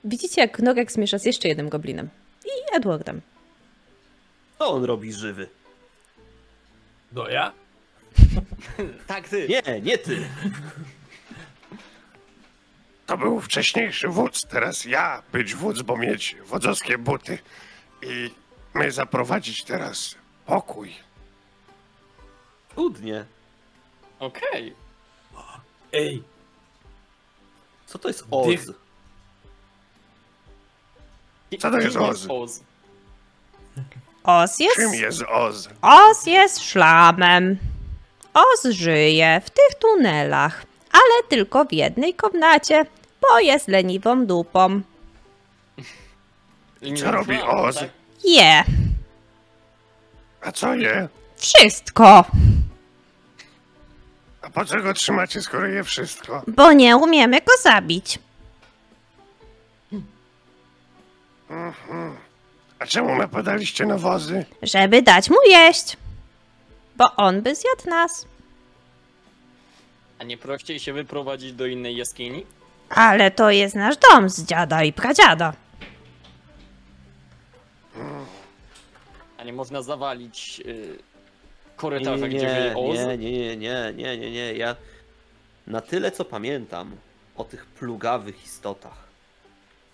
[0.03, 2.09] Widzicie, jak Gnorek zmierza z jeszcze jednym goblinem.
[2.45, 3.21] I Edwardem.
[4.59, 5.47] Co on robi żywy?
[7.11, 7.51] No ja?
[9.07, 9.47] Tak, ty.
[9.47, 10.17] Nie, nie ty.
[13.11, 17.39] To był wcześniejszy wódz, teraz ja być wódz, bo mieć wodzowskie buty.
[18.01, 18.33] I
[18.73, 20.15] my zaprowadzić teraz
[20.45, 20.95] pokój.
[22.75, 23.25] Cudnie.
[24.19, 24.75] Okej.
[25.93, 26.23] Ej,
[27.85, 28.47] Co to jest Oz?
[28.47, 28.75] Dych-
[31.59, 32.25] Co to jest Oz?
[32.29, 32.59] Oz?
[34.23, 35.69] Oz jest, Czym jest Oz?
[35.81, 37.57] Oz jest szlamem.
[38.33, 42.85] Oz żyje w tych tunelach, ale tylko w jednej komnacie,
[43.21, 44.81] bo jest leniwą dupą.
[46.81, 47.75] I nie Co robi Oz?
[47.75, 47.89] tak?
[48.23, 48.63] Je,
[50.41, 51.09] A co je?
[51.35, 52.25] wszystko,
[54.41, 56.43] A po co go trzymacie, skoro je wszystko?
[56.47, 58.19] bo nie umiemy go zabić.
[62.79, 64.45] A czemu napadaliście na wozy?
[64.61, 65.97] żeby dać mu jeść,
[66.97, 68.25] bo on by zjadł nas.
[70.19, 72.45] A nie prościej się wyprowadzić do innej jaskini?
[72.95, 75.53] Ale to jest nasz dom z dziada i pradziada.
[79.37, 82.97] A nie można zawalić y, Nie, korytarza, nie, gdzie nie, byli Oz?
[82.97, 84.53] nie, nie, nie, nie, nie, nie.
[84.53, 84.75] Ja
[85.67, 86.95] na tyle co pamiętam
[87.35, 89.07] o tych plugawych istotach,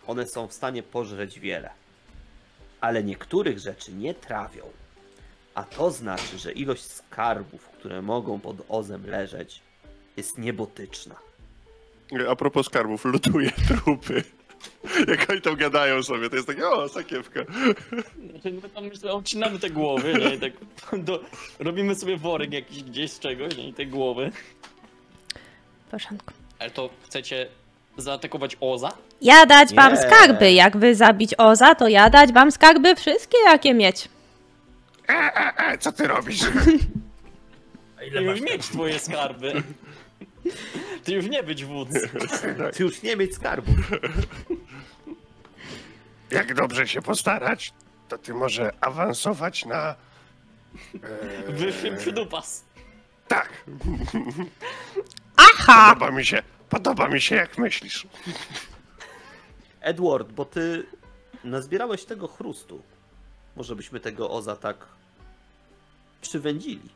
[0.08, 1.70] one są w stanie pożreć wiele,
[2.82, 4.64] ale niektórych rzeczy nie trawią.
[5.56, 9.62] A to znaczy, że ilość skarbów, które mogą pod ozem leżeć,
[10.18, 11.16] jest niebotyczna.
[12.30, 14.24] A propos skarbów, lutuję trupy.
[15.08, 17.40] Jak oni tam gadają sobie, to jest takie, o, sakiewka.
[18.32, 20.36] Znaczy, my tam myślę, obcinamy te głowy, nie?
[20.36, 20.52] I tak
[21.06, 21.20] do,
[21.60, 23.68] robimy sobie worek jakiś gdzieś z czegoś, nie?
[23.70, 24.32] I te głowy.
[25.88, 26.34] W porządku.
[26.60, 27.48] Ale to chcecie
[27.98, 28.92] zaatakować Oza?
[29.22, 30.02] Ja dać wam Nie.
[30.02, 30.52] skarby.
[30.52, 34.10] Jak wy zabić Oza, to ja dać wam skarby wszystkie, jakie mieć.
[35.10, 36.40] E, e, e, co ty robisz?
[38.00, 39.64] a ile już masz mieć twoje skarby.
[41.04, 41.90] Ty już nie być wódz.
[42.74, 43.76] Ty już nie mieć skarbów.
[46.32, 47.74] Jak dobrze się postarać,
[48.08, 49.96] to ty może awansować na...
[51.48, 52.66] Wyższy przydupas.
[53.28, 53.66] Tak,
[55.38, 55.96] Aha!
[55.96, 58.08] podoba mi się, podoba mi się jak myślisz.
[59.82, 60.86] Edward, bo ty
[61.44, 62.82] nazbierałeś tego chrustu.
[63.56, 64.78] Może byśmy tego oza tak
[66.22, 66.90] przywędzili.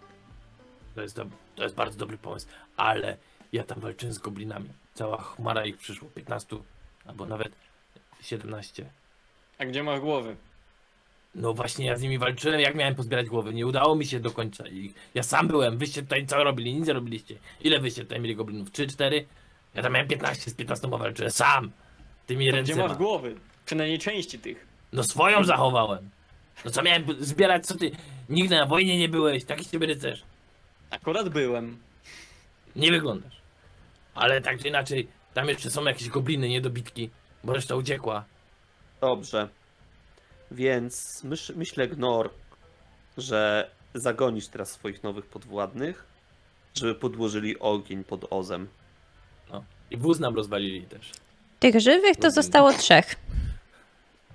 [0.95, 2.47] To jest, dob- to jest bardzo dobry pomysł,
[2.77, 3.17] ale
[3.53, 4.69] ja tam walczyłem z goblinami.
[4.93, 6.57] Cała chmara ich przyszło, 15
[7.05, 7.51] albo nawet
[8.21, 8.85] 17.
[9.57, 10.35] A gdzie masz głowy?
[11.35, 13.53] No właśnie ja z nimi walczyłem, jak miałem pozbierać głowy.
[13.53, 14.93] Nie udało mi się do końca ich.
[15.13, 16.73] Ja sam byłem, wyście tutaj co robili?
[16.73, 17.35] Nic nie robiliście.
[17.61, 18.71] Ile wyście tutaj mieli goblinów?
[18.71, 19.25] 3, 4?
[19.73, 21.71] Ja tam miałem 15, z 15 walczyłem sam.
[22.27, 22.87] Tymi Gdzie ręcema.
[22.87, 23.35] masz głowy?
[23.65, 24.67] Przynajmniej części tych.
[24.93, 26.09] No swoją zachowałem.
[26.65, 27.91] No co miałem zbierać, co ty?
[28.29, 30.23] Nigdy na wojnie nie byłeś, taki z ciebie rycerz.
[30.89, 31.77] Akurat byłem.
[32.75, 33.40] Nie wyglądasz.
[34.15, 37.09] Ale tak czy inaczej, tam jeszcze są jakieś gobliny, niedobitki,
[37.43, 38.25] bo reszta uciekła.
[39.01, 39.49] Dobrze.
[40.51, 41.23] Więc
[41.55, 42.29] myślę, Gnor,
[43.17, 46.05] że zagonisz teraz swoich nowych podwładnych,
[46.75, 48.67] żeby podłożyli ogień pod ozem.
[49.51, 49.63] No.
[49.91, 51.11] I wóz nam rozwalili też.
[51.59, 53.15] Tych żywych to zostało trzech.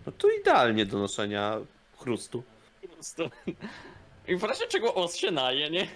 [0.07, 1.57] No to idealnie do noszenia
[1.99, 2.43] chrustu.
[2.83, 3.31] Po prostu.
[4.29, 5.89] I w razie czego os się naje, nie?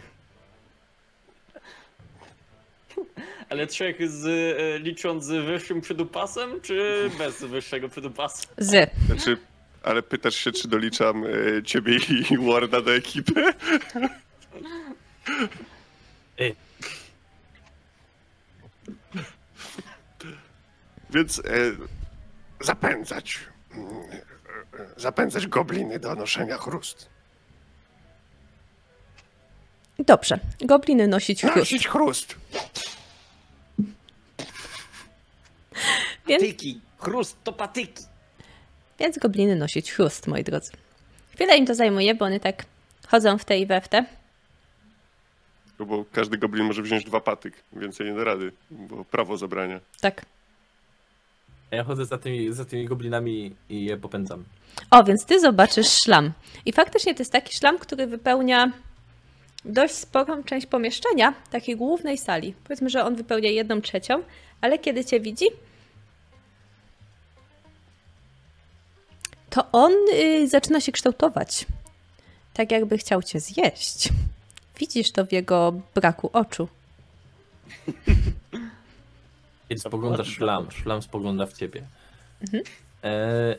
[3.51, 8.49] Ale trzech z, e, licząc z wyższym przydupasem, czy bez wyższego przydupasa?
[8.59, 8.91] Z.
[9.07, 9.37] Znaczy,
[9.83, 11.97] ale pytasz się, czy doliczam e, ciebie
[12.31, 13.45] i Warda do ekipy?
[16.39, 16.55] Ej.
[21.11, 21.43] Więc e,
[22.61, 23.39] zapędzać.
[23.75, 23.91] Mm,
[24.97, 27.09] zapędzać gobliny do noszenia chrust.
[29.99, 30.39] Dobrze.
[30.61, 31.57] Gobliny nosić chrust.
[31.57, 32.37] Nosić chrust.
[36.31, 36.81] Więc, Patyki!
[36.99, 38.05] Chrust to patyki!
[39.01, 40.73] więc gobliny nosić chrust, moi drodzy.
[41.35, 42.65] Chwilę im to zajmuje, bo one tak
[43.09, 44.05] chodzą w te i we w te.
[45.79, 49.81] No Bo każdy goblin może wziąć dwa patyk, więcej nie da rady, bo prawo zabrania.
[50.01, 50.25] Tak.
[51.71, 54.45] Ja chodzę za tymi, za tymi goblinami i je popędzam.
[54.91, 56.33] O, więc ty zobaczysz szlam.
[56.67, 58.73] I faktycznie to jest taki szlam, który wypełnia
[59.65, 62.55] dość sporą część pomieszczenia, takiej głównej sali.
[62.65, 64.23] Powiedzmy, że on wypełnia jedną trzecią,
[64.61, 65.47] ale kiedy cię widzi,
[69.51, 71.67] to on y, zaczyna się kształtować.
[72.55, 74.09] Tak jakby chciał cię zjeść.
[74.79, 76.69] Widzisz to w jego braku oczu.
[79.69, 81.87] Kiedy spoglądasz szlam, szlam spogląda w ciebie.
[83.05, 83.57] E,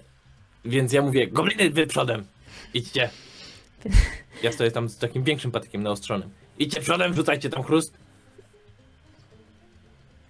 [0.65, 2.25] więc ja mówię, gobliny wy przodem,
[2.73, 3.09] idźcie.
[4.43, 6.29] Ja stoję tam z takim większym patykiem naostrzonym.
[6.59, 7.93] Idźcie przodem, wrzucajcie tam chrust.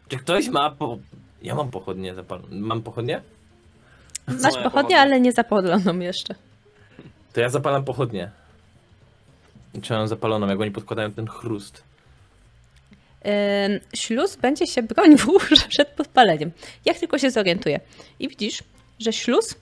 [0.08, 0.98] Czy ktoś ma po...
[1.42, 2.48] Ja mam pochodnie zapaloną.
[2.52, 3.22] Mam pochodnie?
[4.32, 5.00] Masz moja pochodnię, pochodnia?
[5.00, 6.36] ale nie zapaloną jeszcze.
[7.34, 8.30] To ja zapalam pochodnie.
[9.74, 11.84] I Trzymam zapaloną, jak oni podkładają ten chrust.
[13.66, 15.18] Ym, śluz będzie się bronił
[15.70, 16.52] przed podpaleniem.
[16.86, 17.80] Jak tylko się zorientuje.
[18.20, 18.64] I widzisz,
[19.00, 19.56] że śluz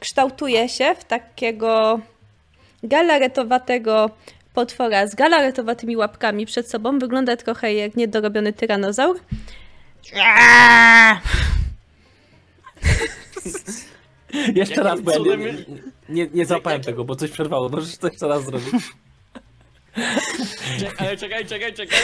[0.00, 2.00] kształtuje się w takiego
[2.82, 4.10] galaretowatego
[4.54, 6.98] potwora z galaretowatymi łapkami przed sobą.
[6.98, 9.20] Wygląda trochę jak niedorobiony tyranozaur.
[14.54, 15.54] Jeszcze raz, bo ja nie,
[16.08, 17.68] nie, nie, złapałem tego, bo coś przerwało.
[17.68, 18.74] Możesz to jeszcze raz zrobić.
[20.80, 21.98] Czekaj, ale czekaj, czekaj, czekaj!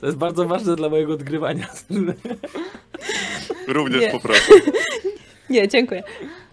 [0.00, 1.66] To jest bardzo ważne dla mojego odgrywania.
[3.66, 4.10] Również Nie.
[4.10, 4.52] poproszę.
[5.50, 6.02] Nie, dziękuję.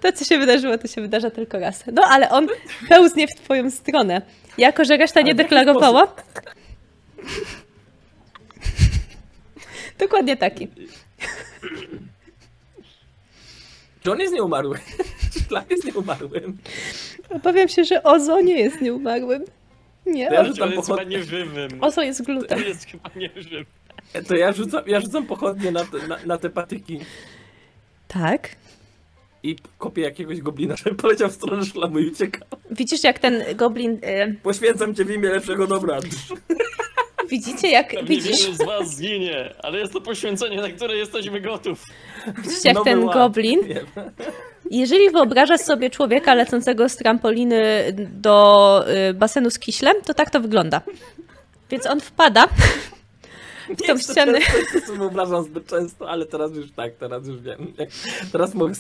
[0.01, 1.83] To, co się wydarzyło, to się wydarza tylko raz.
[1.93, 2.47] No, ale on
[2.89, 4.21] pełznie w twoją stronę.
[4.57, 6.15] Jako, że reszta nie w jaki deklarowała.
[9.99, 10.67] Dokładnie taki.
[14.06, 14.77] Czy on jest nieumarły?
[15.48, 16.58] Szlam jest nieumarłym?
[17.30, 19.45] Obawiam się, że Ozo nie jest nieumarłym.
[20.06, 21.69] Nie, To ja On rzucam jest chyba nieżywym.
[21.84, 22.59] Ozo jest To glutem.
[22.64, 23.66] jest chyba nieżywym.
[24.27, 27.00] To ja rzucam, ja rzucam pochodnie na te, na, na te patyki
[28.08, 28.50] Tak.
[29.43, 32.40] i kopię jakiegoś goblina, żeby poleciał w stronę szlamu i ucieka.
[32.72, 34.00] Widzisz, jak ten goblin.
[34.01, 36.00] E, Poświęcam cię w imię lepszego dobra.
[37.29, 37.87] widzicie, jak.
[37.91, 41.83] Pewnie Widzisz, wielu z was zginie, ale jest to poświęcenie, na które jesteśmy gotów.
[42.37, 43.17] widzicie, jak Nowy ten ład.
[43.17, 43.59] goblin.
[44.71, 50.39] Jeżeli wyobrażasz sobie człowieka lecącego z trampoliny do y, basenu z kiślem, to tak to
[50.39, 50.81] wygląda.
[51.69, 54.39] Więc on wpada w tą Nie, to ścianę.
[54.41, 57.73] często to sobie wyobrażam zbyt często, ale teraz już tak, teraz już wiem.
[58.31, 58.73] Teraz mogę.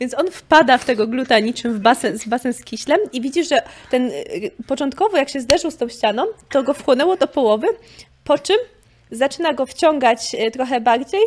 [0.00, 3.48] Więc on wpada w tego gluta niczym w basen, z basen z kiślem i widzisz,
[3.48, 7.66] że ten y, początkowo jak się zderzył z tą ścianą, to go wchłonęło do połowy,
[8.24, 8.56] po czym
[9.10, 11.20] zaczyna go wciągać y, trochę bardziej.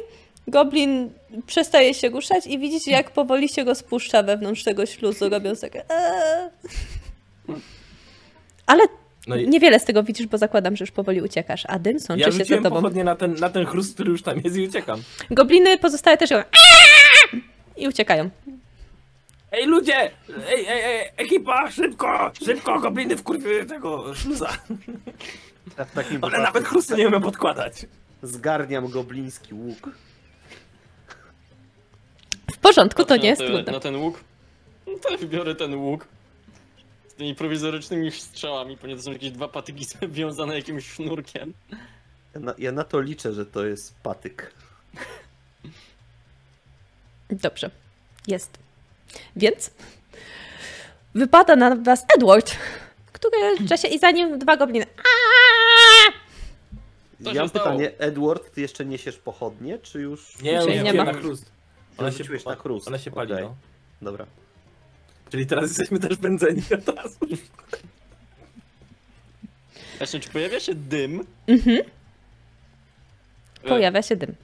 [0.48, 1.10] Goblin
[1.48, 5.84] przestaje się ruszać i widzicie, jak powoli się go spuszcza wewnątrz tego śluzu, robiąc takie
[5.90, 6.50] "Eee".
[8.66, 8.84] Ale
[9.28, 12.00] No i niewiele z tego widzisz, bo zakładam, że już powoli uciekasz, a dym ja
[12.00, 12.70] sączy się za tobą.
[12.76, 15.02] pochodnie na ten, na ten chrust, który już tam jest i uciekam.
[15.32, 16.44] Gobliny pozostałe też "Eee!"
[17.78, 18.30] i uciekają.
[19.54, 19.96] Ej ludzie!
[20.48, 22.32] Ej, ej, ej, ekipa, szybko!
[22.46, 24.50] Szybko, gobliny wkurwiły tego szluza.
[25.78, 27.86] Ja w takim One wypadku nawet chrusty nie umieją podkładać.
[28.24, 29.90] Zgarniam gobliński łuk.
[32.54, 33.72] W porządku, to Patrzę nie jest na, te, trudne.
[33.72, 34.24] na ten łuk.
[34.88, 36.08] No to biorę ten łuk.
[37.08, 41.54] Z tymi prowizorycznymi strzałami, ponieważ to są jakieś dwa patyki związane jakimś sznurkiem.
[42.34, 44.54] Ja na, ja na to liczę, że to jest patyk.
[47.30, 47.72] Dobrze,
[48.28, 48.63] jest.
[49.36, 49.72] Więc
[51.16, 52.56] wypada na was Edward,
[53.12, 54.86] który w czasie i za nim dwa gobliny.
[57.24, 57.66] Co ja mam stało?
[57.66, 60.42] pytanie, Edward, ty jeszcze niesiesz pochodnie, czy już...
[60.42, 61.04] Nie, Już nie nie ma.
[61.04, 61.12] na.
[61.98, 62.88] Ona się, na chrust.
[62.88, 63.56] Ona się pali, Okej, no.
[64.02, 64.26] Dobra.
[65.30, 67.18] Czyli teraz jesteśmy też pędzeni od razu.
[69.98, 71.26] Właśnie, czy pojawia się dym?
[71.48, 71.78] Mhm,
[73.64, 74.36] E, pojawia się dym.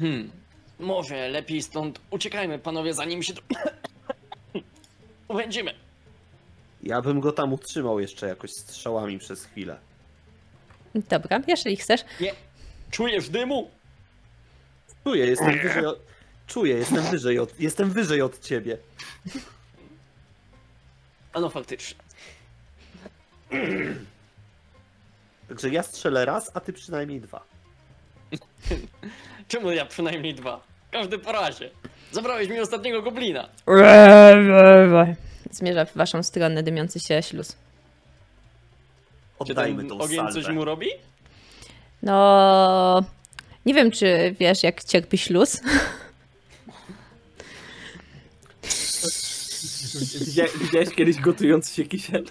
[0.00, 0.30] Hmm.
[0.78, 3.42] Może lepiej stąd uciekajmy, panowie, zanim się tu...
[5.28, 5.74] Uwędzimy.
[6.82, 9.78] Ja bym go tam utrzymał jeszcze jakoś strzałami przez chwilę.
[10.94, 12.00] Dobra, jeżeli chcesz.
[12.20, 12.32] Nie.
[12.90, 13.70] Czujesz dymu?
[15.04, 15.98] Czuję, jestem wyżej od...
[16.46, 17.60] Czuję, jestem wyżej od...
[17.60, 18.78] Jestem wyżej od ciebie.
[21.32, 22.00] A no faktycznie.
[25.48, 27.44] Także ja strzelę raz, a ty przynajmniej dwa.
[29.50, 30.60] Czemu ja przynajmniej dwa?
[30.90, 31.70] Każdy po razie.
[32.12, 33.48] Zabrałeś mi ostatniego goblina.
[35.50, 37.48] Zmierza w waszą stronę dymiący się śluz.
[39.46, 40.52] Czy Oddajmy ten tą ogień coś salwę.
[40.52, 40.86] mu robi?
[42.02, 43.04] No,
[43.66, 45.60] nie wiem, czy wiesz, jak cierpi śluz.
[50.26, 52.24] Widziałeś, widziałeś kiedyś gotujący się kisiel?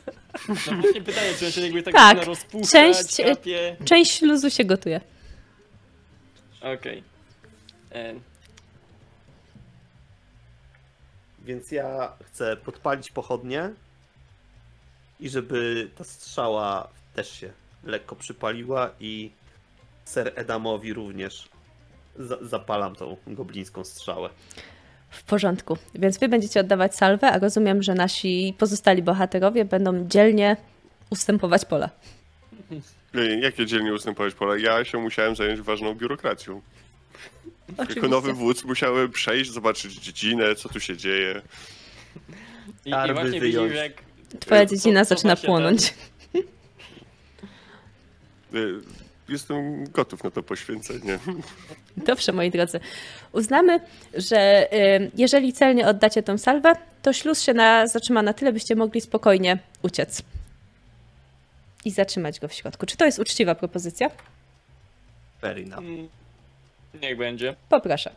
[0.49, 3.75] No właśnie pytanie, czy on się jakby tak, Tak, zaczyna rozpuszczać, część- kapie.
[3.85, 5.01] Część śluzu się gotuje.
[6.61, 7.03] Okej.
[7.92, 8.14] E,
[11.45, 13.69] Więc ja chcę podpalić pochodnie
[15.19, 17.51] i żeby ta strzała też się
[17.84, 19.32] lekko przypaliła i
[20.06, 21.50] ser Edamowi również
[22.16, 24.30] za zapalam tą goblińską strzałę.
[25.09, 25.77] W porządku.
[25.95, 30.58] Więc wy będziecie oddawać salwę, a rozumiem, że nasi pozostali bohaterowie będą dzielnie
[31.09, 31.90] ustępować pola.
[33.42, 34.58] Jakie dzielnie ustępować pola?
[34.58, 36.61] Ja się musiałem zająć ważną biurokracją.
[37.69, 38.09] Jako Oczywiście.
[38.09, 41.41] nowy wódz musiałem przejść, zobaczyć dziedzinę, co tu się dzieje.
[42.85, 43.72] I, I Arby właśnie wyjąć.
[43.72, 43.93] widzisz, jak...
[44.39, 45.93] Twoja co- dziedzina co zaczyna płonąć.
[48.53, 48.80] Y,
[49.30, 51.19] Jestem gotów na to poświęcenie.
[51.98, 52.80] Dobrze, moi drodzy.
[53.31, 53.80] Uznamy,
[54.14, 58.75] że y, jeżeli celnie oddacie tą salwę, to śluz się na, zatrzyma na tyle, byście
[58.75, 60.22] mogli spokojnie uciec.
[61.85, 62.85] I zatrzymać go w środku.
[62.85, 64.09] Czy to jest uczciwa propozycja?
[65.41, 65.75] Fair enough.
[65.75, 66.07] Ten...
[66.93, 67.56] Niech będzie.
[67.69, 68.11] Poproszę.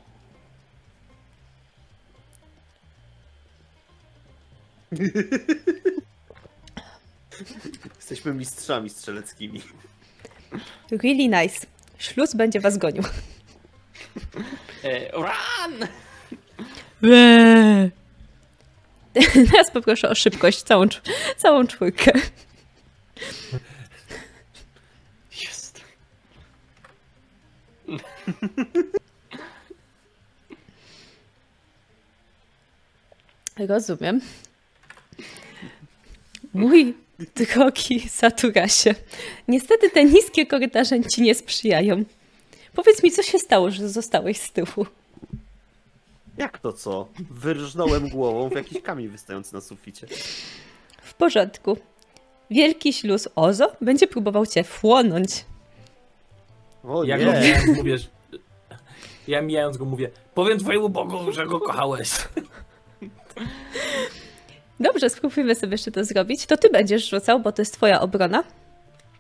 [7.97, 9.63] Jesteśmy mistrzami strzeleckimi.
[10.91, 11.67] Really nice.
[11.99, 13.03] Śluz będzie was gonił.
[14.85, 15.89] E, run!
[19.51, 20.85] Teraz poproszę o szybkość, całą,
[21.37, 22.13] całą czwórkę.
[33.59, 34.21] Rozumiem.
[36.55, 36.95] Mój
[37.35, 38.95] drogi Saturasie,
[39.49, 42.05] niestety te niskie korytarze ci nie sprzyjają.
[42.75, 44.87] Powiedz mi, co się stało, że zostałeś z tyłu?
[46.39, 47.09] Jak to co?
[47.31, 50.07] Wyrżnąłem głową w jakiś kamień wystający na suficie.
[51.03, 51.77] W porządku.
[52.51, 55.45] Wielki śluz Ozo będzie próbował cię wchłonąć.
[56.85, 57.25] O Ja nie!
[57.25, 58.09] go mijając mówię, że...
[59.29, 62.11] Ja mijając go mówię, powiem twojemu Bogu, że go kochałeś.
[64.81, 66.47] Dobrze, spróbujmy sobie jeszcze to zrobić.
[66.47, 68.45] To ty będziesz rzucał, bo to jest twoja obrona,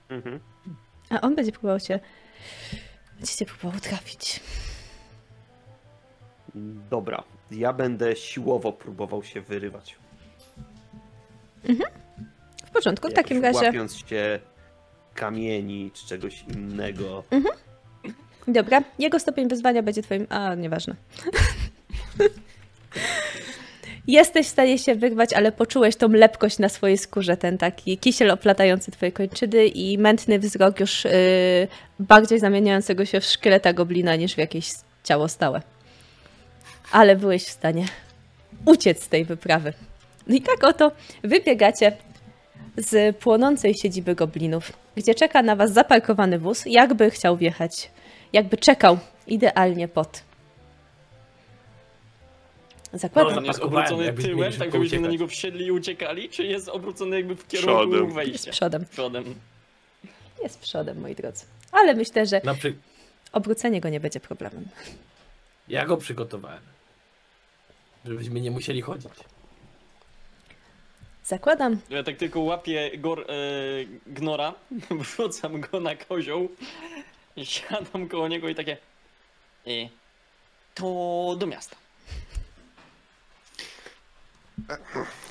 [0.08, 0.40] Mhm.
[1.10, 2.00] a on będzie próbował cię...
[3.16, 4.40] Będzie cię próbował trafić.
[6.90, 9.96] Dobra, ja będę siłowo próbował się wyrywać.
[12.66, 13.66] W porządku, w Jakoś takim razie...
[13.66, 14.40] Łapiąc się
[15.14, 17.24] kamieni czy czegoś innego.
[18.48, 20.26] Dobra, jego stopień wyzwania będzie twoim...
[20.30, 20.94] A, nieważne.
[24.06, 28.30] Jesteś w stanie się wyrwać, ale poczułeś tą lepkość na swojej skórze, ten taki kisiel
[28.30, 31.10] oplatający twoje kończyny i mętny wzrok już yy,
[31.98, 34.70] bardziej zamieniającego się w szkieleta goblina niż w jakieś
[35.04, 35.62] ciało stałe.
[36.92, 37.86] Ale byłeś w stanie
[38.64, 39.72] uciec z tej wyprawy.
[40.26, 40.92] No i tak oto
[41.22, 41.92] wybiegacie
[42.76, 47.90] z płonącej siedziby goblinów, gdzie czeka na was zaparkowany wóz, jakby chciał wjechać,
[48.32, 50.22] jakby czekał idealnie pod.
[52.92, 53.32] Zakładam.
[53.32, 55.12] No, On jest obrócony jakbyśmy tyłem, mieli tak szybko żebyśmy na uciekać.
[55.12, 58.10] niego wsiedli i uciekali, czy jest obrócony jakby w kierunku Przodem.
[58.10, 58.50] z wejścia?
[58.50, 58.84] przodem.
[58.90, 59.24] Przodem.
[60.42, 61.44] Jest przodem, moi drodzy.
[61.72, 62.74] Ale myślę, że Na przy...
[63.32, 64.64] obrócenie go nie będzie problemem.
[65.68, 66.60] Ja go przygotowałem.
[68.04, 69.10] Żebyśmy nie musieli chodzić.
[71.32, 73.24] Zakładam, Ja tak tylko łapię gor, e,
[74.06, 74.54] gnora,
[75.00, 76.48] wrzucam go na kozioł,
[77.42, 78.76] siadam koło niego i takie...
[79.66, 79.70] E,
[80.74, 80.84] to
[81.38, 81.76] do miasta.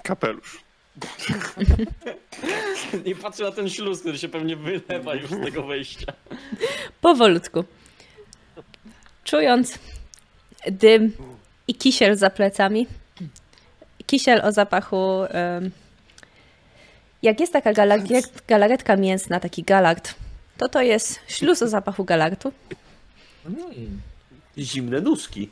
[0.04, 0.60] Kapelusz.
[3.06, 6.14] I patrzę na ten śluz, który się pewnie wylewa już z tego wejścia.
[7.02, 7.64] powolutku.
[9.24, 9.80] Czując
[10.68, 11.14] dym
[11.68, 12.88] i kisiel za plecami.
[14.06, 15.24] Kisiel o zapachu.
[17.22, 20.16] Jak jest taka galaret, galaretka mięsna, taki galard,
[20.58, 22.52] to to jest śluz o zapachu galartu
[24.58, 25.50] Zimne nóżki.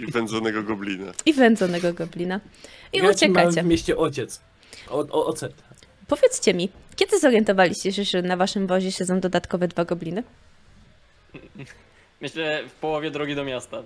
[0.00, 1.12] I wędzonego goblina.
[1.26, 2.40] i wędzonego goblina.
[2.92, 3.62] I Ja uciekacie.
[3.62, 4.40] w mieście ojciec.
[4.88, 5.52] O, o, ocet.
[6.06, 10.22] Powiedzcie mi, kiedy zorientowaliście się, że na waszym wozie siedzą dodatkowe dwa gobliny?
[12.20, 13.82] Myślę w połowie drogi do miasta.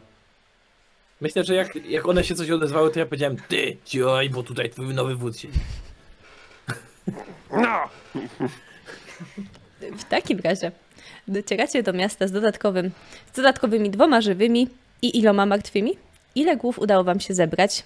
[1.21, 4.71] Myślę, że jak, jak one się coś odezwały, to ja powiedziałem, ty, cioj, bo tutaj
[4.71, 5.59] twój nowy wódz siedzi.
[7.51, 7.89] No,
[9.97, 10.73] W takim razie
[11.29, 12.91] docieracie do miasta z, dodatkowym,
[13.33, 14.69] z dodatkowymi dwoma żywymi
[15.03, 15.93] i iloma martwymi.
[16.35, 17.83] Ile głów udało wam się zebrać?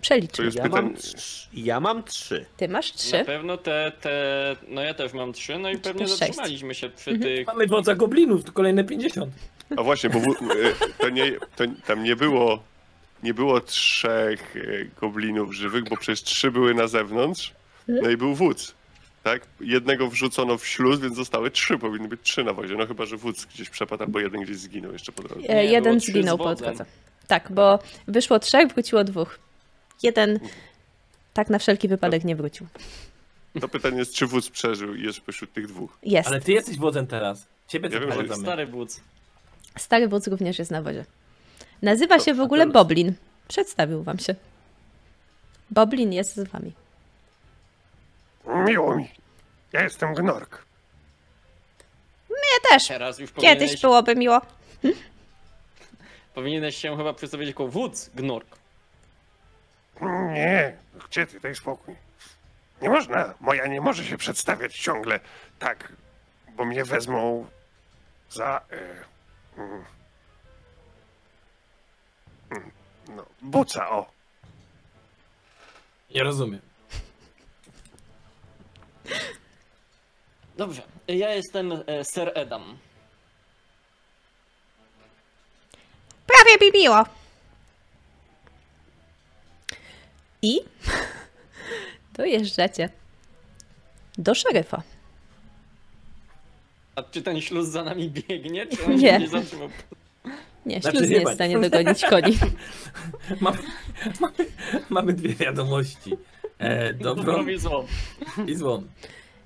[0.00, 0.50] Przeliczmy.
[0.54, 2.46] Ja mam, trz- ja mam trzy.
[2.56, 3.24] Ty masz Na trzy.
[3.24, 6.20] pewno te, te, no ja też mam trzy, no i Znaczy, pewnie to sześć.
[6.20, 9.32] zatrzymaliśmy się przy tych Mamy wodza goblinów, to kolejne 50.
[9.76, 10.34] A właśnie, bo w- e,
[10.98, 12.62] to nie, to tam nie było,
[13.22, 17.52] nie było trzech e, goblinów żywych, bo przecież trzy były na zewnątrz,
[17.88, 18.74] no i był wódz.
[19.22, 19.42] Tak?
[19.60, 22.74] Jednego wrzucono w śluz, więc zostały trzy, powinny być trzy na wozie.
[22.74, 25.48] No chyba, że wódz gdzieś przepadł, albo jeden gdzieś zginął jeszcze po drodze.
[25.48, 26.84] E, Nie, jeden zginął po drodze.
[27.26, 27.78] Tak, bo
[28.08, 29.38] wyszło trzech, wróciło dwóch.
[30.02, 30.38] Jeden
[31.34, 32.66] tak na wszelki wypadek nie wrócił.
[33.60, 35.98] To pytanie jest, czy wódz przeżył i jest pośród tych dwóch.
[36.02, 36.28] Jest.
[36.28, 37.46] Ale ty jesteś wodzem teraz.
[37.68, 39.00] Ciebie Ja wiem, że stary wódz.
[39.78, 41.04] Stary wódz również jest na wozie.
[41.82, 43.14] Nazywa się w ogóle Boblin.
[43.48, 44.34] Przedstawił wam się.
[45.70, 46.72] Boblin jest z wami.
[48.46, 49.10] Miło mi.
[49.72, 50.64] Ja jestem Gnork.
[52.30, 52.88] Ja też.
[52.88, 54.40] Teraz już Kiedyś powinieneś, byłoby miło.
[56.34, 58.56] powinieneś się chyba przedstawić jako wódz Gnork.
[60.32, 60.76] Nie,
[61.08, 61.94] gdzie ty, daj spokój.
[62.82, 65.20] Nie można, moja nie może się przedstawiać ciągle
[65.58, 65.92] tak,
[66.56, 67.46] bo mnie wezmą
[68.30, 68.60] za...
[68.70, 69.84] E, mm,
[73.08, 74.06] no, buca, o.
[76.14, 76.60] Nie rozumiem.
[80.56, 82.78] Dobrze, ja jestem e, Sir Edam.
[86.26, 87.04] Prawie mi miło.
[90.42, 90.60] I
[92.16, 92.88] dojeżdżacie
[94.18, 94.82] do szeryfa.
[96.96, 99.10] A czy ten śluz za nami biegnie, czy on Nie.
[99.10, 99.70] się nie zatrzymał?
[100.66, 102.38] Nie, Znaczy, śluz nie nie jest w stanie dogonić koni.
[103.40, 103.58] Mamy,
[104.20, 104.34] mamy,
[104.90, 106.16] mamy dwie wiadomości.
[106.58, 107.86] E, dobrą Dobrą i złą.
[108.46, 108.82] i złą.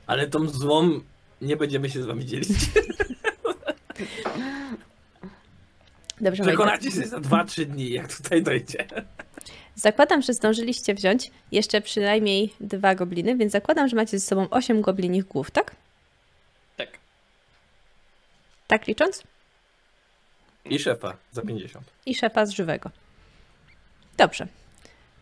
[0.06, 1.00] Ale tą złą
[1.42, 2.48] nie będziemy się z wami dzielić.
[6.20, 6.42] Dobrze.
[6.42, 8.86] Przekonacie się za 2-3 dni, jak tutaj dojdzie.
[9.74, 14.80] Zakładam, że zdążyliście wziąć jeszcze przynajmniej dwa gobliny, więc zakładam, że macie ze sobą osiem
[14.80, 15.76] goblinich głów, tak?
[16.76, 16.88] Tak.
[18.66, 19.22] Tak licząc?
[20.70, 21.84] I szefa za 50.
[22.06, 22.90] i szefa z żywego.
[24.16, 24.46] Dobrze.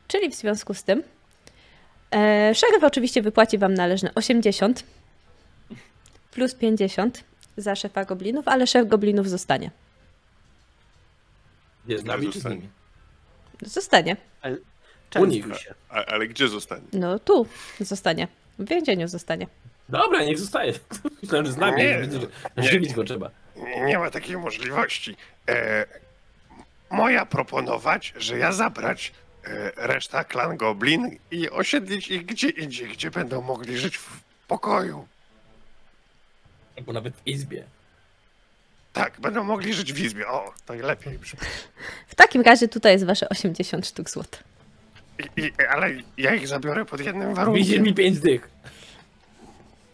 [0.09, 1.03] Czyli w związku z tym
[2.15, 4.85] e, szeryf oczywiście wypłaci wam należne 80
[6.31, 7.25] plus 50
[7.57, 9.71] za szefa goblinów, ale szef goblinów zostanie.
[11.87, 12.69] Jest z nami czy z nimi?
[13.63, 14.17] Zostanie.
[15.21, 15.45] U nich.
[15.45, 15.75] Częstuj się.
[15.89, 16.83] A, ale gdzie zostanie?
[16.93, 17.47] No tu
[17.81, 18.29] zostanie.
[18.59, 19.47] W więzieniu zostanie.
[19.89, 20.73] Dobra, niech zostaje.
[21.23, 21.77] Myślałem, że z nami.
[21.77, 22.05] Nie.
[22.05, 22.19] Że
[22.57, 22.69] Nie.
[22.69, 23.31] żywić go trzeba.
[23.57, 25.17] Nie, nie ma takiej możliwości.
[25.49, 25.87] E,
[26.91, 29.13] moja proponować, że ja zabrać
[29.45, 35.09] e, reszta klan Goblin i osiedlić ich gdzie indziej, gdzie będą mogli żyć w pokoju.
[36.79, 37.65] Albo nawet w izbie.
[38.93, 40.29] Tak, będą mogli żyć w izbie.
[40.29, 41.41] O, to i lepiej brzmi.
[42.09, 44.39] W takim razie tutaj jest wasze 80 sztuk złota.
[45.19, 47.83] I, i, ale ja ich zabiorę pod jednym Widzisz warunkiem.
[47.83, 48.51] mi 5 dych.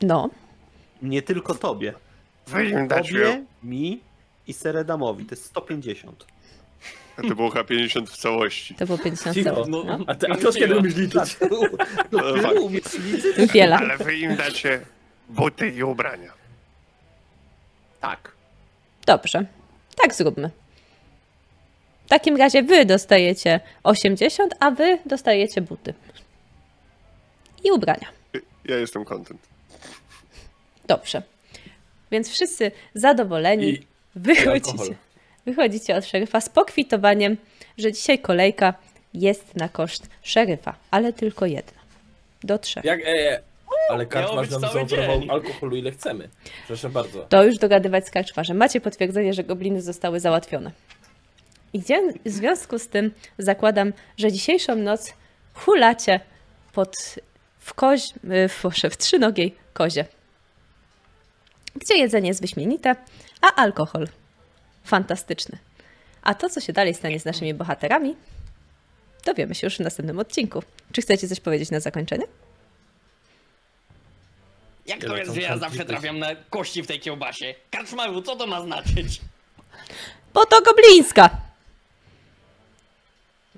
[0.03, 0.31] No,
[1.03, 1.95] Nie tylko tobie.
[2.47, 3.09] Wy im dacie...
[3.13, 4.01] Tobie, mi
[4.51, 5.25] i Seredamowi.
[5.25, 6.27] To jest 150.
[7.17, 8.75] A to było chyba 50 w całości.
[8.75, 9.65] to było 50 Cicho.
[9.69, 9.99] No, No.
[10.07, 11.37] A ty, a ty od kiedy umiesz liczyć?
[12.13, 12.21] No.
[12.63, 13.53] Umiesz liczyć?
[13.53, 13.77] Wiele.
[13.77, 14.81] Ale wy im dacie
[15.29, 16.33] buty i ubrania.
[18.01, 18.33] Tak.
[19.07, 19.45] Dobrze.
[20.03, 20.51] Tak zróbmy.
[22.07, 25.95] W takim razie wy dostajecie 80, a wy dostajecie buty.
[27.65, 28.07] I ubrania.
[28.65, 29.41] Ja jestem content.
[30.87, 31.23] Dobrze.
[32.11, 34.97] Więc wszyscy zadowoleni I- wychodzicie,
[35.47, 37.37] wychodzicie od szeryfa z pokwitowaniem,
[37.79, 38.75] że dzisiaj kolejka
[39.15, 41.81] jest na koszt szeryfa, ale tylko jedna.
[42.45, 42.85] Do trzech.
[42.85, 43.43] Jak, e,
[43.91, 46.29] ale Miało karczmarz nam zaoferował alkoholu ile chcemy.
[46.67, 47.27] Proszę bardzo.
[47.29, 48.57] To już dogadywać z karczmarzem.
[48.57, 50.71] Macie potwierdzenie, że gobliny zostały załatwione.
[51.73, 55.13] I gdzie- w związku z tym zakładam, że dzisiejszą noc
[55.55, 56.21] hulacie
[56.73, 56.97] pod,
[57.59, 60.05] w, koź, w, proszę, w trzynogiej kozie.
[61.77, 62.97] Gdzie jedzenie jest wyśmienite,
[63.41, 64.09] a alkohol
[64.85, 65.59] fantastyczny.
[66.23, 68.17] A to, co się dalej stanie z naszymi bohaterami,
[69.25, 70.63] dowiemy się już w następnym odcinku.
[70.93, 72.25] Czy chcecie coś powiedzieć na zakończenie?
[74.87, 77.55] Jak to jest, że ja zawsze trafiam na kości w tej kiełbasie?
[77.71, 79.21] Karczmarzu, co to ma znaczyć?
[80.35, 81.31] Bo to goblińska!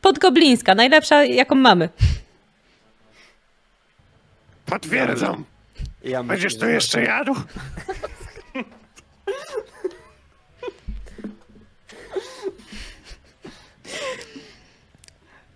[0.01, 1.89] Podgoblińska, najlepsza jaką mamy.
[4.67, 5.45] Potwierdzam.
[6.05, 7.35] Ja Będziesz tu jeszcze jadł?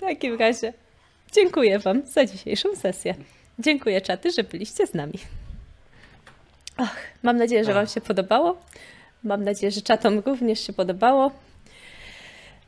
[0.06, 0.72] takim razie
[1.32, 3.14] dziękuję Wam za dzisiejszą sesję.
[3.58, 5.18] Dziękuję czaty, że byliście z nami.
[7.22, 8.56] Mam nadzieję, że Wam się podobało.
[9.24, 11.30] Mam nadzieję, że czatom również się podobało.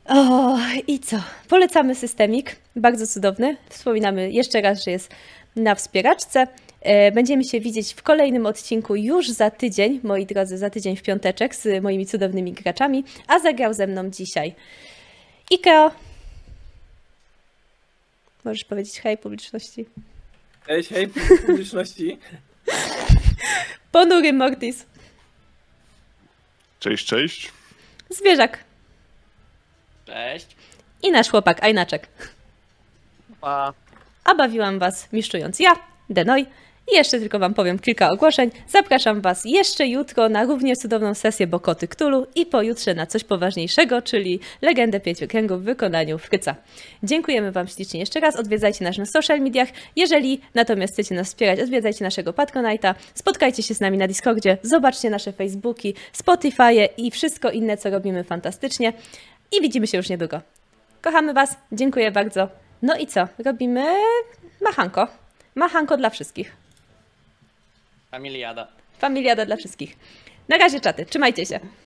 [0.05, 1.17] O, i co?
[1.49, 2.55] Polecamy systemik.
[2.75, 3.57] Bardzo cudowny.
[3.69, 5.11] Wspominamy jeszcze raz, że jest
[5.55, 6.47] na wspieraczce.
[6.81, 11.01] E, Będziemy się widzieć w kolejnym odcinku już za tydzień, moi drodzy, za tydzień w
[11.01, 14.55] piąteczek z moimi cudownymi graczami, a zagrał ze mną dzisiaj
[15.51, 15.91] Ikeo.
[18.43, 19.85] Możesz powiedzieć hej publiczności.
[20.67, 21.07] Hej, hej,
[21.47, 22.19] publiczności.
[23.91, 24.85] Ponury Mortis.
[26.79, 27.51] Cześć, cześć.
[28.09, 28.63] Zwierzak.
[30.05, 30.55] Cześć.
[31.01, 32.07] I nasz chłopak Ajnaczek.
[33.41, 33.73] Pa.
[34.23, 35.75] A bawiłam Was miszczując ja,
[36.09, 36.45] Denoj.
[36.91, 38.51] I jeszcze tylko Wam powiem kilka ogłoszeń.
[38.67, 44.01] Zapraszam Was jeszcze jutro na równie cudowną sesję Bokoty Ktulu i pojutrze na coś poważniejszego,
[44.01, 46.55] czyli Legendę Pięciu Kręgów w wykonaniu Fryca.
[47.03, 48.35] Dziękujemy Wam ślicznie jeszcze raz.
[48.35, 49.69] Odwiedzajcie nas na social mediach.
[49.95, 52.95] Jeżeli natomiast chcecie nas wspierać, odwiedzajcie naszego Patronite'a.
[53.13, 54.57] Spotkajcie się z nami na Discordzie.
[54.63, 55.93] Zobaczcie nasze Facebooki,
[56.23, 58.93] Spotify'e i wszystko inne, co robimy fantastycznie.
[59.57, 60.41] I widzimy się już niedługo.
[61.01, 61.57] Kochamy Was.
[61.71, 62.49] Dziękuję bardzo.
[62.81, 63.27] No i co?
[63.45, 63.85] Robimy
[64.61, 65.07] machanko.
[65.55, 66.58] Machanko dla wszystkich.
[68.11, 68.67] Familiada.
[68.99, 69.97] Familiada dla wszystkich.
[70.49, 71.05] Na razie czaty.
[71.05, 71.59] Trzymajcie się.